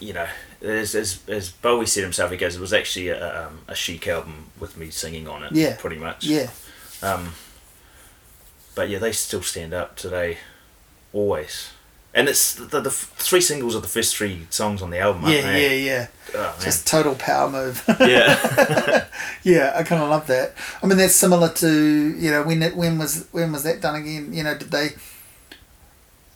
you 0.00 0.12
know, 0.12 0.26
as, 0.62 0.94
as, 0.94 1.20
as 1.28 1.50
Bowie 1.50 1.86
said 1.86 2.02
himself, 2.02 2.30
he 2.30 2.36
goes, 2.36 2.56
it 2.56 2.60
was 2.60 2.72
actually 2.72 3.08
a, 3.08 3.46
um, 3.46 3.60
a 3.66 3.74
Chic 3.74 4.06
album 4.08 4.46
with 4.58 4.76
me 4.76 4.90
singing 4.90 5.26
on 5.26 5.42
it, 5.42 5.52
Yeah. 5.52 5.76
pretty 5.76 5.96
much. 5.96 6.24
Yeah, 6.24 6.50
Um, 7.02 7.32
but 8.74 8.88
yeah, 8.88 8.98
they 8.98 9.12
still 9.12 9.42
stand 9.42 9.72
up 9.74 9.96
today, 9.96 10.38
always. 11.12 11.70
And 12.12 12.28
it's 12.28 12.54
the, 12.54 12.80
the 12.80 12.90
f- 12.90 13.12
three 13.16 13.40
singles 13.40 13.76
are 13.76 13.80
the 13.80 13.86
first 13.86 14.16
three 14.16 14.46
songs 14.50 14.82
on 14.82 14.90
the 14.90 14.98
album, 14.98 15.22
yeah, 15.30 15.42
they? 15.42 15.84
yeah, 15.84 15.92
yeah. 15.92 16.06
Oh. 16.34 16.58
Just 16.60 16.86
total 16.86 17.14
power 17.14 17.48
move. 17.48 17.84
yeah. 18.00 19.06
Yeah, 19.42 19.72
I 19.74 19.84
kind 19.84 20.02
of 20.02 20.10
love 20.10 20.26
that. 20.26 20.54
I 20.82 20.86
mean, 20.86 20.98
that's 20.98 21.14
similar 21.14 21.48
to 21.48 22.14
you 22.18 22.30
know 22.30 22.42
when 22.42 22.62
it, 22.62 22.76
when 22.76 22.98
was 22.98 23.26
when 23.32 23.52
was 23.52 23.62
that 23.62 23.80
done 23.80 23.94
again? 23.94 24.34
You 24.34 24.42
know, 24.44 24.54
did 24.54 24.70
they 24.70 24.90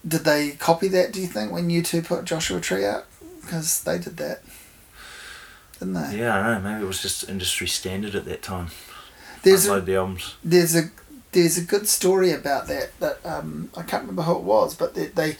did 0.06 0.24
they 0.24 0.52
copy 0.52 0.88
that? 0.88 1.12
Do 1.12 1.20
you 1.20 1.26
think 1.26 1.52
when 1.52 1.68
U2 1.68 2.06
put 2.06 2.24
Joshua 2.24 2.60
Tree 2.60 2.86
out 2.86 3.04
because 3.42 3.82
they 3.84 3.98
did 3.98 4.16
that, 4.16 4.42
didn't 5.78 5.94
they? 5.94 6.18
yeah, 6.18 6.34
I 6.34 6.54
don't 6.54 6.64
know. 6.64 6.70
Maybe 6.70 6.84
it 6.84 6.86
was 6.86 7.02
just 7.02 7.28
industry 7.28 7.66
standard 7.66 8.14
at 8.14 8.24
that 8.24 8.42
time. 8.42 8.68
There's 9.42 9.66
a, 9.66 9.80
the 9.82 9.96
albums. 9.96 10.36
there's 10.42 10.74
a 10.74 10.84
there's 11.32 11.58
a 11.58 11.62
good 11.62 11.86
story 11.86 12.30
about 12.30 12.66
that 12.68 12.98
that 13.00 13.18
um, 13.26 13.68
I 13.76 13.82
can't 13.82 14.02
remember 14.04 14.22
who 14.22 14.36
it 14.36 14.44
was, 14.44 14.74
but 14.74 14.94
they, 14.94 15.06
they 15.08 15.36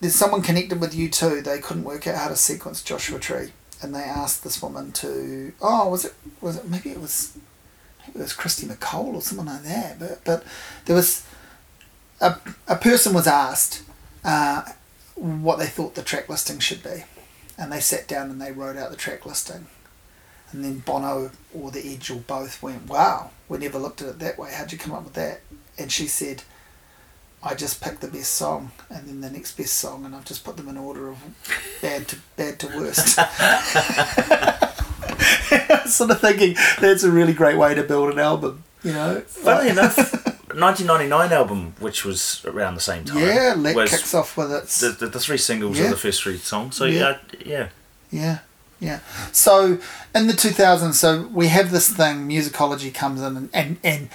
there's 0.00 0.14
someone 0.14 0.42
connected 0.42 0.80
with 0.80 0.94
U2. 0.94 1.44
They 1.44 1.58
couldn't 1.58 1.84
work 1.84 2.06
out 2.06 2.16
how 2.16 2.28
to 2.28 2.36
sequence 2.36 2.82
Joshua 2.82 3.18
Tree, 3.18 3.52
and 3.82 3.94
they 3.94 4.00
asked 4.00 4.44
this 4.44 4.62
woman 4.62 4.92
to. 4.92 5.52
Oh, 5.60 5.88
was 5.88 6.04
it 6.04 6.14
was 6.40 6.56
it 6.58 6.68
maybe 6.68 6.90
it 6.90 7.00
was 7.00 7.36
maybe 8.00 8.18
it 8.20 8.22
was 8.22 8.32
Kirsty 8.32 8.66
MacColl 8.66 9.14
or 9.14 9.22
someone 9.22 9.46
like 9.46 9.62
that. 9.62 9.98
But 9.98 10.24
but 10.24 10.44
there 10.84 10.96
was 10.96 11.26
a 12.20 12.36
a 12.68 12.76
person 12.76 13.14
was 13.14 13.26
asked 13.26 13.82
uh, 14.24 14.62
what 15.14 15.58
they 15.58 15.66
thought 15.66 15.94
the 15.94 16.02
track 16.02 16.28
listing 16.28 16.58
should 16.58 16.82
be, 16.82 17.04
and 17.56 17.72
they 17.72 17.80
sat 17.80 18.06
down 18.06 18.30
and 18.30 18.40
they 18.40 18.52
wrote 18.52 18.76
out 18.76 18.90
the 18.90 18.96
track 18.96 19.24
listing. 19.24 19.66
And 20.52 20.64
then 20.64 20.78
Bono 20.78 21.32
or 21.52 21.70
The 21.70 21.92
Edge 21.92 22.10
or 22.10 22.16
both 22.20 22.62
went, 22.62 22.88
Wow, 22.88 23.30
we 23.48 23.58
never 23.58 23.78
looked 23.78 24.00
at 24.00 24.08
it 24.08 24.18
that 24.20 24.38
way. 24.38 24.52
How'd 24.52 24.72
you 24.72 24.78
come 24.78 24.94
up 24.94 25.04
with 25.04 25.14
that? 25.14 25.40
And 25.78 25.90
she 25.90 26.06
said, 26.06 26.44
I 27.48 27.54
just 27.54 27.80
picked 27.80 28.00
the 28.00 28.08
best 28.08 28.32
song 28.34 28.72
and 28.90 29.06
then 29.06 29.20
the 29.20 29.30
next 29.30 29.56
best 29.56 29.74
song, 29.74 30.04
and 30.04 30.14
I've 30.16 30.24
just 30.24 30.42
put 30.44 30.56
them 30.56 30.68
in 30.68 30.76
order 30.76 31.08
of 31.10 31.18
bad 31.80 32.08
to 32.08 32.16
bad 32.36 32.58
to 32.60 32.66
worst. 32.76 33.16
Sort 35.86 36.10
of 36.10 36.20
thinking 36.20 36.56
that's 36.80 37.04
a 37.04 37.10
really 37.10 37.32
great 37.32 37.56
way 37.56 37.74
to 37.74 37.82
build 37.84 38.12
an 38.12 38.18
album, 38.18 38.64
you 38.82 38.92
know? 38.92 39.20
Funnily 39.20 39.70
enough, 39.70 39.96
1999 40.54 41.32
album, 41.32 41.74
which 41.78 42.04
was 42.04 42.44
around 42.44 42.74
the 42.74 42.80
same 42.80 43.04
time. 43.04 43.18
yeah, 43.18 43.54
Let 43.56 43.88
kicks 43.88 44.12
off 44.14 44.36
with 44.36 44.52
its. 44.52 44.80
the, 44.80 44.88
the, 44.90 45.06
the 45.06 45.20
three 45.20 45.38
singles 45.38 45.78
Yeah. 45.78 45.86
are 45.86 45.90
the 45.90 45.96
first 45.96 46.22
three 46.22 46.38
songs. 46.38 46.76
So 46.76 46.84
Yeah. 46.86 47.18
yeah, 47.38 47.46
yeah. 47.46 47.68
Yeah, 48.10 48.38
yeah. 48.80 49.00
So 49.32 49.78
in 50.14 50.26
the 50.26 50.32
2000s, 50.32 50.94
so 50.94 51.28
we 51.32 51.48
have 51.48 51.70
this 51.70 51.88
thing, 51.88 52.28
musicology 52.28 52.92
comes 52.92 53.22
in, 53.22 53.36
and, 53.36 53.50
and, 53.54 53.76
and 53.84 54.08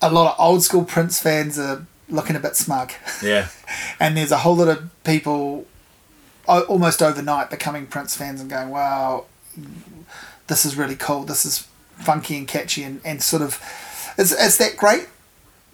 a 0.00 0.10
lot 0.10 0.32
of 0.32 0.36
old 0.44 0.62
school 0.62 0.84
Prince 0.84 1.20
fans 1.20 1.58
are 1.58 1.86
looking 2.12 2.36
a 2.36 2.40
bit 2.40 2.56
smug. 2.56 2.92
Yeah. 3.22 3.48
and 4.00 4.16
there's 4.16 4.32
a 4.32 4.38
whole 4.38 4.56
lot 4.56 4.68
of 4.68 4.90
people 5.04 5.66
almost 6.46 7.02
overnight 7.02 7.50
becoming 7.50 7.86
Prince 7.86 8.16
fans 8.16 8.40
and 8.40 8.50
going, 8.50 8.70
wow, 8.70 9.26
this 10.48 10.64
is 10.64 10.76
really 10.76 10.96
cool. 10.96 11.24
This 11.24 11.44
is 11.44 11.66
funky 11.98 12.36
and 12.36 12.48
catchy 12.48 12.82
and, 12.82 13.00
and 13.04 13.22
sort 13.22 13.42
of. 13.42 13.60
It's, 14.18 14.32
it's 14.32 14.58
that 14.58 14.76
great 14.76 15.08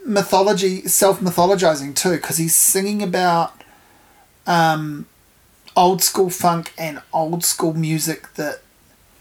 mythology, 0.04 0.82
self 0.82 1.20
mythologizing 1.20 1.94
too, 1.94 2.12
because 2.12 2.36
he's 2.36 2.54
singing 2.54 3.02
about 3.02 3.52
um, 4.46 5.06
old 5.76 6.02
school 6.02 6.30
funk 6.30 6.72
and 6.78 7.00
old 7.12 7.44
school 7.44 7.74
music 7.74 8.34
that 8.34 8.60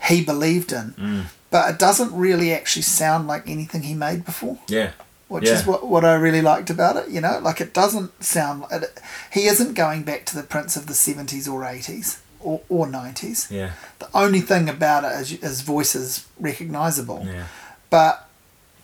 he 0.04 0.24
believed 0.24 0.72
in. 0.72 0.92
Mm. 0.94 1.24
But 1.50 1.72
it 1.72 1.80
doesn't 1.80 2.14
really 2.14 2.52
actually 2.54 2.82
sound 2.82 3.28
like 3.28 3.50
anything 3.50 3.84
he 3.84 3.94
made 3.94 4.26
before 4.26 4.60
Yeah. 4.68 4.92
Which 5.28 5.46
Yeah. 5.46 5.54
is 5.56 5.66
what, 5.66 5.88
what 5.88 6.04
I 6.06 6.14
really 6.16 6.42
liked 6.42 6.70
about 6.70 6.96
it. 6.98 7.10
You 7.10 7.22
know, 7.22 7.40
like 7.40 7.60
it 7.62 7.74
doesn't 7.74 8.24
sound. 8.24 8.66
It, 8.72 9.00
he 9.32 9.46
isn't 9.48 9.74
going 9.74 10.04
back 10.04 10.26
to 10.28 10.36
the 10.36 10.44
Prince 10.44 10.76
of 10.76 10.88
the 10.88 10.94
seventies 10.94 11.48
or 11.48 11.66
eighties 11.66 12.20
or 12.40 12.62
or 12.70 12.88
nineties. 12.88 13.48
Yeah. 13.50 13.72
The 14.00 14.08
only 14.14 14.42
thing 14.42 14.70
about 14.70 15.04
it 15.04 15.12
is 15.22 15.30
his 15.42 15.62
voice 15.62 15.96
is 15.96 16.26
recognizable, 16.40 17.24
Yeah. 17.26 17.46
but 17.90 18.28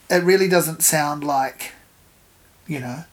it 0.09 0.23
really 0.23 0.47
doesn't 0.49 0.83
sound 0.83 1.23
like, 1.23 1.71
you 2.67 2.79
know. 2.79 3.05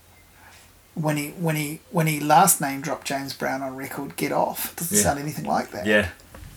When 0.94 1.16
he 1.16 1.28
when 1.38 1.54
he 1.56 1.80
when 1.92 2.08
he 2.08 2.18
last 2.20 2.60
name 2.60 2.80
dropped 2.80 3.06
James 3.06 3.32
Brown 3.32 3.62
on 3.62 3.76
record, 3.76 4.16
"Get 4.16 4.32
Off," 4.32 4.72
it 4.72 4.76
doesn't 4.76 4.96
Yeah. 4.96 5.02
sound 5.04 5.18
anything 5.20 5.44
like 5.44 5.70
that. 5.70 5.86
Yeah. 5.86 6.08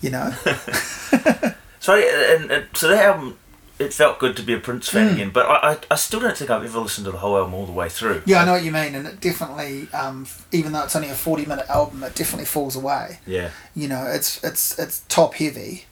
You 0.02 0.10
know. 0.10 0.34
So 1.80 1.94
and, 1.96 2.50
and 2.50 2.64
so 2.72 2.88
that 2.88 3.04
album, 3.04 3.36
it 3.78 3.92
felt 3.92 4.18
good 4.20 4.36
to 4.36 4.42
be 4.42 4.52
a 4.54 4.58
Prince 4.60 4.88
fan 4.88 5.08
Mm. 5.08 5.12
again. 5.14 5.30
But 5.30 5.46
I, 5.46 5.72
I, 5.72 5.78
I 5.90 5.94
still 5.96 6.20
don't 6.20 6.36
think 6.36 6.50
I've 6.50 6.64
ever 6.64 6.78
listened 6.78 7.06
to 7.06 7.10
the 7.12 7.18
whole 7.18 7.36
album 7.36 7.54
all 7.54 7.66
the 7.66 7.72
way 7.72 7.88
through. 7.88 8.22
yeah, 8.26 8.42
I 8.42 8.44
know 8.44 8.52
what 8.52 8.62
you 8.64 8.70
mean, 8.72 8.94
and 8.94 9.06
it 9.06 9.20
definitely, 9.20 9.88
um, 9.92 10.26
even 10.52 10.72
though 10.72 10.84
it's 10.84 10.94
only 10.94 11.08
a 11.10 11.14
forty-minute 11.14 11.66
album, 11.68 12.02
it 12.04 12.14
definitely 12.14 12.46
falls 12.46 12.76
away. 12.76 13.18
Yeah. 13.26 13.50
you 13.74 13.88
know 13.88 14.06
it's 14.06 14.42
it's 14.44 14.78
it's 14.78 15.00
top 15.08 15.34
heavy 15.34 15.86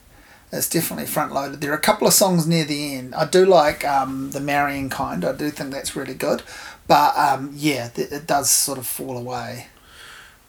it's 0.54 0.68
definitely 0.68 1.06
front 1.06 1.32
loaded 1.32 1.62
there 1.62 1.72
are 1.72 1.76
a 1.76 1.80
couple 1.80 2.06
of 2.06 2.12
songs 2.12 2.46
near 2.46 2.62
the 2.66 2.94
end 2.94 3.14
i 3.14 3.24
do 3.24 3.46
like 3.46 3.86
um, 3.86 4.32
the 4.32 4.38
marrying 4.40 4.90
kind 4.90 5.24
i 5.24 5.32
do 5.32 5.48
think 5.50 5.70
that's 5.72 5.96
really 5.96 6.12
good 6.12 6.42
but 6.86 7.16
um, 7.16 7.50
yeah 7.54 7.88
th- 7.88 8.12
it 8.12 8.26
does 8.26 8.50
sort 8.50 8.76
of 8.76 8.86
fall 8.86 9.16
away 9.16 9.68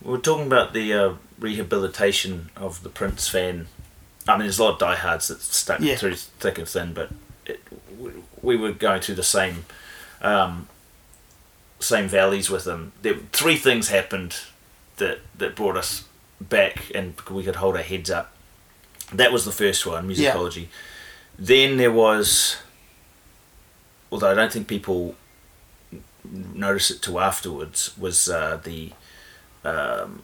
We're 0.02 0.18
talking 0.18 0.46
about 0.48 0.74
the 0.74 0.94
uh, 0.94 1.14
rehabilitation 1.40 2.50
of 2.58 2.84
the 2.84 2.90
Prince 2.90 3.28
fan. 3.30 3.68
I 4.28 4.34
mean, 4.34 4.42
there's 4.44 4.60
a 4.60 4.64
lot 4.64 4.74
of 4.74 4.80
diehards 4.80 5.28
that 5.28 5.42
stuck 5.42 5.80
Yeah. 5.82 5.96
through 5.96 6.16
thick 6.16 6.58
and 6.58 6.68
thin, 6.68 6.94
but 6.94 7.10
it, 7.46 7.60
we, 8.00 8.12
we 8.42 8.56
were 8.56 8.72
going 8.72 9.02
through 9.02 9.16
the 9.16 9.24
same 9.24 9.66
um, 10.22 10.68
same 11.80 12.08
valleys 12.08 12.50
with 12.50 12.64
them. 12.64 12.94
There, 13.02 13.16
three 13.34 13.58
things 13.58 13.90
happened 13.90 14.38
that 14.98 15.20
that 15.38 15.56
brought 15.56 15.76
us 15.76 16.06
back, 16.40 16.90
and 16.96 17.20
we 17.30 17.44
could 17.44 17.58
hold 17.58 17.76
our 17.76 17.82
heads 17.84 18.10
up. 18.10 18.32
That 19.12 19.32
was 19.34 19.44
the 19.46 19.52
first 19.52 19.86
one, 19.86 20.10
Yeah. 20.10 20.32
musicology. 20.34 20.68
Then 21.38 21.78
there 21.78 21.92
was, 21.92 22.58
although 24.12 24.32
I 24.32 24.34
don't 24.34 24.52
think 24.52 24.68
people 24.68 25.16
notice 26.24 26.90
it 26.92 27.02
till 27.02 27.20
afterwards, 27.20 27.98
was 27.98 28.30
uh, 28.30 28.60
the 28.64 28.92
um, 29.66 30.24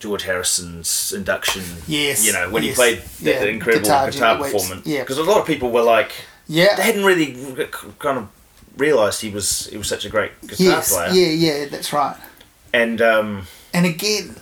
George 0.00 0.22
Harrison's 0.24 1.12
induction. 1.12 1.62
Yes, 1.86 2.26
You 2.26 2.32
know, 2.32 2.50
when 2.50 2.62
yes, 2.62 2.72
he 2.72 2.74
played 2.76 2.98
that 3.22 3.44
yeah, 3.44 3.50
incredible 3.50 3.84
guitar 3.84 4.10
guitar, 4.10 4.38
performance. 4.38 4.86
yeah. 4.86 5.00
Because 5.00 5.18
a 5.18 5.22
lot 5.22 5.40
of 5.40 5.46
people 5.46 5.70
were 5.70 5.82
like, 5.82 6.12
yeah, 6.46 6.74
they 6.76 6.82
hadn't 6.82 7.04
really 7.04 7.34
kind 7.98 8.18
of 8.18 8.28
realised 8.76 9.20
he 9.22 9.30
was 9.30 9.66
he 9.68 9.76
was 9.78 9.86
such 9.88 10.04
a 10.04 10.08
great 10.08 10.32
guitar 10.42 10.56
yes 10.66 10.92
player. 10.92 11.10
yeah 11.12 11.28
yeah 11.28 11.64
that's 11.66 11.92
right 11.92 12.16
And 12.72 13.00
um, 13.00 13.46
and 13.72 13.86
again 13.86 14.34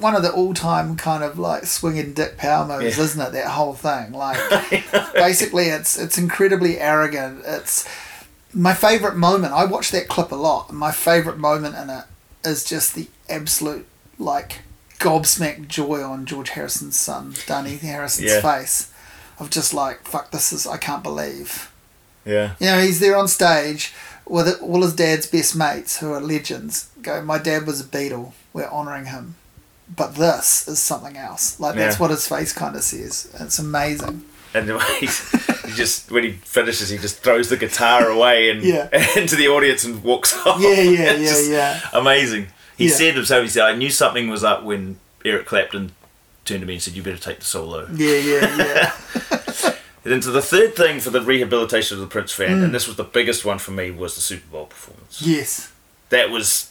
one 0.00 0.16
of 0.16 0.22
the 0.24 0.32
all-time 0.32 0.96
kind 0.96 1.22
of 1.22 1.38
like 1.38 1.64
swinging 1.66 2.12
dick 2.12 2.36
power 2.36 2.66
moves, 2.66 2.98
Yeah. 2.98 3.04
isn't 3.04 3.20
it? 3.20 3.32
That 3.32 3.46
whole 3.46 3.72
thing, 3.74 4.10
like 4.12 4.36
basically, 5.14 5.66
it's 5.66 5.96
it's 5.96 6.18
incredibly 6.18 6.78
arrogant. 6.80 7.42
It's 7.46 7.86
my 8.52 8.74
favorite 8.74 9.14
moment. 9.16 9.52
I 9.52 9.64
watch 9.64 9.92
that 9.92 10.08
clip 10.08 10.32
a 10.32 10.34
lot. 10.36 10.72
My 10.72 10.90
favorite 10.90 11.38
moment 11.38 11.76
in 11.76 11.88
it 11.88 12.04
is 12.44 12.64
just 12.64 12.96
the 12.96 13.06
absolute 13.28 13.86
like 14.18 14.62
gobsmacked 14.98 15.68
joy 15.68 16.02
on 16.02 16.26
George 16.26 16.50
Harrison's 16.50 16.98
son, 16.98 17.32
Dhani 17.32 17.78
Harrison's 17.80 18.30
Yeah. 18.32 18.40
face, 18.40 18.88
of 19.38 19.50
just 19.50 19.74
like 19.74 20.06
fuck. 20.06 20.30
This 20.30 20.52
is 20.52 20.66
I 20.66 20.76
can't 20.76 21.02
believe. 21.02 21.70
Yeah. 22.24 22.52
You 22.58 22.66
know, 22.66 22.80
he's 22.80 23.00
there 23.00 23.16
on 23.16 23.28
stage 23.28 23.92
with 24.26 24.60
all 24.60 24.82
his 24.82 24.94
dad's 24.94 25.26
best 25.26 25.54
mates 25.54 25.98
who 25.98 26.12
are 26.12 26.20
legends. 26.20 26.88
Go, 27.00 27.22
my 27.22 27.38
dad 27.38 27.66
was 27.66 27.80
a 27.80 27.84
Beatle. 27.84 28.32
We're 28.52 28.68
honouring 28.68 29.06
him. 29.06 29.36
But 29.94 30.16
this 30.16 30.66
is 30.66 30.82
something 30.82 31.16
else. 31.16 31.60
Like, 31.60 31.76
that's 31.76 31.94
Yeah. 31.96 32.00
what 32.00 32.10
his 32.10 32.26
face 32.26 32.52
kind 32.52 32.74
of 32.74 32.82
says. 32.82 33.28
It's 33.38 33.60
amazing. 33.60 34.24
And 34.52 34.68
he 35.00 35.06
just 35.74 36.10
when 36.10 36.24
he 36.24 36.32
finishes, 36.32 36.88
he 36.88 36.98
just 36.98 37.18
throws 37.18 37.48
the 37.50 37.56
guitar 37.56 38.08
away 38.08 38.50
and 38.50 38.62
Yeah. 38.64 38.88
into 39.16 39.36
the 39.36 39.46
audience 39.48 39.84
and 39.84 40.02
walks 40.02 40.34
off. 40.44 40.60
Yeah, 40.60 40.70
yeah, 40.80 41.12
yeah, 41.12 41.16
just 41.18 41.50
yeah. 41.50 41.80
Amazing. 41.92 42.48
He 42.76 42.88
Yeah. 42.88 42.94
said 42.94 43.14
himself. 43.14 43.42
He 43.42 43.48
said, 43.48 43.62
"I 43.64 43.74
knew 43.74 43.90
something 43.90 44.28
was 44.28 44.44
up 44.44 44.62
when 44.62 44.98
Eric 45.24 45.46
Clapton 45.46 45.92
turned 46.44 46.60
to 46.60 46.66
me 46.66 46.74
and 46.74 46.82
said, 46.82 46.94
"You 46.94 47.02
better 47.02 47.16
take 47.18 47.38
the 47.40 47.44
solo." 47.44 47.88
Yeah, 47.94 48.16
yeah, 48.18 48.56
yeah. 48.56 48.92
And 50.04 50.12
then 50.12 50.20
to 50.20 50.30
the 50.30 50.40
third 50.42 50.76
thing 50.76 51.00
for 51.00 51.10
the 51.10 51.20
rehabilitation 51.20 51.96
of 51.96 52.00
the 52.00 52.06
Prince 52.06 52.30
fan, 52.32 52.60
Mm. 52.60 52.64
and 52.66 52.72
this 52.74 52.86
was 52.86 52.94
the 52.94 53.02
biggest 53.02 53.44
one 53.44 53.58
for 53.58 53.72
me, 53.72 53.90
was 53.90 54.14
the 54.14 54.20
Super 54.20 54.46
Bowl 54.52 54.66
performance. 54.66 55.20
yes. 55.20 55.68
That 56.10 56.30
was 56.30 56.68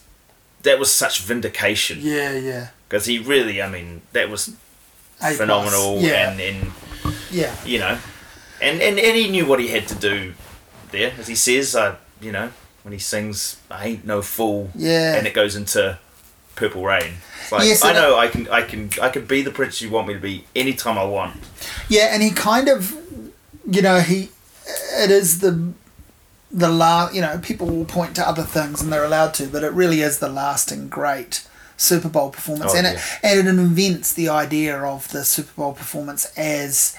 that 0.63 0.79
was 0.79 0.89
such 0.89 1.19
vindication 1.19 1.99
Yeah, 2.01 2.31
yeah. 2.31 2.67
because 2.87 3.05
he 3.07 3.19
really, 3.19 3.61
I 3.61 3.67
mean, 3.69 4.03
that 4.13 4.29
was 4.29 4.51
A 5.21 5.33
phenomenal, 5.33 5.99
Yeah. 5.99 6.31
and 6.31 6.39
and 6.39 6.71
yeah. 7.29 7.53
you 7.65 7.77
know, 7.79 7.97
and, 8.61 8.81
and 8.81 8.97
and 8.97 9.17
he 9.17 9.27
knew 9.29 9.45
what 9.45 9.59
he 9.59 9.67
had 9.67 9.85
to 9.89 9.95
do 9.95 10.33
there, 10.91 11.11
as 11.19 11.27
he 11.27 11.35
says, 11.35 11.75
uh, 11.75 11.95
you 12.21 12.31
know, 12.31 12.51
when 12.85 12.93
he 12.93 12.99
sings, 12.99 13.57
"I 13.71 13.87
ain't 13.87 14.05
no 14.05 14.21
fool," 14.21 14.69
Yeah. 14.75 15.15
and 15.15 15.25
it 15.25 15.33
goes 15.33 15.55
into 15.55 15.97
Purple 16.55 16.83
Rain. 16.83 17.15
It's 17.41 17.51
like 17.51 17.67
Yes, 17.67 17.83
I 17.83 17.93
know 17.93 18.15
I 18.15 18.27
can 18.27 18.47
I 18.49 18.61
can 18.61 18.91
I 19.01 19.09
can 19.09 19.25
be 19.25 19.41
the 19.41 19.49
prince 19.49 19.81
you 19.81 19.89
want 19.89 20.07
me 20.07 20.13
to 20.13 20.19
be 20.19 20.45
anytime 20.55 20.95
I 20.99 21.03
want. 21.03 21.37
Yeah, 21.89 22.09
and 22.13 22.21
he 22.21 22.29
kind 22.29 22.69
of, 22.69 22.95
you 23.67 23.81
know, 23.81 23.99
he, 24.01 24.29
it 24.97 25.09
is 25.09 25.39
the, 25.39 25.73
the 26.51 26.69
last, 26.69 27.15
you 27.15 27.21
know, 27.21 27.39
people 27.39 27.65
will 27.67 27.85
point 27.85 28.15
to 28.17 28.27
other 28.27 28.43
things 28.43 28.81
and 28.81 28.93
they're 28.93 29.03
allowed 29.03 29.33
to, 29.35 29.47
but 29.47 29.63
it 29.63 29.71
really 29.73 30.01
is 30.01 30.19
the 30.19 30.29
lasting 30.29 30.87
great 30.87 31.45
Super 31.77 32.07
Bowl 32.09 32.29
performance. 32.29 32.73
Oh, 32.73 32.77
and, 32.77 32.85
yeah. 32.85 32.93
it, 32.93 33.37
and 33.39 33.47
it 33.47 33.51
invents 33.59 34.13
the 34.13 34.29
idea 34.29 34.77
of 34.79 35.09
the 35.09 35.23
Super 35.25 35.51
Bowl 35.55 35.73
performance 35.73 36.25
as, 36.37 36.95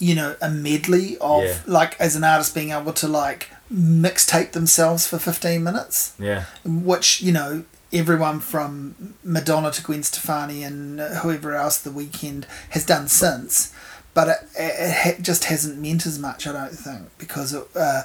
you 0.00 0.14
know, 0.16 0.34
a 0.42 0.50
medley 0.50 1.16
of, 1.20 1.44
Yeah. 1.44 1.56
like, 1.66 1.98
as 2.00 2.14
an 2.16 2.24
artist 2.24 2.54
being 2.54 2.70
able 2.70 2.92
to, 2.94 3.06
like, 3.08 3.48
mixtape 3.72 4.52
themselves 4.52 5.06
for 5.06 5.18
15 5.18 5.62
minutes 5.62 6.14
Yeah, 6.18 6.44
which 6.64 7.22
you 7.22 7.32
know 7.32 7.64
everyone 7.92 8.40
from 8.40 9.14
Madonna 9.22 9.70
to 9.70 9.82
Gwen 9.82 10.02
Stefani 10.02 10.62
and 10.62 11.00
whoever 11.00 11.54
else 11.54 11.78
the 11.78 11.90
Weeknd 11.90 12.44
has 12.70 12.86
done 12.86 13.08
since, 13.08 13.72
but 14.14 14.28
it, 14.28 14.36
it 14.58 14.94
ha- 14.94 15.22
just 15.22 15.44
hasn't 15.44 15.78
meant 15.78 16.06
as 16.06 16.18
much. 16.18 16.46
I 16.46 16.52
don't 16.52 16.72
think 16.72 17.08
because 17.18 17.52
it, 17.52 17.66
uh, 17.74 18.02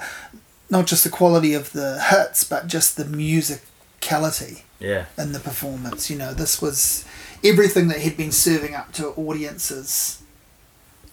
not 0.69 0.87
just 0.87 1.03
the 1.03 1.09
quality 1.09 1.53
of 1.53 1.71
the 1.71 1.99
hits, 2.01 2.43
but 2.43 2.67
just 2.67 2.97
the 2.97 3.05
musicality 3.05 4.63
yeah, 4.79 5.05
in 5.17 5.31
the 5.31 5.39
performance. 5.39 6.09
You 6.09 6.17
know, 6.17 6.33
this 6.33 6.61
was 6.61 7.05
everything 7.43 7.87
that 7.89 7.99
he'd 7.99 8.17
been 8.17 8.31
serving 8.31 8.75
up 8.75 8.91
to 8.93 9.09
audiences 9.09 10.21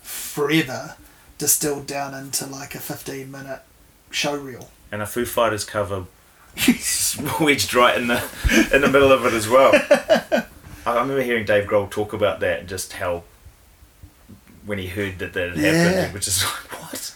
forever, 0.02 0.96
distilled 1.38 1.86
down 1.86 2.14
into 2.14 2.46
like 2.46 2.74
a 2.74 2.80
fifteen-minute 2.80 3.62
show 4.14 4.36
reel. 4.36 4.70
and 4.92 5.02
a 5.02 5.06
Foo 5.06 5.24
Fighters 5.26 5.64
cover 5.64 6.06
wedged 7.40 7.74
right 7.74 7.96
in 7.96 8.06
the 8.06 8.22
in 8.72 8.80
the 8.80 8.88
middle 8.88 9.10
of 9.12 9.24
it 9.26 9.32
as 9.32 9.48
well. 9.48 9.72
I 10.86 10.92
remember 11.00 11.22
hearing 11.22 11.44
Dave 11.44 11.64
Grohl 11.68 11.90
talk 11.90 12.12
about 12.12 12.40
that 12.40 12.60
and 12.60 12.68
just 12.68 12.94
how 12.94 13.24
when 14.66 14.78
he 14.78 14.86
heard 14.86 15.18
that 15.18 15.32
that 15.32 15.50
had 15.50 15.58
Yeah. 15.58 15.72
happened, 15.72 16.14
which 16.14 16.28
is 16.28 16.42
like 16.44 16.80
what? 16.80 17.14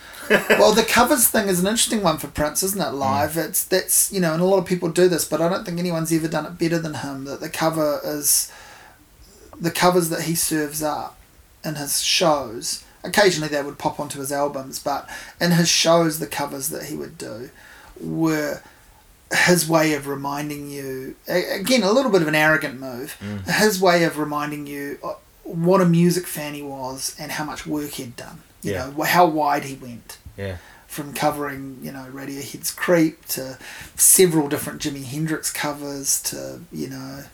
well, 0.58 0.72
the 0.74 0.82
covers 0.82 1.28
thing 1.28 1.48
is 1.48 1.60
an 1.60 1.66
interesting 1.66 2.02
one 2.02 2.18
for 2.18 2.26
Prince, 2.28 2.62
isn't 2.62 2.80
it? 2.80 2.90
Live, 2.92 3.32
Mm. 3.32 3.48
it's 3.48 3.64
that's 3.64 4.12
you 4.12 4.20
know, 4.20 4.32
and 4.34 4.42
a 4.42 4.44
lot 4.46 4.58
of 4.58 4.66
people 4.66 4.88
do 4.90 5.08
this, 5.08 5.24
but 5.24 5.40
I 5.40 5.48
don't 5.48 5.64
think 5.64 5.78
anyone's 5.78 6.12
ever 6.12 6.28
done 6.28 6.46
it 6.46 6.58
better 6.58 6.78
than 6.78 6.94
him. 6.94 7.24
That 7.24 7.40
the 7.40 7.48
cover 7.48 8.00
is 8.04 8.50
the 9.60 9.70
covers 9.70 10.08
that 10.10 10.22
he 10.22 10.34
serves 10.34 10.82
up 10.82 11.16
in 11.64 11.76
his 11.76 12.00
shows. 12.02 12.84
Occasionally, 13.08 13.48
they 13.48 13.62
would 13.62 13.78
pop 13.78 13.98
onto 13.98 14.18
his 14.20 14.30
albums, 14.32 14.78
but 14.78 15.08
in 15.40 15.50
his 15.52 15.68
shows, 15.68 16.18
the 16.18 16.26
covers 16.26 16.68
that 16.68 16.84
he 16.84 16.96
would 16.96 17.16
do 17.18 17.50
were 18.00 18.62
his 19.46 19.68
way 19.68 19.92
of 19.94 20.06
reminding 20.06 20.70
you 20.70 21.14
again 21.26 21.82
a 21.82 21.92
little 21.92 22.10
bit 22.10 22.22
of 22.22 22.28
an 22.28 22.34
arrogant 22.34 22.80
move. 22.80 23.16
Mm. 23.20 23.44
His 23.58 23.80
way 23.80 24.04
of 24.04 24.18
reminding 24.18 24.66
you 24.66 24.98
uh, 25.04 25.14
what 25.44 25.80
a 25.80 25.84
music 25.86 26.26
fan 26.26 26.54
he 26.54 26.62
was 26.62 27.14
and 27.18 27.32
how 27.32 27.44
much 27.44 27.66
work 27.66 27.90
he'd 27.90 28.16
done. 28.16 28.40
You 28.62 28.72
Yeah. 28.72 28.90
know 28.90 29.02
how 29.02 29.26
wide 29.26 29.64
he 29.64 29.74
went 29.74 30.18
Yeah, 30.36 30.56
from 30.86 31.12
covering, 31.12 31.78
you 31.82 31.92
know, 31.92 32.06
Radiohead's 32.12 32.70
Creep 32.70 33.24
to 33.28 33.58
several 33.96 34.48
different 34.48 34.80
Jimi 34.82 35.04
Hendrix 35.04 35.50
covers 35.50 36.20
to, 36.22 36.60
you 36.72 36.88
know, 36.88 37.24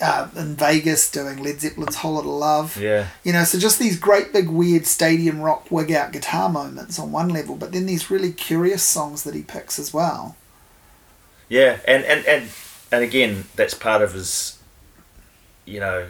uh, 0.00 0.28
in 0.36 0.54
Vegas 0.56 1.10
doing 1.10 1.42
Led 1.42 1.60
Zeppelin's 1.60 1.96
Whole 1.96 2.14
Lotta 2.14 2.28
Love. 2.28 2.76
yeah, 2.76 3.08
You 3.24 3.32
know, 3.32 3.44
so 3.44 3.58
just 3.58 3.78
these 3.78 3.98
great 3.98 4.32
big 4.32 4.48
weird 4.48 4.86
stadium 4.86 5.40
rock 5.40 5.70
wig 5.70 5.90
out 5.92 6.12
guitar 6.12 6.48
moments 6.48 6.98
on 6.98 7.12
one 7.12 7.28
level, 7.28 7.56
but 7.56 7.72
then 7.72 7.86
these 7.86 8.10
really 8.10 8.32
curious 8.32 8.82
songs 8.82 9.24
that 9.24 9.34
he 9.34 9.42
picks 9.42 9.78
as 9.78 9.92
well. 9.94 10.36
yeah, 11.48 11.78
and 11.86 12.04
and 12.04 12.24
and 12.26 12.48
and 12.92 13.04
again, 13.04 13.44
that's 13.56 13.74
part 13.74 14.02
of 14.02 14.12
his, 14.14 14.58
you 15.64 15.80
know, 15.80 16.06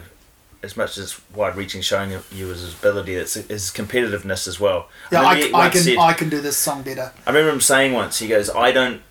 as 0.63 0.75
much 0.77 0.97
as 0.97 1.19
wide-reaching 1.33 1.81
showing 1.81 2.11
you 2.31 2.47
his 2.47 2.73
ability, 2.73 3.15
it's 3.15 3.33
his 3.35 3.69
competitiveness 3.71 4.47
as 4.47 4.59
well. 4.59 4.89
Yeah, 5.11 5.29
remember 5.31 5.57
I, 5.57 5.61
I 5.67 5.69
can 5.69 5.81
said- 5.81 5.97
I 5.97 6.13
can 6.13 6.29
do 6.29 6.41
this 6.41 6.57
song 6.57 6.81
better. 6.83 7.11
I 7.25 7.29
remember 7.31 7.51
him 7.53 7.61
saying 7.61 7.93
once, 7.93 8.19
he 8.19 8.27
goes, 8.27 8.49
I 8.49 8.71
don't 8.71 9.01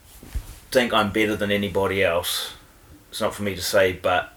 think 0.71 0.93
I'm 0.93 1.11
better 1.11 1.35
than 1.37 1.51
anybody 1.51 2.03
else. 2.05 2.53
It's 3.11 3.21
not 3.23 3.35
for 3.35 3.43
me 3.43 3.55
to 3.55 3.63
say, 3.63 3.93
but 3.95 4.35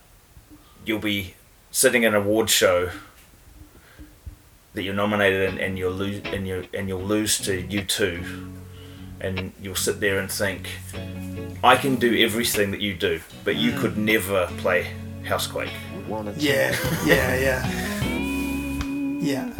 you'll 0.85 0.99
be 0.99 1.35
sitting 1.71 2.03
in 2.03 2.13
an 2.13 2.21
award 2.21 2.49
show 2.49 2.89
that 4.73 4.83
you're 4.83 4.93
nominated 4.93 5.53
in 5.53 5.59
and 5.59 5.77
you'll 5.77 5.91
lose 5.91 6.21
and 6.25 6.47
you 6.47 6.65
and 6.73 6.87
you'll 6.87 7.03
lose 7.03 7.37
to 7.39 7.61
U2 7.63 8.51
and 9.19 9.51
you'll 9.61 9.75
sit 9.75 9.99
there 9.99 10.17
and 10.17 10.31
think 10.31 10.69
I 11.63 11.75
can 11.75 11.95
do 11.95 12.17
everything 12.23 12.71
that 12.71 12.81
you 12.81 12.95
do, 12.95 13.21
but 13.43 13.55
you 13.55 13.71
could 13.73 13.97
never 13.97 14.47
play 14.57 14.91
Housequake. 15.23 15.69
Yeah, 16.37 16.75
yeah, 17.05 17.35
yeah, 17.35 17.67
yeah, 19.21 19.53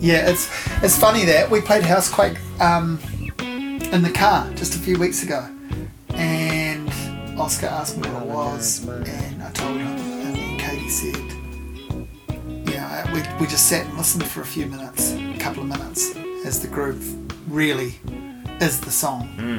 yeah. 0.00 0.30
It's 0.30 0.48
it's 0.82 0.98
funny 0.98 1.26
that 1.26 1.50
we 1.50 1.60
played 1.60 1.82
Housequake 1.82 2.38
um, 2.58 2.98
in 3.38 4.02
the 4.02 4.10
car 4.10 4.50
just 4.54 4.74
a 4.74 4.78
few 4.78 4.98
weeks 4.98 5.22
ago, 5.22 5.46
and 6.14 6.90
Oscar 7.38 7.66
asked 7.66 7.98
me 7.98 8.08
what 8.08 8.22
it 8.22 8.28
was, 8.28 8.88
and 8.88 9.42
I 9.42 9.50
told 9.50 9.76
him, 9.76 9.86
and 9.86 9.98
then 9.98 10.11
Katie 10.11 10.11
said, 10.92 11.16
"You 12.68 12.74
know, 12.76 13.04
we 13.12 13.22
we 13.40 13.46
just 13.46 13.66
sat 13.68 13.86
and 13.86 13.96
listened 13.96 14.26
for 14.26 14.40
a 14.42 14.46
few 14.46 14.66
minutes, 14.66 15.12
a 15.12 15.36
couple 15.38 15.62
of 15.62 15.68
minutes, 15.68 16.14
as 16.44 16.60
the 16.60 16.68
groove 16.68 17.04
really 17.50 17.98
is 18.60 18.80
the 18.80 18.90
song." 18.90 19.28
Hmm. 19.38 19.58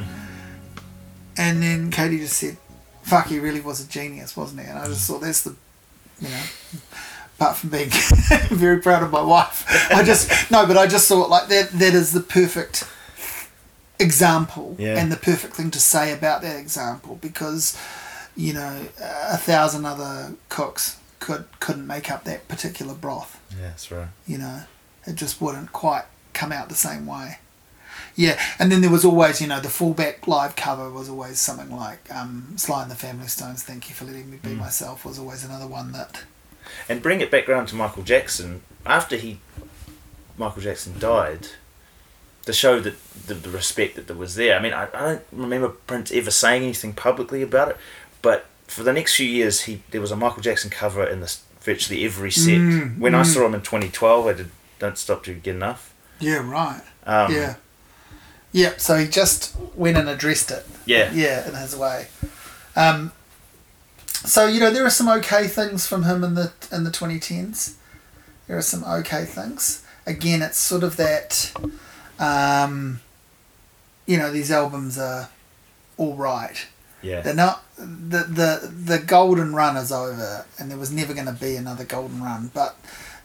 And 1.37 1.63
then 1.63 1.89
Katie 1.91 2.19
just 2.19 2.37
said, 2.37 2.57
"Fuck, 3.01 3.27
he 3.27 3.39
really 3.39 3.61
was 3.61 3.81
a 3.83 3.87
genius, 3.87 4.37
wasn't 4.37 4.61
he?" 4.61 4.67
And 4.67 4.77
I 4.79 4.85
just 4.87 5.07
thought 5.07 5.21
that's 5.21 5.41
the 5.41 5.55
you 6.21 6.29
know, 6.29 6.43
apart 7.39 7.57
from 7.57 7.69
being 7.71 7.89
very 8.49 8.79
proud 8.79 9.01
of 9.03 9.11
my 9.11 9.21
wife, 9.21 9.65
I 9.91 10.03
just 10.03 10.51
no, 10.51 10.65
but 10.67 10.77
I 10.77 10.85
just 10.87 11.07
thought 11.09 11.29
like 11.29 11.47
that 11.49 11.71
that 11.71 11.93
is 11.95 12.13
the 12.13 12.21
perfect 12.21 12.85
example 13.99 14.75
Yeah. 14.79 14.97
and 14.99 15.11
the 15.11 15.17
perfect 15.17 15.53
thing 15.55 15.71
to 15.71 15.79
say 15.79 16.11
about 16.13 16.41
that 16.41 16.57
example 16.59 17.17
because 17.21 17.77
you 18.35 18.51
know 18.53 18.85
a 18.99 19.37
thousand 19.37 19.85
other 19.85 20.33
cooks 20.49 20.97
could 21.23 21.45
couldn't 21.61 21.87
make 21.87 22.11
up 22.11 22.25
that 22.25 22.49
particular 22.49 22.93
broth. 22.93 23.39
Yeah, 23.49 23.69
that's 23.69 23.89
right. 23.89 24.09
You 24.27 24.37
know, 24.39 24.63
it 25.07 25.15
just 25.15 25.39
wouldn't 25.39 25.71
quite 25.71 26.03
come 26.33 26.51
out 26.51 26.67
the 26.67 26.75
same 26.75 27.05
way. 27.05 27.37
Yeah, 28.15 28.37
and 28.59 28.69
then 28.69 28.81
there 28.81 28.89
was 28.89 29.05
always, 29.05 29.39
you 29.39 29.47
know, 29.47 29.61
the 29.61 29.69
fullback 29.69 30.27
live 30.27 30.57
cover 30.57 30.89
was 30.89 31.07
always 31.07 31.39
something 31.39 31.73
like 31.73 32.13
um, 32.13 32.53
Sly 32.57 32.81
and 32.81 32.91
the 32.91 32.95
Family 32.95 33.27
Stones, 33.27 33.63
Thank 33.63 33.87
You 33.87 33.95
for 33.95 34.03
Letting 34.03 34.29
Me 34.29 34.37
Be 34.37 34.53
Myself 34.53 35.05
was 35.05 35.17
always 35.17 35.45
another 35.45 35.65
one 35.65 35.93
that 35.93 36.25
And 36.89 37.01
bring 37.01 37.21
it 37.21 37.31
back 37.31 37.47
around 37.47 37.67
to 37.67 37.75
Michael 37.75 38.03
Jackson. 38.03 38.61
After 38.85 39.15
he, 39.15 39.39
Michael 40.37 40.61
Jackson 40.61 40.99
died, 40.99 41.47
to 42.45 42.51
show 42.51 42.81
that 42.81 42.95
the, 43.27 43.35
the 43.35 43.49
respect 43.49 43.95
that 43.95 44.07
there 44.07 44.17
was 44.17 44.35
there. 44.35 44.57
I 44.57 44.61
mean, 44.61 44.73
I, 44.73 44.89
I 44.93 44.99
don't 44.99 45.23
remember 45.31 45.69
Prince 45.69 46.11
ever 46.11 46.31
saying 46.31 46.63
anything 46.63 46.93
publicly 46.93 47.41
about 47.41 47.69
it, 47.69 47.77
but 48.21 48.47
for 48.73 48.81
the 48.81 48.91
next 48.91 49.15
few 49.15 49.27
years, 49.27 49.61
he 49.61 49.83
there 49.91 50.01
was 50.01 50.09
a 50.09 50.15
Michael 50.15 50.41
Jackson 50.41 50.71
cover 50.71 51.05
in 51.05 51.19
the 51.19 51.37
virtually 51.61 52.03
every 52.03 52.31
set. 52.31 52.59
Mm, 52.59 52.97
when 52.97 53.13
I 53.13 53.21
mm. 53.21 53.25
saw 53.25 53.45
him 53.45 53.53
in 53.53 53.61
2012, 53.61 54.25
I 54.25 54.33
did 54.33 54.49
Don't 54.79 54.97
Stop 54.97 55.23
to 55.25 55.33
Get 55.35 55.55
Enough. 55.55 55.93
Yeah, 56.19 56.49
right. 56.49 56.81
Um, 57.05 57.31
yeah. 57.31 57.55
Yep, 58.51 58.79
so 58.79 58.97
he 58.97 59.07
just 59.07 59.55
went 59.75 59.97
and 59.97 60.09
addressed 60.09 60.49
it. 60.49 60.65
Yeah. 60.85 61.11
Yeah, 61.13 61.47
in 61.47 61.53
his 61.53 61.75
way. 61.75 62.07
Um, 62.75 63.11
so 64.07 64.47
you 64.47 64.59
know 64.59 64.71
there 64.71 64.85
are 64.85 64.89
some 64.89 65.09
okay 65.19 65.47
things 65.47 65.85
from 65.85 66.03
him 66.03 66.23
in 66.23 66.33
the 66.33 66.51
in 66.71 66.83
the 66.83 66.91
2010s. 66.91 67.75
There 68.47 68.57
are 68.57 68.61
some 68.63 68.83
okay 68.83 69.25
things. 69.25 69.85
Again, 70.07 70.41
it's 70.41 70.57
sort 70.57 70.83
of 70.83 70.97
that. 70.97 71.53
Um, 72.19 73.01
you 74.07 74.17
know, 74.17 74.31
these 74.31 74.49
albums 74.51 74.97
are 74.97 75.29
all 75.97 76.15
right. 76.15 76.65
Yeah. 77.03 77.21
They're 77.21 77.35
not 77.35 77.63
the 77.77 78.23
the 78.23 78.71
the 78.73 78.99
golden 78.99 79.53
run 79.55 79.77
is 79.77 79.91
over, 79.91 80.45
and 80.59 80.69
there 80.69 80.77
was 80.77 80.91
never 80.91 81.13
going 81.13 81.25
to 81.27 81.31
be 81.33 81.55
another 81.55 81.83
golden 81.83 82.21
run. 82.21 82.51
But 82.53 82.75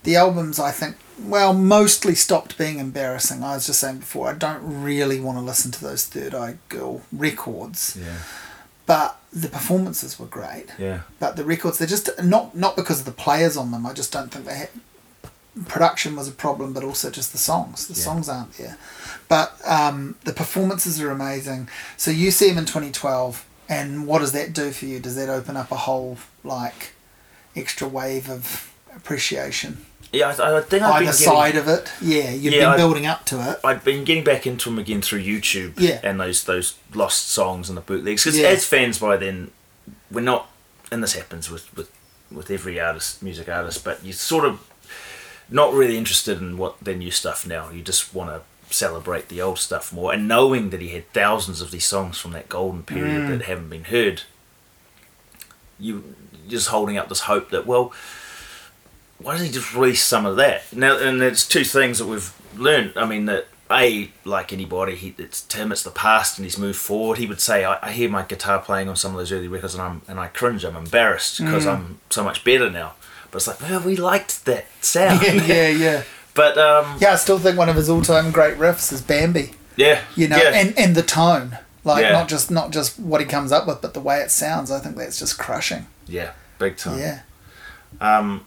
the 0.04 0.16
albums, 0.16 0.58
I 0.58 0.70
think, 0.70 0.96
well, 1.22 1.52
mostly 1.52 2.14
stopped 2.14 2.56
being 2.56 2.78
embarrassing. 2.78 3.42
I 3.42 3.54
was 3.54 3.66
just 3.66 3.80
saying 3.80 3.98
before, 3.98 4.28
I 4.30 4.34
don't 4.34 4.82
really 4.82 5.20
want 5.20 5.38
to 5.38 5.42
listen 5.42 5.70
to 5.72 5.80
those 5.84 6.06
Third 6.06 6.34
Eye 6.34 6.58
Girl 6.68 7.02
records, 7.12 7.96
Yeah. 8.00 8.18
but 8.86 9.16
the 9.32 9.48
performances 9.48 10.18
were 10.18 10.26
great. 10.26 10.66
Yeah. 10.78 11.00
But 11.18 11.36
the 11.36 11.44
records, 11.44 11.78
they're 11.78 11.88
just 11.88 12.08
not 12.22 12.56
not 12.56 12.76
because 12.76 13.00
of 13.00 13.06
the 13.06 13.12
players 13.12 13.56
on 13.56 13.70
them. 13.70 13.84
I 13.86 13.92
just 13.92 14.12
don't 14.12 14.30
think 14.32 14.46
they 14.46 14.54
had 14.56 14.70
production 15.66 16.14
was 16.14 16.28
a 16.28 16.32
problem, 16.32 16.72
but 16.72 16.84
also 16.84 17.10
just 17.10 17.32
the 17.32 17.38
songs. 17.38 17.86
The 17.88 17.94
Yeah. 17.94 18.04
songs 18.04 18.28
aren't 18.28 18.56
there. 18.56 18.78
But 19.28 19.58
um, 19.64 20.14
the 20.24 20.32
performances 20.32 21.00
are 21.00 21.10
amazing. 21.10 21.68
So 21.96 22.10
you 22.10 22.30
see 22.30 22.48
him 22.48 22.58
in 22.58 22.64
2012, 22.64 23.44
and 23.69 24.07
what 24.07 24.20
does 24.20 24.32
that 24.32 24.53
do 24.53 24.70
for 24.70 24.86
you? 24.86 24.99
Does 25.01 25.16
that 25.16 25.28
open 25.28 25.57
up 25.57 25.70
a 25.70 25.77
whole 25.77 26.19
like 26.45 26.93
extra 27.57 27.86
wave 27.89 28.28
of 28.31 28.73
appreciation? 28.95 29.85
Yeah, 30.12 30.28
I, 30.39 30.57
I 30.57 30.61
think 30.62 30.82
I've 30.82 30.90
Either 30.95 30.99
been 31.01 31.05
getting, 31.07 31.27
side 31.27 31.57
of 31.57 31.69
it, 31.69 31.93
yeah, 32.01 32.31
you've 32.31 32.55
Yeah, 32.55 32.61
been 32.61 32.69
I- 32.70 32.77
building 32.78 33.07
up 33.07 33.27
to 33.27 33.51
it. 33.51 33.61
I've 33.62 33.85
been 33.85 34.05
getting 34.05 34.24
back 34.24 34.47
into 34.47 34.70
them 34.70 34.78
again 34.78 35.03
through 35.03 35.23
YouTube 35.23 35.74
Yeah. 35.78 36.01
and 36.03 36.19
those 36.19 36.45
those 36.45 36.77
lost 36.95 37.28
songs 37.28 37.69
and 37.69 37.77
the 37.77 37.82
bootlegs. 37.82 38.24
Because 38.24 38.39
Yeah. 38.39 38.49
as 38.49 38.65
fans 38.65 38.99
by 38.99 39.19
then, 39.19 39.51
we're 40.11 40.23
not, 40.23 40.49
and 40.90 41.03
this 41.03 41.12
happens 41.12 41.51
with, 41.51 41.74
with, 41.77 41.90
with 42.32 42.51
every 42.51 42.81
artist, 42.81 43.23
music 43.23 43.51
artist, 43.51 43.85
but 43.85 44.03
you're 44.03 44.15
sort 44.15 44.47
of 44.47 44.61
not 45.51 45.74
really 45.74 45.99
interested 45.99 46.40
in 46.40 46.57
what 46.57 46.78
their 46.82 46.97
new 46.97 47.11
stuff 47.11 47.47
now. 47.47 47.69
You 47.70 47.82
just 47.82 48.15
want 48.15 48.31
to 48.31 48.40
celebrate 48.70 49.28
the 49.28 49.40
old 49.43 49.59
stuff 49.59 49.93
more. 49.93 50.12
And 50.12 50.27
knowing 50.28 50.70
that 50.70 50.81
he 50.81 50.89
had 50.89 51.12
thousands 51.12 51.61
of 51.61 51.70
these 51.70 51.85
songs 51.86 52.19
from 52.19 52.32
that 52.32 52.49
golden 52.49 52.82
period 52.82 53.23
Mm. 53.23 53.39
that 53.39 53.45
haven't 53.47 53.69
been 53.70 53.85
heard, 53.85 54.23
you 55.78 56.15
just 56.49 56.69
holding 56.69 56.97
up 56.97 57.09
this 57.09 57.20
hope 57.20 57.51
that 57.51 57.66
well 57.66 57.93
why 59.20 59.32
doesn't 59.32 59.49
he 59.49 59.53
just 59.53 59.74
release 59.74 60.01
some 60.03 60.24
of 60.27 60.36
that? 60.36 60.73
Now, 60.73 60.97
and 60.97 61.20
there's 61.20 61.47
two 61.47 61.65
things 61.65 61.99
that 61.99 62.07
we've 62.07 62.32
learned. 62.57 62.93
I 62.95 63.05
mean, 63.05 63.24
that 63.27 63.49
a 63.69 64.12
like 64.24 64.53
anybody, 64.53 64.95
he, 64.95 65.12
it's 65.19 65.43
to 65.43 65.59
him, 65.59 65.73
it's 65.73 65.82
the 65.82 65.90
past, 65.90 66.39
and 66.39 66.45
he's 66.47 66.57
moved 66.57 66.78
forward. 66.78 67.19
He 67.19 67.27
would 67.27 67.40
say, 67.40 67.65
I, 67.65 67.78
"I 67.82 67.90
hear 67.90 68.09
my 68.09 68.23
guitar 68.23 68.61
playing 68.61 68.89
on 68.89 68.95
some 68.95 69.11
of 69.11 69.19
those 69.19 69.32
early 69.32 69.49
records, 69.49 69.74
and 69.74 69.82
I'm 69.82 70.03
and 70.07 70.20
I 70.20 70.28
cringe. 70.28 70.65
I'm 70.65 70.77
embarrassed 70.77 71.39
because 71.39 71.66
I'm 71.66 71.99
so 72.11 72.23
much 72.23 72.45
better 72.45 72.70
now." 72.70 72.95
But 73.32 73.39
it's 73.39 73.47
like, 73.49 73.61
well, 73.61 73.81
we 73.81 73.97
liked 73.97 74.45
that 74.47 74.66
sound. 74.81 75.20
yeah, 75.24 75.32
yeah, 75.32 75.69
yeah. 75.69 76.03
But 76.39 76.56
um, 76.56 76.97
Yeah, 77.01 77.12
I 77.15 77.16
still 77.16 77.39
think 77.40 77.59
one 77.59 77.69
of 77.69 77.74
his 77.77 77.90
all-time 77.90 78.31
great 78.31 78.56
riffs 78.59 78.93
is 78.93 79.02
Bambi. 79.02 79.55
yeah, 79.77 80.01
You 80.15 80.28
know, 80.28 80.36
yeah, 80.36 80.51
and 80.55 80.78
and 80.78 80.94
the 80.94 81.02
tone, 81.02 81.59
like 81.82 82.02
Yeah. 82.05 82.12
not 82.12 82.28
just 82.28 82.48
not 82.51 82.70
just 82.70 82.98
what 82.98 83.20
he 83.20 83.27
comes 83.27 83.51
up 83.51 83.66
with, 83.66 83.81
but 83.82 83.93
the 83.93 84.01
way 84.01 84.20
it 84.20 84.31
sounds. 84.31 84.70
I 84.70 84.78
think 84.78 84.94
that's 84.97 85.19
just 85.19 85.36
crushing. 85.39 85.86
yeah, 86.06 86.31
big 86.60 86.77
time. 86.77 86.98
Yeah. 87.01 87.20
Um, 88.01 88.47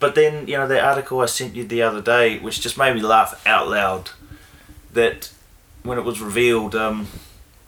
but 0.00 0.14
then 0.14 0.46
you 0.48 0.56
know 0.56 0.66
the 0.66 0.80
article 0.80 1.20
I 1.20 1.26
sent 1.26 1.54
you 1.54 1.64
the 1.64 1.82
other 1.82 2.00
day, 2.00 2.38
which 2.38 2.60
just 2.62 2.78
made 2.78 2.94
me 2.94 3.02
laugh 3.02 3.42
out 3.46 3.68
loud, 3.68 4.10
that 4.94 5.30
when 5.82 5.98
it 5.98 6.04
was 6.04 6.20
revealed 6.20 6.74
um, 6.74 7.06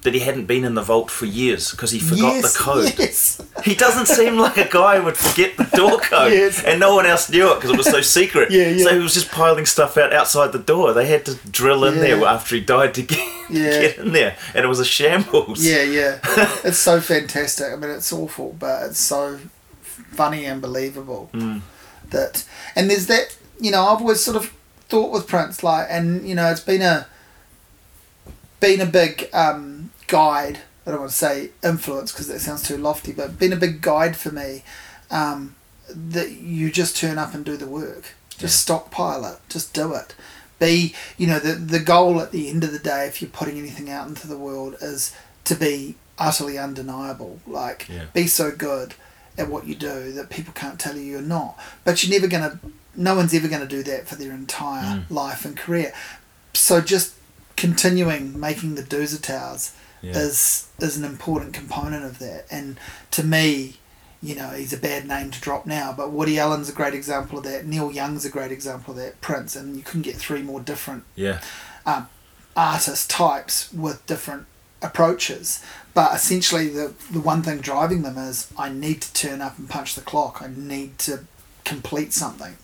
that 0.09 0.14
he 0.14 0.20
hadn't 0.20 0.47
been 0.47 0.64
in 0.64 0.74
the 0.74 0.82
vault 0.82 1.10
for 1.10 1.26
years 1.26 1.70
because 1.70 1.90
he 1.90 1.98
forgot 2.01 2.36
yes, 2.36 2.52
the 2.55 2.59
code. 2.59 2.94
Yes. 2.98 3.43
He 3.64 3.74
doesn't 3.74 4.06
seem 4.06 4.39
like 4.39 4.56
a 4.56 4.66
guy 4.68 4.97
who 4.98 5.05
would 5.05 5.16
forget 5.18 5.56
the 5.59 5.64
door 5.76 5.98
code, 6.12 6.32
Yes. 6.32 6.64
and 6.64 6.80
no 6.80 6.94
one 6.94 7.05
else 7.05 7.28
knew 7.30 7.52
it 7.52 7.56
because 7.56 7.70
it 7.70 7.76
was 7.76 7.86
so 7.90 8.01
secret. 8.01 8.51
Yeah, 8.51 8.68
yeah. 8.70 8.85
So 8.85 8.94
he 8.94 9.01
was 9.02 9.12
just 9.12 9.30
piling 9.30 9.66
stuff 9.66 9.98
out 9.98 10.12
outside 10.14 10.52
the 10.52 10.59
door. 10.59 10.94
They 10.94 11.06
had 11.06 11.26
to 11.26 11.35
drill 11.51 11.85
in 11.85 11.97
there 11.97 12.24
after 12.24 12.55
he 12.55 12.62
died 12.62 12.94
to 12.94 13.02
get, 13.02 13.18
Yeah. 13.51 13.80
get 13.82 13.98
in 13.98 14.12
there, 14.12 14.36
and 14.55 14.64
it 14.64 14.68
was 14.68 14.80
a 14.80 14.85
shambles. 14.85 15.62
Yeah, 15.64 15.82
yeah. 15.82 16.18
it's 16.64 16.78
so 16.78 17.01
fantastic. 17.01 17.66
I 17.72 17.76
mean, 17.76 17.90
it's 17.90 18.12
awful, 18.12 18.56
but 18.59 18.86
it's 18.90 19.01
so 19.01 19.39
funny 20.12 20.47
and 20.47 20.60
believable 20.62 21.28
Mm. 21.35 21.60
that. 22.10 22.44
And 22.74 22.90
there's 22.90 23.06
that. 23.09 23.36
You 23.60 23.70
know, 23.72 23.85
I've 23.86 24.01
always 24.01 24.20
sort 24.20 24.36
of 24.36 24.52
thought 24.89 25.10
with 25.12 25.26
Prince, 25.26 25.62
like, 25.62 25.86
and 25.90 26.26
you 26.28 26.35
know, 26.35 26.51
it's 26.51 26.60
been 26.60 26.80
a 26.82 27.06
been 28.60 28.80
a 28.80 28.86
big 28.86 29.28
um, 29.32 29.77
guide. 30.09 30.60
I 30.86 30.90
don't 30.90 31.01
want 31.01 31.12
to 31.12 31.16
say 31.16 31.51
influence 31.62 32.12
because 32.12 32.26
that 32.28 32.40
sounds 32.40 32.62
too 32.62 32.76
lofty, 32.78 33.12
but 33.12 33.39
been 33.39 33.52
a 33.52 33.56
big 33.56 33.80
guide 33.80 34.16
for 34.16 34.30
me. 34.32 34.64
Um, 35.10 35.55
that 35.89 36.32
you 36.32 36.70
just 36.70 36.97
turn 36.97 37.16
up 37.18 37.32
and 37.35 37.44
do 37.44 37.56
the 37.56 37.66
work. 37.66 38.14
Just 38.36 38.60
stockpile 38.60 39.24
it. 39.24 39.39
Just 39.48 39.72
do 39.72 39.94
it. 39.94 40.14
Be 40.59 40.94
you 41.16 41.26
know 41.26 41.39
the 41.39 41.52
the 41.52 41.78
goal 41.78 42.20
at 42.20 42.32
the 42.32 42.48
end 42.51 42.64
of 42.64 42.72
the 42.72 42.78
day, 42.78 43.06
if 43.06 43.22
you're 43.22 43.30
putting 43.30 43.59
anything 43.59 43.89
out 43.89 44.09
into 44.09 44.26
the 44.26 44.36
world, 44.36 44.76
is 44.82 45.14
to 45.44 45.55
be 45.55 45.94
utterly 46.18 46.59
undeniable. 46.59 47.40
Like 47.47 47.86
Yeah. 47.89 48.05
be 48.12 48.26
so 48.26 48.51
good 48.51 48.94
at 49.39 49.48
what 49.48 49.66
you 49.66 49.74
do 49.76 50.12
that 50.12 50.30
people 50.30 50.52
can't 50.52 50.78
tell 50.80 50.97
you 50.97 51.02
you're 51.02 51.22
not. 51.22 51.56
But 51.85 52.02
you're 52.02 52.12
never 52.18 52.28
gonna. 52.28 52.59
No 52.97 53.14
one's 53.14 53.32
ever 53.32 53.47
gonna 53.48 53.66
do 53.66 53.82
that 53.85 54.09
for 54.09 54.16
their 54.16 54.32
entire 54.32 55.05
life 55.09 55.44
and 55.44 55.56
career. 55.56 55.93
So 56.55 56.80
just 56.80 57.14
continuing 57.56 58.39
making 58.39 58.74
the 58.74 58.82
Doozer 58.82 59.20
Towers 59.20 59.72
Yeah. 60.03 60.12
is 60.16 60.69
is 60.79 60.97
an 60.97 61.05
important 61.05 61.55
component 61.55 62.05
of 62.05 62.19
that. 62.19 62.47
And 62.51 62.79
to 63.12 63.25
me, 63.25 63.77
you 64.23 64.35
know, 64.35 64.51
he's 64.51 64.73
a 64.73 64.79
bad 64.79 65.07
name 65.07 65.31
to 65.31 65.41
drop 65.41 65.66
now, 65.66 65.93
but 65.97 66.11
Woody 66.11 66.39
Allen's 66.39 66.69
a 66.69 66.73
great 66.73 66.95
example 66.95 67.39
of 67.39 67.45
that. 67.45 67.66
Neil 67.66 67.93
Young's 67.93 68.25
a 68.25 68.31
great 68.31 68.51
example 68.51 68.93
of 68.93 68.99
that. 68.99 69.20
Prince, 69.20 69.55
and 69.55 69.77
you 69.77 69.83
couldn't 69.83 70.03
get 70.03 70.16
three 70.16 70.43
more 70.43 70.61
different 70.61 71.05
yeah, 71.15 71.41
um, 71.87 72.09
artist 72.57 73.09
types 73.11 73.73
with 73.73 74.05
different 74.07 74.47
approaches. 74.83 75.65
But 75.95 76.15
essentially, 76.15 76.69
the 76.69 76.95
the 77.11 77.20
one 77.20 77.43
thing 77.43 77.59
driving 77.59 78.03
them 78.03 78.19
is 78.19 78.53
I 78.59 78.70
need 78.70 79.03
to 79.03 79.12
turn 79.12 79.41
up 79.41 79.59
and 79.59 79.69
punch 79.69 79.95
the 79.95 80.01
clock. 80.01 80.43
I 80.43 80.49
need 80.55 80.99
to 81.01 81.25
complete 81.65 82.12
something, 82.12 82.57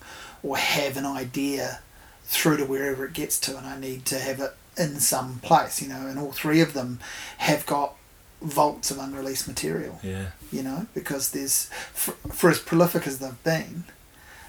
or 0.42 0.56
have 0.56 0.96
an 0.96 1.06
idea 1.06 1.80
through 2.24 2.56
to 2.56 2.64
wherever 2.64 3.04
it 3.04 3.12
gets 3.12 3.38
to, 3.40 3.56
and 3.56 3.66
I 3.66 3.78
need 3.78 4.04
to 4.06 4.18
have 4.18 4.40
it 4.40 4.54
in 4.76 5.00
some 5.00 5.38
place. 5.40 5.80
You 5.82 5.88
know, 5.88 6.06
and 6.06 6.18
all 6.18 6.32
three 6.32 6.60
of 6.60 6.72
them 6.72 7.00
have 7.38 7.66
got 7.66 7.94
vaults 8.42 8.90
of 8.90 8.98
unreleased 8.98 9.48
material 9.48 9.98
yeah, 10.02 10.26
you 10.52 10.62
know, 10.62 10.86
because 10.92 11.30
there's 11.30 11.64
for, 11.94 12.12
for 12.30 12.50
as 12.50 12.58
prolific 12.58 13.06
as 13.06 13.18
they've 13.18 13.42
been, 13.42 13.84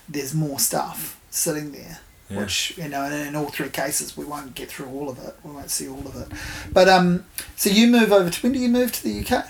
there's 0.10 0.34
more 0.34 0.60
stuff 0.60 1.20
sitting 1.30 1.72
there. 1.72 2.00
Yeah. 2.30 2.40
Which 2.40 2.76
you 2.78 2.90
know, 2.90 3.04
and 3.04 3.14
in 3.14 3.36
all 3.36 3.50
three 3.50 3.70
cases, 3.70 4.18
we 4.18 4.26
won't 4.26 4.56
get 4.56 4.70
through 4.70 4.88
all 4.88 5.10
of 5.10 5.20
it. 5.20 5.36
We 5.44 5.52
won't 5.52 5.70
see 5.70 5.88
all 5.88 6.00
of 6.00 6.16
it. 6.16 6.28
But 6.74 6.90
um, 6.90 7.26
so 7.56 7.70
you 7.70 7.88
move 7.88 8.12
over 8.12 8.32
to 8.32 8.42
when 8.42 8.52
do 8.52 8.60
you 8.60 8.68
move 8.68 8.92
to 8.94 9.04
the 9.04 9.20
UK? 9.20 9.46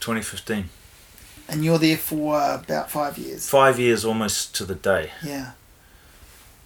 2015. 0.00 0.68
And 1.48 1.64
you're 1.64 1.78
there 1.78 1.96
for 1.96 2.36
about 2.54 2.90
five 2.90 3.18
years. 3.18 3.48
Five 3.48 3.78
years 3.78 4.04
almost 4.04 4.54
to 4.56 4.64
the 4.64 4.74
day. 4.74 5.12
Yeah, 5.22 5.52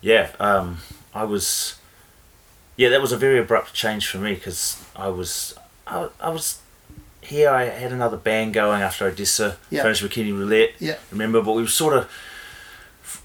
yeah, 0.00 0.30
um, 0.40 0.78
I 1.14 1.24
was. 1.24 1.76
Yeah, 2.76 2.88
that 2.88 3.00
was 3.00 3.12
a 3.12 3.16
very 3.16 3.38
abrupt 3.38 3.74
change 3.74 4.06
for 4.08 4.18
me 4.18 4.34
because 4.34 4.82
I 4.96 5.08
was, 5.08 5.54
I, 5.86 6.08
I 6.20 6.30
was 6.30 6.60
here. 7.20 7.50
I 7.50 7.64
had 7.64 7.92
another 7.92 8.16
band 8.16 8.54
going 8.54 8.80
after 8.82 9.06
Odessa, 9.06 9.56
Yeah. 9.70 9.82
finished 9.82 10.02
Bikini 10.02 10.32
Roulette. 10.32 10.72
yeah, 10.78 10.96
Remember, 11.10 11.42
but 11.42 11.52
we 11.52 11.62
were 11.62 11.68
sort 11.68 11.94
of 11.96 12.10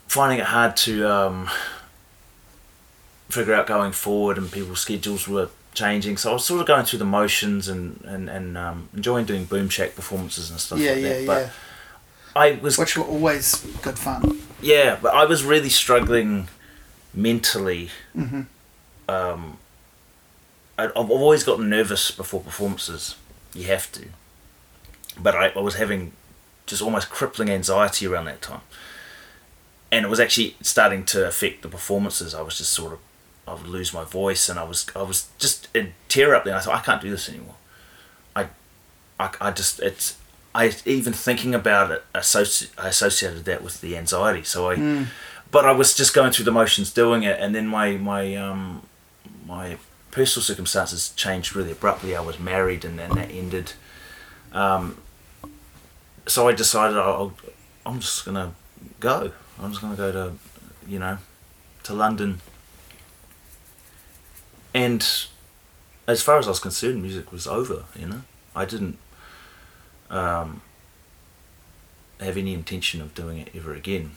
finding 0.07 0.39
it 0.39 0.45
hard 0.45 0.75
to 0.77 1.09
um, 1.09 1.49
figure 3.29 3.53
out 3.53 3.67
going 3.67 3.91
forward, 3.91 4.37
and 4.37 4.51
people's 4.51 4.81
schedules 4.81 5.27
were 5.27 5.49
changing. 5.73 6.17
So 6.17 6.31
I 6.31 6.33
was 6.33 6.45
sort 6.45 6.61
of 6.61 6.67
going 6.67 6.85
through 6.85 6.99
the 6.99 7.05
motions 7.05 7.67
and 7.67 8.01
and 8.05 8.29
and 8.29 8.57
um, 8.57 8.89
enjoying 8.93 9.25
doing 9.25 9.45
boom 9.45 9.69
shack 9.69 9.95
performances 9.95 10.49
and 10.49 10.59
stuff 10.59 10.79
yeah, 10.79 10.91
like 10.91 11.01
yeah, 11.01 11.09
that. 11.09 11.21
yeah. 11.21 11.25
But 11.27 11.51
I 12.35 12.51
was 12.61 12.77
Which 12.77 12.97
were 12.97 13.03
always 13.05 13.55
good 13.81 13.97
fun. 13.97 14.41
yeah, 14.61 14.97
but 15.01 15.13
I 15.13 15.25
was 15.25 15.43
really 15.43 15.69
struggling 15.69 16.47
mentally. 17.13 17.89
hmm 18.13 18.41
Um, 19.07 19.57
I've 20.77 20.91
always 20.95 21.43
gotten 21.43 21.69
nervous 21.69 22.11
before 22.11 22.41
performances. 22.41 23.15
You 23.53 23.65
have 23.67 23.91
to. 23.93 24.05
But 25.19 25.35
I, 25.35 25.47
I 25.49 25.59
was 25.59 25.75
having 25.75 26.11
just 26.67 26.81
almost 26.81 27.09
crippling 27.09 27.49
anxiety 27.49 28.05
around 28.05 28.25
that 28.25 28.41
time. 28.41 28.61
And 29.91 30.05
it 30.05 30.09
was 30.09 30.19
actually 30.19 30.55
starting 30.61 31.05
to 31.05 31.27
affect 31.27 31.61
the 31.63 31.69
performances. 31.69 32.35
I 32.35 32.41
was 32.41 32.57
just 32.57 32.73
sort 32.73 32.93
of, 32.93 32.99
I 33.47 33.53
would 33.53 33.67
lose 33.67 33.93
my 33.93 34.03
voice 34.03 34.49
and 34.49 34.59
I 34.59 34.63
was, 34.63 34.85
I 34.95 35.01
was 35.01 35.29
just 35.39 35.69
in 35.73 35.93
tear 36.09 36.35
up 36.35 36.43
there. 36.43 36.55
I 36.55 36.59
thought, 36.59 36.75
I 36.75 36.81
can't 36.81 37.01
do 37.01 37.09
this 37.09 37.29
anymore. 37.29 37.55
I, 38.35 38.47
I, 39.19 39.31
I 39.39 39.51
just, 39.51 39.79
it's 39.79 40.17
I 40.53 40.73
even 40.85 41.13
thinking 41.13 41.55
about 41.55 41.89
it, 41.91 42.03
associ- 42.13 42.69
I 42.77 42.89
associated 42.89 43.45
that 43.45 43.63
with 43.63 43.79
the 43.81 43.95
anxiety. 43.97 44.43
So 44.43 44.69
I, 44.69 44.75
Hmm. 44.75 45.03
but 45.51 45.65
I 45.65 45.71
was 45.71 45.95
just 45.95 46.13
going 46.13 46.31
through 46.31 46.45
the 46.45 46.51
motions 46.51 46.91
doing 46.91 47.23
it, 47.23 47.39
and 47.39 47.53
then 47.55 47.67
my 47.67 47.91
my 47.91 48.35
um, 48.35 48.81
my 49.47 49.77
personal 50.11 50.43
circumstances 50.43 51.09
changed 51.15 51.55
really 51.55 51.71
abruptly. 51.71 52.15
I 52.15 52.21
was 52.21 52.39
married, 52.39 52.83
and 52.83 52.99
then 52.99 53.11
that 53.11 53.31
ended. 53.31 53.73
Um, 54.51 54.97
so 56.27 56.47
I 56.47 56.53
decided 56.53 56.97
I'll, 56.97 57.33
I'm 57.85 57.99
just 57.99 58.25
gonna 58.25 58.53
go. 58.99 59.31
I'm 59.59 59.71
just 59.71 59.81
gonna 59.81 59.95
go 59.95 60.11
to, 60.11 60.33
you 60.87 60.99
know, 60.99 61.17
to 61.83 61.93
London. 61.93 62.41
And 64.73 65.07
as 66.07 66.21
far 66.21 66.37
as 66.37 66.45
I 66.47 66.49
was 66.49 66.59
concerned, 66.59 67.01
music 67.01 67.31
was 67.31 67.47
over. 67.47 67.85
You 67.97 68.07
know, 68.07 68.21
I 68.55 68.65
didn't 68.65 68.97
um, 70.09 70.61
have 72.19 72.37
any 72.37 72.53
intention 72.53 73.01
of 73.01 73.15
doing 73.15 73.37
it 73.39 73.49
ever 73.55 73.73
again. 73.73 74.11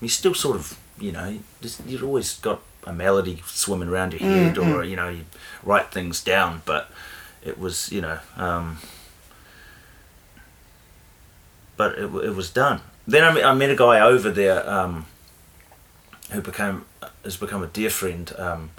You 0.00 0.08
still 0.08 0.34
sort 0.34 0.56
of, 0.56 0.78
you 0.98 1.12
know, 1.12 1.38
you've 1.86 2.02
always 2.02 2.38
got 2.38 2.62
a 2.84 2.92
melody 2.92 3.42
swimming 3.46 3.88
around 3.88 4.12
your 4.12 4.20
head, 4.20 4.58
or 4.58 4.84
you 4.84 4.96
know, 4.96 5.08
you 5.08 5.24
write 5.62 5.90
things 5.92 6.22
down. 6.22 6.62
But 6.64 6.90
it 7.44 7.58
was, 7.58 7.90
you 7.92 8.00
know, 8.00 8.18
um, 8.36 8.78
but 11.76 11.98
it, 11.98 12.04
it 12.04 12.34
was 12.34 12.50
done. 12.50 12.80
Then 13.06 13.24
I 13.24 13.32
met, 13.32 13.44
I 13.44 13.54
met 13.54 13.70
a 13.70 13.76
guy 13.76 14.00
over 14.00 14.30
there 14.30 14.68
um, 14.68 15.06
who 16.30 16.40
became 16.40 16.84
has 17.24 17.36
become 17.36 17.62
a 17.62 17.66
dear 17.66 17.90
friend 17.90 18.32
um, 18.38 18.70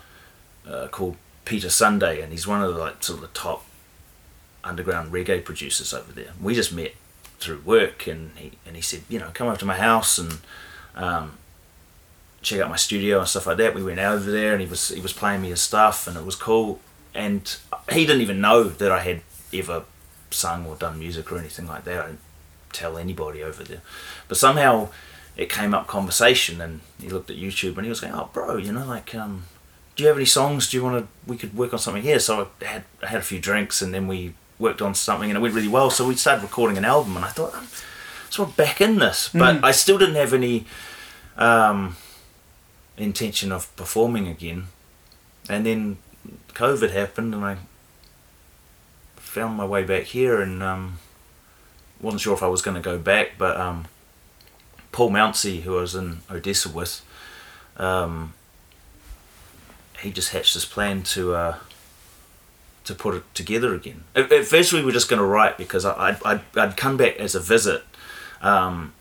uh, 0.67 0.87
called 0.87 1.17
Peter 1.45 1.69
Sunday, 1.69 2.21
and 2.21 2.31
he's 2.31 2.47
one 2.47 2.61
of 2.61 2.73
the 2.73 2.79
like 2.79 3.03
sort 3.03 3.17
of 3.17 3.21
the 3.21 3.39
top 3.39 3.65
underground 4.63 5.11
reggae 5.11 5.43
producers 5.43 5.93
over 5.93 6.11
there. 6.11 6.31
We 6.41 6.53
just 6.53 6.71
met 6.71 6.93
through 7.39 7.61
work, 7.61 8.07
and 8.07 8.31
he 8.37 8.53
and 8.65 8.75
he 8.75 8.81
said, 8.81 9.01
you 9.09 9.19
know, 9.19 9.31
come 9.33 9.47
over 9.47 9.57
to 9.57 9.65
my 9.65 9.77
house 9.77 10.17
and 10.17 10.37
um, 10.95 11.37
check 12.41 12.59
out 12.59 12.69
my 12.69 12.75
studio 12.75 13.19
and 13.19 13.27
stuff 13.27 13.47
like 13.47 13.57
that. 13.57 13.75
We 13.75 13.83
went 13.83 13.99
over 13.99 14.31
there, 14.31 14.53
and 14.53 14.61
he 14.61 14.67
was 14.67 14.89
he 14.89 15.01
was 15.01 15.13
playing 15.13 15.41
me 15.41 15.49
his 15.49 15.61
stuff, 15.61 16.07
and 16.07 16.17
it 16.17 16.25
was 16.25 16.35
cool. 16.35 16.79
And 17.13 17.55
he 17.91 18.05
didn't 18.05 18.21
even 18.21 18.41
know 18.41 18.63
that 18.63 18.91
I 18.91 18.99
had 18.99 19.21
ever 19.53 19.83
sung 20.29 20.65
or 20.65 20.75
done 20.75 20.97
music 20.97 21.31
or 21.31 21.37
anything 21.37 21.67
like 21.67 21.83
that. 21.83 22.03
I 22.03 22.07
didn't 22.07 22.19
tell 22.71 22.97
anybody 22.97 23.43
over 23.43 23.63
there, 23.63 23.81
but 24.27 24.37
somehow 24.37 24.89
it 25.37 25.49
came 25.49 25.73
up 25.73 25.87
conversation, 25.87 26.61
and 26.61 26.81
he 26.99 27.09
looked 27.09 27.29
at 27.29 27.37
YouTube, 27.37 27.75
and 27.75 27.83
he 27.83 27.89
was 27.89 27.99
going, 27.99 28.13
"Oh, 28.13 28.29
bro, 28.33 28.57
you 28.57 28.71
know, 28.71 28.85
like." 28.85 29.13
Um, 29.15 29.45
do 29.93 30.03
you 30.03 30.07
have 30.07 30.17
any 30.17 30.25
songs? 30.25 30.69
Do 30.69 30.77
you 30.77 30.83
want 30.83 31.03
to? 31.03 31.29
We 31.29 31.37
could 31.37 31.53
work 31.53 31.73
on 31.73 31.79
something 31.79 32.01
here. 32.01 32.17
So 32.19 32.47
I 32.61 32.65
had 32.65 32.83
I 33.03 33.07
had 33.07 33.19
a 33.19 33.23
few 33.23 33.39
drinks, 33.39 33.81
and 33.81 33.93
then 33.93 34.07
we 34.07 34.33
worked 34.57 34.81
on 34.81 34.95
something, 34.95 35.29
and 35.29 35.37
it 35.37 35.41
went 35.41 35.53
really 35.53 35.67
well. 35.67 35.89
So 35.89 36.07
we 36.07 36.15
started 36.15 36.43
recording 36.43 36.77
an 36.77 36.85
album, 36.85 37.17
and 37.17 37.25
I 37.25 37.27
thought 37.27 37.53
I'm 37.53 37.67
sort 38.29 38.49
of 38.49 38.57
back 38.57 38.79
in 38.79 38.99
this, 38.99 39.29
but 39.33 39.63
I 39.63 39.71
still 39.71 39.97
didn't 39.97 40.15
have 40.15 40.33
any 40.33 40.65
um, 41.37 41.97
intention 43.03 43.51
of 43.51 43.75
performing 43.75 44.27
again. 44.27 44.67
And 45.49 45.65
then 45.65 45.97
COVID 46.49 46.91
happened, 46.91 47.33
and 47.33 47.43
I 47.43 47.57
found 49.15 49.55
my 49.55 49.65
way 49.65 49.83
back 49.83 50.03
here, 50.03 50.41
and 50.41 50.61
um, 50.61 50.99
wasn't 51.99 52.21
sure 52.21 52.33
if 52.33 52.43
I 52.43 52.47
was 52.47 52.61
going 52.61 52.75
to 52.75 52.81
go 52.81 52.97
back, 52.97 53.31
but 53.37 53.57
um, 53.57 53.85
Paul 54.91 55.11
Mounsey, 55.11 55.61
who 55.61 55.77
I 55.77 55.81
was 55.81 55.95
in 55.95 56.19
Odessa 56.29 56.69
with. 56.69 57.01
Um, 57.77 58.33
he 59.99 60.11
just 60.11 60.29
hatched 60.29 60.53
this 60.53 60.65
plan 60.65 61.03
to 61.03 61.35
uh, 61.35 61.57
to 62.83 62.95
put 62.95 63.15
it 63.15 63.23
together 63.33 63.73
again. 63.73 64.03
At, 64.15 64.31
at 64.31 64.45
first, 64.45 64.73
we 64.73 64.83
were 64.83 64.91
just 64.91 65.09
going 65.09 65.19
to 65.21 65.25
write 65.25 65.57
because 65.57 65.85
I, 65.85 66.09
I'd, 66.09 66.23
I'd, 66.25 66.41
I'd 66.57 66.77
come 66.77 66.97
back 66.97 67.17
as 67.17 67.35
a 67.35 67.39
visit, 67.39 67.83
um, 68.41 68.93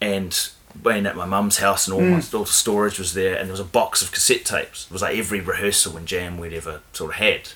and 0.00 0.50
being 0.82 1.06
at 1.06 1.16
my 1.16 1.26
mum's 1.26 1.58
house 1.58 1.86
and 1.86 1.94
all 1.94 2.02
my 2.02 2.18
mm. 2.18 2.34
all 2.34 2.44
the 2.44 2.52
storage 2.52 2.98
was 2.98 3.14
there, 3.14 3.36
and 3.36 3.46
there 3.46 3.52
was 3.52 3.60
a 3.60 3.64
box 3.64 4.02
of 4.02 4.12
cassette 4.12 4.44
tapes. 4.44 4.86
It 4.86 4.92
was 4.92 5.02
like 5.02 5.16
every 5.16 5.40
rehearsal 5.40 5.96
and 5.96 6.06
jam 6.06 6.38
we'd 6.38 6.52
ever 6.52 6.80
sort 6.92 7.12
of 7.12 7.16
had. 7.16 7.50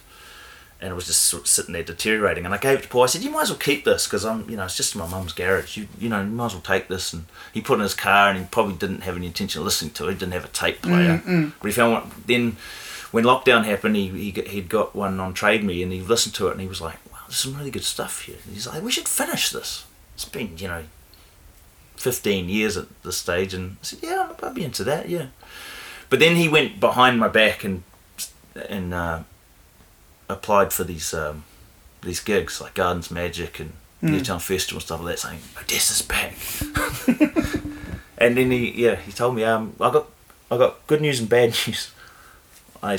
And 0.80 0.92
it 0.92 0.94
was 0.94 1.06
just 1.06 1.22
sort 1.22 1.42
of 1.42 1.48
sitting 1.48 1.72
there 1.72 1.82
deteriorating. 1.82 2.44
And 2.44 2.54
I 2.54 2.58
gave 2.58 2.78
it 2.78 2.82
to 2.82 2.88
Paul. 2.88 3.02
I 3.02 3.06
said, 3.06 3.24
"You 3.24 3.30
might 3.30 3.42
as 3.42 3.50
well 3.50 3.58
keep 3.58 3.84
this 3.84 4.06
because 4.06 4.24
I'm, 4.24 4.48
you 4.48 4.56
know, 4.56 4.64
it's 4.64 4.76
just 4.76 4.94
in 4.94 5.00
my 5.00 5.08
mum's 5.08 5.32
garage. 5.32 5.76
You, 5.76 5.88
you 5.98 6.08
know, 6.08 6.20
you 6.20 6.28
might 6.28 6.46
as 6.46 6.52
well 6.52 6.62
take 6.62 6.86
this." 6.86 7.12
And 7.12 7.24
he 7.52 7.60
put 7.60 7.74
it 7.74 7.76
in 7.76 7.82
his 7.82 7.94
car, 7.94 8.30
and 8.30 8.38
he 8.38 8.44
probably 8.44 8.76
didn't 8.76 9.00
have 9.00 9.16
any 9.16 9.26
intention 9.26 9.60
of 9.60 9.64
listening 9.64 9.90
to 9.92 10.06
it. 10.06 10.12
He 10.12 10.18
didn't 10.18 10.34
have 10.34 10.44
a 10.44 10.48
tape 10.48 10.80
mm, 10.80 10.82
player. 10.82 11.22
Mm. 11.26 11.52
But 11.60 11.66
he 11.66 11.72
found 11.72 11.92
one. 11.94 12.10
Then, 12.26 12.56
when 13.10 13.24
lockdown 13.24 13.64
happened, 13.64 13.96
he, 13.96 14.08
he 14.08 14.30
he'd 14.30 14.68
got 14.68 14.94
one 14.94 15.18
on 15.18 15.34
Trade 15.34 15.64
Me, 15.64 15.82
and 15.82 15.92
he 15.92 16.00
listened 16.00 16.36
to 16.36 16.46
it, 16.46 16.52
and 16.52 16.60
he 16.60 16.68
was 16.68 16.80
like, 16.80 16.98
"Wow, 17.10 17.18
there's 17.26 17.38
some 17.38 17.56
really 17.56 17.72
good 17.72 17.82
stuff 17.82 18.22
here." 18.22 18.36
And 18.44 18.54
he's 18.54 18.68
like, 18.68 18.80
"We 18.80 18.92
should 18.92 19.08
finish 19.08 19.50
this." 19.50 19.84
It's 20.14 20.26
been, 20.26 20.58
you 20.58 20.68
know, 20.68 20.84
15 21.98 22.48
years 22.48 22.76
at 22.76 22.86
this 23.02 23.16
stage 23.16 23.54
and 23.54 23.76
I 23.80 23.84
said 23.84 23.98
yeah 24.02 24.32
I'd 24.42 24.54
be 24.54 24.64
into 24.64 24.84
that 24.84 25.08
yeah. 25.08 25.26
But 26.10 26.20
then 26.20 26.36
he 26.36 26.48
went 26.48 26.80
behind 26.80 27.18
my 27.18 27.28
back 27.28 27.64
and 27.64 27.82
and 28.68 28.94
uh, 28.94 29.22
applied 30.28 30.72
for 30.72 30.84
these 30.84 31.12
um, 31.12 31.44
these 32.02 32.20
gigs 32.20 32.60
like 32.60 32.74
Gardens 32.74 33.10
Magic 33.10 33.60
and 33.60 33.72
Newtown 34.00 34.38
Festival 34.40 34.78
and 34.78 34.82
stuff 34.84 35.00
like 35.00 35.16
that 35.16 35.18
saying 35.18 35.40
Odessa's 35.58 36.02
back. 36.02 36.34
And 38.18 38.36
then 38.36 38.50
he 38.50 38.70
yeah 38.72 38.96
he 38.96 39.12
told 39.12 39.36
me 39.36 39.44
um 39.44 39.74
I 39.80 39.90
got 39.90 40.08
I 40.50 40.58
got 40.58 40.86
good 40.86 41.00
news 41.00 41.20
and 41.20 41.28
bad 41.28 41.50
news. 41.66 41.92
I 42.82 42.98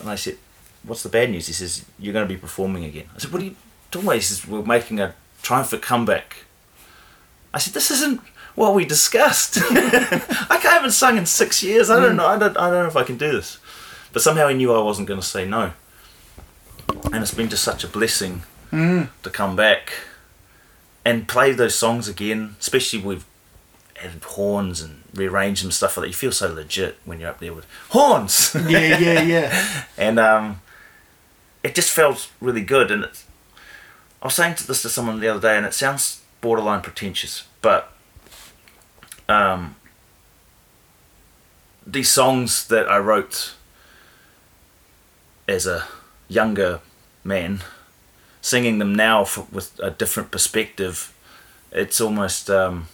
and 0.00 0.08
I 0.08 0.14
said 0.14 0.38
what's 0.82 1.02
the 1.02 1.08
bad 1.10 1.30
news? 1.30 1.46
He 1.46 1.52
says 1.52 1.84
you're 1.98 2.14
going 2.14 2.26
to 2.26 2.34
be 2.34 2.40
performing 2.40 2.84
again. 2.84 3.04
I 3.14 3.18
said 3.18 3.32
what 3.32 3.42
are 3.42 3.44
you 3.44 3.56
talking 3.90 4.08
about? 4.08 4.14
He 4.16 4.22
says 4.22 4.46
we're 4.46 4.62
making 4.62 4.98
a 4.98 5.14
triumphant 5.42 5.82
comeback 5.82 6.44
I 7.52 7.58
said, 7.58 7.74
"This 7.74 7.90
isn't 7.90 8.20
what 8.54 8.74
we 8.74 8.84
discussed. 8.84 9.58
I 9.60 10.58
haven't 10.62 10.92
sung 10.92 11.16
in 11.16 11.26
six 11.26 11.62
years. 11.62 11.90
I 11.90 12.00
don't 12.00 12.16
know. 12.16 12.26
I 12.26 12.38
don't. 12.38 12.56
I 12.56 12.70
don't 12.70 12.84
know 12.84 12.88
if 12.88 12.96
I 12.96 13.04
can 13.04 13.16
do 13.16 13.32
this." 13.32 13.58
But 14.12 14.22
somehow 14.22 14.48
he 14.48 14.56
knew 14.56 14.72
I 14.72 14.82
wasn't 14.82 15.08
going 15.08 15.20
to 15.20 15.26
say 15.26 15.46
no, 15.46 15.72
and 17.12 17.22
it's 17.22 17.34
been 17.34 17.48
just 17.48 17.62
such 17.62 17.84
a 17.84 17.88
blessing 17.88 18.42
to 18.70 19.30
come 19.30 19.56
back 19.56 19.92
and 21.04 21.26
play 21.28 21.52
those 21.52 21.74
songs 21.74 22.08
again. 22.08 22.56
Especially 22.60 23.00
with 23.00 23.24
added 24.02 24.24
horns 24.24 24.80
and 24.80 25.02
rearranged 25.14 25.62
them 25.62 25.68
and 25.68 25.74
stuff 25.74 25.96
like 25.96 26.04
that. 26.04 26.08
You 26.08 26.14
feel 26.14 26.32
so 26.32 26.52
legit 26.52 26.98
when 27.04 27.20
you're 27.20 27.30
up 27.30 27.38
there 27.40 27.52
with 27.52 27.66
horns. 27.90 28.54
Yeah, 28.54 28.98
yeah, 28.98 29.22
yeah. 29.22 29.84
and 29.98 30.18
um, 30.18 30.60
it 31.62 31.74
just 31.74 31.90
felt 31.90 32.30
really 32.40 32.62
good. 32.62 32.90
And 32.90 33.04
it's, 33.04 33.26
I 34.22 34.26
was 34.26 34.34
saying 34.34 34.56
to 34.56 34.66
this 34.66 34.82
to 34.82 34.88
someone 34.88 35.20
the 35.20 35.28
other 35.28 35.40
day, 35.40 35.56
and 35.56 35.66
it 35.66 35.74
sounds 35.74 36.19
borderline 36.40 36.80
pretentious, 36.80 37.44
but 37.62 37.92
um, 39.28 39.76
these 41.86 42.10
songs 42.10 42.66
that 42.68 42.88
I 42.88 42.98
wrote 42.98 43.54
as 45.48 45.66
a 45.66 45.86
younger 46.28 46.80
man, 47.24 47.60
singing 48.40 48.78
them 48.78 48.94
now 48.94 49.24
for, 49.24 49.46
with 49.52 49.78
a 49.80 49.90
different 49.90 50.30
perspective, 50.30 51.14
it's 51.72 52.00
almost 52.00 52.50
um, 52.50 52.88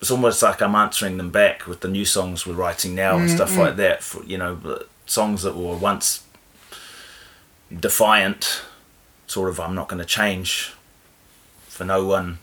it's 0.00 0.10
almost 0.10 0.42
like 0.42 0.62
I'm 0.62 0.74
answering 0.74 1.18
them 1.18 1.30
back 1.30 1.66
with 1.66 1.80
the 1.80 1.88
new 1.88 2.04
songs 2.04 2.46
we're 2.46 2.54
writing 2.54 2.94
now 2.94 3.18
and 3.18 3.30
stuff 3.30 3.56
like 3.56 3.76
that. 3.76 4.02
For 4.02 4.24
you 4.24 4.38
know, 4.38 4.82
songs 5.06 5.42
that 5.42 5.56
were 5.56 5.76
once 5.76 6.24
defiant, 7.74 8.62
sort 9.30 9.48
of 9.48 9.60
I'm 9.60 9.74
not 9.76 9.88
going 9.88 10.00
to 10.00 10.06
change 10.06 10.72
for 11.68 11.84
no 11.84 12.04
one. 12.04 12.38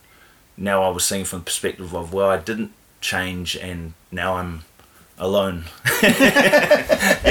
Now 0.56 0.84
I 0.84 0.90
was 0.90 1.04
seeing 1.04 1.26
from 1.26 1.40
the 1.40 1.46
perspective 1.46 1.94
of 1.94 2.14
well, 2.14 2.30
I 2.30 2.38
didn't 2.38 2.72
change, 3.02 3.58
and 3.58 3.94
now 4.10 4.36
I'm 4.36 4.64
alone. 5.20 5.66
you 6.04 6.10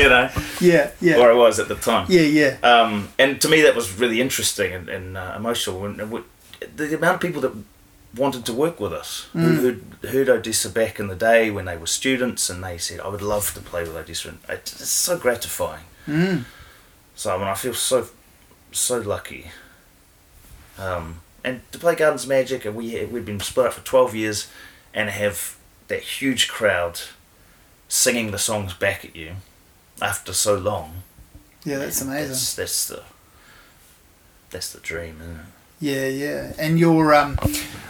know, 0.09 0.31
Yeah, 0.61 0.91
yeah. 1.01 1.17
or 1.17 1.31
I 1.31 1.35
was 1.35 1.59
at 1.59 1.69
the 1.69 1.75
time. 1.75 2.07
Yeah, 2.09 2.21
yeah. 2.21 2.59
Um, 2.63 3.09
and 3.19 3.41
to 3.41 3.49
me, 3.49 3.63
that 3.63 3.75
was 3.75 3.99
really 3.99 4.21
interesting 4.21 4.73
and, 4.75 4.89
and 4.89 5.17
uh, 5.17 5.35
emotional. 5.37 5.85
And, 5.87 6.01
and 6.01 6.11
we, 6.11 6.21
the 6.77 6.95
amount 6.95 7.17
of 7.17 7.21
people 7.23 7.41
that 7.43 7.53
wanted 8.15 8.45
to 8.47 8.53
work 8.53 8.79
with 8.79 8.93
us, 8.93 9.29
who 9.33 9.41
who'd 9.41 9.83
heard 10.11 10.29
Odessa 10.29 10.69
back 10.71 11.01
in 11.01 11.09
the 11.09 11.17
day 11.17 11.51
when 11.51 11.65
they 11.65 11.77
were 11.79 11.87
students, 11.87 12.51
and 12.51 12.63
they 12.63 12.77
said, 12.77 13.01
"I 13.01 13.09
would 13.09 13.23
love 13.23 13.55
to 13.55 13.61
play 13.61 13.83
with 13.83 13.97
Odessa." 13.97 14.35
It's 14.51 14.87
so 14.87 15.17
gratifying. 15.19 15.85
Mm. 16.07 16.45
So 17.15 17.35
I 17.35 17.39
mean, 17.39 17.49
I 17.49 17.55
feel 17.55 17.75
so 17.75 18.09
so 18.79 18.99
lucky. 18.99 19.51
Um, 20.79 21.21
and 21.43 21.61
to 21.73 21.79
play 21.79 21.95
Gardens 21.95 22.27
Magic, 22.27 22.65
and 22.65 22.75
we 22.75 23.05
we'd 23.07 23.25
been 23.25 23.41
split 23.41 23.67
up 23.67 23.73
for 23.75 23.85
twelve 23.85 24.15
years, 24.15 24.49
and 24.93 25.11
have 25.11 25.57
that 25.89 26.03
huge 26.03 26.49
crowd 26.49 27.01
singing 27.89 28.31
the 28.31 28.39
songs 28.39 28.75
back 28.75 29.05
at 29.05 29.15
you 29.15 29.37
after 30.03 30.33
so 30.33 30.57
long. 30.57 31.03
Yeah, 31.65 31.79
that's 31.79 32.01
amazing. 32.01 32.29
That's, 32.29 32.55
that's 32.55 32.89
the 32.89 33.03
that's 34.51 34.73
the 34.73 34.81
dream, 34.81 35.19
isn't 35.21 35.37
it? 35.37 35.47
Yeah, 35.79 36.07
yeah. 36.07 36.53
And 36.59 36.79
you're, 36.79 37.15
um, 37.15 37.39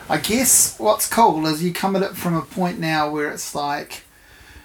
I 0.08 0.18
guess 0.18 0.78
what's 0.78 1.08
cool 1.08 1.46
is 1.46 1.62
you 1.62 1.72
come 1.72 1.94
at 1.94 2.02
it 2.02 2.16
from 2.16 2.34
a 2.34 2.42
point 2.42 2.80
now 2.80 3.08
where 3.08 3.30
it's 3.30 3.54
like, 3.54 4.02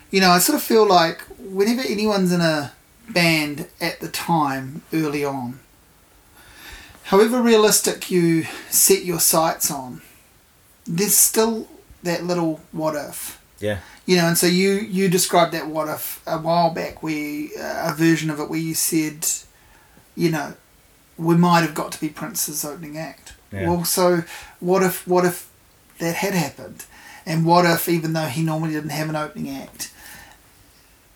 you 0.09 0.19
know, 0.19 0.31
I 0.31 0.39
sort 0.39 0.57
of 0.57 0.63
feel 0.63 0.87
like 0.87 1.21
whenever 1.37 1.81
anyone's 1.81 2.31
in 2.31 2.41
a 2.41 2.73
band 3.09 3.67
at 3.79 3.99
the 3.99 4.07
time, 4.07 4.81
early 4.91 5.23
on, 5.23 5.59
however 7.11 7.41
realistic 7.41 8.09
you 8.09 8.43
set 8.69 9.03
your 9.03 9.19
sights 9.19 9.69
on, 9.69 10.01
there's 10.85 11.15
still 11.15 11.67
that 12.03 12.23
little 12.23 12.61
what 12.71 12.95
if. 12.95 13.37
Yeah. 13.59 13.79
You 14.05 14.15
know, 14.15 14.27
and 14.27 14.37
so 14.37 14.47
you 14.47 14.71
you 14.71 15.09
described 15.09 15.53
that 15.53 15.67
what 15.67 15.89
if 15.89 16.23
a 16.25 16.39
while 16.39 16.73
back, 16.73 17.03
where 17.03 17.47
uh, 17.59 17.91
a 17.91 17.93
version 17.93 18.29
of 18.29 18.39
it 18.39 18.49
where 18.49 18.59
you 18.59 18.73
said, 18.73 19.27
you 20.15 20.31
know, 20.31 20.53
we 21.17 21.35
might 21.35 21.61
have 21.61 21.75
got 21.75 21.91
to 21.91 21.99
be 21.99 22.09
Prince's 22.09 22.63
opening 22.65 22.97
act. 22.97 23.33
Yeah. 23.51 23.67
Well, 23.69 23.83
so 23.83 24.23
what 24.59 24.81
if 24.81 25.05
what 25.05 25.25
if 25.25 25.51
that 25.99 26.15
had 26.15 26.33
happened, 26.33 26.85
and 27.25 27.45
what 27.45 27.65
if 27.65 27.89
even 27.89 28.13
though 28.13 28.25
he 28.25 28.41
normally 28.41 28.71
didn't 28.73 28.91
have 28.91 29.09
an 29.09 29.15
opening 29.17 29.53
act, 29.53 29.91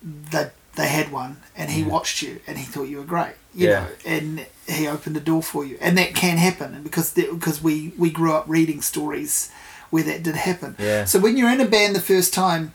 they 0.03 0.51
they 0.75 0.87
had 0.89 1.11
one, 1.11 1.37
and 1.55 1.71
he 1.71 1.83
watched 1.83 2.21
you, 2.21 2.41
and 2.45 2.57
he 2.57 2.65
thought 2.65 2.83
you 2.83 2.97
were 2.97 3.05
great. 3.05 3.35
You 3.55 3.69
Yeah. 3.69 3.79
know, 3.79 3.87
and 4.05 4.45
he 4.67 4.87
opened 4.87 5.15
the 5.15 5.21
door 5.21 5.41
for 5.41 5.63
you, 5.63 5.77
and 5.79 5.97
that 5.97 6.13
can 6.13 6.37
happen, 6.37 6.73
and 6.75 6.83
because 6.83 7.11
that, 7.13 7.31
because 7.39 7.61
we 7.63 7.93
we 7.97 8.09
grew 8.09 8.33
up 8.33 8.45
reading 8.47 8.81
stories 8.81 9.49
where 9.91 10.03
that 10.03 10.23
did 10.23 10.35
happen. 10.35 10.75
Yeah. 10.77 11.05
So 11.05 11.19
when 11.19 11.37
you're 11.37 11.49
in 11.51 11.61
a 11.61 11.65
band 11.65 11.95
the 11.95 12.01
first 12.01 12.33
time, 12.33 12.73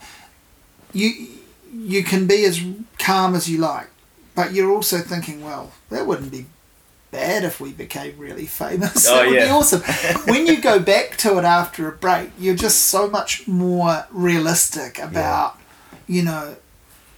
you 0.92 1.28
you 1.72 2.02
can 2.02 2.26
be 2.26 2.44
as 2.44 2.60
calm 2.98 3.34
as 3.34 3.48
you 3.48 3.58
like, 3.58 3.88
but 4.34 4.52
you're 4.54 4.72
also 4.72 4.98
thinking, 4.98 5.44
well, 5.44 5.72
that 5.90 6.06
wouldn't 6.06 6.32
be 6.32 6.46
bad 7.12 7.44
if 7.44 7.60
we 7.60 7.72
became 7.72 8.16
really 8.18 8.46
famous. 8.46 9.06
Oh, 9.10 9.16
that 9.16 9.26
would 9.28 9.34
be 9.36 9.42
awesome. 9.48 9.80
when 10.32 10.46
you 10.46 10.60
go 10.60 10.78
back 10.78 11.16
to 11.18 11.38
it 11.38 11.44
after 11.44 11.86
a 11.88 11.92
break, 11.92 12.30
you're 12.38 12.56
just 12.56 12.86
so 12.86 13.08
much 13.08 13.46
more 13.46 14.06
realistic 14.10 14.98
about, 14.98 15.58
you 16.06 16.22
know, 16.22 16.56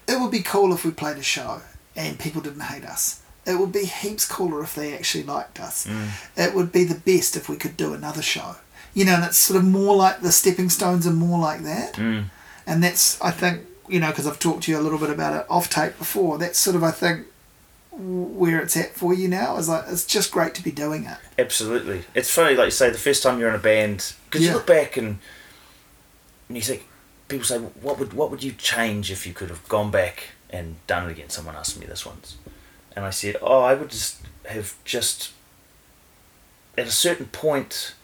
it 0.09 0.21
would 0.21 0.31
be 0.31 0.43
cool 0.43 0.73
if 0.75 0.85
we 0.85 0.91
played 0.91 1.17
a 1.19 1.23
show 1.23 1.61
and 1.97 2.19
people 2.19 2.41
didn't 2.43 2.61
hate 2.63 2.85
us. 2.85 3.21
It 3.45 3.57
would 3.59 3.73
be 3.73 3.85
heaps 3.87 4.27
cooler 4.27 4.63
if 4.63 4.75
they 4.75 4.95
actually 4.95 5.25
liked 5.25 5.59
us. 5.61 5.89
It 6.37 6.55
would 6.55 6.71
be 6.73 6.85
the 6.85 6.95
best 6.95 7.37
if 7.37 7.49
we 7.49 7.57
could 7.57 7.77
do 7.77 7.93
another 7.95 8.23
show. 8.23 8.57
You 8.95 9.05
know, 9.07 9.15
and 9.15 9.25
it's 9.25 9.39
sort 9.39 9.59
of 9.59 9.65
more 9.65 9.97
like 9.97 10.21
the 10.21 10.31
stepping 10.31 10.69
stones 10.69 11.07
are 11.07 11.13
more 11.13 11.39
like 11.39 11.63
that. 11.63 11.95
Mm. 11.95 12.25
And 12.67 12.85
that's, 12.85 13.21
I 13.21 13.31
think, 13.31 13.63
you 13.89 13.99
know, 13.99 14.09
because 14.11 14.27
I've 14.27 14.39
talked 14.39 14.65
to 14.65 14.71
you 14.71 14.79
a 14.79 14.83
little 14.83 14.99
bit 14.99 15.11
about 15.11 15.35
it 15.41 15.47
off 15.51 15.69
tape 15.71 15.99
before. 15.99 16.39
That's 16.39 16.59
sort 16.59 16.77
of, 16.77 16.85
I 16.85 16.91
think, 16.93 17.27
where 17.91 18.61
it's 18.61 18.77
at 18.77 18.95
for 18.95 19.13
you 19.15 19.29
now. 19.29 19.57
Is 19.57 19.69
like 19.69 19.85
it's 19.89 20.05
just 20.07 20.31
great 20.31 20.55
to 20.55 20.63
be 20.63 20.71
doing 20.71 21.05
it. 21.05 21.17
Absolutely. 21.39 22.05
It's 22.15 22.31
funny, 22.33 22.55
like 22.55 22.67
you 22.67 22.71
say, 22.71 22.91
the 22.91 22.99
first 22.99 23.23
time 23.23 23.41
you're 23.41 23.49
in 23.49 23.55
a 23.55 23.59
band, 23.59 24.13
because 24.27 24.43
Yeah. 24.43 24.51
you 24.51 24.57
look 24.59 24.67
back 24.67 24.97
and, 24.97 25.19
and 26.49 26.57
you 26.57 26.63
think, 26.63 26.87
people 27.29 27.47
say, 27.47 27.59
what 27.59 27.99
would 27.99 28.13
what 28.13 28.31
would 28.31 28.43
you 28.45 28.53
change 28.53 29.11
if 29.11 29.27
you 29.27 29.33
could 29.33 29.49
have 29.49 29.67
gone 29.69 29.91
back 29.91 30.33
and 30.51 30.77
done 30.87 31.09
it 31.09 31.13
again? 31.13 31.31
Someone 31.31 31.57
asked 31.57 31.81
me 31.81 31.87
this 31.87 32.05
once, 32.07 32.37
and 32.95 33.05
I 33.05 33.11
said, 33.11 33.37
oh, 33.43 33.61
I 33.61 33.75
would 33.75 33.91
just 33.91 34.23
have 34.47 34.75
just, 34.85 35.33
at 36.77 36.87
a 36.87 36.91
certain 36.91 37.27
point, 37.27 37.95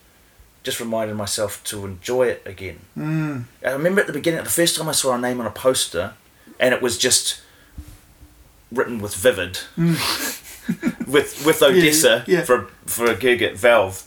just 0.63 0.81
reminded 0.81 1.17
myself 1.17 1.63
to 1.65 1.87
enjoy 1.87 2.29
it 2.29 2.43
again. 2.45 2.81
Mm. 2.97 3.45
I 3.65 3.71
remember 3.71 4.01
at 4.01 4.07
the 4.07 4.13
beginning, 4.13 4.43
the 4.45 4.51
first 4.51 4.77
time 4.77 4.89
I 4.89 4.93
saw 4.93 5.15
a 5.15 5.19
name 5.19 5.41
on 5.41 5.47
a 5.47 5.51
poster, 5.51 6.15
and 6.61 6.75
it 6.75 6.83
was 6.83 6.99
just 6.99 7.41
written 8.71 8.99
with 8.99 9.15
Vivid, 9.15 9.61
with 11.07 11.43
with 11.47 11.63
Odessa 11.63 12.25
yeah. 12.27 12.43
for 12.43 12.69
for 12.85 13.07
a 13.07 13.17
gig 13.17 13.43
at 13.43 13.57
Valve. 13.57 14.05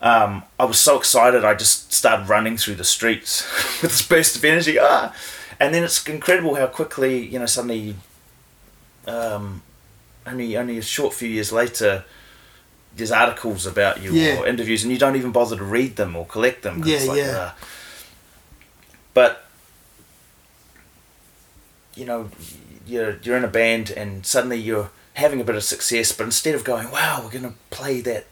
Um, 0.00 0.42
I 0.58 0.64
was 0.64 0.80
so 0.80 0.98
excited, 0.98 1.44
I 1.44 1.54
just 1.54 1.92
started 1.92 2.28
running 2.28 2.56
through 2.56 2.74
the 2.74 2.84
streets 2.84 3.46
with 3.82 3.92
this 3.92 4.02
burst 4.02 4.36
of 4.36 4.44
energy. 4.44 4.78
Ah, 4.80 5.14
and 5.60 5.72
then 5.72 5.84
it's 5.84 6.04
incredible 6.08 6.56
how 6.56 6.66
quickly 6.66 7.24
you 7.24 7.38
know 7.38 7.46
suddenly, 7.46 7.94
um, 9.06 9.62
only 10.26 10.56
only 10.56 10.78
a 10.78 10.82
short 10.82 11.14
few 11.14 11.28
years 11.28 11.52
later. 11.52 12.04
There's 12.94 13.10
articles 13.10 13.64
about 13.66 14.02
you 14.02 14.12
Yeah. 14.12 14.40
or 14.40 14.46
interviews, 14.46 14.82
and 14.82 14.92
you 14.92 14.98
don't 14.98 15.16
even 15.16 15.32
bother 15.32 15.56
to 15.56 15.64
read 15.64 15.96
them 15.96 16.14
or 16.14 16.26
collect 16.26 16.62
them. 16.62 16.82
Yeah, 16.84 16.98
like, 17.04 17.18
yeah. 17.18 17.50
ah. 17.52 17.54
But 19.14 19.46
you 21.94 22.04
know, 22.04 22.30
you're 22.86 23.16
you're 23.22 23.36
in 23.36 23.44
a 23.44 23.48
band 23.48 23.90
and 23.90 24.24
suddenly 24.26 24.58
you're 24.58 24.90
having 25.14 25.40
a 25.40 25.44
bit 25.44 25.54
of 25.56 25.64
success, 25.64 26.12
but 26.12 26.24
instead 26.24 26.54
of 26.54 26.64
going, 26.64 26.90
"Wow, 26.90 27.20
we're 27.22 27.30
gonna 27.30 27.54
play 27.70 28.00
that 28.02 28.26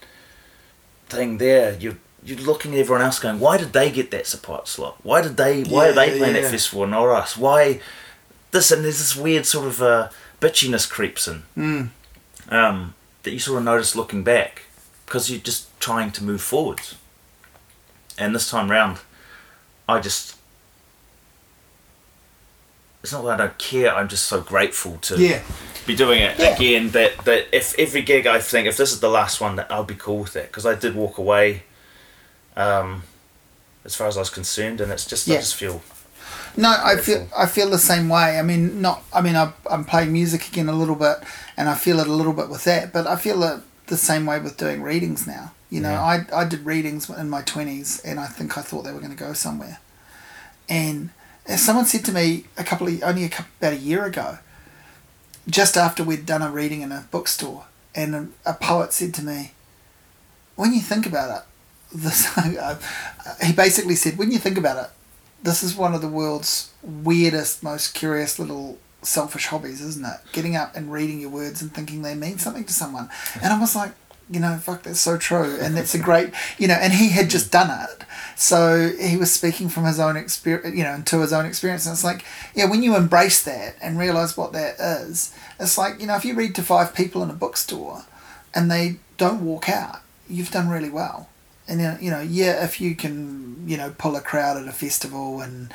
thing 1.08 1.38
there," 1.38 1.76
you're 1.78 1.96
you're 2.22 2.38
looking 2.38 2.74
at 2.74 2.80
everyone 2.80 3.02
else 3.02 3.18
going, 3.18 3.40
"Why 3.40 3.56
did 3.56 3.72
they 3.72 3.90
get 3.90 4.10
that 4.10 4.26
support 4.26 4.68
slot? 4.68 4.98
Why 5.02 5.22
did 5.22 5.36
they? 5.36 5.62
Why 5.62 5.88
are 5.88 5.92
they 5.92 6.18
playing 6.18 6.34
yeah. 6.36 6.42
that 6.42 6.50
festival 6.50 6.82
and 6.82 6.92
not 6.92 7.08
us? 7.08 7.36
Why 7.36 7.80
this?" 8.50 8.70
And 8.70 8.84
there's 8.84 8.98
this 8.98 9.16
weird 9.16 9.46
sort 9.46 9.66
of 9.66 9.82
uh, 9.82 10.08
bitchiness 10.40 10.88
creeps 10.88 11.28
in 11.28 11.42
Mm. 11.56 11.88
um, 12.48 12.94
that 13.22 13.30
you 13.32 13.38
sort 13.38 13.58
of 13.58 13.64
notice 13.64 13.94
looking 13.94 14.22
back 14.24 14.62
because 15.06 15.30
you're 15.30 15.40
just 15.40 15.68
trying 15.80 16.10
to 16.12 16.24
move 16.24 16.40
forwards. 16.40 16.94
And 18.18 18.34
this 18.34 18.48
time 18.50 18.70
round, 18.70 18.98
I 19.88 19.98
just. 20.00 20.36
It's 23.02 23.12
not 23.12 23.24
that 23.24 23.40
I 23.40 23.46
don't 23.46 23.58
care, 23.58 23.94
I'm 23.94 24.08
just 24.08 24.26
so 24.26 24.40
grateful 24.42 24.98
to 25.02 25.16
Yeah. 25.18 25.40
be 25.86 25.96
doing 25.96 26.20
it 26.20 26.38
Yeah. 26.38 26.54
again. 26.54 26.90
That, 26.90 27.24
that 27.24 27.48
if 27.50 27.74
every 27.78 28.02
gig 28.02 28.26
I 28.26 28.40
think, 28.40 28.66
if 28.68 28.76
this 28.76 28.92
is 28.92 29.00
the 29.00 29.08
last 29.08 29.40
one, 29.40 29.56
that 29.56 29.70
I'll 29.70 29.84
be 29.84 29.94
cool 29.94 30.18
with 30.18 30.36
it. 30.36 30.48
Because 30.48 30.66
I 30.66 30.74
did 30.74 30.94
walk 30.94 31.16
away 31.16 31.62
um, 32.56 33.04
as 33.84 33.94
far 33.94 34.06
as 34.06 34.16
I 34.18 34.20
was 34.20 34.28
concerned, 34.30 34.80
and 34.82 34.92
it's 34.92 35.06
just, 35.06 35.28
I 35.30 35.36
just 35.36 35.54
feel. 35.54 35.82
No, 36.56 36.74
I 36.78 36.96
feel 36.96 37.28
I 37.36 37.46
feel 37.46 37.70
the 37.70 37.78
same 37.78 38.08
way. 38.08 38.38
I 38.38 38.42
mean, 38.42 38.80
not. 38.82 39.02
I 39.12 39.20
mean, 39.20 39.36
I, 39.36 39.52
I'm 39.70 39.84
playing 39.84 40.12
music 40.12 40.48
again 40.48 40.68
a 40.68 40.72
little 40.72 40.94
bit, 40.96 41.18
and 41.56 41.68
I 41.68 41.74
feel 41.74 42.00
it 42.00 42.06
a 42.06 42.12
little 42.12 42.32
bit 42.32 42.48
with 42.48 42.64
that. 42.64 42.92
But 42.92 43.06
I 43.06 43.16
feel 43.16 43.42
it 43.42 43.60
the 43.86 43.96
same 43.96 44.26
way 44.26 44.38
with 44.40 44.56
doing 44.56 44.82
readings 44.82 45.26
now. 45.26 45.52
You 45.70 45.80
know, 45.80 45.90
Yeah. 45.90 46.02
I 46.32 46.40
I 46.40 46.44
did 46.44 46.66
readings 46.66 47.08
in 47.08 47.30
my 47.30 47.42
twenties, 47.42 48.00
and 48.04 48.18
I 48.18 48.26
think 48.26 48.58
I 48.58 48.62
thought 48.62 48.82
they 48.82 48.92
were 48.92 48.98
going 49.00 49.16
to 49.16 49.24
go 49.24 49.32
somewhere. 49.32 49.78
And 50.68 51.10
as 51.46 51.62
someone 51.64 51.86
said 51.86 52.04
to 52.06 52.12
me 52.12 52.44
a 52.58 52.64
couple 52.64 52.88
of 52.88 53.02
only 53.02 53.24
a 53.24 53.28
couple, 53.28 53.50
about 53.60 53.72
a 53.74 53.76
year 53.76 54.04
ago, 54.04 54.38
just 55.48 55.76
after 55.76 56.02
we'd 56.04 56.26
done 56.26 56.42
a 56.42 56.50
reading 56.50 56.82
in 56.82 56.92
a 56.92 57.06
bookstore, 57.10 57.64
and 57.94 58.14
a, 58.14 58.28
a 58.44 58.54
poet 58.54 58.92
said 58.92 59.14
to 59.14 59.22
me, 59.24 59.52
"When 60.56 60.72
you 60.72 60.80
think 60.80 61.06
about 61.06 61.30
it, 61.38 61.44
this." 61.96 62.28
he 63.42 63.52
basically 63.52 63.94
said, 63.96 64.18
"When 64.18 64.30
you 64.32 64.38
think 64.38 64.58
about 64.58 64.84
it." 64.84 64.90
This 65.42 65.62
is 65.62 65.76
one 65.76 65.94
of 65.94 66.00
the 66.00 66.08
world's 66.08 66.70
weirdest, 66.82 67.62
most 67.62 67.94
curious 67.94 68.38
little 68.38 68.78
selfish 69.02 69.46
hobbies, 69.46 69.80
isn't 69.80 70.04
it? 70.04 70.20
Getting 70.32 70.56
up 70.56 70.76
and 70.76 70.92
reading 70.92 71.20
your 71.20 71.30
words 71.30 71.62
and 71.62 71.72
thinking 71.72 72.02
they 72.02 72.14
mean 72.14 72.38
something 72.38 72.64
to 72.64 72.72
someone. 72.72 73.08
And 73.42 73.52
I 73.52 73.58
was 73.58 73.74
like, 73.74 73.92
you 74.30 74.38
know, 74.38 74.56
fuck, 74.58 74.84
that's 74.84 75.00
so 75.00 75.16
true. 75.18 75.58
And 75.60 75.76
that's 75.76 75.94
a 75.94 75.98
great, 76.02 76.32
you 76.58 76.68
know, 76.68 76.74
and 76.74 76.92
he 76.92 77.10
had 77.10 77.30
just 77.30 77.50
done 77.50 77.70
it. 77.70 78.04
So 78.36 78.92
he 78.98 79.16
was 79.16 79.32
speaking 79.32 79.68
from 79.68 79.84
his 79.84 79.98
own 79.98 80.16
experience, 80.16 80.76
you 80.76 80.84
know, 80.84 80.94
and 80.94 81.06
to 81.08 81.20
his 81.20 81.32
own 81.32 81.46
experience. 81.46 81.86
And 81.86 81.94
it's 81.94 82.04
like, 82.04 82.24
yeah, 82.54 82.68
when 82.70 82.82
you 82.82 82.96
embrace 82.96 83.42
that 83.44 83.76
and 83.82 83.98
realize 83.98 84.36
what 84.36 84.52
that 84.52 84.78
is, 84.78 85.34
it's 85.58 85.76
like, 85.76 86.00
you 86.00 86.06
know, 86.06 86.16
if 86.16 86.24
you 86.24 86.34
read 86.34 86.54
to 86.56 86.62
five 86.62 86.94
people 86.94 87.22
in 87.22 87.30
a 87.30 87.34
bookstore 87.34 88.04
and 88.54 88.70
they 88.70 88.96
don't 89.16 89.44
walk 89.44 89.68
out, 89.68 90.00
you've 90.28 90.50
done 90.50 90.68
really 90.68 90.90
well. 90.90 91.28
And 91.70 91.80
uh, 91.80 91.96
you 92.00 92.10
know, 92.10 92.20
yeah, 92.20 92.64
if 92.64 92.80
you 92.80 92.94
can, 92.94 93.64
you 93.66 93.76
know, 93.76 93.94
pull 93.96 94.16
a 94.16 94.20
crowd 94.20 94.56
at 94.60 94.68
a 94.68 94.72
festival 94.72 95.40
and 95.40 95.72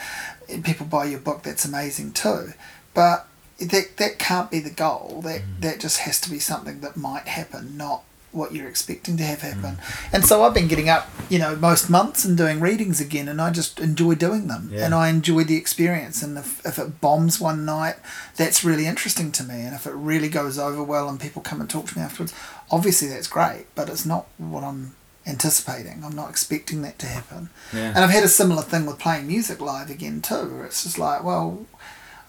people 0.64 0.86
buy 0.86 1.06
your 1.06 1.20
book, 1.22 1.42
that's 1.44 1.66
amazing 1.66 2.12
too. 2.12 2.54
But 2.94 3.28
that 3.60 3.98
that 3.98 4.20
can't 4.20 4.52
be 4.52 4.60
the 4.60 4.70
goal. 4.70 5.22
That 5.24 5.42
that 5.62 5.80
just 5.80 6.00
has 6.00 6.20
to 6.22 6.30
be 6.30 6.40
something 6.40 6.82
that 6.82 6.98
might 6.98 7.28
happen, 7.28 7.78
not 7.78 8.04
what 8.34 8.54
you're 8.54 8.68
expecting 8.68 9.16
to 9.16 9.24
have 9.24 9.40
happen. 9.40 9.78
And 10.12 10.26
so 10.26 10.44
I've 10.44 10.54
been 10.54 10.68
getting 10.68 10.90
up, 10.90 11.08
you 11.30 11.40
know, 11.40 11.56
most 11.56 11.90
months 11.90 12.26
and 12.26 12.36
doing 12.38 12.60
readings 12.60 13.00
again, 13.00 13.30
and 13.30 13.42
I 13.42 13.50
just 13.50 13.80
enjoy 13.80 14.16
doing 14.16 14.48
them, 14.48 14.70
Yeah. 14.74 14.84
and 14.86 14.94
I 14.94 15.08
enjoy 15.08 15.46
the 15.46 15.56
experience. 15.56 16.22
And 16.22 16.38
if 16.38 16.60
if 16.66 16.78
it 16.78 17.00
bombs 17.00 17.40
one 17.40 17.64
night, 17.64 17.96
that's 18.36 18.62
really 18.66 18.88
interesting 18.88 19.32
to 19.32 19.44
me. 19.46 19.62
And 19.62 19.74
if 19.74 19.88
it 19.88 19.94
really 19.94 20.28
goes 20.28 20.60
over 20.60 20.84
well 20.84 21.08
and 21.08 21.18
people 21.18 21.42
come 21.42 21.62
and 21.62 21.70
talk 21.70 21.88
to 21.88 21.98
me 21.98 22.04
afterwards, 22.04 22.34
obviously 22.70 23.08
that's 23.08 23.28
great. 23.30 23.68
But 23.74 23.88
it's 23.88 24.06
not 24.06 24.26
what 24.38 24.66
I'm 24.66 24.96
anticipating. 25.28 26.04
I'm 26.04 26.16
not 26.16 26.30
expecting 26.30 26.82
that 26.84 27.00
to 27.00 27.08
happen. 27.08 27.50
Yeah. 27.74 27.90
And 27.90 28.00
I've 28.00 28.10
had 28.10 28.24
a 28.24 28.30
similar 28.30 28.62
thing 28.62 28.86
with 28.86 29.00
playing 29.00 29.28
music 29.28 29.60
live 29.60 29.90
again 29.90 30.22
too, 30.22 30.50
where 30.56 30.66
it's 30.66 30.84
just 30.84 31.00
like, 31.00 31.24
well, 31.24 31.66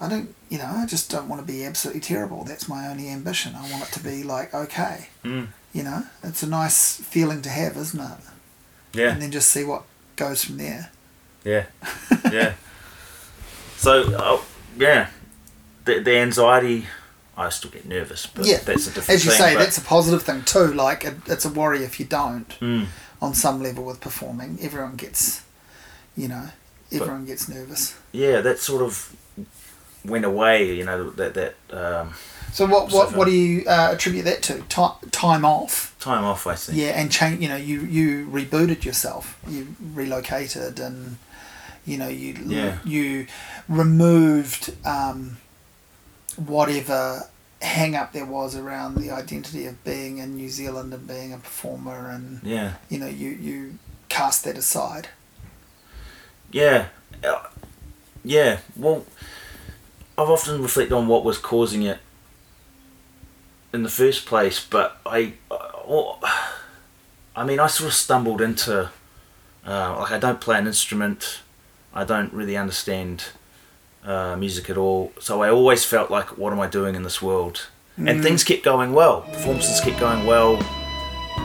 I 0.01 0.09
don't, 0.09 0.35
you 0.49 0.59
know, 0.59 0.67
I 0.67 0.87
just 0.87 1.11
don't 1.11 1.29
want 1.29 1.41
to 1.41 1.53
be 1.53 1.65
absolutely 1.65 2.01
terrible. 2.01 2.45
That's 2.45 2.69
my 2.69 2.89
only 2.89 3.09
ambition. 3.09 3.55
I 3.55 3.71
want 3.71 3.89
it 3.89 3.93
to 3.93 4.03
be 4.03 4.23
like 4.23 4.55
okay. 4.55 5.09
Mm. 5.25 5.49
You 5.73 5.83
know, 5.83 6.05
it's 6.23 6.43
a 6.43 6.49
nice 6.49 6.97
feeling 6.97 7.43
to 7.43 7.51
have, 7.51 7.77
isn't 7.77 8.01
it? 8.01 8.19
Yeah. 8.95 9.13
And 9.13 9.21
then 9.23 9.31
just 9.31 9.51
see 9.51 9.65
what 9.65 9.83
goes 10.17 10.43
from 10.45 10.57
there. 10.57 10.91
Yeah, 11.45 11.67
yeah. 12.33 12.55
So, 13.77 14.15
uh, 14.17 14.41
yeah, 14.77 15.11
the, 15.85 16.01
the 16.01 16.17
anxiety, 16.19 16.87
I 17.37 17.51
still 17.51 17.71
get 17.71 17.87
nervous, 17.87 18.27
but 18.27 18.47
yeah, 18.47 18.59
that's 18.59 18.87
a 18.87 18.91
different 18.95 19.11
as 19.11 19.25
you 19.25 19.31
thing, 19.31 19.41
say, 19.41 19.55
but- 19.55 19.61
that's 19.61 19.79
a 19.79 19.83
positive 19.83 20.23
thing 20.23 20.43
too. 20.43 20.73
Like 20.73 21.05
it, 21.05 21.15
it's 21.27 21.45
a 21.45 21.51
worry 21.51 21.85
if 21.85 22.01
you 22.01 22.07
don't. 22.07 22.49
Mm, 22.61 22.87
On 23.23 23.35
some 23.35 23.63
level, 23.63 23.85
with 23.85 24.01
performing, 24.01 24.59
everyone 24.61 24.97
gets, 24.97 25.43
you 26.17 26.29
know, 26.29 26.49
everyone 26.93 27.25
gets 27.27 27.49
nervous. 27.49 27.95
yeah, 28.13 28.41
that 28.43 28.59
sort 28.59 28.83
of 28.83 29.15
went 30.05 30.25
away, 30.25 30.73
you 30.77 30.85
know, 30.85 31.11
that, 31.11 31.35
that 31.35 31.55
um, 31.73 32.15
So 32.53 32.65
what 32.67 32.93
what, 32.93 33.15
what 33.17 33.25
do 33.27 33.33
you 33.33 33.65
uh, 33.67 33.91
attribute 33.93 34.25
that 34.25 34.43
to? 34.45 34.55
Ti 34.69 34.87
time 35.11 35.45
off. 35.45 35.95
Time 35.99 36.25
off, 36.25 36.47
I 36.47 36.55
think. 36.55 36.79
Yeah, 36.79 36.93
and 37.01 37.11
change. 37.11 37.43
You 37.43 37.49
know, 37.49 37.57
you 37.57 37.81
you 37.81 38.27
rebooted 38.29 38.85
yourself. 38.85 39.37
You 39.49 39.75
relocated, 39.95 40.79
and 40.81 41.17
you 41.85 41.97
know 41.99 42.09
you 42.09 42.35
Yeah. 42.47 42.79
you 42.85 43.27
removed 43.69 44.75
um, 44.87 45.37
whatever 46.37 47.29
hang 47.63 47.95
up 47.97 48.13
there 48.13 48.27
was 48.27 48.55
around 48.55 48.97
the 48.97 49.11
identity 49.11 49.67
of 49.67 49.83
being 49.83 50.19
in 50.19 50.37
New 50.37 50.49
Zealand 50.49 50.93
and 50.93 51.07
being 51.07 51.33
a 51.33 51.39
performer, 51.39 52.11
and 52.11 52.41
Yeah. 52.43 52.75
you 52.89 52.99
know 52.99 53.07
you 53.07 53.31
you 53.31 53.79
cast 54.09 54.45
that 54.45 54.57
aside. 54.57 55.09
Yeah. 56.53 56.89
Uh, 57.25 57.43
Yeah. 58.25 58.59
Well, 58.77 59.05
I've 60.19 60.29
often 60.31 60.61
reflected 60.63 60.93
on 60.95 61.07
what 61.09 61.25
was 61.25 61.39
causing 61.39 61.83
it 61.83 61.99
in 63.73 63.83
the 63.83 63.89
first 63.89 64.27
place, 64.27 64.59
but 64.65 64.99
I, 65.07 65.35
uh, 65.51 66.15
I 67.37 67.45
mean, 67.45 67.61
I 67.61 67.67
sort 67.67 67.89
of 67.89 67.95
stumbled 67.95 68.41
into, 68.41 68.91
uh, 69.67 69.97
like, 69.99 70.11
I 70.13 70.19
don't 70.19 70.41
play 70.41 70.59
an 70.59 70.67
instrument, 70.67 71.41
I 71.95 72.05
don't 72.05 72.33
really 72.33 72.57
understand 72.57 73.27
uh, 74.07 74.37
music 74.37 74.71
at 74.71 74.77
all, 74.77 75.13
so 75.19 75.43
I 75.43 75.51
always 75.51 75.85
felt 75.85 76.11
like, 76.11 76.39
what 76.39 76.53
am 76.53 76.61
I 76.61 76.69
doing 76.69 76.95
in 76.95 77.03
this 77.03 77.21
world? 77.21 77.67
And 77.99 78.23
things 78.23 78.45
kept 78.45 78.63
going 78.63 78.93
well, 78.93 79.23
performances 79.23 79.81
kept 79.81 79.99
going 79.99 80.27
well, 80.27 80.57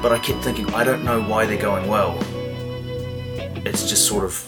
but 0.01 0.11
I 0.11 0.19
kept 0.19 0.43
thinking, 0.43 0.67
I 0.73 0.83
don't 0.83 1.03
know 1.03 1.21
why 1.21 1.45
they're 1.45 1.61
going 1.61 1.87
well. 1.87 2.17
It's 3.65 3.87
just 3.87 4.05
sort 4.07 4.25
of, 4.25 4.45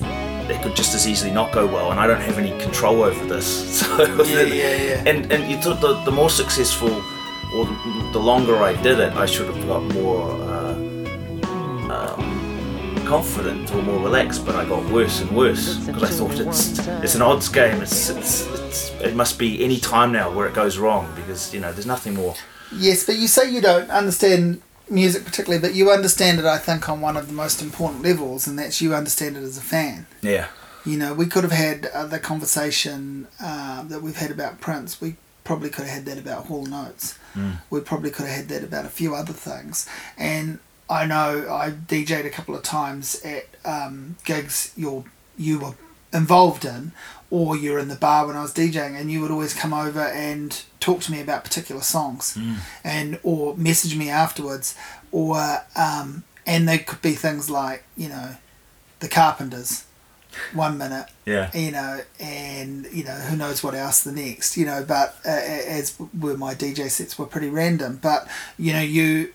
they 0.48 0.60
could 0.62 0.76
just 0.76 0.94
as 0.96 1.08
easily 1.08 1.32
not 1.32 1.52
go 1.54 1.66
well, 1.66 1.92
and 1.92 2.00
I 2.00 2.06
don't 2.08 2.20
have 2.22 2.38
any 2.38 2.52
control 2.62 3.04
over 3.04 3.26
this. 3.26 3.48
So, 3.84 4.24
Yeah, 4.24 4.42
yeah, 4.44 4.76
yeah. 4.76 5.04
and 5.10 5.32
and 5.32 5.50
you 5.50 5.58
thought 5.62 5.80
the, 5.82 5.94
the 6.04 6.12
more 6.12 6.30
successful 6.30 6.92
or 7.56 7.66
the 8.12 8.20
longer 8.20 8.58
I 8.58 8.74
did 8.82 9.00
it, 9.00 9.14
I 9.14 9.26
should 9.26 9.48
have 9.48 9.66
got 9.68 9.82
more 9.94 10.30
uh, 10.42 10.74
um, 11.94 12.33
confident 13.14 13.72
or 13.76 13.82
more 13.84 14.00
relaxed. 14.00 14.46
But 14.46 14.56
I 14.56 14.66
got 14.66 14.84
worse 14.92 15.22
and 15.22 15.30
worse 15.36 15.78
because 15.78 16.04
I 16.04 16.08
thought 16.08 16.40
it's 16.40 16.80
it's 17.04 17.16
an 17.16 17.22
odds 17.22 17.48
game. 17.50 17.82
It's, 17.82 18.10
it's 18.10 18.48
it's 18.48 18.92
it 19.02 19.16
must 19.16 19.38
be 19.38 19.64
any 19.64 19.80
time 19.80 20.12
now 20.12 20.32
where 20.32 20.48
it 20.48 20.56
goes 20.56 20.78
wrong 20.78 21.14
because 21.16 21.54
you 21.54 21.60
know 21.60 21.72
there's 21.72 21.86
nothing 21.86 22.16
more. 22.16 22.36
Yes, 22.76 23.06
but 23.06 23.18
you 23.18 23.28
say 23.28 23.52
you 23.52 23.62
don't 23.62 23.92
understand 23.92 24.62
music 24.90 25.26
particularly, 25.26 25.62
but 25.62 25.76
you 25.76 25.92
understand 25.92 26.40
it, 26.40 26.46
I 26.46 26.58
think, 26.58 26.90
on 26.90 27.02
one 27.02 27.16
of 27.16 27.28
the 27.28 27.34
most 27.34 27.62
important 27.62 28.02
levels, 28.04 28.48
and 28.48 28.58
that's 28.58 28.82
you 28.82 28.96
understand 28.96 29.38
it 29.38 29.44
as 29.44 29.58
a 29.58 29.62
fan. 29.62 30.08
Yeah, 30.22 30.48
You 30.84 30.98
know, 30.98 31.14
we 31.14 31.28
could 31.28 31.44
have 31.44 31.58
had 31.68 31.86
uh, 31.94 32.08
the 32.08 32.20
conversation 32.20 33.28
uh, 33.40 33.84
that 33.84 34.02
we've 34.02 34.18
had 34.18 34.32
about 34.32 34.60
Prince. 34.60 35.00
We 35.00 35.16
probably 35.44 35.70
could 35.70 35.86
have 35.86 35.94
had 35.94 36.06
that 36.06 36.18
about 36.18 36.48
Hall 36.48 36.68
& 36.74 36.74
Oates. 36.74 37.20
Mm. 37.36 37.60
We 37.70 37.80
probably 37.82 38.10
could 38.10 38.26
have 38.26 38.36
had 38.36 38.48
that 38.50 38.64
about 38.64 38.86
a 38.86 38.90
few 38.90 39.14
other 39.14 39.34
things. 39.34 39.88
And 40.18 40.60
I 40.90 41.06
know 41.06 41.48
I 41.50 41.72
DJ'd 41.72 42.26
a 42.26 42.30
couple 42.30 42.56
of 42.56 42.64
times 42.64 43.22
at 43.24 43.48
um, 43.66 44.16
gigs 44.26 44.72
you're, 44.76 45.04
you 45.38 45.60
were 45.60 45.76
involved 46.12 46.66
in, 46.66 46.92
or 47.30 47.56
you're 47.56 47.80
in 47.80 47.88
the 47.88 47.96
bar 47.96 48.28
when 48.28 48.36
I 48.36 48.42
was 48.42 48.54
DJing, 48.54 49.00
and 49.00 49.12
you 49.12 49.22
would 49.22 49.32
always 49.32 49.54
come 49.54 49.74
over 49.74 50.02
and 50.02 50.62
talk 50.80 51.02
to 51.02 51.12
me 51.12 51.20
about 51.22 51.44
particular 51.44 51.82
songs, 51.82 52.38
and 52.84 53.20
or 53.24 53.56
message 53.58 53.96
me 53.98 54.10
afterwards, 54.10 54.76
or 55.12 55.38
um, 55.76 56.24
and 56.46 56.68
they 56.68 56.78
could 56.78 57.02
be 57.02 57.14
things 57.14 57.50
like 57.50 57.84
you 57.98 58.10
know, 58.10 58.36
the 59.00 59.08
Carpenters, 59.08 59.86
one 60.54 60.78
minute, 60.78 61.08
yeah, 61.26 61.50
you 61.58 61.72
know, 61.72 62.02
and 62.20 62.86
you 62.92 63.04
know 63.04 63.12
who 63.14 63.36
knows 63.36 63.64
what 63.64 63.74
else 63.74 64.04
the 64.04 64.12
next, 64.12 64.56
you 64.56 64.66
know. 64.66 64.86
But 64.88 65.16
uh, 65.26 65.30
as 65.30 65.96
were 66.20 66.38
my 66.38 66.54
DJ 66.54 66.90
sets 66.92 67.18
were 67.18 67.26
pretty 67.26 67.50
random, 67.50 68.00
but 68.02 68.28
you 68.60 68.74
know 68.74 68.82
you 68.82 69.34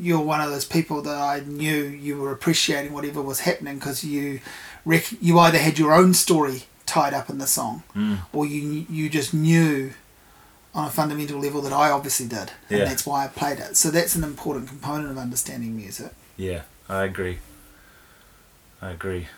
you're 0.00 0.20
one 0.20 0.40
of 0.40 0.50
those 0.50 0.64
people 0.64 1.02
that 1.02 1.16
I 1.16 1.40
knew 1.40 1.82
you 1.84 2.16
were 2.20 2.32
appreciating 2.32 2.92
whatever 2.92 3.20
was 3.22 3.40
happening 3.40 3.78
because 3.78 4.02
you 4.04 4.40
rec- 4.84 5.20
you 5.20 5.38
either 5.38 5.58
had 5.58 5.78
your 5.78 5.92
own 5.94 6.14
story 6.14 6.64
tied 6.86 7.14
up 7.14 7.30
in 7.30 7.38
the 7.38 7.46
song, 7.46 7.82
Mm. 7.94 8.18
or 8.32 8.46
you 8.46 8.86
you 8.88 9.08
just 9.08 9.32
knew 9.34 9.92
on 10.74 10.86
a 10.86 10.90
fundamental 10.90 11.38
level 11.40 11.60
that 11.62 11.72
I 11.72 11.90
obviously 11.90 12.26
did, 12.26 12.52
and 12.68 12.78
Yeah. 12.78 12.84
that's 12.84 13.04
why 13.04 13.24
I 13.24 13.28
played 13.28 13.58
it. 13.58 13.76
So 13.76 13.90
that's 13.90 14.14
an 14.14 14.24
important 14.24 14.68
component 14.68 15.10
of 15.10 15.18
understanding 15.18 15.76
music. 15.76 16.12
yeah. 16.36 16.62
I 16.88 17.04
agree. 17.04 17.38
I 18.82 18.90
agree. 18.90 19.28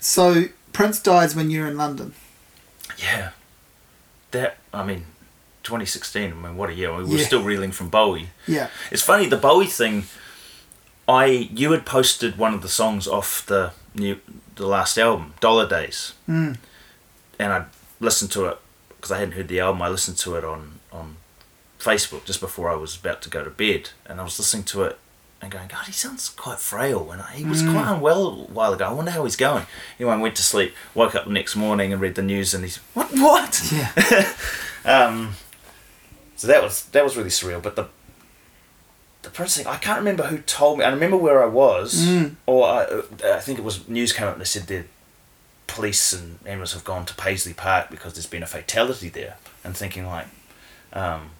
So 0.00 0.44
Prince 0.72 0.98
dies 1.00 1.34
when 1.34 1.50
you're 1.50 1.66
in 1.66 1.76
London. 1.76 2.14
Yeah, 2.96 3.30
that 4.30 4.56
I 4.72 4.82
mean, 4.84 5.04
2016. 5.62 6.30
I 6.32 6.34
mean, 6.34 6.56
what 6.56 6.70
a 6.70 6.74
year. 6.74 6.94
We 6.96 7.04
were 7.04 7.16
Yeah. 7.18 7.24
still 7.26 7.42
reeling 7.42 7.72
from 7.72 7.88
Bowie. 7.88 8.30
Yeah. 8.46 8.68
It's 8.90 9.02
funny 9.02 9.26
the 9.26 9.36
Bowie 9.36 9.66
thing. 9.66 10.06
I 11.08 11.48
you 11.52 11.72
had 11.72 11.84
posted 11.84 12.38
one 12.38 12.54
of 12.54 12.62
the 12.62 12.68
songs 12.68 13.06
off 13.08 13.44
the 13.46 13.72
new 13.94 14.18
the 14.56 14.66
last 14.66 14.98
album, 14.98 15.34
Dollar 15.40 15.66
Days, 15.68 16.12
Mm. 16.28 16.56
and 17.38 17.52
I 17.52 17.64
listened 18.00 18.30
to 18.32 18.46
it 18.46 18.58
because 18.88 19.10
I 19.10 19.18
hadn't 19.18 19.32
heard 19.34 19.48
the 19.48 19.60
album. 19.60 19.82
I 19.82 19.88
listened 19.88 20.18
to 20.18 20.36
it 20.36 20.44
on 20.44 20.80
on 20.92 21.16
Facebook 21.80 22.24
just 22.24 22.40
before 22.40 22.70
I 22.70 22.76
was 22.76 22.94
about 22.96 23.20
to 23.22 23.28
go 23.28 23.42
to 23.42 23.50
bed, 23.50 23.90
and 24.06 24.20
I 24.20 24.24
was 24.24 24.38
listening 24.38 24.62
to 24.64 24.84
it 24.84 24.98
and 25.40 25.50
going, 25.50 25.66
God, 25.66 25.86
he 25.86 25.92
sounds 25.92 26.28
quite 26.28 26.60
frail, 26.60 27.10
and 27.10 27.20
he 27.34 27.44
was 27.44 27.62
quite 27.62 27.88
unwell 27.92 28.28
a 28.28 28.52
while 28.52 28.72
ago. 28.72 28.86
I 28.86 28.92
wonder 28.92 29.10
how 29.10 29.24
he's 29.24 29.34
going. 29.34 29.66
Anyway, 29.98 30.14
I 30.14 30.16
went 30.18 30.36
to 30.36 30.42
sleep, 30.44 30.72
woke 30.94 31.16
up 31.16 31.24
the 31.24 31.32
next 31.32 31.56
morning 31.56 31.92
and 31.92 32.00
read 32.00 32.14
the 32.14 32.22
news, 32.22 32.54
and 32.54 32.62
he's 32.62 32.76
what 32.94 33.10
what? 33.18 33.60
Yeah. 33.72 34.32
Um, 34.84 35.34
so 36.42 36.48
that 36.48 36.60
was 36.62 36.84
that 36.86 37.04
was 37.04 37.16
really 37.16 37.30
surreal. 37.30 37.62
But 37.62 37.76
the 37.76 37.86
the 39.22 39.30
Prince 39.30 39.56
thing, 39.56 39.68
I 39.68 39.76
can't 39.76 39.98
remember 40.00 40.24
who 40.24 40.38
told 40.38 40.78
me. 40.78 40.84
I 40.84 40.90
remember 40.90 41.16
where 41.16 41.40
I 41.42 41.46
was, 41.46 42.04
Mm. 42.06 42.34
or 42.46 42.66
I, 42.66 43.02
I 43.36 43.38
think 43.38 43.58
it 43.60 43.64
was 43.64 43.88
news 43.88 44.12
came 44.12 44.26
up 44.26 44.32
and 44.32 44.40
they 44.40 44.44
said 44.44 44.66
the 44.66 44.84
police 45.68 46.12
and 46.12 46.38
ambulance 46.44 46.72
have 46.72 46.82
gone 46.84 47.06
to 47.06 47.14
Paisley 47.14 47.54
Park 47.54 47.88
because 47.88 48.14
there's 48.14 48.26
been 48.26 48.42
a 48.42 48.46
fatality 48.48 49.08
there. 49.08 49.36
And 49.62 49.76
thinking 49.76 50.04
like, 50.06 50.26
um, 50.92 51.30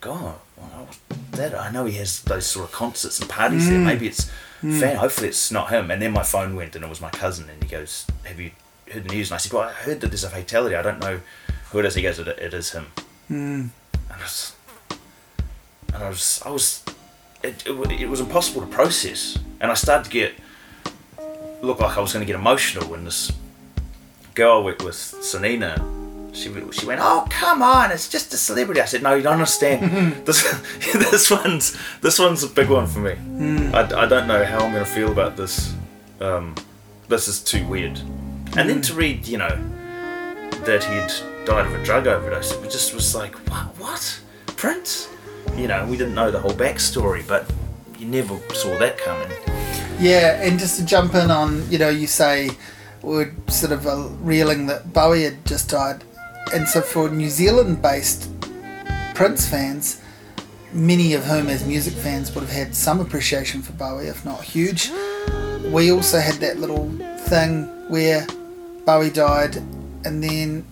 God, 0.00 0.36
well, 0.56 0.86
that 1.32 1.58
I 1.58 1.72
know 1.72 1.84
he 1.86 1.96
has 1.98 2.20
those 2.22 2.46
sort 2.46 2.66
of 2.66 2.72
concerts 2.72 3.18
and 3.18 3.28
parties 3.28 3.68
there. 3.68 3.80
Mm. 3.80 3.84
Maybe 3.86 4.06
it's 4.06 4.30
fan. 4.60 4.96
Hopefully 4.96 5.28
it's 5.28 5.50
not 5.50 5.70
him. 5.70 5.90
And 5.90 6.00
then 6.00 6.12
my 6.12 6.22
phone 6.22 6.54
went 6.54 6.76
and 6.76 6.84
it 6.84 6.88
was 6.88 7.00
my 7.00 7.10
cousin, 7.10 7.50
and 7.50 7.60
he 7.64 7.68
goes, 7.68 8.06
"Have 8.22 8.38
you 8.40 8.52
heard 8.92 9.04
the 9.08 9.12
news?" 9.14 9.28
And 9.30 9.34
I 9.34 9.38
said, 9.38 9.52
"Well, 9.52 9.64
I 9.68 9.72
heard 9.72 10.00
that 10.02 10.08
there's 10.12 10.22
a 10.24 10.30
fatality. 10.30 10.76
I 10.76 10.82
don't 10.82 11.00
know 11.00 11.20
who 11.70 11.80
it 11.80 11.84
is." 11.84 11.96
He 11.96 12.02
goes, 12.02 12.18
"It, 12.20 12.28
it 12.28 12.54
is 12.54 12.70
him." 12.70 12.86
Mm. 14.18 14.18
and 14.18 14.22
I 14.22 14.22
was, 14.22 14.52
and 15.94 16.02
I 16.04 16.08
was, 16.08 16.42
I 16.46 16.50
was, 16.50 16.84
it, 17.42 17.66
it, 17.66 18.00
it 18.00 18.08
was 18.08 18.20
impossible 18.20 18.60
to 18.60 18.66
process, 18.66 19.38
and 19.60 19.70
I 19.70 19.74
started 19.74 20.04
to 20.04 20.10
get, 20.10 20.34
look 21.62 21.80
like 21.80 21.96
I 21.96 22.00
was 22.00 22.12
going 22.12 22.24
to 22.24 22.30
get 22.30 22.38
emotional 22.38 22.86
when 22.88 23.04
this 23.04 23.32
girl 24.34 24.58
I 24.58 24.64
worked 24.64 24.82
with, 24.82 24.94
Sanina, 24.94 25.78
she 26.34 26.52
she 26.72 26.86
went, 26.86 27.00
oh 27.00 27.26
come 27.30 27.62
on, 27.62 27.92
it's 27.92 28.08
just 28.08 28.34
a 28.34 28.36
celebrity. 28.36 28.80
I 28.80 28.86
said, 28.86 29.02
no, 29.02 29.14
you 29.14 29.22
don't 29.22 29.34
understand. 29.34 30.26
this 30.26 30.42
this 30.92 31.30
one's 31.30 31.78
this 32.00 32.18
one's 32.18 32.42
a 32.42 32.48
big 32.48 32.68
one 32.68 32.86
for 32.86 32.98
me. 32.98 33.12
I, 33.72 33.82
I 34.02 34.06
don't 34.06 34.26
know 34.26 34.44
how 34.44 34.58
I'm 34.58 34.72
going 34.72 34.84
to 34.84 34.90
feel 34.90 35.12
about 35.12 35.36
this. 35.36 35.74
Um, 36.20 36.54
this 37.08 37.28
is 37.28 37.40
too 37.42 37.66
weird. 37.66 37.98
And 38.56 38.68
then 38.68 38.80
to 38.82 38.94
read, 38.94 39.26
you 39.26 39.38
know, 39.38 39.56
that 40.64 40.84
he'd 40.84 41.33
died 41.44 41.66
of 41.66 41.74
a 41.74 41.84
drug 41.84 42.06
overdose. 42.06 42.52
It 42.52 42.70
just 42.70 42.94
was 42.94 43.14
like, 43.14 43.34
what? 43.50 43.66
What? 43.78 44.20
Prince? 44.46 45.08
You 45.56 45.68
know, 45.68 45.86
we 45.86 45.96
didn't 45.96 46.14
know 46.14 46.30
the 46.30 46.40
whole 46.40 46.52
backstory, 46.52 47.26
but 47.26 47.50
you 47.98 48.06
never 48.06 48.38
saw 48.54 48.78
that 48.78 48.98
coming. 48.98 49.30
Yeah, 50.00 50.42
and 50.42 50.58
just 50.58 50.78
to 50.80 50.86
jump 50.86 51.14
in 51.14 51.30
on, 51.30 51.70
you 51.70 51.78
know, 51.78 51.88
you 51.88 52.06
say 52.06 52.50
we're 53.02 53.32
sort 53.48 53.72
of 53.72 53.86
uh, 53.86 54.08
reeling 54.20 54.66
that 54.66 54.92
Bowie 54.92 55.24
had 55.24 55.44
just 55.46 55.70
died, 55.70 56.02
and 56.52 56.66
so 56.66 56.80
for 56.80 57.08
New 57.08 57.28
Zealand-based 57.28 58.30
Prince 59.14 59.48
fans, 59.48 60.00
many 60.72 61.14
of 61.14 61.24
whom, 61.24 61.48
as 61.48 61.64
music 61.66 61.94
fans, 61.94 62.34
would 62.34 62.42
have 62.42 62.52
had 62.52 62.74
some 62.74 63.00
appreciation 63.00 63.62
for 63.62 63.72
Bowie, 63.74 64.08
if 64.08 64.24
not 64.24 64.42
huge. 64.42 64.90
We 65.66 65.92
also 65.92 66.18
had 66.18 66.34
that 66.36 66.58
little 66.58 66.90
thing 67.28 67.66
where 67.88 68.26
Bowie 68.84 69.10
died, 69.10 69.56
and 70.04 70.22
then 70.22 70.66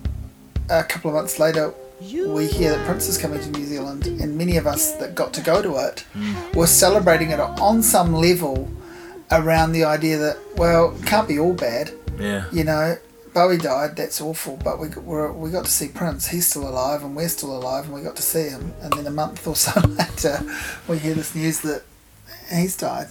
a 0.81 0.85
couple 0.85 1.11
of 1.11 1.15
months 1.15 1.39
later, 1.39 1.75
we 2.01 2.47
hear 2.47 2.71
that 2.77 2.85
Prince 2.87 3.09
is 3.09 3.19
coming 3.19 3.41
to 3.41 3.51
New 3.51 3.65
Zealand, 3.65 4.07
and 4.07 4.37
many 4.37 4.57
of 4.57 4.67
us 4.67 4.93
that 4.97 5.15
got 5.15 5.33
to 5.35 5.41
go 5.41 5.63
to 5.63 5.77
it 5.77 6.05
mm. 6.15 6.55
were 6.55 6.67
celebrating 6.67 7.31
it 7.31 7.39
on 7.39 7.83
some 7.83 8.15
level 8.15 8.71
around 9.31 9.73
the 9.73 9.85
idea 9.85 10.19
that, 10.19 10.39
well, 10.57 10.97
it 10.97 11.07
can't 11.07 11.29
be 11.29 11.39
all 11.39 11.53
bad. 11.53 11.93
Yeah. 12.19 12.47
You 12.53 12.65
know, 12.65 12.97
Bowie 13.35 13.59
died, 13.59 13.97
that's 13.97 14.21
awful, 14.21 14.59
but 14.65 14.79
we, 14.79 14.89
we're, 14.89 15.33
we 15.33 15.51
got 15.51 15.65
to 15.65 15.71
see 15.71 15.89
Prince. 15.89 16.29
He's 16.29 16.49
still 16.49 16.69
alive, 16.69 17.03
and 17.03 17.15
we're 17.15 17.29
still 17.29 17.57
alive, 17.57 17.85
and 17.85 17.95
we 17.95 18.03
got 18.03 18.17
to 18.17 18.23
see 18.23 18.49
him. 18.49 18.73
And 18.81 18.93
then 18.95 19.07
a 19.07 19.11
month 19.11 19.47
or 19.47 19.57
so 19.57 19.79
later, 19.89 20.43
we 20.89 20.99
hear 20.99 21.15
this 21.15 21.35
news 21.35 21.61
that 21.61 21.83
he's 22.53 22.77
died, 22.77 23.09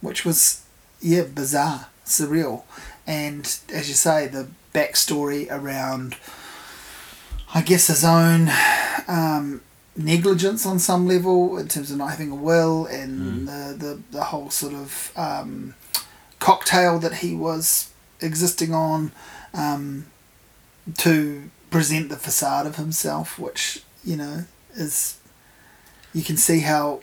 which 0.00 0.24
was, 0.24 0.64
yeah, 1.00 1.22
bizarre, 1.22 1.86
surreal. 2.04 2.64
And 3.06 3.58
as 3.72 3.88
you 3.88 3.94
say, 3.94 4.26
the 4.26 4.48
backstory 4.80 5.46
around, 5.50 6.16
I 7.54 7.62
guess, 7.62 7.86
his 7.86 8.04
own 8.04 8.50
um, 9.08 9.62
negligence 9.96 10.66
on 10.66 10.78
some 10.78 11.06
level 11.08 11.56
in 11.58 11.68
terms 11.68 11.90
of 11.90 11.96
not 11.96 12.10
having 12.10 12.30
a 12.30 12.34
will 12.34 12.84
and 12.86 13.48
the, 13.48 13.74
the 13.78 13.92
the 14.18 14.24
whole 14.24 14.50
sort 14.50 14.74
of 14.74 15.12
um, 15.16 15.74
cocktail 16.38 16.98
that 16.98 17.14
he 17.24 17.34
was 17.34 17.90
existing 18.20 18.74
on 18.74 19.12
um, 19.54 20.06
to 20.98 21.50
present 21.70 22.08
the 22.10 22.16
facade 22.16 22.66
of 22.66 22.76
himself, 22.76 23.38
which 23.38 23.82
you 24.04 24.16
know 24.16 24.44
is 24.74 25.18
you 26.12 26.22
can 26.22 26.36
see 26.36 26.60
how 26.60 27.00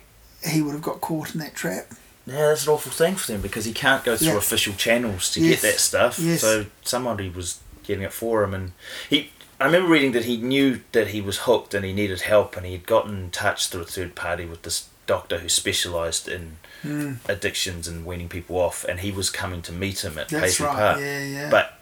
he 0.48 0.62
would 0.62 0.74
have 0.74 0.82
got 0.84 1.02
caught 1.02 1.34
in 1.34 1.40
that 1.40 1.56
trap. 1.56 1.86
Yeah, 2.26 2.48
that's 2.48 2.66
an 2.66 2.74
awful 2.74 2.92
thing 2.92 3.16
for 3.16 3.32
them 3.34 3.42
because 3.42 3.66
he 3.66 3.74
can't 3.74 4.04
go 4.06 4.16
through 4.16 4.38
official 4.38 4.74
channels 4.76 5.30
to 5.34 5.42
Yes. 5.42 5.62
get 5.62 5.72
that 5.74 5.80
stuff. 5.80 6.20
Yes. 6.20 6.40
So 6.42 6.66
somebody 6.84 7.30
was 7.30 7.60
getting 7.84 8.04
it 8.04 8.14
for 8.14 8.44
him, 8.44 8.54
and 8.54 8.72
he. 9.10 9.32
I 9.62 9.66
remember 9.66 9.90
reading 9.90 10.12
that 10.14 10.26
he 10.26 10.36
knew 10.38 10.82
that 10.92 11.08
he 11.10 11.22
was 11.22 11.40
hooked 11.40 11.74
and 11.74 11.86
he 11.86 11.94
needed 11.94 12.22
help, 12.22 12.58
and 12.58 12.66
he 12.66 12.74
had 12.74 12.86
gotten 12.86 13.16
in 13.26 13.30
touch 13.32 13.68
through 13.70 13.82
a 13.82 13.86
third 13.86 14.14
party 14.16 14.46
with 14.46 14.64
this 14.64 14.90
doctor 15.08 15.40
who 15.40 15.50
specialised 15.50 16.28
in 16.28 16.58
Mm. 16.84 17.18
addictions 17.30 17.88
and 17.88 18.06
weaning 18.06 18.28
people 18.28 18.58
off, 18.58 18.84
and 18.84 19.00
he 19.00 19.10
was 19.10 19.30
coming 19.30 19.62
to 19.62 19.72
meet 19.72 20.04
him 20.04 20.18
at 20.18 20.28
Paisley 20.28 20.66
right. 20.66 20.76
Park. 20.76 21.00
Yeah, 21.00 21.20
yeah. 21.24 21.50
But 21.50 21.80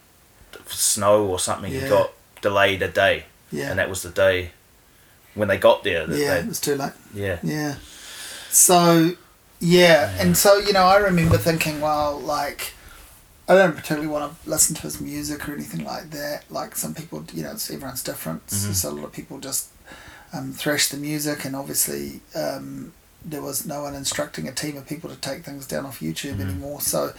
snow 0.67 1.25
or 1.25 1.39
something 1.39 1.71
Yeah. 1.73 1.79
he 1.81 1.89
got 1.89 2.11
delayed 2.41 2.83
a 2.83 2.87
day, 2.87 3.25
yeah, 3.51 3.71
and 3.71 3.79
that 3.79 3.89
was 3.89 4.03
the 4.03 4.11
day 4.11 4.51
when 5.33 5.47
they 5.47 5.57
got 5.57 5.83
there. 5.83 6.05
That 6.05 6.17
yeah, 6.19 6.33
they, 6.35 6.39
it 6.41 6.47
was 6.47 6.59
too 6.59 6.75
late. 6.75 6.91
yeah. 7.15 7.39
Yeah. 7.41 7.75
So, 8.51 9.15
yeah, 9.59 10.13
and 10.19 10.37
so 10.37 10.57
you 10.59 10.71
know, 10.73 10.83
I 10.83 10.97
remember 10.97 11.37
thinking, 11.37 11.81
well, 11.81 12.19
like, 12.19 12.73
I 13.51 13.55
don't 13.55 13.75
particularly 13.75 14.07
want 14.07 14.31
to 14.43 14.49
listen 14.49 14.75
to 14.77 14.81
his 14.83 15.01
music 15.01 15.47
or 15.49 15.53
anything 15.53 15.83
like 15.83 16.09
that. 16.11 16.49
Like 16.49 16.75
some 16.75 16.93
people, 16.93 17.25
you 17.33 17.43
know, 17.43 17.51
it's, 17.51 17.69
everyone's 17.69 18.03
different. 18.03 18.45
Mhm. 18.47 18.73
So 18.73 18.89
a 18.89 18.91
lot 18.91 19.05
of 19.05 19.11
people 19.11 19.39
just 19.39 19.67
um, 20.33 20.53
thrash 20.53 20.87
the 20.87 20.95
music, 20.97 21.43
and 21.43 21.55
obviously 21.55 22.21
um, 22.33 22.93
there 23.25 23.41
was 23.41 23.65
no 23.65 23.81
one 23.83 23.93
instructing 23.93 24.47
a 24.47 24.53
team 24.53 24.77
of 24.77 24.87
people 24.87 25.09
to 25.09 25.17
take 25.17 25.43
things 25.43 25.67
down 25.67 25.85
off 25.85 25.99
YouTube 25.99 26.35
Mhm. 26.37 26.41
anymore. 26.49 26.79
So 26.81 27.13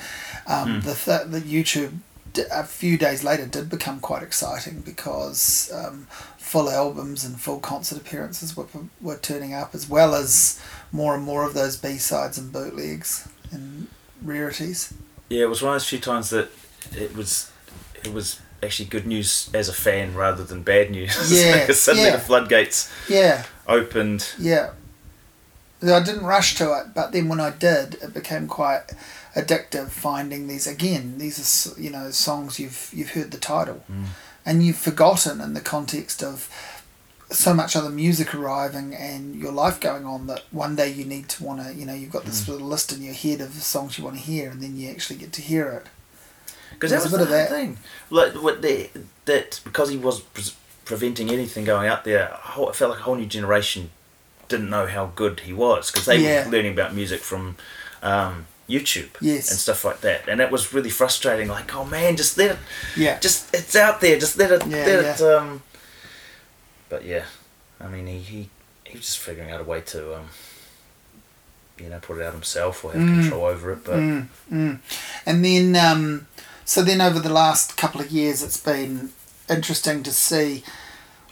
um, 0.46 0.80
Mm. 0.80 0.84
the 0.84 0.94
th- 0.94 1.28
the 1.30 1.40
YouTube 1.42 1.98
d- 2.32 2.44
a 2.50 2.64
few 2.64 2.96
days 2.96 3.22
later 3.22 3.44
did 3.46 3.68
become 3.68 4.00
quite 4.00 4.22
exciting 4.22 4.80
because 4.80 5.70
um, 5.74 6.06
full 6.38 6.70
albums 6.70 7.22
and 7.24 7.38
full 7.38 7.60
concert 7.60 7.98
appearances 7.98 8.56
were, 8.56 8.66
were 9.02 9.18
turning 9.18 9.52
up 9.52 9.74
as 9.74 9.86
well 9.88 10.14
as 10.14 10.58
more 10.90 11.14
and 11.14 11.24
more 11.24 11.44
of 11.44 11.52
those 11.52 11.76
b-sides 11.76 12.38
and 12.38 12.50
bootlegs 12.52 13.28
and 13.50 13.88
rarities 14.22 14.94
Yeah, 15.32 15.42
it 15.46 15.48
was 15.48 15.62
one 15.62 15.74
of 15.74 15.80
those 15.80 15.88
few 15.88 15.98
times 16.00 16.30
that 16.30 16.48
it 17.04 17.16
was 17.16 17.50
it 18.04 18.12
was 18.12 18.40
actually 18.62 18.88
good 18.88 19.06
news 19.06 19.48
as 19.54 19.68
a 19.68 19.72
fan 19.72 20.14
rather 20.14 20.44
than 20.44 20.62
bad 20.62 20.90
news. 20.90 21.12
Yeah, 21.32 21.60
because 21.60 21.80
suddenly 21.86 22.08
yeah. 22.10 22.16
the 22.16 22.22
floodgates 22.22 22.90
yeah 23.08 23.44
opened. 23.66 24.20
yeah 24.38 24.70
i 25.82 26.00
didn't 26.02 26.24
rush 26.24 26.54
to 26.56 26.64
it 26.78 26.86
but 26.94 27.10
then 27.12 27.28
when 27.28 27.40
i 27.40 27.50
did 27.50 27.94
it 28.02 28.12
became 28.14 28.46
quite 28.46 28.84
addictive 29.34 29.88
finding 29.90 30.46
these 30.46 30.66
again 30.66 31.18
these 31.18 31.38
are 31.76 31.80
you 31.80 31.90
know 31.90 32.10
songs 32.10 32.60
you've 32.60 32.90
you've 32.92 33.10
heard 33.16 33.30
the 33.32 33.38
title 33.38 33.82
Mm. 33.90 34.06
and 34.46 34.62
you've 34.64 34.76
forgotten 34.90 35.40
in 35.40 35.54
the 35.54 35.60
context 35.60 36.22
of 36.22 36.48
so 37.32 37.54
much 37.54 37.74
other 37.76 37.90
music 37.90 38.34
arriving 38.34 38.94
and 38.94 39.34
your 39.36 39.52
life 39.52 39.80
going 39.80 40.04
on 40.04 40.26
that 40.26 40.42
one 40.50 40.76
day 40.76 40.88
you 40.90 41.04
need 41.04 41.28
to 41.28 41.44
want 41.44 41.62
to 41.64 41.74
you 41.74 41.84
know 41.86 41.94
you've 41.94 42.12
got 42.12 42.24
this 42.24 42.42
Mm. 42.44 42.48
little 42.48 42.66
list 42.68 42.92
in 42.92 43.02
your 43.02 43.14
head 43.14 43.40
of 43.40 43.52
songs 43.54 43.98
you 43.98 44.04
want 44.04 44.16
to 44.16 44.22
hear 44.22 44.50
and 44.50 44.60
then 44.62 44.76
you 44.76 44.90
actually 44.90 45.16
get 45.18 45.32
to 45.34 45.42
hear 45.42 45.68
it 45.68 45.86
Because 46.72 46.90
that 46.90 47.02
was 47.02 47.06
a 47.12 47.16
the 47.16 47.18
bit 47.18 47.22
of 47.24 47.28
that. 47.30 47.48
thing. 47.50 47.78
Like 48.10 48.32
what 48.42 48.62
they, 48.62 48.90
that 49.26 49.60
because 49.64 49.88
he 49.90 49.96
was 49.96 50.20
pre- 50.20 50.54
preventing 50.84 51.30
anything 51.30 51.64
going 51.64 51.88
out 51.88 52.04
there, 52.04 52.26
whole, 52.32 52.68
it 52.70 52.76
felt 52.76 52.90
like 52.90 53.00
a 53.00 53.02
whole 53.04 53.14
new 53.16 53.26
generation 53.26 53.90
didn't 54.48 54.68
know 54.70 54.86
how 54.86 55.06
good 55.14 55.40
he 55.40 55.52
was 55.52 55.90
because 55.90 56.06
they 56.06 56.18
Yeah. 56.18 56.44
were 56.44 56.50
learning 56.52 56.72
about 56.72 56.94
music 56.94 57.20
from 57.20 57.56
um, 58.02 58.46
YouTube 58.68 59.10
Yes. 59.20 59.50
and 59.50 59.58
stuff 59.60 59.84
like 59.84 60.00
that, 60.00 60.28
and 60.28 60.40
it 60.40 60.50
was 60.50 60.72
really 60.72 60.90
frustrating. 60.90 61.48
Like, 61.48 61.74
oh 61.74 61.84
man, 61.84 62.16
just 62.16 62.36
let 62.36 62.52
it, 62.52 62.58
yeah 62.96 63.18
just 63.20 63.54
it's 63.54 63.76
out 63.76 64.00
there, 64.00 64.18
just 64.18 64.36
let 64.38 64.50
it, 64.50 64.66
Yeah, 64.66 64.84
let 64.86 65.20
it. 65.20 65.22
Um, 65.22 65.62
but 66.92 67.04
yeah, 67.06 67.24
I 67.80 67.88
mean, 67.88 68.06
he, 68.06 68.18
he 68.18 68.48
he 68.84 68.98
was 68.98 69.06
just 69.06 69.18
figuring 69.18 69.50
out 69.50 69.60
a 69.62 69.64
way 69.64 69.80
to 69.80 70.00
um, 70.18 70.26
you 71.78 71.88
know, 71.88 71.98
put 72.00 72.18
it 72.18 72.24
out 72.26 72.34
himself 72.34 72.84
or 72.84 72.92
have 72.92 73.00
Mm. 73.00 73.20
control 73.22 73.44
over 73.46 73.72
it. 73.72 73.82
But 73.84 73.94
Mm, 74.00 74.26
mm. 74.52 74.78
And 75.24 75.42
then, 75.44 75.74
um, 75.74 76.26
so 76.66 76.82
then 76.82 77.00
over 77.00 77.18
the 77.18 77.32
last 77.32 77.76
couple 77.78 78.00
of 78.02 78.10
years, 78.10 78.42
it's 78.42 78.58
been 78.58 79.10
interesting 79.48 80.02
to 80.02 80.12
see 80.12 80.62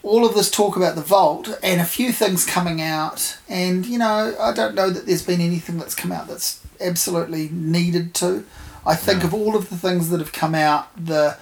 all 0.03 0.25
of 0.25 0.35
this 0.35 0.51
talk 0.51 0.77
about 0.77 0.95
the 0.95 1.03
vault 1.03 1.47
and 1.63 1.79
a 1.81 1.85
few 1.85 2.11
things 2.13 2.47
coming 2.47 2.81
out. 2.81 3.37
And, 3.47 3.85
you 3.85 3.99
know, 3.99 4.35
I 4.41 4.53
don't 4.53 4.75
know 4.75 4.89
that 4.89 5.05
there's 5.07 5.23
been 5.33 5.43
anything 5.43 5.77
that's 5.79 5.95
come 5.95 6.11
out 6.11 6.27
that's 6.27 6.61
absolutely 6.81 7.51
needed 7.51 8.15
to. 8.15 8.45
I 8.87 8.95
think 8.97 9.23
of 9.25 9.35
all 9.35 9.55
of 9.55 9.69
the 9.69 9.77
things 9.77 10.09
that 10.09 10.21
have 10.21 10.33
come 10.33 10.55
out, 10.55 10.89
the 10.97 11.37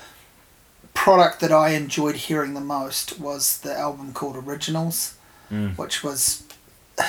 product 1.04 1.40
that 1.40 1.52
I 1.52 1.70
enjoyed 1.70 2.16
hearing 2.16 2.54
the 2.54 2.60
most 2.78 3.18
was 3.20 3.58
the 3.58 3.74
album 3.86 4.12
called 4.12 4.36
Originals 4.36 5.14
mm, 5.50 5.76
which 5.78 6.02
was 6.04 6.42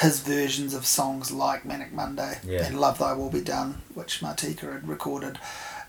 his 0.01 0.19
versions 0.21 0.73
of 0.73 0.85
songs 0.85 1.31
like 1.31 1.65
Manic 1.65 1.91
Monday 1.91 2.39
Yeah. 2.45 2.65
and 2.65 2.79
Love 2.79 2.99
Thy 2.99 3.13
Will 3.13 3.31
Be 3.31 3.41
Done, 3.41 3.81
which 3.95 4.21
Martika 4.21 4.71
had 4.73 4.87
recorded. 4.87 5.39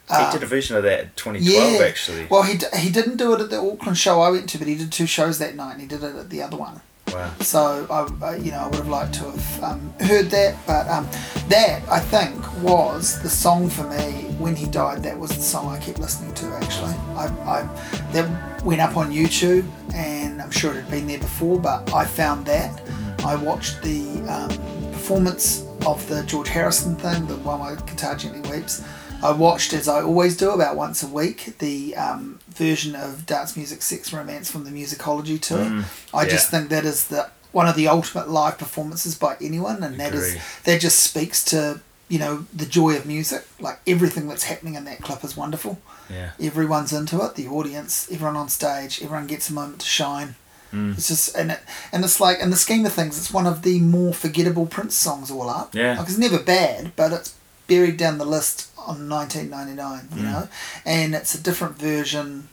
he 0.09 0.15
Um, 0.15 0.33
did 0.33 0.43
a 0.43 0.47
version 0.47 0.75
of 0.77 0.83
that 0.85 1.01
in 1.01 1.11
2012 1.17 1.73
yeah. 1.81 1.87
actually. 1.87 2.27
well, 2.31 2.43
he, 2.45 2.57
d- 2.57 2.67
he 2.79 2.89
didn't 2.91 3.19
do 3.19 3.35
it 3.35 3.41
at 3.43 3.51
the 3.51 3.61
Auckland 3.61 3.99
show 3.99 4.23
I 4.23 4.31
went 4.31 4.49
to, 4.51 4.59
but 4.59 4.67
he 4.69 4.75
did 4.75 4.91
two 4.91 5.07
shows 5.07 5.39
that 5.39 5.55
night 5.55 5.73
and 5.73 5.83
he 5.83 5.87
did 5.87 6.03
it 6.03 6.17
at 6.17 6.31
the 6.31 6.43
other 6.43 6.57
one. 6.57 6.81
Wow. 7.13 7.33
So, 7.41 7.87
I, 7.91 8.25
I, 8.25 8.37
you 8.37 8.51
know, 8.53 8.59
I 8.59 8.67
would 8.67 8.77
have 8.77 8.89
liked 8.89 9.15
to 9.15 9.25
have 9.25 9.65
um, 9.65 9.93
heard 10.01 10.31
that, 10.31 10.57
but 10.67 10.89
um, 10.89 11.09
that, 11.49 11.83
I 11.89 11.99
think, 11.99 12.35
was 12.63 13.21
the 13.23 13.29
song 13.29 13.69
for 13.69 13.85
me 13.89 14.35
when 14.39 14.55
he 14.55 14.67
died. 14.67 15.03
That 15.03 15.19
was 15.19 15.31
the 15.31 15.43
song 15.43 15.69
I 15.69 15.79
kept 15.79 15.99
listening 15.99 16.35
to, 16.35 16.47
actually. 16.55 16.95
I, 17.17 17.27
I, 17.47 18.03
that 18.13 18.65
went 18.65 18.81
up 18.81 18.97
on 18.97 19.11
YouTube, 19.11 19.69
and 19.95 20.41
I'm 20.41 20.51
sure 20.51 20.73
it 20.73 20.83
had 20.83 20.91
been 20.91 21.07
there 21.07 21.19
before, 21.19 21.59
but 21.59 21.93
I 21.93 22.05
found 22.05 22.47
that. 22.47 22.81
I 23.25 23.35
watched 23.35 23.83
the 23.83 24.23
um, 24.29 24.49
performance 24.93 25.67
of 25.87 26.07
the 26.09 26.23
George 26.25 26.49
Harrison 26.49 26.97
thing, 26.97 27.27
the 27.27 27.37
one 27.37 27.61
where 27.61 27.77
Guitar 27.77 28.15
Gently 28.15 28.49
Weeps. 28.51 28.85
I 29.23 29.33
watched, 29.33 29.73
as 29.73 29.89
I 29.89 30.03
always 30.03 30.37
do, 30.37 30.51
about 30.51 30.77
once 30.77 31.03
a 31.03 31.07
week, 31.07 31.59
the 31.59 31.97
um, 31.97 32.39
version 32.49 32.95
of 32.95 33.27
Dance 33.27 33.57
Music 33.57 33.83
Sex 33.83 34.13
Romance 34.13 34.51
from 34.51 34.65
the 34.65 34.71
Musicology 34.71 35.41
tour. 35.41 35.59
Mm, 35.65 35.85
I 36.15 36.27
just 36.27 36.51
think 36.51 36.69
that 36.71 36.85
is 36.85 37.09
the 37.09 37.31
one 37.53 37.67
of 37.67 37.75
the 37.75 37.89
ultimate 37.89 38.29
live 38.29 38.59
performances 38.59 39.17
by 39.17 39.37
anyone, 39.41 39.83
and 39.83 39.99
that 39.99 40.15
is 40.15 40.39
that 40.65 40.81
just 40.81 41.01
speaks 41.01 41.45
to 41.47 41.81
you 42.09 42.19
know 42.19 42.47
the 42.55 42.67
joy 42.67 42.97
of 42.97 43.07
music. 43.07 43.47
Like 43.59 43.81
everything 43.87 44.29
that's 44.29 44.45
happening 44.45 44.75
in 44.75 44.85
that 44.85 45.01
clip 45.01 45.25
is 45.25 45.37
wonderful. 45.37 45.79
Yeah. 46.09 46.33
Everyone's 46.41 46.93
into 46.93 47.25
it. 47.25 47.37
The 47.37 47.49
audience, 47.49 48.11
everyone 48.11 48.37
on 48.37 48.49
stage, 48.49 49.01
everyone 49.03 49.27
gets 49.27 49.49
a 49.49 49.53
moment 49.53 49.81
to 49.81 49.87
shine. 49.87 50.35
Mm. 50.73 50.97
It's 50.97 51.09
just 51.09 51.37
and 51.37 51.53
it 51.53 51.61
and 51.93 52.05
it's 52.05 52.21
like 52.21 52.39
in 52.41 52.51
the 52.51 52.57
scheme 52.57 52.87
of 52.87 52.93
things, 52.93 53.19
it's 53.19 53.33
one 53.33 53.47
of 53.47 53.63
the 53.63 53.81
more 53.81 54.13
forgettable 54.13 54.67
Prince 54.67 54.97
songs 54.97 55.31
all 55.31 55.49
up. 55.49 55.75
Yeah. 55.75 55.99
like 55.99 56.09
it's 56.09 56.19
never 56.19 56.39
bad, 56.39 56.93
but 56.97 57.13
it's 57.13 57.35
buried 57.67 57.97
down 57.97 58.19
the 58.19 58.25
list 58.25 58.70
on 58.87 59.09
1999. 59.09 60.09
You 60.15 60.23
Mm. 60.23 60.33
know, 60.33 60.49
and 60.85 61.15
it's 61.15 61.35
a 61.35 61.39
different 61.41 61.79
version 61.79 62.49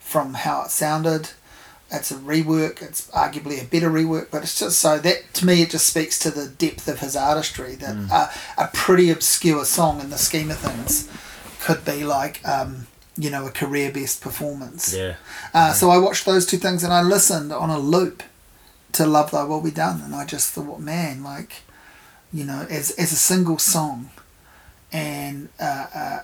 from 0.00 0.34
how 0.34 0.62
it 0.62 0.70
sounded. 0.70 1.30
It's 1.90 2.10
a 2.10 2.16
rework. 2.16 2.82
It's 2.82 3.02
arguably 3.08 3.60
a 3.62 3.64
better 3.64 3.90
rework, 3.90 4.28
but 4.32 4.42
it's 4.42 4.58
just 4.58 4.78
so 4.80 4.98
that 4.98 5.32
to 5.34 5.46
me 5.46 5.62
it 5.62 5.70
just 5.70 5.86
speaks 5.86 6.18
to 6.20 6.30
the 6.32 6.46
depth 6.48 6.88
of 6.88 6.98
his 7.00 7.14
artistry. 7.16 7.76
That 7.76 7.94
Mm. 7.94 8.10
uh, 8.10 8.28
a 8.58 8.68
pretty 8.68 9.10
obscure 9.10 9.64
song 9.64 10.00
in 10.00 10.10
the 10.10 10.18
scheme 10.18 10.50
of 10.50 10.58
things 10.58 11.04
could 11.60 11.84
be 11.84 12.04
like 12.04 12.40
um, 12.46 12.86
you 13.16 13.30
know 13.30 13.46
a 13.46 13.50
career 13.50 13.90
best 13.92 14.20
performance. 14.20 14.92
Yeah. 14.92 15.14
Uh, 15.54 15.72
so 15.72 15.90
I 15.90 15.98
watched 15.98 16.24
those 16.26 16.44
two 16.44 16.58
things 16.58 16.82
and 16.82 16.92
I 16.92 17.02
listened 17.02 17.52
on 17.52 17.70
a 17.70 17.78
loop 17.78 18.22
to 18.92 19.06
Love 19.06 19.30
Thy 19.30 19.44
Will 19.44 19.60
Be 19.60 19.70
Done, 19.70 20.00
and 20.02 20.14
I 20.14 20.24
just 20.24 20.50
thought, 20.50 20.80
man, 20.80 21.22
like 21.22 21.62
you 22.32 22.44
know, 22.44 22.66
as 22.68 22.90
as 22.92 23.12
a 23.12 23.16
single 23.16 23.58
song 23.58 24.10
and 24.96 25.48
uh, 25.60 25.86
uh, 25.94 26.18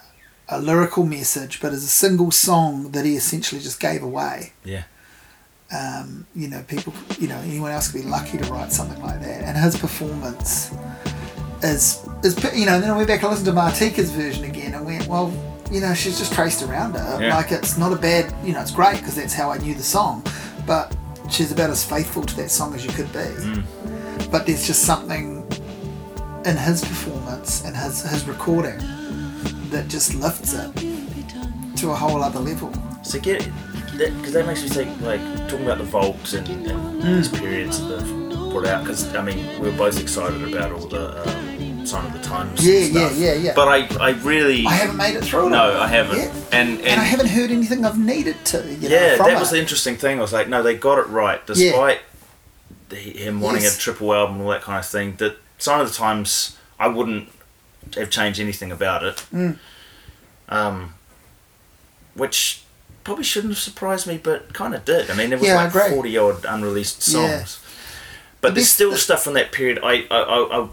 a 0.49 0.61
lyrical 0.61 1.05
message, 1.05 1.61
but 1.61 1.73
as 1.73 1.85
a 1.85 1.89
single 1.89 2.31
song 2.31 2.93
that 2.93 3.05
he 3.05 3.17
essentially 3.17 3.61
just 3.61 3.79
gave 3.81 4.03
away. 4.03 4.55
Yeah. 4.65 4.85
Um, 5.77 6.27
you 6.35 6.49
know, 6.49 6.63
people, 6.69 6.93
you 7.19 7.29
know, 7.29 7.39
anyone 7.39 7.71
else 7.71 7.91
could 7.91 8.03
be 8.03 8.09
lucky 8.09 8.39
to 8.39 8.45
write 8.47 8.73
something 8.73 9.01
like 9.03 9.21
that. 9.21 9.43
And 9.45 9.57
his 9.57 9.77
performance 9.77 10.71
is, 11.63 12.07
is 12.25 12.37
you 12.55 12.67
know, 12.67 12.75
and 12.75 12.83
then 12.83 12.91
I 12.91 12.97
went 12.97 13.09
back 13.09 13.23
and 13.23 13.31
listened 13.31 13.47
to 13.47 13.53
Martika's 13.53 14.11
version 14.11 14.45
again 14.45 14.75
and 14.75 14.85
went, 14.85 15.07
well, 15.07 15.33
you 15.71 15.81
know, 15.81 15.95
she's 15.95 16.19
just 16.19 16.33
traced 16.33 16.63
around 16.63 16.95
it. 16.95 17.23
Yeah. 17.23 17.37
Like, 17.37 17.53
it's 17.53 17.79
not 17.79 17.93
a 17.93 17.97
bad, 17.97 18.35
you 18.45 18.53
know, 18.53 18.61
it's 18.61 18.71
great 18.71 18.97
because 18.99 19.17
that's 19.17 19.35
how 19.35 19.51
I 19.51 19.59
knew 19.59 19.75
the 19.75 19.83
song, 19.83 20.25
but 20.67 20.95
she's 21.31 21.53
about 21.53 21.71
as 21.71 21.85
faithful 21.85 22.23
to 22.23 22.37
that 22.37 22.51
song 22.51 22.75
as 22.75 22.85
you 22.85 22.93
could 22.93 23.11
be. 23.13 23.19
Mm. 23.21 24.31
But 24.31 24.47
there's 24.47 24.67
just 24.67 24.83
something 24.83 25.32
in 26.45 26.57
his 26.57 26.85
performance 26.85 27.65
and 27.65 27.77
his, 27.77 28.03
his 28.03 28.27
recording 28.27 28.79
that 29.71 29.87
just 29.89 30.15
lifts 30.15 30.55
it 30.55 30.71
to 31.79 31.91
a 31.91 31.95
whole 31.95 32.23
other 32.23 32.41
level. 32.41 32.73
So 33.03 33.19
get 33.21 33.41
that 33.97 34.17
because 34.19 34.33
that 34.33 34.47
makes 34.47 34.63
me 34.63 34.69
think 34.69 35.01
like 35.01 35.21
talking 35.49 35.65
about 35.65 35.79
the 35.79 35.85
vault 35.85 36.33
and, 36.35 36.49
and 36.49 36.83
Mm. 37.03 37.17
these 37.17 37.29
periods 37.29 37.81
that 37.81 37.99
they've 38.01 38.29
brought 38.51 38.67
out. 38.67 38.85
Because 38.85 39.15
I 39.15 39.23
mean, 39.23 39.61
we 39.61 39.71
were 39.71 39.77
both 39.77 40.01
excited 40.01 40.43
about 40.53 40.73
all 40.73 40.87
the 40.87 41.29
um, 41.29 41.87
Sign 41.87 42.07
o' 42.07 42.17
the 42.17 42.23
Times. 42.23 42.65
Yeah, 42.65 42.85
stuff. 42.91 43.17
yeah, 43.19 43.33
yeah, 43.33 43.39
yeah. 43.41 43.53
But 43.57 43.69
I, 43.69 43.89
I 44.01 44.11
really, 44.23 44.65
I 44.67 44.73
haven't 44.73 44.97
made 44.97 45.17
it 45.17 45.25
through 45.25 45.51
no, 45.51 45.81
I 45.81 45.89
haven't. 45.89 46.19
Yeah. 46.19 46.33
And 46.53 46.71
and, 46.79 46.81
And 46.87 47.01
I 47.01 47.05
haven't 47.05 47.27
heard 47.29 47.51
anything 47.51 47.85
I've 47.85 47.99
needed 47.99 48.37
to. 48.47 48.59
You 48.59 48.89
know, 48.89 48.95
yeah, 48.97 49.17
that 49.17 49.31
it. 49.33 49.39
was 49.39 49.51
the 49.51 49.59
interesting 49.59 49.97
thing. 49.97 50.19
I 50.19 50.23
was 50.23 50.33
like, 50.33 50.49
no, 50.49 50.63
they 50.63 50.77
got 50.77 50.99
it 50.99 51.09
right, 51.09 51.45
despite 51.47 52.01
the, 52.91 52.97
him 52.97 53.41
wanting 53.41 53.63
Yes. 53.63 53.77
a 53.77 53.81
triple 53.81 54.15
album 54.15 54.37
and 54.37 54.45
all 54.45 54.51
that 54.51 54.63
kind 54.63 54.79
of 54.79 54.87
thing. 54.87 55.17
That 55.17 55.37
Sign 55.63 55.81
o' 55.81 55.85
the 55.85 55.93
Times, 55.93 56.59
I 56.81 56.89
wouldn't 56.89 57.29
have 57.95 58.11
changed 58.11 58.41
anything 58.41 58.73
about 58.73 59.05
it. 59.05 59.17
Mm. 59.33 59.59
Um, 60.49 60.95
which 62.15 62.63
probably 63.05 63.23
shouldn't 63.25 63.53
have 63.53 63.59
surprised 63.61 64.07
me, 64.07 64.19
but 64.19 64.53
kind 64.53 64.75
of 64.75 64.85
did. 64.85 65.11
I 65.11 65.15
mean, 65.15 65.31
there 65.31 65.39
was 65.39 65.47
Yeah, 65.47 65.55
like 65.69 65.73
forty 65.93 66.17
odd 66.19 66.45
unreleased 66.45 67.01
songs, 67.03 67.61
Yeah. 67.61 67.71
but 68.41 68.49
The 68.49 68.55
there's 68.57 68.71
still 68.71 68.97
stuff 68.97 69.23
from 69.23 69.35
that 69.35 69.53
period. 69.53 69.79
I, 69.83 70.05
I, 70.11 70.19
I, 70.19 70.63
I 70.65 70.69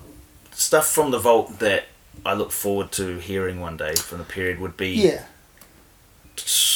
stuff 0.51 0.87
from 0.87 1.11
the 1.11 1.19
vault 1.19 1.59
that 1.59 1.85
I 2.25 2.33
look 2.33 2.51
forward 2.51 2.91
to 2.93 3.17
hearing 3.19 3.59
one 3.61 3.77
day 3.77 3.93
from 3.95 4.17
the 4.17 4.23
period 4.25 4.59
would 4.59 4.75
be 4.75 4.89
Yeah. 4.89 5.25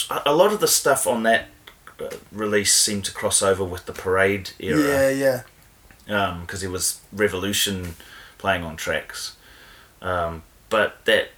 a 0.09 0.21
a 0.27 0.35
lot 0.35 0.53
of 0.53 0.59
the 0.59 0.67
stuff 0.67 1.07
on 1.07 1.23
that 1.23 1.45
uh, 1.99 2.09
release 2.31 2.73
seemed 2.73 3.05
to 3.05 3.11
cross 3.13 3.41
over 3.41 3.63
with 3.63 3.85
the 3.85 3.93
parade 3.93 4.51
era. 4.59 4.79
Yeah, 4.87 5.09
yeah. 5.09 5.41
Because 6.05 6.63
it 6.63 6.69
was 6.71 7.01
Revolution 7.11 7.95
playing 8.37 8.63
on 8.63 8.75
tracks. 8.75 9.35
Um, 10.01 10.43
but 10.69 11.03
that 11.05 11.29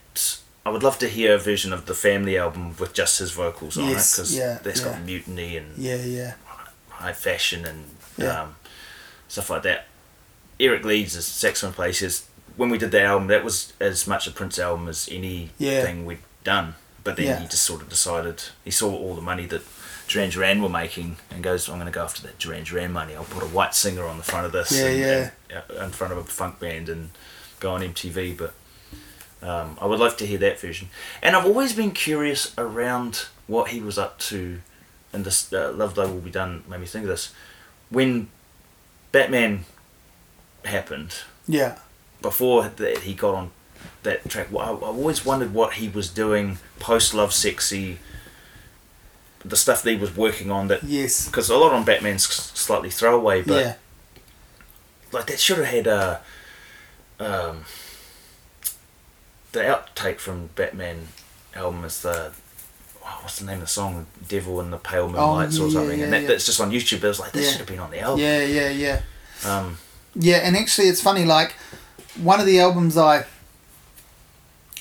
I 0.66 0.70
would 0.70 0.82
love 0.84 0.98
to 1.00 1.08
hear 1.08 1.36
a 1.36 1.38
version 1.38 1.72
of 1.72 1.86
the 1.86 1.94
Family 1.94 2.38
album 2.38 2.76
with 2.80 2.94
just 2.94 3.20
his 3.20 3.32
vocals 3.32 3.78
on 3.78 3.86
it 3.86 3.90
because 3.90 4.36
yeah, 4.36 4.58
that's 4.64 4.82
yeah. 4.82 4.92
got 4.94 5.02
mutiny 5.04 5.58
and 5.58 5.78
Yeah, 5.78 5.98
yeah. 5.98 6.34
high 6.90 7.14
fashion 7.14 7.66
and 7.66 7.86
Yeah. 8.18 8.42
um, 8.44 8.56
stuff 9.28 9.50
like 9.50 9.64
that. 9.64 9.86
Eric 10.60 10.84
Leeds 10.86 11.16
as 11.16 11.26
saxophone 11.26 11.74
plays 11.74 12.00
his. 12.00 12.26
When 12.56 12.70
we 12.70 12.78
did 12.78 12.92
that 12.92 13.04
album, 13.04 13.28
that 13.28 13.44
was 13.44 13.74
as 13.82 14.08
much 14.08 14.26
a 14.28 14.32
Prince 14.32 14.58
album 14.58 14.88
as 14.88 15.10
anything 15.12 16.06
we'd 16.06 16.20
done. 16.46 16.76
But 17.04 17.18
then 17.18 17.26
Yeah. 17.26 17.40
he 17.42 17.48
just 17.48 17.64
sort 17.64 17.82
of 17.82 17.90
decided 17.90 18.42
he 18.64 18.72
saw 18.72 18.90
all 18.96 19.14
the 19.14 19.22
money 19.22 19.46
that 19.48 19.62
Duran 20.16 20.30
Duran 20.30 20.62
were 20.62 20.70
making 20.70 21.18
and 21.30 21.44
goes, 21.44 21.68
"I'm 21.68 21.76
going 21.76 21.88
to 21.88 21.92
go 21.92 22.04
after 22.04 22.22
that 22.24 22.40
Duran 22.40 22.64
Duran 22.64 22.94
money. 22.94 23.16
I'll 23.16 23.26
put 23.26 23.44
a 23.44 23.48
white 23.48 23.76
singer 23.76 24.06
on 24.06 24.18
the 24.18 24.24
front 24.24 24.46
of 24.46 24.54
this, 24.54 24.72
Yeah, 24.72 24.86
and, 24.86 25.00
yeah. 25.00 25.62
and, 25.70 25.80
uh, 25.80 25.84
in 25.84 25.92
front 25.92 26.14
of 26.14 26.20
a 26.20 26.24
funk 26.24 26.60
band 26.60 26.88
and 26.88 27.10
go 27.60 27.72
on 27.74 27.82
MTV." 27.82 28.38
But 28.38 28.54
um, 29.46 29.78
I 29.82 29.86
would 29.86 30.00
love 30.00 30.16
to 30.18 30.26
hear 30.26 30.38
that 30.40 30.58
version. 30.60 30.88
And 31.22 31.36
I've 31.36 31.46
always 31.46 31.74
been 31.74 31.92
curious 31.92 32.54
around 32.58 33.26
what 33.48 33.70
he 33.72 33.82
was 33.82 33.98
up 33.98 34.18
to, 34.20 34.62
and 35.12 35.26
this 35.26 35.52
uh, 35.52 35.74
Love 35.76 35.96
Thy 35.96 36.06
Will 36.06 36.22
Be 36.22 36.32
Done 36.32 36.64
made 36.70 36.80
me 36.80 36.86
think 36.86 37.04
of 37.04 37.10
this. 37.10 37.34
When 37.90 38.30
Batman 39.12 39.66
happened, 40.64 41.14
Yeah. 41.48 41.78
before 42.22 42.70
that 42.70 43.00
he 43.00 43.14
got 43.14 43.36
on 43.36 43.52
that 44.04 44.28
track, 44.30 44.48
I, 44.52 44.56
I 44.56 44.66
always 44.70 45.26
wondered 45.26 45.54
what 45.54 45.74
he 45.74 45.90
was 45.90 46.10
doing 46.10 46.58
post 46.80 47.14
Lovesexy, 47.14 47.98
the 49.48 49.56
stuff 49.56 49.84
that 49.84 49.92
he 49.92 49.98
was 49.98 50.16
working 50.16 50.50
on. 50.52 50.68
That 50.68 50.84
Yes. 50.84 51.28
because 51.28 51.50
a 51.50 51.58
lot 51.58 51.72
on 51.72 51.84
Batman's 51.86 52.26
slightly 52.26 52.90
throwaway, 52.90 53.42
but 53.44 53.64
yeah. 53.66 53.74
like 55.12 55.28
that 55.28 55.40
should 55.40 55.58
have 55.58 55.68
had 55.68 55.88
a 55.88 56.22
um, 57.20 57.64
the 59.52 59.60
outtake 59.62 60.20
from 60.20 60.48
Batman 60.56 61.08
album 61.56 61.86
is 61.86 62.02
the 62.02 62.34
oh, 63.06 63.20
what's 63.22 63.40
the 63.40 63.46
name 63.46 63.56
of 63.56 63.62
the 63.62 63.68
song 63.68 64.08
Devil 64.28 64.60
in 64.62 64.72
the 64.72 64.78
Pale 64.78 65.10
Moonlights 65.10 65.58
yeah, 65.58 65.64
or 65.64 65.68
yeah, 65.68 65.74
something 65.74 66.02
and 66.02 66.12
that, 66.14 66.22
yeah. 66.24 66.28
that's 66.28 66.46
just 66.46 66.60
on 66.60 66.72
YouTube 66.72 67.00
but 67.02 67.06
it 67.06 67.10
was 67.10 67.20
like 67.20 67.32
this 67.32 67.46
Yeah. 67.46 67.52
should 67.52 67.60
have 67.60 67.68
been 67.68 67.80
on 67.80 67.92
the 67.92 68.00
album 68.02 68.20
Yeah, 68.20 68.44
yeah, 68.44 68.70
yeah. 68.70 69.02
um, 69.46 69.78
Yeah, 70.16 70.38
and 70.38 70.58
actually, 70.58 70.88
it's 70.90 71.02
funny. 71.02 71.24
Like 71.24 71.54
one 72.22 72.40
of 72.40 72.46
the 72.46 72.60
albums 72.60 72.98
I 72.98 73.26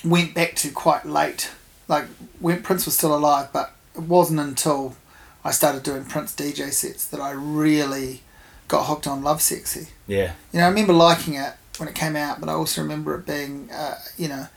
went 0.03 0.33
back 0.33 0.55
to 0.55 0.69
quite 0.71 1.05
late, 1.05 1.51
like 1.87 2.05
when 2.39 2.61
Prince 2.61 2.85
was 2.85 2.97
still 2.97 3.15
alive, 3.15 3.49
but 3.53 3.74
it 3.97 4.03
wasn't 4.03 4.39
until 4.39 4.95
I 5.43 5.51
started 5.51 5.83
doing 5.83 6.05
Prince 6.05 6.33
DJ 6.33 6.71
sets 6.71 7.05
that 7.07 7.19
I 7.19 7.31
really 7.31 8.21
got 8.67 8.85
hooked 8.85 9.07
on 9.07 9.21
Lovesexy. 9.21 9.89
yeah 10.07 10.33
You 10.51 10.59
know, 10.59 10.65
I 10.65 10.69
remember 10.69 10.93
liking 10.93 11.35
it 11.35 11.53
when 11.77 11.87
it 11.87 11.95
came 11.95 12.15
out, 12.15 12.39
but 12.39 12.49
I 12.49 12.53
also 12.53 12.81
remember 12.81 13.15
it 13.15 13.25
being, 13.25 13.69
uh, 13.71 13.95
you 14.17 14.27
know, 14.27 14.47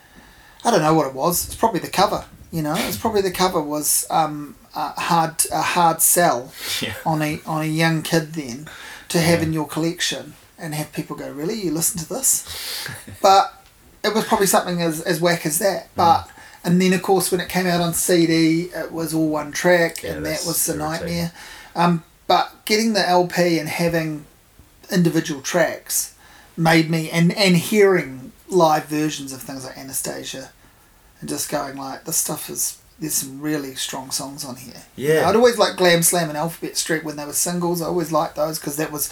I 0.65 0.70
don't 0.70 0.82
know 0.82 0.94
what 0.94 1.06
it 1.06 1.15
was. 1.15 1.47
It's 1.47 1.56
probably 1.56 1.81
the 1.81 1.89
cover. 1.89 2.24
You 2.51 2.62
know, 2.62 2.74
it's 2.77 2.97
probably 2.97 3.20
the 3.20 3.31
cover 3.31 3.60
was 3.60 4.06
um, 4.10 4.56
a 4.74 4.98
hard 4.98 5.44
a 5.52 5.60
hard 5.60 6.01
sell 6.01 6.52
yeah 6.81 6.94
on 7.05 7.20
a 7.20 7.40
on 7.44 7.62
a 7.62 7.66
young 7.66 8.02
kid 8.02 8.32
then 8.32 8.69
to 9.10 9.20
have 9.20 9.43
in 9.43 9.52
your 9.52 9.66
collection 9.66 10.35
and 10.59 10.74
have 10.74 10.93
people 10.93 11.16
go, 11.16 11.31
really, 11.31 11.55
you 11.55 11.70
listen 11.70 12.01
to 12.01 12.09
this? 12.09 12.89
but 13.23 13.55
it 14.05 14.15
was 14.15 14.24
probably 14.24 14.47
something 14.47 14.82
as, 14.82 15.01
as 15.02 15.20
whack 15.20 15.47
as 15.47 15.59
that. 15.59 15.89
But 15.94 16.28
and 16.64 16.80
then 16.80 16.93
of 16.93 17.02
course 17.02 17.30
when 17.30 17.40
it 17.40 17.48
came 17.48 17.66
out 17.66 17.80
on 17.80 17.94
CD, 17.94 18.70
it 18.74 18.93
was 18.93 19.14
all 19.14 19.28
one 19.28 19.52
track, 19.52 20.02
Yeah, 20.02 20.12
and 20.14 20.26
that 20.26 20.44
was 20.47 20.64
the 20.66 20.74
nightmare. 20.76 21.32
Um, 21.74 22.05
but 22.26 22.64
getting 22.64 22.93
the 22.93 23.09
LP 23.09 23.59
and 23.59 23.68
having 23.68 24.26
individual 24.90 25.40
tracks 25.40 26.14
made 26.56 26.90
me 26.90 27.10
and 27.10 27.32
and 27.32 27.56
hearing 27.56 28.32
live 28.48 28.86
versions 28.86 29.32
of 29.32 29.43
things 29.43 29.64
like 29.64 29.76
Anastasia 29.76 30.51
and 31.20 31.28
just 31.28 31.51
going 31.51 31.76
like 31.76 32.05
this 32.05 32.16
stuff 32.16 32.48
is 32.48 32.78
there's 32.98 33.14
some 33.14 33.40
really 33.40 33.74
strong 33.76 34.10
songs 34.10 34.44
on 34.44 34.56
here. 34.56 34.82
Yeah. 34.97 35.28
I'd 35.28 35.36
always 35.36 35.56
like 35.56 35.76
Glam 35.76 36.02
Slam 36.02 36.28
and 36.28 36.36
Alphabet 36.36 36.76
Street 36.76 37.05
when 37.05 37.16
they 37.16 37.24
were 37.24 37.32
singles. 37.32 37.80
I 37.80 37.86
always 37.86 38.10
liked 38.10 38.35
those 38.35 38.59
because 38.59 38.76
that 38.76 38.90
was 38.90 39.09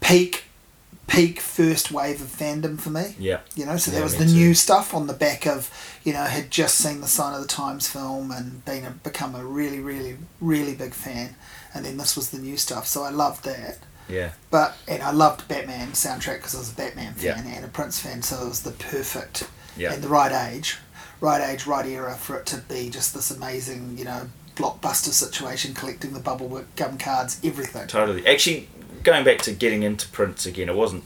peak 0.00 0.44
peak 1.12 1.40
first 1.40 1.90
wave 1.92 2.20
of 2.22 2.28
fandom 2.28 2.80
for 2.80 2.90
me. 2.90 3.14
yeah 3.18 3.40
You 3.54 3.66
know, 3.66 3.76
so 3.76 3.90
Yeah, 3.90 3.96
there 3.96 4.04
was 4.04 4.16
the 4.16 4.24
too. 4.24 4.32
new 4.32 4.54
stuff 4.54 4.94
on 4.94 5.06
the 5.06 5.12
back 5.26 5.46
of, 5.46 5.70
you 6.04 6.12
know, 6.12 6.24
had 6.24 6.50
just 6.50 6.76
seen 6.78 7.00
the 7.00 7.06
Sign 7.08 7.34
o' 7.34 7.40
the 7.40 7.46
Times 7.46 7.86
film 7.88 8.30
and 8.30 8.64
been 8.64 8.84
a, 8.84 8.90
become 8.90 9.34
a 9.34 9.44
really, 9.44 9.80
really, 9.80 10.16
really 10.40 10.74
big 10.74 10.94
fan. 10.94 11.36
And 11.74 11.84
then 11.84 11.96
this 11.98 12.16
was 12.16 12.30
the 12.30 12.38
new 12.38 12.56
stuff, 12.56 12.86
so 12.86 13.02
I 13.02 13.10
loved 13.10 13.44
that. 13.44 13.78
yeah 14.08 14.30
But 14.50 14.76
and 14.88 15.02
I 15.02 15.10
loved 15.12 15.46
Batman 15.48 15.88
soundtrack 15.92 16.38
because 16.38 16.54
I 16.54 16.58
was 16.58 16.72
a 16.72 16.76
Batman 16.76 17.14
Yeah. 17.18 17.34
fan 17.36 17.46
and 17.56 17.64
a 17.64 17.68
Prince 17.68 17.98
fan, 18.00 18.22
so 18.22 18.34
it 18.44 18.48
was 18.48 18.62
the 18.62 18.72
perfect 18.72 19.48
yeah 19.76 19.92
and 19.92 20.02
the 20.02 20.08
right 20.08 20.32
age, 20.52 20.78
right 21.20 21.42
age, 21.50 21.66
right 21.66 21.86
era 21.86 22.14
for 22.14 22.36
it 22.38 22.46
to 22.46 22.58
be 22.58 22.90
just 22.90 23.12
this 23.14 23.30
amazing, 23.30 23.96
you 23.98 24.04
know, 24.04 24.28
blockbuster 24.56 25.12
situation, 25.24 25.72
collecting 25.74 26.12
the 26.12 26.20
bubble 26.20 26.62
gum 26.76 26.98
cards, 26.98 27.40
everything. 27.44 27.86
totally 27.86 28.26
actually 28.26 28.68
going 29.02 29.24
back 29.24 29.38
to 29.42 29.52
getting 29.52 29.82
into 29.82 30.08
Prince 30.08 30.46
again 30.46 30.68
it 30.68 30.74
wasn't 30.74 31.04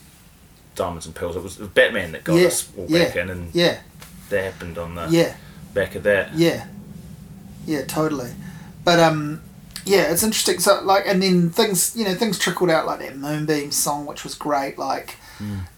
Diamonds 0.74 1.06
and 1.06 1.14
Pearls 1.14 1.36
it 1.36 1.43
was 1.43 1.56
Batman 1.56 2.12
that 2.12 2.24
got 2.24 2.35
Yeah, 2.36 2.47
us 2.48 2.68
all 2.77 2.86
yeah, 2.89 3.05
back 3.05 3.16
in 3.16 3.31
and 3.31 3.55
Yeah, 3.55 3.78
that 4.31 4.44
happened 4.44 4.78
on 4.78 4.94
the 4.94 5.09
yeah. 5.09 5.36
back 5.74 5.94
of 5.94 6.02
that 6.05 6.35
Yeah, 6.35 6.66
yeah, 7.66 7.85
totally. 7.85 8.31
But 8.85 9.01
um, 9.01 9.43
yeah, 9.85 10.12
it's 10.12 10.23
interesting. 10.23 10.60
So 10.60 10.81
like, 10.85 11.05
and 11.06 11.20
then 11.23 11.51
things, 11.51 11.97
you 11.97 12.05
know, 12.05 12.14
things 12.14 12.39
trickled 12.39 12.70
out 12.70 12.86
like 12.86 13.01
that 13.01 13.16
Moonbeam 13.16 13.73
song, 13.73 14.06
which 14.06 14.23
was 14.23 14.35
great. 14.35 14.78
Like 14.78 15.16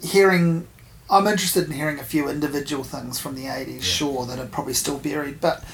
hearing, 0.02 0.66
I'm 1.08 1.26
interested 1.26 1.64
in 1.66 1.72
hearing 1.72 1.98
a 1.98 2.02
few 2.04 2.28
individual 2.28 2.84
things 2.84 3.18
from 3.18 3.34
the 3.34 3.44
'80s, 3.44 3.82
sure, 3.82 4.26
that 4.26 4.38
are 4.38 4.44
probably 4.46 4.74
still 4.74 4.98
buried. 4.98 5.40
But 5.40 5.64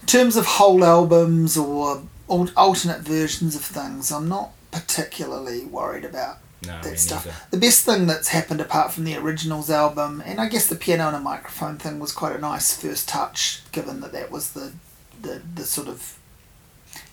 in 0.00 0.06
terms 0.06 0.36
of 0.36 0.46
whole 0.46 0.82
albums 0.84 1.56
or 1.58 2.02
alternate 2.28 3.00
versions 3.00 3.54
of 3.54 3.62
things, 3.62 4.10
I'm 4.10 4.28
not 4.28 4.52
particularly 4.72 5.64
worried 5.64 6.04
about 6.04 6.38
no 6.66 6.80
that 6.82 6.98
stuff. 6.98 7.26
neither. 7.26 7.38
The 7.50 7.56
best 7.58 7.84
thing 7.84 8.06
that's 8.06 8.28
happened 8.28 8.60
apart 8.60 8.92
from 8.92 9.04
the 9.04 9.16
originals 9.16 9.70
album, 9.70 10.22
and 10.24 10.40
I 10.40 10.48
guess 10.48 10.66
the 10.66 10.76
piano 10.76 11.06
and 11.08 11.16
a 11.16 11.20
microphone 11.20 11.76
thing 11.78 11.98
was 12.00 12.12
quite 12.12 12.34
a 12.36 12.40
nice 12.40 12.74
first 12.76 13.08
touch, 13.08 13.62
given 13.72 14.00
that 14.00 14.12
that 14.12 14.30
was 14.30 14.52
the 14.52 14.72
the, 15.20 15.40
the 15.54 15.64
sort 15.64 15.86
of 15.88 16.18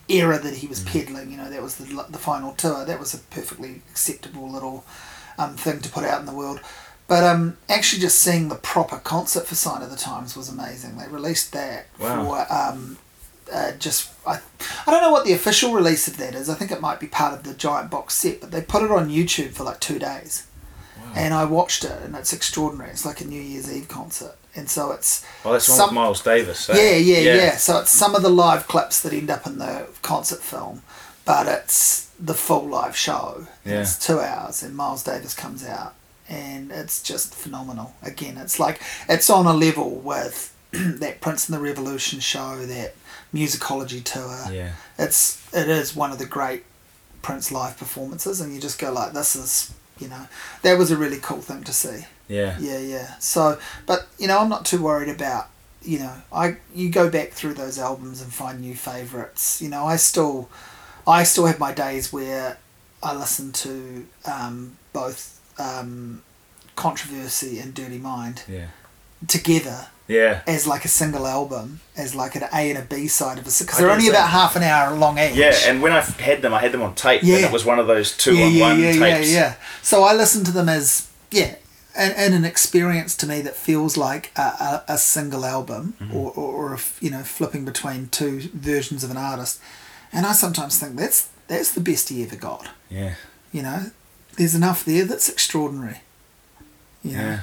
era 0.08 0.40
that 0.40 0.56
he 0.56 0.68
was 0.68 0.84
peddling. 0.84 1.32
You 1.32 1.38
know, 1.38 1.50
that 1.50 1.62
was 1.62 1.76
the 1.76 2.06
the 2.10 2.18
final 2.18 2.54
tour. 2.54 2.86
That 2.86 3.00
was 3.00 3.14
a 3.14 3.20
perfectly 3.20 3.82
acceptable 3.92 4.50
little 4.50 4.86
um, 5.38 5.56
thing 5.56 5.80
to 5.82 5.90
put 5.90 6.04
out 6.04 6.20
in 6.20 6.26
the 6.26 6.34
world. 6.34 6.60
But 7.08 7.24
um, 7.24 7.58
actually, 7.68 8.02
just 8.04 8.20
seeing 8.20 8.50
the 8.50 8.56
proper 8.56 8.98
concert 8.98 9.48
for 9.48 9.56
Sign 9.56 9.82
o' 9.82 9.88
the 9.88 9.96
Times 9.96 10.38
was 10.38 10.48
amazing. 10.48 10.98
They 10.98 11.08
released 11.08 11.52
that 11.54 11.88
Wow. 12.00 12.24
for 12.48 12.54
um, 12.54 12.98
uh, 13.52 13.72
just 13.74 14.10
I, 14.28 14.40
I 14.86 14.92
don't 14.92 15.02
know 15.02 15.12
what 15.12 15.26
the 15.26 15.34
official 15.34 15.74
release 15.74 16.08
of 16.08 16.18
that 16.18 16.36
is. 16.36 16.50
I 16.50 16.56
think 16.56 16.72
it 16.72 16.82
might 16.82 17.00
be 17.00 17.08
part 17.08 17.34
of 17.34 17.44
the 17.44 17.54
giant 17.54 17.90
box 17.90 18.14
set, 18.16 18.42
but 18.42 18.52
they 18.52 18.62
put 18.62 18.84
it 18.84 18.92
on 18.92 19.10
YouTube 19.10 19.52
for 19.54 19.64
like 19.64 19.80
two 19.80 20.00
days, 20.00 20.48
and 21.16 21.34
I 21.34 21.46
watched 21.46 21.84
it, 21.84 22.02
and 22.04 22.16
it's 22.16 22.34
extraordinary. 22.34 22.92
It's 22.92 23.06
like 23.06 23.22
a 23.22 23.26
New 23.26 23.42
Year's 23.42 23.72
Eve 23.72 23.88
concert, 23.88 24.36
and 24.56 24.70
so 24.70 24.92
it's 24.92 25.26
oh 25.46 25.54
that's 25.54 25.68
one 25.70 25.78
some- 25.78 25.90
with 25.90 25.96
Miles 25.96 26.22
Davis 26.24 26.70
eh? 26.70 26.76
yeah, 26.76 26.96
yeah, 26.98 27.36
yeah, 27.36 27.58
So 27.58 27.80
it's 27.80 27.92
some 27.92 28.16
of 28.16 28.22
the 28.22 28.30
live 28.30 28.68
clips 28.68 29.02
that 29.02 29.14
end 29.14 29.30
up 29.30 29.46
in 29.48 29.58
the 29.58 29.88
concert 30.02 30.42
film, 30.42 30.82
but 31.26 31.48
it's 31.48 32.10
the 32.20 32.34
full 32.34 32.68
live 32.68 32.96
show. 32.96 33.48
Yeah. 33.66 33.82
It's 33.82 33.98
two 33.98 34.20
hours, 34.20 34.62
and 34.64 34.76
Miles 34.76 35.04
Davis 35.04 35.34
comes 35.34 35.66
out, 35.66 35.96
and 36.28 36.72
it's 36.72 37.02
just 37.02 37.34
phenomenal. 37.34 37.96
Again, 38.04 38.38
it's 38.38 38.60
like 38.60 38.82
it's 39.08 39.30
on 39.30 39.46
a 39.46 39.54
level 39.54 39.90
with 39.96 40.56
that 40.72 41.22
Prince 41.22 41.50
and 41.50 41.58
the 41.58 41.62
Revolution 41.62 42.20
show, 42.20 42.58
that 42.66 42.94
musicology 43.34 44.04
tour. 44.04 44.52
Yeah. 44.52 44.74
It's 44.98 45.42
it 45.54 45.70
is 45.70 45.96
one 45.96 46.12
of 46.12 46.18
the 46.20 46.26
great 46.26 46.64
Prince 47.22 47.52
live 47.52 47.78
performances, 47.78 48.40
and 48.42 48.54
you 48.54 48.62
just 48.62 48.80
go 48.80 48.92
like, 48.92 49.14
this 49.14 49.36
is 49.36 49.74
you 50.00 50.08
know, 50.08 50.28
that 50.62 50.78
was 50.78 50.92
a 50.92 50.98
really 50.98 51.18
cool 51.22 51.42
thing 51.42 51.64
to 51.66 51.74
see. 51.74 52.06
Yeah. 52.30 52.58
Yeah, 52.60 52.78
yeah. 52.80 53.16
So, 53.20 53.60
but 53.86 54.08
you 54.18 54.28
know, 54.28 54.40
I'm 54.40 54.48
not 54.50 54.66
too 54.66 54.82
worried 54.82 55.10
about 55.10 55.50
you 55.82 56.00
know, 56.00 56.14
I 56.32 56.58
you 56.76 56.90
go 56.90 57.10
back 57.10 57.32
through 57.32 57.54
those 57.56 57.80
albums 57.80 58.22
and 58.22 58.34
find 58.34 58.60
new 58.62 58.76
favorites. 58.76 59.62
You 59.62 59.70
know, 59.70 59.86
I 59.86 59.96
still, 59.96 60.50
I 61.08 61.24
still 61.24 61.46
have 61.46 61.60
my 61.60 61.74
days 61.74 62.12
where 62.12 62.58
I 63.02 63.16
listen 63.16 63.52
to 63.54 64.06
um, 64.26 64.78
both 64.94 65.40
um, 65.58 66.22
controversy 66.76 67.60
and 67.60 67.74
Dirty 67.74 67.98
Mind 67.98 68.44
Yeah. 68.48 68.68
together 69.28 69.88
Yeah. 70.10 70.42
as 70.48 70.66
like 70.68 70.84
a 70.86 70.88
single 70.90 71.26
album, 71.28 71.80
as 71.96 72.14
like 72.16 72.36
an 72.36 72.44
A 72.54 72.70
and 72.72 72.80
a 72.80 72.82
B 72.82 73.08
side 73.08 73.38
of 73.38 73.44
a 73.48 73.52
because 73.60 73.78
they're 73.78 73.92
only 73.92 74.10
about 74.10 74.30
half 74.30 74.56
an 74.56 74.64
hour 74.64 74.96
long 74.96 75.18
each. 75.20 75.36
Yeah, 75.36 75.54
and 75.68 75.82
when 75.82 75.92
I 75.94 76.02
had 76.02 76.42
them, 76.42 76.54
I 76.54 76.60
had 76.60 76.72
them 76.72 76.82
on 76.82 76.96
tape, 76.96 77.22
Yeah. 77.24 77.36
and 77.38 77.46
it 77.46 77.52
was 77.52 77.64
one 77.64 77.78
of 77.80 77.88
those 77.88 78.18
two 78.18 78.36
yeah, 78.36 78.46
on 78.46 78.54
yeah, 78.54 78.68
one 78.68 78.80
yeah, 78.82 78.92
tapes. 78.94 79.32
yeah, 79.32 79.40
yeah. 79.40 79.54
So 79.84 80.04
I 80.04 80.14
listen 80.14 80.44
to 80.46 80.52
them 80.52 80.68
as 80.68 81.08
yeah, 81.32 81.56
and, 81.96 82.14
and 82.16 82.34
an 82.34 82.44
experience 82.44 83.16
to 83.18 83.28
me 83.28 83.42
that 83.42 83.56
feels 83.56 83.98
like 83.98 84.32
a, 84.36 84.42
a, 84.42 84.84
a 84.90 84.98
single 84.98 85.46
album 85.46 85.94
Mm-hmm. 86.02 86.16
or, 86.18 86.32
or, 86.32 86.54
or 86.72 86.74
a 86.74 86.80
you 87.00 87.12
know 87.12 87.22
flipping 87.24 87.64
between 87.64 88.08
two 88.10 88.40
versions 88.54 89.04
of 89.04 89.12
an 89.12 89.18
artist, 89.18 89.62
and 90.12 90.26
I 90.26 90.32
sometimes 90.34 90.80
think 90.80 90.96
that's 90.98 91.30
that's 91.48 91.72
the 91.72 91.82
best 91.82 92.10
he 92.10 92.24
ever 92.24 92.36
got. 92.36 92.68
Yeah. 92.90 93.14
You 93.52 93.62
know, 93.62 93.92
there's 94.38 94.56
enough 94.56 94.84
there 94.86 95.06
that's 95.06 95.30
extraordinary. 95.30 96.02
You 97.04 97.12
know? 97.18 97.22
Yeah. 97.24 97.40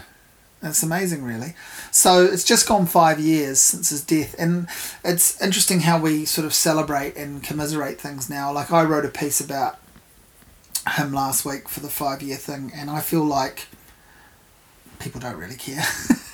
It's 0.63 0.83
amazing, 0.83 1.23
really. 1.23 1.55
So 1.91 2.25
it's 2.25 2.45
just 2.45 2.67
gone 2.67 2.87
five 2.87 3.21
years 3.21 3.61
since 3.61 3.91
his 3.91 4.03
death, 4.03 4.35
and 4.39 4.69
it's 5.05 5.41
interesting 5.41 5.81
how 5.81 6.01
we 6.01 6.25
sort 6.25 6.47
of 6.47 6.55
celebrate 6.55 7.17
and 7.17 7.43
commiserate 7.43 8.01
things 8.01 8.31
now. 8.31 8.53
Like 8.53 8.73
I 8.73 8.83
wrote 8.85 9.05
a 9.05 9.11
piece 9.11 9.41
about 9.41 9.79
him 10.95 11.13
last 11.13 11.45
week 11.45 11.69
for 11.69 11.81
the 11.81 11.89
five 11.89 12.23
year 12.23 12.37
thing, 12.37 12.73
and 12.75 12.91
I 12.91 13.01
feel 13.01 13.25
like 13.25 13.67
people 14.99 15.21
don't 15.21 15.37
really 15.37 15.57
care 15.57 15.85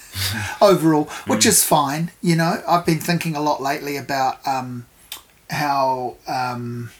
overall, 0.61 1.05
which 1.27 1.44
is 1.44 1.65
fine. 1.65 2.12
You 2.23 2.36
know, 2.36 2.62
I've 2.66 2.86
been 2.86 3.01
thinking 3.01 3.35
a 3.35 3.40
lot 3.40 3.61
lately 3.61 3.97
about 3.97 4.47
um, 4.47 4.86
how. 5.51 6.16
Um, 6.27 6.90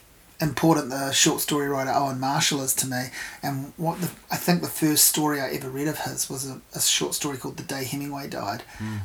important 0.43 0.91
the 0.91 1.13
short 1.13 1.41
story 1.41 1.69
writer 1.69 1.93
Owen 1.95 2.21
Marshall 2.21 2.63
is 2.63 2.75
to 2.75 2.87
me, 2.87 3.05
and 3.43 3.73
what 3.77 4.01
the, 4.01 4.11
I 4.31 4.37
think 4.37 4.61
the 4.61 4.69
first 4.69 5.05
story 5.05 5.41
I 5.41 5.51
ever 5.51 5.71
read 5.71 5.89
of 5.89 5.99
his 6.01 6.29
was 6.29 6.49
a, 6.51 6.61
a 6.75 6.81
short 6.81 7.15
story 7.15 7.39
called 7.39 7.57
"The 7.57 7.63
Day 7.63 7.85
Hemingway 7.85 8.29
Died," 8.29 8.63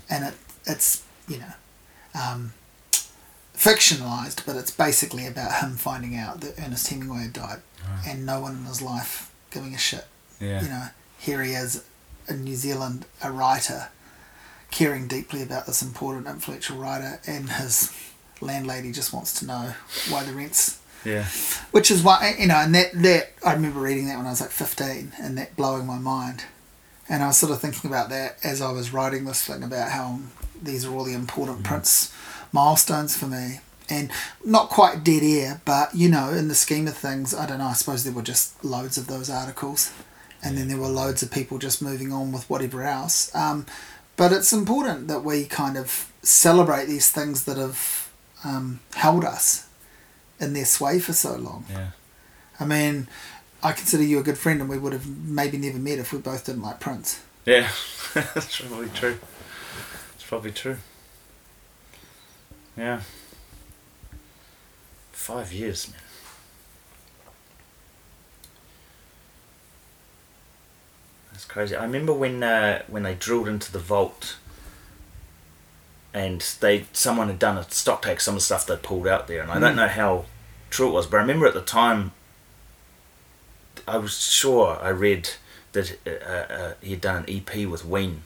and 0.10 0.26
it 0.26 0.34
it's 0.66 1.04
you 1.28 1.38
know 1.38 1.54
um, 2.20 2.54
fictionalized, 3.56 4.46
but 4.46 4.56
it's 4.56 4.72
basically 4.72 5.26
about 5.28 5.62
him 5.62 5.76
finding 5.76 6.16
out 6.16 6.42
that 6.42 6.60
Ernest 6.60 6.88
Hemingway 6.90 7.24
had 7.24 7.34
died, 7.34 7.62
and 8.08 8.26
no 8.26 8.40
one 8.42 8.58
in 8.58 8.66
his 8.66 8.82
life 8.82 9.32
giving 9.52 9.74
a 9.74 9.78
shit. 9.78 10.06
Yeah. 10.42 10.62
You 10.62 10.68
know, 10.70 10.88
here 11.20 11.42
he 11.44 11.54
is 11.54 11.84
in 12.28 12.44
New 12.44 12.56
Zealand, 12.56 13.06
a 13.24 13.32
writer, 13.32 13.90
caring 14.72 15.08
deeply 15.08 15.42
about 15.42 15.66
this 15.66 15.82
important, 15.82 16.28
influential 16.28 16.78
writer, 16.78 17.20
and 17.26 17.50
his 17.50 17.96
landlady 18.42 18.92
just 18.92 19.14
wants 19.14 19.40
to 19.40 19.46
know 19.46 19.74
why 20.10 20.24
the 20.24 20.34
rent's 20.34 20.80
Yeah. 21.06 21.26
which 21.72 21.90
is 21.92 22.04
why 22.04 22.36
you 22.40 22.48
know 22.48 22.58
and 22.58 22.76
that 22.76 22.92
that 22.94 23.32
I 23.46 23.54
remember 23.54 23.80
reading 23.80 24.08
that 24.08 24.18
when 24.18 24.26
I 24.26 24.32
was 24.32 24.42
like 24.42 24.50
15 24.50 25.14
and 25.22 25.38
that 25.38 25.56
blowing 25.56 25.86
my 25.86 25.98
mind. 25.98 26.44
And 27.10 27.24
I 27.24 27.28
was 27.28 27.38
sort 27.38 27.54
of 27.54 27.62
thinking 27.62 27.90
about 27.90 28.10
that 28.10 28.38
as 28.44 28.62
I 28.62 28.72
was 28.72 28.92
writing 28.92 29.24
this 29.24 29.46
thing 29.46 29.64
about 29.64 29.92
how 29.92 30.20
these 30.62 30.86
are 30.86 30.94
all 30.94 31.06
the 31.06 31.14
important 31.14 31.64
Prince 31.64 32.14
milestones 32.52 33.16
for 33.16 33.28
me. 33.28 33.60
And 33.90 34.12
not 34.44 34.68
quite 34.70 35.06
dead 35.06 35.24
air 35.24 35.62
but 35.64 35.96
you 35.96 36.10
know 36.10 36.30
in 36.30 36.50
the 36.50 36.56
scheme 36.56 36.88
of 36.88 36.98
things 36.98 37.34
I 37.34 37.46
don't 37.46 37.60
know 37.60 37.68
I 37.68 37.74
suppose 37.74 38.04
there 38.04 38.12
were 38.12 38.22
just 38.22 38.64
loads 38.66 38.98
of 38.98 39.08
those 39.08 39.30
articles. 39.30 39.94
And 40.44 40.58
then 40.58 40.68
there 40.68 40.78
were 40.78 40.88
loads 40.88 41.24
of 41.24 41.32
people 41.32 41.58
just 41.58 41.82
moving 41.82 42.12
on 42.12 42.32
with 42.32 42.50
whatever 42.50 42.84
else. 42.84 43.34
Um, 43.34 43.66
but 44.18 44.32
it's 44.34 44.52
important 44.54 45.08
that 45.08 45.24
we 45.24 45.46
kind 45.46 45.78
of 45.78 46.12
celebrate 46.22 46.86
these 46.86 47.10
things 47.12 47.46
that 47.46 47.58
have 47.58 48.10
um, 48.44 48.80
held 48.96 49.24
us 49.24 49.67
in 50.40 50.54
their 50.54 50.66
sway 50.66 51.00
for 51.00 51.14
so 51.14 51.36
long. 51.36 51.66
Yeah. 51.70 51.90
I 52.60 52.66
mean, 52.66 53.08
I 53.64 53.72
consider 53.72 54.04
you 54.04 54.20
a 54.20 54.24
good 54.24 54.38
friend, 54.38 54.62
and 54.62 54.70
we 54.70 54.78
would 54.78 54.94
have 54.94 55.08
maybe 55.08 55.58
never 55.58 55.78
met 55.78 56.00
if 56.00 56.14
we 56.14 56.20
both 56.20 56.46
didn't 56.46 56.62
like 56.62 56.80
Prince. 56.80 57.22
Yeah. 57.46 57.70
That's 58.14 58.62
probably 58.62 58.90
true. 58.90 59.18
It's 60.16 60.24
probably 60.24 60.52
true. 60.52 60.78
Yeah. 62.76 63.02
Five 65.12 65.52
years, 65.52 65.90
man. 65.90 66.02
That's 71.32 71.46
crazy. 71.46 71.76
I 71.76 71.84
remember 71.84 72.14
when 72.14 72.42
uh, 72.42 72.82
when 72.88 73.04
they 73.04 73.14
drilled 73.14 73.48
into 73.48 73.72
the 73.72 73.80
vault 73.80 74.38
and 76.14 76.42
they 76.62 76.86
someone 76.94 77.28
had 77.28 77.40
done 77.40 77.58
a 77.58 77.70
stock 77.70 78.02
take 78.02 78.20
some 78.20 78.34
of 78.36 78.40
the 78.40 78.46
stuff 78.46 78.66
they 78.66 78.76
pulled 78.78 79.08
out 79.08 79.28
there 79.28 79.42
and 79.42 79.52
I 79.52 79.60
don't 79.60 79.76
know 79.76 79.88
how 79.88 80.26
true 80.70 80.88
it 80.90 80.92
was, 80.92 81.06
but 81.08 81.18
I 81.18 81.22
remember 81.22 81.46
at 81.48 81.54
the 81.54 81.62
time 81.62 82.12
I 83.88 83.98
was 83.98 84.18
sure 84.20 84.78
I 84.82 84.90
read 84.90 85.30
that 85.74 85.98
uh, 86.06 86.54
uh, 86.54 86.74
he 86.82 86.92
had 86.92 87.02
done 87.02 87.24
an 87.24 87.30
EP 87.30 87.68
with 87.68 87.86
Ween. 87.86 88.22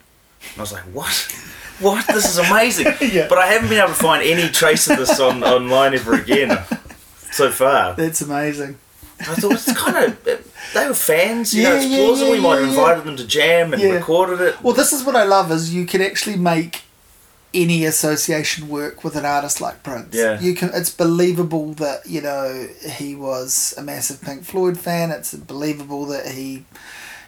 And 0.54 0.58
I 0.58 0.62
was 0.62 0.74
like, 0.74 0.84
what? 0.84 1.38
What? 1.80 2.08
This 2.08 2.26
is 2.30 2.38
amazing. 2.38 2.88
Yeah. 3.02 3.28
But 3.28 3.38
I 3.38 3.48
haven't 3.48 3.70
been 3.70 3.78
able 3.80 3.90
to 3.90 3.94
find 3.94 4.24
any 4.24 4.50
trace 4.50 4.90
of 4.90 4.98
this 4.98 5.20
on 5.20 5.44
online 5.44 5.94
ever 5.94 6.14
again 6.16 6.58
so 7.32 7.52
far. 7.52 7.94
That's 7.96 8.22
amazing. 8.22 8.78
I 9.20 9.36
thought 9.36 9.52
it's 9.54 9.72
kind 9.74 9.98
of 9.98 10.24
they 10.24 10.88
were 10.88 10.94
fans, 10.96 11.54
you 11.54 11.64
know. 11.64 11.76
Yeah, 11.76 11.82
It's 11.82 11.86
yeah, 11.88 11.98
plausible. 12.06 12.28
yeah, 12.30 12.36
we 12.38 12.42
might 12.42 12.60
have 12.60 12.70
invited 12.70 13.04
them 13.04 13.18
to 13.18 13.28
jam 13.28 13.74
and 13.74 13.84
recorded 13.84 14.42
it. 14.42 14.62
Well, 14.64 14.74
this 14.74 14.94
is 14.94 15.04
what 15.04 15.16
I 15.16 15.24
love 15.26 15.52
is 15.52 15.74
you 15.74 15.86
can 15.86 16.02
actually 16.02 16.38
make 16.38 16.84
any 17.54 17.86
association 17.86 18.70
work 18.70 19.04
with 19.04 19.16
an 19.16 19.26
artist 19.26 19.60
like 19.62 19.84
Prince. 19.84 20.16
Yeah. 20.16 20.40
You 20.40 20.56
can. 20.56 20.72
It's 20.74 20.90
believable 20.90 21.74
that 21.74 22.06
you 22.08 22.22
know 22.22 22.68
he 22.90 23.16
was 23.16 23.74
a 23.78 23.82
massive 23.82 24.22
Pink 24.22 24.44
Floyd 24.44 24.78
fan. 24.80 25.12
It's 25.12 25.34
believable 25.34 26.06
that 26.08 26.28
he. 26.28 26.66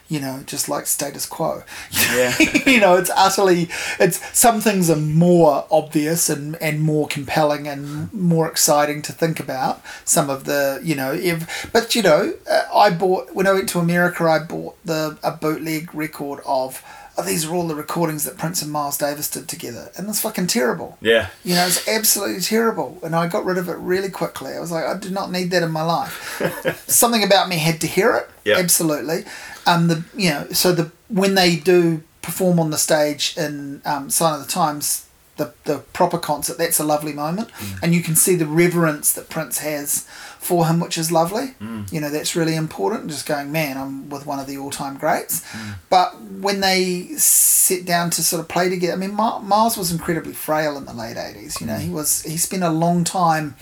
You 0.06 0.20
know, 0.20 0.42
just 0.44 0.68
like 0.68 0.86
status 0.86 1.24
quo. 1.24 1.62
Yeah. 1.90 2.36
you 2.66 2.78
know, 2.78 2.96
it's 2.96 3.10
utterly. 3.16 3.68
It's 3.98 4.20
some 4.38 4.60
things 4.60 4.90
are 4.90 4.96
more 4.96 5.66
obvious 5.70 6.28
and 6.28 6.56
and 6.56 6.82
more 6.82 7.08
compelling 7.08 7.66
and 7.66 8.12
more 8.12 8.46
exciting 8.46 9.00
to 9.00 9.12
think 9.14 9.40
about. 9.40 9.82
Some 10.04 10.28
of 10.28 10.44
the, 10.44 10.78
you 10.84 10.94
know, 10.94 11.14
if 11.14 11.70
but 11.72 11.94
you 11.94 12.02
know, 12.02 12.34
uh, 12.48 12.62
I 12.72 12.90
bought 12.90 13.34
when 13.34 13.46
I 13.46 13.54
went 13.54 13.70
to 13.70 13.78
America, 13.78 14.24
I 14.24 14.40
bought 14.40 14.76
the 14.84 15.18
a 15.22 15.32
bootleg 15.32 15.94
record 15.94 16.40
of. 16.44 16.82
Oh, 17.16 17.22
these 17.22 17.44
are 17.44 17.54
all 17.54 17.68
the 17.68 17.74
recordings 17.76 18.24
that 18.24 18.36
Prince 18.36 18.60
and 18.60 18.72
Miles 18.72 18.98
Davis 18.98 19.30
did 19.30 19.48
together, 19.48 19.90
and 19.96 20.08
it's 20.08 20.20
fucking 20.20 20.48
terrible. 20.48 20.98
Yeah. 21.00 21.28
You 21.44 21.54
know, 21.54 21.66
it's 21.66 21.86
absolutely 21.86 22.40
terrible. 22.40 22.98
And 23.04 23.14
I 23.14 23.28
got 23.28 23.44
rid 23.44 23.56
of 23.56 23.68
it 23.68 23.76
really 23.76 24.10
quickly. 24.10 24.52
I 24.52 24.60
was 24.60 24.72
like, 24.72 24.84
I 24.84 24.96
do 24.98 25.10
not 25.10 25.30
need 25.30 25.50
that 25.52 25.62
in 25.62 25.70
my 25.70 25.82
life. 25.82 26.42
Something 26.88 27.22
about 27.22 27.48
me 27.48 27.56
had 27.56 27.80
to 27.82 27.86
hear 27.86 28.14
it. 28.16 28.28
Yeah. 28.44 28.56
Absolutely. 28.58 29.24
Um, 29.66 29.88
the 29.88 30.04
you 30.16 30.30
know, 30.30 30.46
so 30.50 30.72
the 30.72 30.90
when 31.08 31.34
they 31.36 31.56
do 31.56 32.02
perform 32.22 32.58
on 32.58 32.70
the 32.70 32.78
stage 32.78 33.34
in 33.36 33.82
um, 33.84 34.10
Sign 34.10 34.34
o' 34.34 34.42
the 34.42 34.50
Times, 34.50 35.06
the 35.36 35.52
the 35.64 35.78
proper 35.92 36.18
concert, 36.18 36.58
that's 36.58 36.78
a 36.78 36.84
lovely 36.84 37.12
moment, 37.12 37.50
mm. 37.50 37.82
and 37.82 37.94
you 37.94 38.02
can 38.02 38.14
see 38.14 38.36
the 38.36 38.46
reverence 38.46 39.12
that 39.12 39.28
Prince 39.28 39.58
has 39.58 40.06
for 40.38 40.66
him, 40.66 40.78
which 40.78 40.96
is 40.96 41.10
lovely. 41.10 41.54
Mm. 41.60 41.92
You 41.92 42.00
know, 42.00 42.10
that's 42.10 42.36
really 42.36 42.54
important. 42.54 43.10
Just 43.10 43.26
going, 43.26 43.50
man, 43.50 43.76
I'm 43.76 44.08
with 44.08 44.26
one 44.26 44.38
of 44.38 44.46
the 44.46 44.58
all 44.58 44.70
time 44.70 44.96
greats. 44.96 45.40
Mm. 45.52 45.74
But 45.90 46.20
when 46.20 46.60
they 46.60 47.08
sit 47.16 47.84
down 47.84 48.10
to 48.10 48.22
sort 48.22 48.40
of 48.40 48.48
play 48.48 48.68
together, 48.68 48.92
I 48.92 48.96
mean, 48.96 49.14
Miles 49.14 49.76
was 49.76 49.90
incredibly 49.90 50.34
frail 50.34 50.76
in 50.76 50.84
the 50.84 50.94
late 50.94 51.16
'80s. 51.16 51.60
You 51.60 51.66
know, 51.66 51.78
he 51.78 51.90
was 51.90 52.22
he 52.22 52.36
spent 52.36 52.62
a 52.62 52.70
long 52.70 53.04
time 53.04 53.56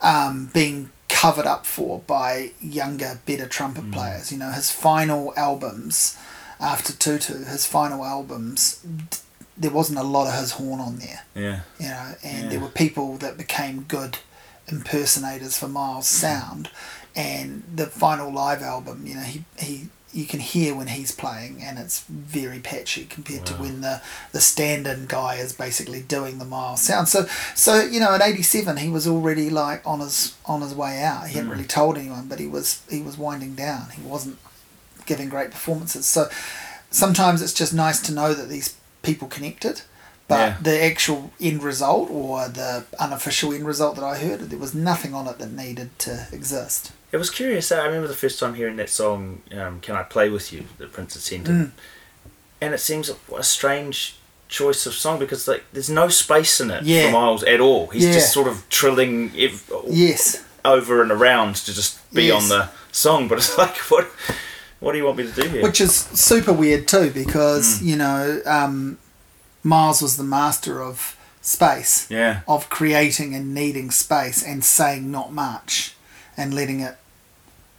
um, 0.00 0.50
being 0.54 0.90
covered 1.08 1.46
up 1.46 1.66
for 1.66 2.00
by 2.06 2.52
younger, 2.60 3.20
better 3.26 3.46
trumpet 3.46 3.90
players. 3.90 4.30
You 4.30 4.38
know, 4.38 4.52
his 4.52 4.70
final 4.70 5.34
albums 5.36 6.16
after 6.60 6.92
Tutu, 6.92 7.44
his 7.44 7.66
final 7.66 8.04
albums, 8.04 8.84
there 9.60 9.70
wasn't 9.70 9.98
a 9.98 10.02
lot 10.02 10.26
of 10.26 10.34
his 10.40 10.52
horn 10.52 10.80
on 10.80 10.96
there. 10.96 11.22
Yeah. 11.34 11.60
You 11.78 11.88
know, 11.88 12.14
and 12.24 12.44
Yeah. 12.44 12.48
there 12.50 12.60
were 12.60 12.68
people 12.84 13.16
that 13.18 13.36
became 13.36 13.82
good 13.82 14.18
impersonators 14.68 15.56
for 15.58 15.68
Miles' 15.68 16.08
sound. 16.08 16.70
And 17.16 17.62
the 17.74 17.86
final 17.86 18.32
live 18.32 18.62
album, 18.62 19.06
you 19.06 19.14
know, 19.16 19.22
he, 19.22 19.44
he 19.58 19.88
you 20.12 20.24
can 20.26 20.40
hear 20.40 20.74
when 20.74 20.88
he's 20.88 21.12
playing, 21.12 21.62
and 21.62 21.78
it's 21.78 22.00
very 22.08 22.58
patchy 22.58 23.04
compared 23.04 23.46
to 23.46 23.54
when 23.54 23.80
the 23.80 24.00
the 24.32 24.40
stand-in 24.40 25.06
guy 25.06 25.36
is 25.36 25.52
basically 25.52 26.00
doing 26.02 26.38
the 26.38 26.44
Miles 26.44 26.80
sound. 26.82 27.08
So 27.08 27.26
so 27.54 27.80
you 27.84 28.00
know, 28.00 28.12
at 28.14 28.20
eighty 28.22 28.42
seven, 28.42 28.76
he 28.78 28.88
was 28.88 29.06
already 29.06 29.50
like 29.50 29.82
on 29.86 30.00
his 30.00 30.34
on 30.46 30.62
his 30.62 30.74
way 30.74 31.02
out. 31.02 31.28
He 31.28 31.34
hadn't 31.34 31.48
Mm. 31.50 31.52
really 31.52 31.64
told 31.68 31.96
anyone, 31.98 32.26
but 32.26 32.38
he 32.40 32.46
was 32.48 32.80
he 32.90 33.02
was 33.02 33.16
winding 33.18 33.54
down. 33.54 33.90
He 33.90 34.02
wasn't 34.02 34.38
giving 35.06 35.28
great 35.28 35.50
performances. 35.52 36.06
So 36.06 36.28
sometimes 36.90 37.40
it's 37.42 37.54
just 37.54 37.72
nice 37.72 38.00
to 38.02 38.12
know 38.12 38.34
that 38.34 38.48
these 38.48 38.74
people 39.02 39.28
connected. 39.28 39.82
But 40.28 40.38
Yeah. 40.38 40.56
the 40.62 40.84
actual 40.84 41.32
end 41.40 41.62
result 41.64 42.08
or 42.10 42.48
the 42.48 42.84
unofficial 43.00 43.52
end 43.52 43.66
result 43.66 43.96
that 43.96 44.04
I 44.04 44.16
heard, 44.18 44.48
there 44.48 44.58
was 44.60 44.74
nothing 44.74 45.12
on 45.12 45.26
it 45.26 45.38
that 45.38 45.50
needed 45.52 45.90
to 46.00 46.28
exist. 46.32 46.92
It 47.10 47.16
was 47.16 47.30
curious. 47.30 47.72
I 47.72 47.84
remember 47.84 48.06
the 48.06 48.14
first 48.14 48.38
time 48.38 48.54
hearing 48.54 48.76
that 48.76 48.90
song, 48.90 49.42
um, 49.52 49.80
"Can 49.80 49.96
I 49.96 50.04
Play 50.04 50.28
with 50.28 50.52
You?" 50.52 50.66
that 50.78 50.92
Prince 50.92 51.14
had 51.14 51.22
sent 51.24 51.48
in, 51.48 51.54
Mm. 51.66 51.70
and 52.60 52.74
it 52.74 52.78
seems 52.78 53.10
a, 53.10 53.16
a 53.36 53.42
strange 53.42 54.14
choice 54.48 54.86
of 54.86 54.94
song 54.94 55.18
because 55.18 55.48
like 55.48 55.64
there's 55.72 55.90
no 55.90 56.08
space 56.08 56.60
in 56.60 56.70
it 56.70 56.84
Yeah. 56.84 57.06
for 57.06 57.12
Miles 57.12 57.42
at 57.44 57.60
all. 57.60 57.88
He's 57.88 58.04
Yeah. 58.04 58.12
just 58.14 58.32
sort 58.32 58.46
of 58.46 58.68
trilling 58.68 59.32
ev- 59.36 59.68
Yes. 59.88 60.38
over 60.64 61.02
and 61.02 61.10
around 61.10 61.56
to 61.56 61.72
just 61.74 61.98
be 62.14 62.24
Yes. 62.26 62.42
on 62.42 62.48
the 62.48 62.68
song, 62.92 63.26
but 63.26 63.38
it's 63.38 63.58
like 63.64 63.76
what 63.90 64.06
what 64.80 64.92
do 64.92 64.98
you 64.98 65.04
want 65.04 65.18
me 65.18 65.24
to 65.30 65.32
do 65.42 65.48
here? 65.48 65.62
Which 65.62 65.80
is 65.80 65.94
super 65.94 66.52
weird 66.52 66.88
too, 66.88 67.10
because, 67.10 67.78
Mm. 67.80 67.84
you 67.86 67.96
know, 67.96 68.42
um, 68.46 68.98
Miles 69.62 70.00
was 70.02 70.16
the 70.16 70.24
master 70.24 70.82
of 70.82 71.16
space. 71.42 72.06
yeah, 72.10 72.40
of 72.48 72.68
creating 72.70 73.34
and 73.34 73.54
needing 73.54 73.90
space 73.90 74.42
and 74.42 74.64
saying 74.64 75.10
not 75.10 75.32
much 75.32 75.94
and 76.36 76.52
letting 76.54 76.80
it 76.80 76.96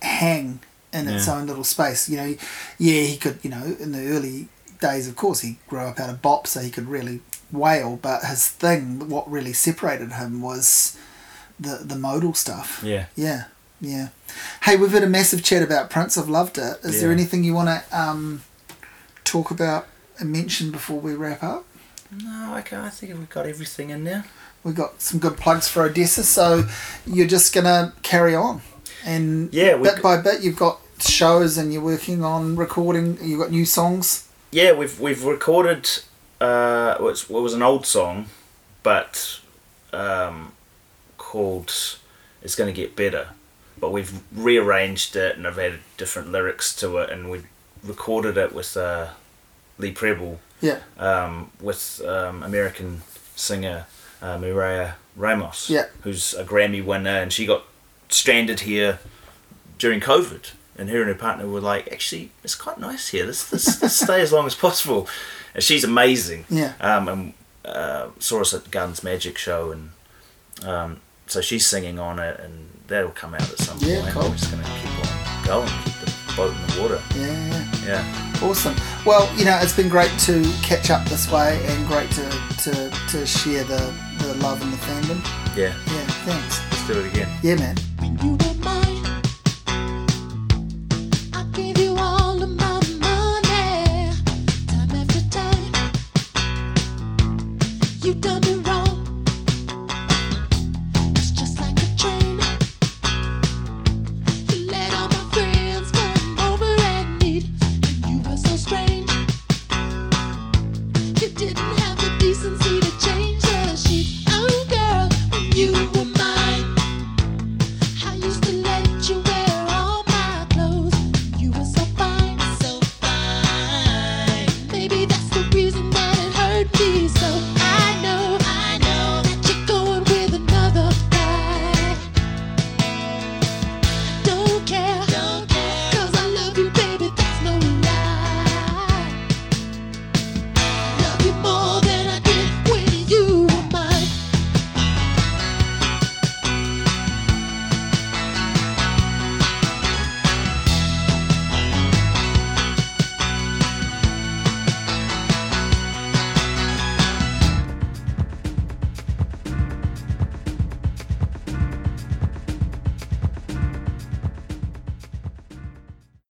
hang 0.01 0.59
in 0.93 1.07
its 1.07 1.27
own 1.27 1.47
little 1.47 1.63
space. 1.63 2.09
You 2.09 2.17
know, 2.17 2.35
yeah, 2.77 3.01
he 3.03 3.17
could, 3.17 3.39
you 3.43 3.49
know, 3.49 3.75
in 3.79 3.91
the 3.93 4.07
early 4.09 4.47
days, 4.79 5.07
of 5.07 5.15
course, 5.15 5.41
he 5.41 5.57
grew 5.67 5.79
up 5.81 5.99
out 5.99 6.09
of 6.09 6.21
bop, 6.21 6.47
so 6.47 6.59
he 6.59 6.69
could 6.69 6.87
really 6.87 7.21
wail, 7.51 7.97
but 8.01 8.23
his 8.25 8.47
thing, 8.47 9.07
what 9.09 9.29
really 9.29 9.53
separated 9.53 10.13
him 10.13 10.41
was 10.41 10.97
the, 11.59 11.79
the 11.83 11.95
modal 11.95 12.33
stuff. 12.33 12.81
yeah. 12.83 13.05
Yeah, 13.15 13.43
yeah. 13.81 14.09
Hey, 14.63 14.77
we've 14.77 14.91
had 14.91 15.03
a 15.03 15.09
massive 15.09 15.43
chat 15.43 15.63
about 15.63 15.89
Prince. 15.89 16.17
I've 16.17 16.29
loved 16.29 16.57
it. 16.57 16.77
Is 16.83 17.01
there 17.01 17.11
anything 17.11 17.43
you 17.43 17.53
want 17.53 17.67
to 17.69 17.99
um, 17.99 18.43
talk 19.23 19.51
about 19.51 19.87
and 20.19 20.31
mention 20.31 20.71
before 20.71 20.99
we 20.99 21.15
wrap 21.15 21.43
up? 21.43 21.65
No, 22.23 22.55
okay. 22.59 22.77
I 22.77 22.89
think 22.89 23.17
we've 23.17 23.29
got 23.29 23.47
everything 23.47 23.89
in 23.89 24.03
there. 24.03 24.25
We've 24.63 24.75
got 24.75 25.01
some 25.01 25.19
good 25.19 25.37
plugs 25.37 25.67
for 25.67 25.83
Odessa, 25.83 26.23
so 26.23 26.65
you're 27.07 27.27
just 27.27 27.53
gonna 27.53 27.93
carry 28.03 28.35
on, 28.35 28.61
and 29.03 29.51
Yeah, 29.51 29.77
bit 29.77 30.03
by 30.03 30.21
bit, 30.21 30.41
you've 30.41 30.57
got 30.57 30.79
shows 30.99 31.57
and 31.57 31.73
you're 31.73 31.81
working 31.81 32.23
on 32.23 32.55
recording. 32.55 33.17
You've 33.23 33.39
got 33.39 33.49
new 33.49 33.65
songs. 33.65 34.27
Yeah, 34.51 34.73
we've 34.73 34.99
we've 34.99 35.23
recorded. 35.23 35.89
Uh, 36.39 36.95
well, 36.99 37.09
it 37.09 37.29
was 37.29 37.53
an 37.55 37.63
old 37.63 37.87
song, 37.87 38.27
but 38.83 39.39
um, 39.91 40.51
called 41.17 41.73
"It's 42.43 42.53
Gonna 42.55 42.71
Get 42.71 42.95
Better." 42.95 43.29
But 43.81 43.91
we've 43.91 44.21
rearranged 44.33 45.15
it 45.17 45.35
and 45.35 45.45
I've 45.45 45.59
added 45.59 45.79
different 45.97 46.31
lyrics 46.31 46.73
to 46.77 46.97
it, 46.99 47.09
and 47.09 47.29
we 47.29 47.41
recorded 47.83 48.37
it 48.37 48.53
with 48.53 48.77
uh, 48.77 49.07
Lee 49.77 49.91
Prebble, 49.91 50.39
Yeah, 50.61 50.79
um, 50.97 51.49
with 51.59 51.99
um, 52.05 52.43
American 52.43 53.01
singer 53.35 53.87
uh, 54.21 54.37
Mireya 54.37 54.93
Ramos, 55.17 55.67
Yeah. 55.69 55.85
who's 56.03 56.33
a 56.35 56.43
Grammy 56.45 56.83
winner, 56.85 57.09
and 57.21 57.33
she 57.33 57.45
got 57.47 57.63
stranded 58.09 58.61
here 58.61 58.99
during 59.79 59.99
COVID. 59.99 60.51
And 60.77 60.89
her 60.89 60.99
and 61.01 61.09
her 61.09 61.15
partner 61.15 61.47
were 61.47 61.59
like, 61.59 61.91
actually, 61.91 62.31
it's 62.43 62.55
quite 62.55 62.79
nice 62.79 63.09
here. 63.09 63.25
Let's, 63.25 63.51
let's, 63.51 63.81
let's 63.81 63.95
stay 63.95 64.21
as 64.21 64.31
long 64.31 64.45
as 64.47 64.55
possible. 64.55 65.07
And 65.53 65.63
she's 65.63 65.83
amazing. 65.83 66.45
Yeah. 66.49 66.73
Um, 66.79 67.07
and 67.09 67.33
uh, 67.65 68.07
saw 68.19 68.41
us 68.41 68.53
at 68.53 68.71
Guns 68.71 69.03
Magic 69.03 69.37
show, 69.37 69.71
and 69.71 69.89
um, 70.65 71.01
so 71.27 71.41
she's 71.41 71.65
singing 71.65 71.99
on 71.99 72.19
it, 72.19 72.39
and 72.39 72.70
that'll 72.91 73.11
come 73.11 73.33
out 73.33 73.41
at 73.49 73.57
some 73.57 73.77
Yeah, 73.79 74.01
point. 74.01 74.13
cool. 74.13 74.23
We're 74.29 74.35
just 74.35 74.51
gonna 74.51 74.63
keep 74.63 74.93
on 74.99 75.45
going, 75.45 75.69
keep 75.85 75.95
the 76.05 76.33
boat 76.35 76.53
in 76.53 76.67
the 76.75 76.81
water. 76.81 77.01
yeah, 77.15 77.25
yeah. 77.25 77.65
Yeah. 77.85 78.47
Awesome. 78.47 78.75
Well, 79.05 79.29
you 79.37 79.45
know, 79.45 79.57
it's 79.61 79.75
been 79.75 79.89
great 79.89 80.11
to 80.27 80.43
catch 80.61 80.89
up 80.91 81.03
this 81.07 81.31
way, 81.31 81.59
and 81.65 81.87
great 81.87 82.09
to 82.11 82.29
to, 82.65 82.91
to 83.09 83.25
share 83.25 83.63
the, 83.63 83.93
the 84.19 84.33
love 84.43 84.61
and 84.61 84.71
the 84.71 84.77
fandom. 84.77 85.19
Yeah. 85.57 85.73
Yeah, 85.87 86.05
thanks. 86.25 86.61
Let's 86.71 86.87
do 86.87 86.99
it 86.99 87.11
again. 87.11 87.29
Yeah, 87.41 87.55
man. 87.55 87.75
When 87.99 88.17
you 88.19 88.37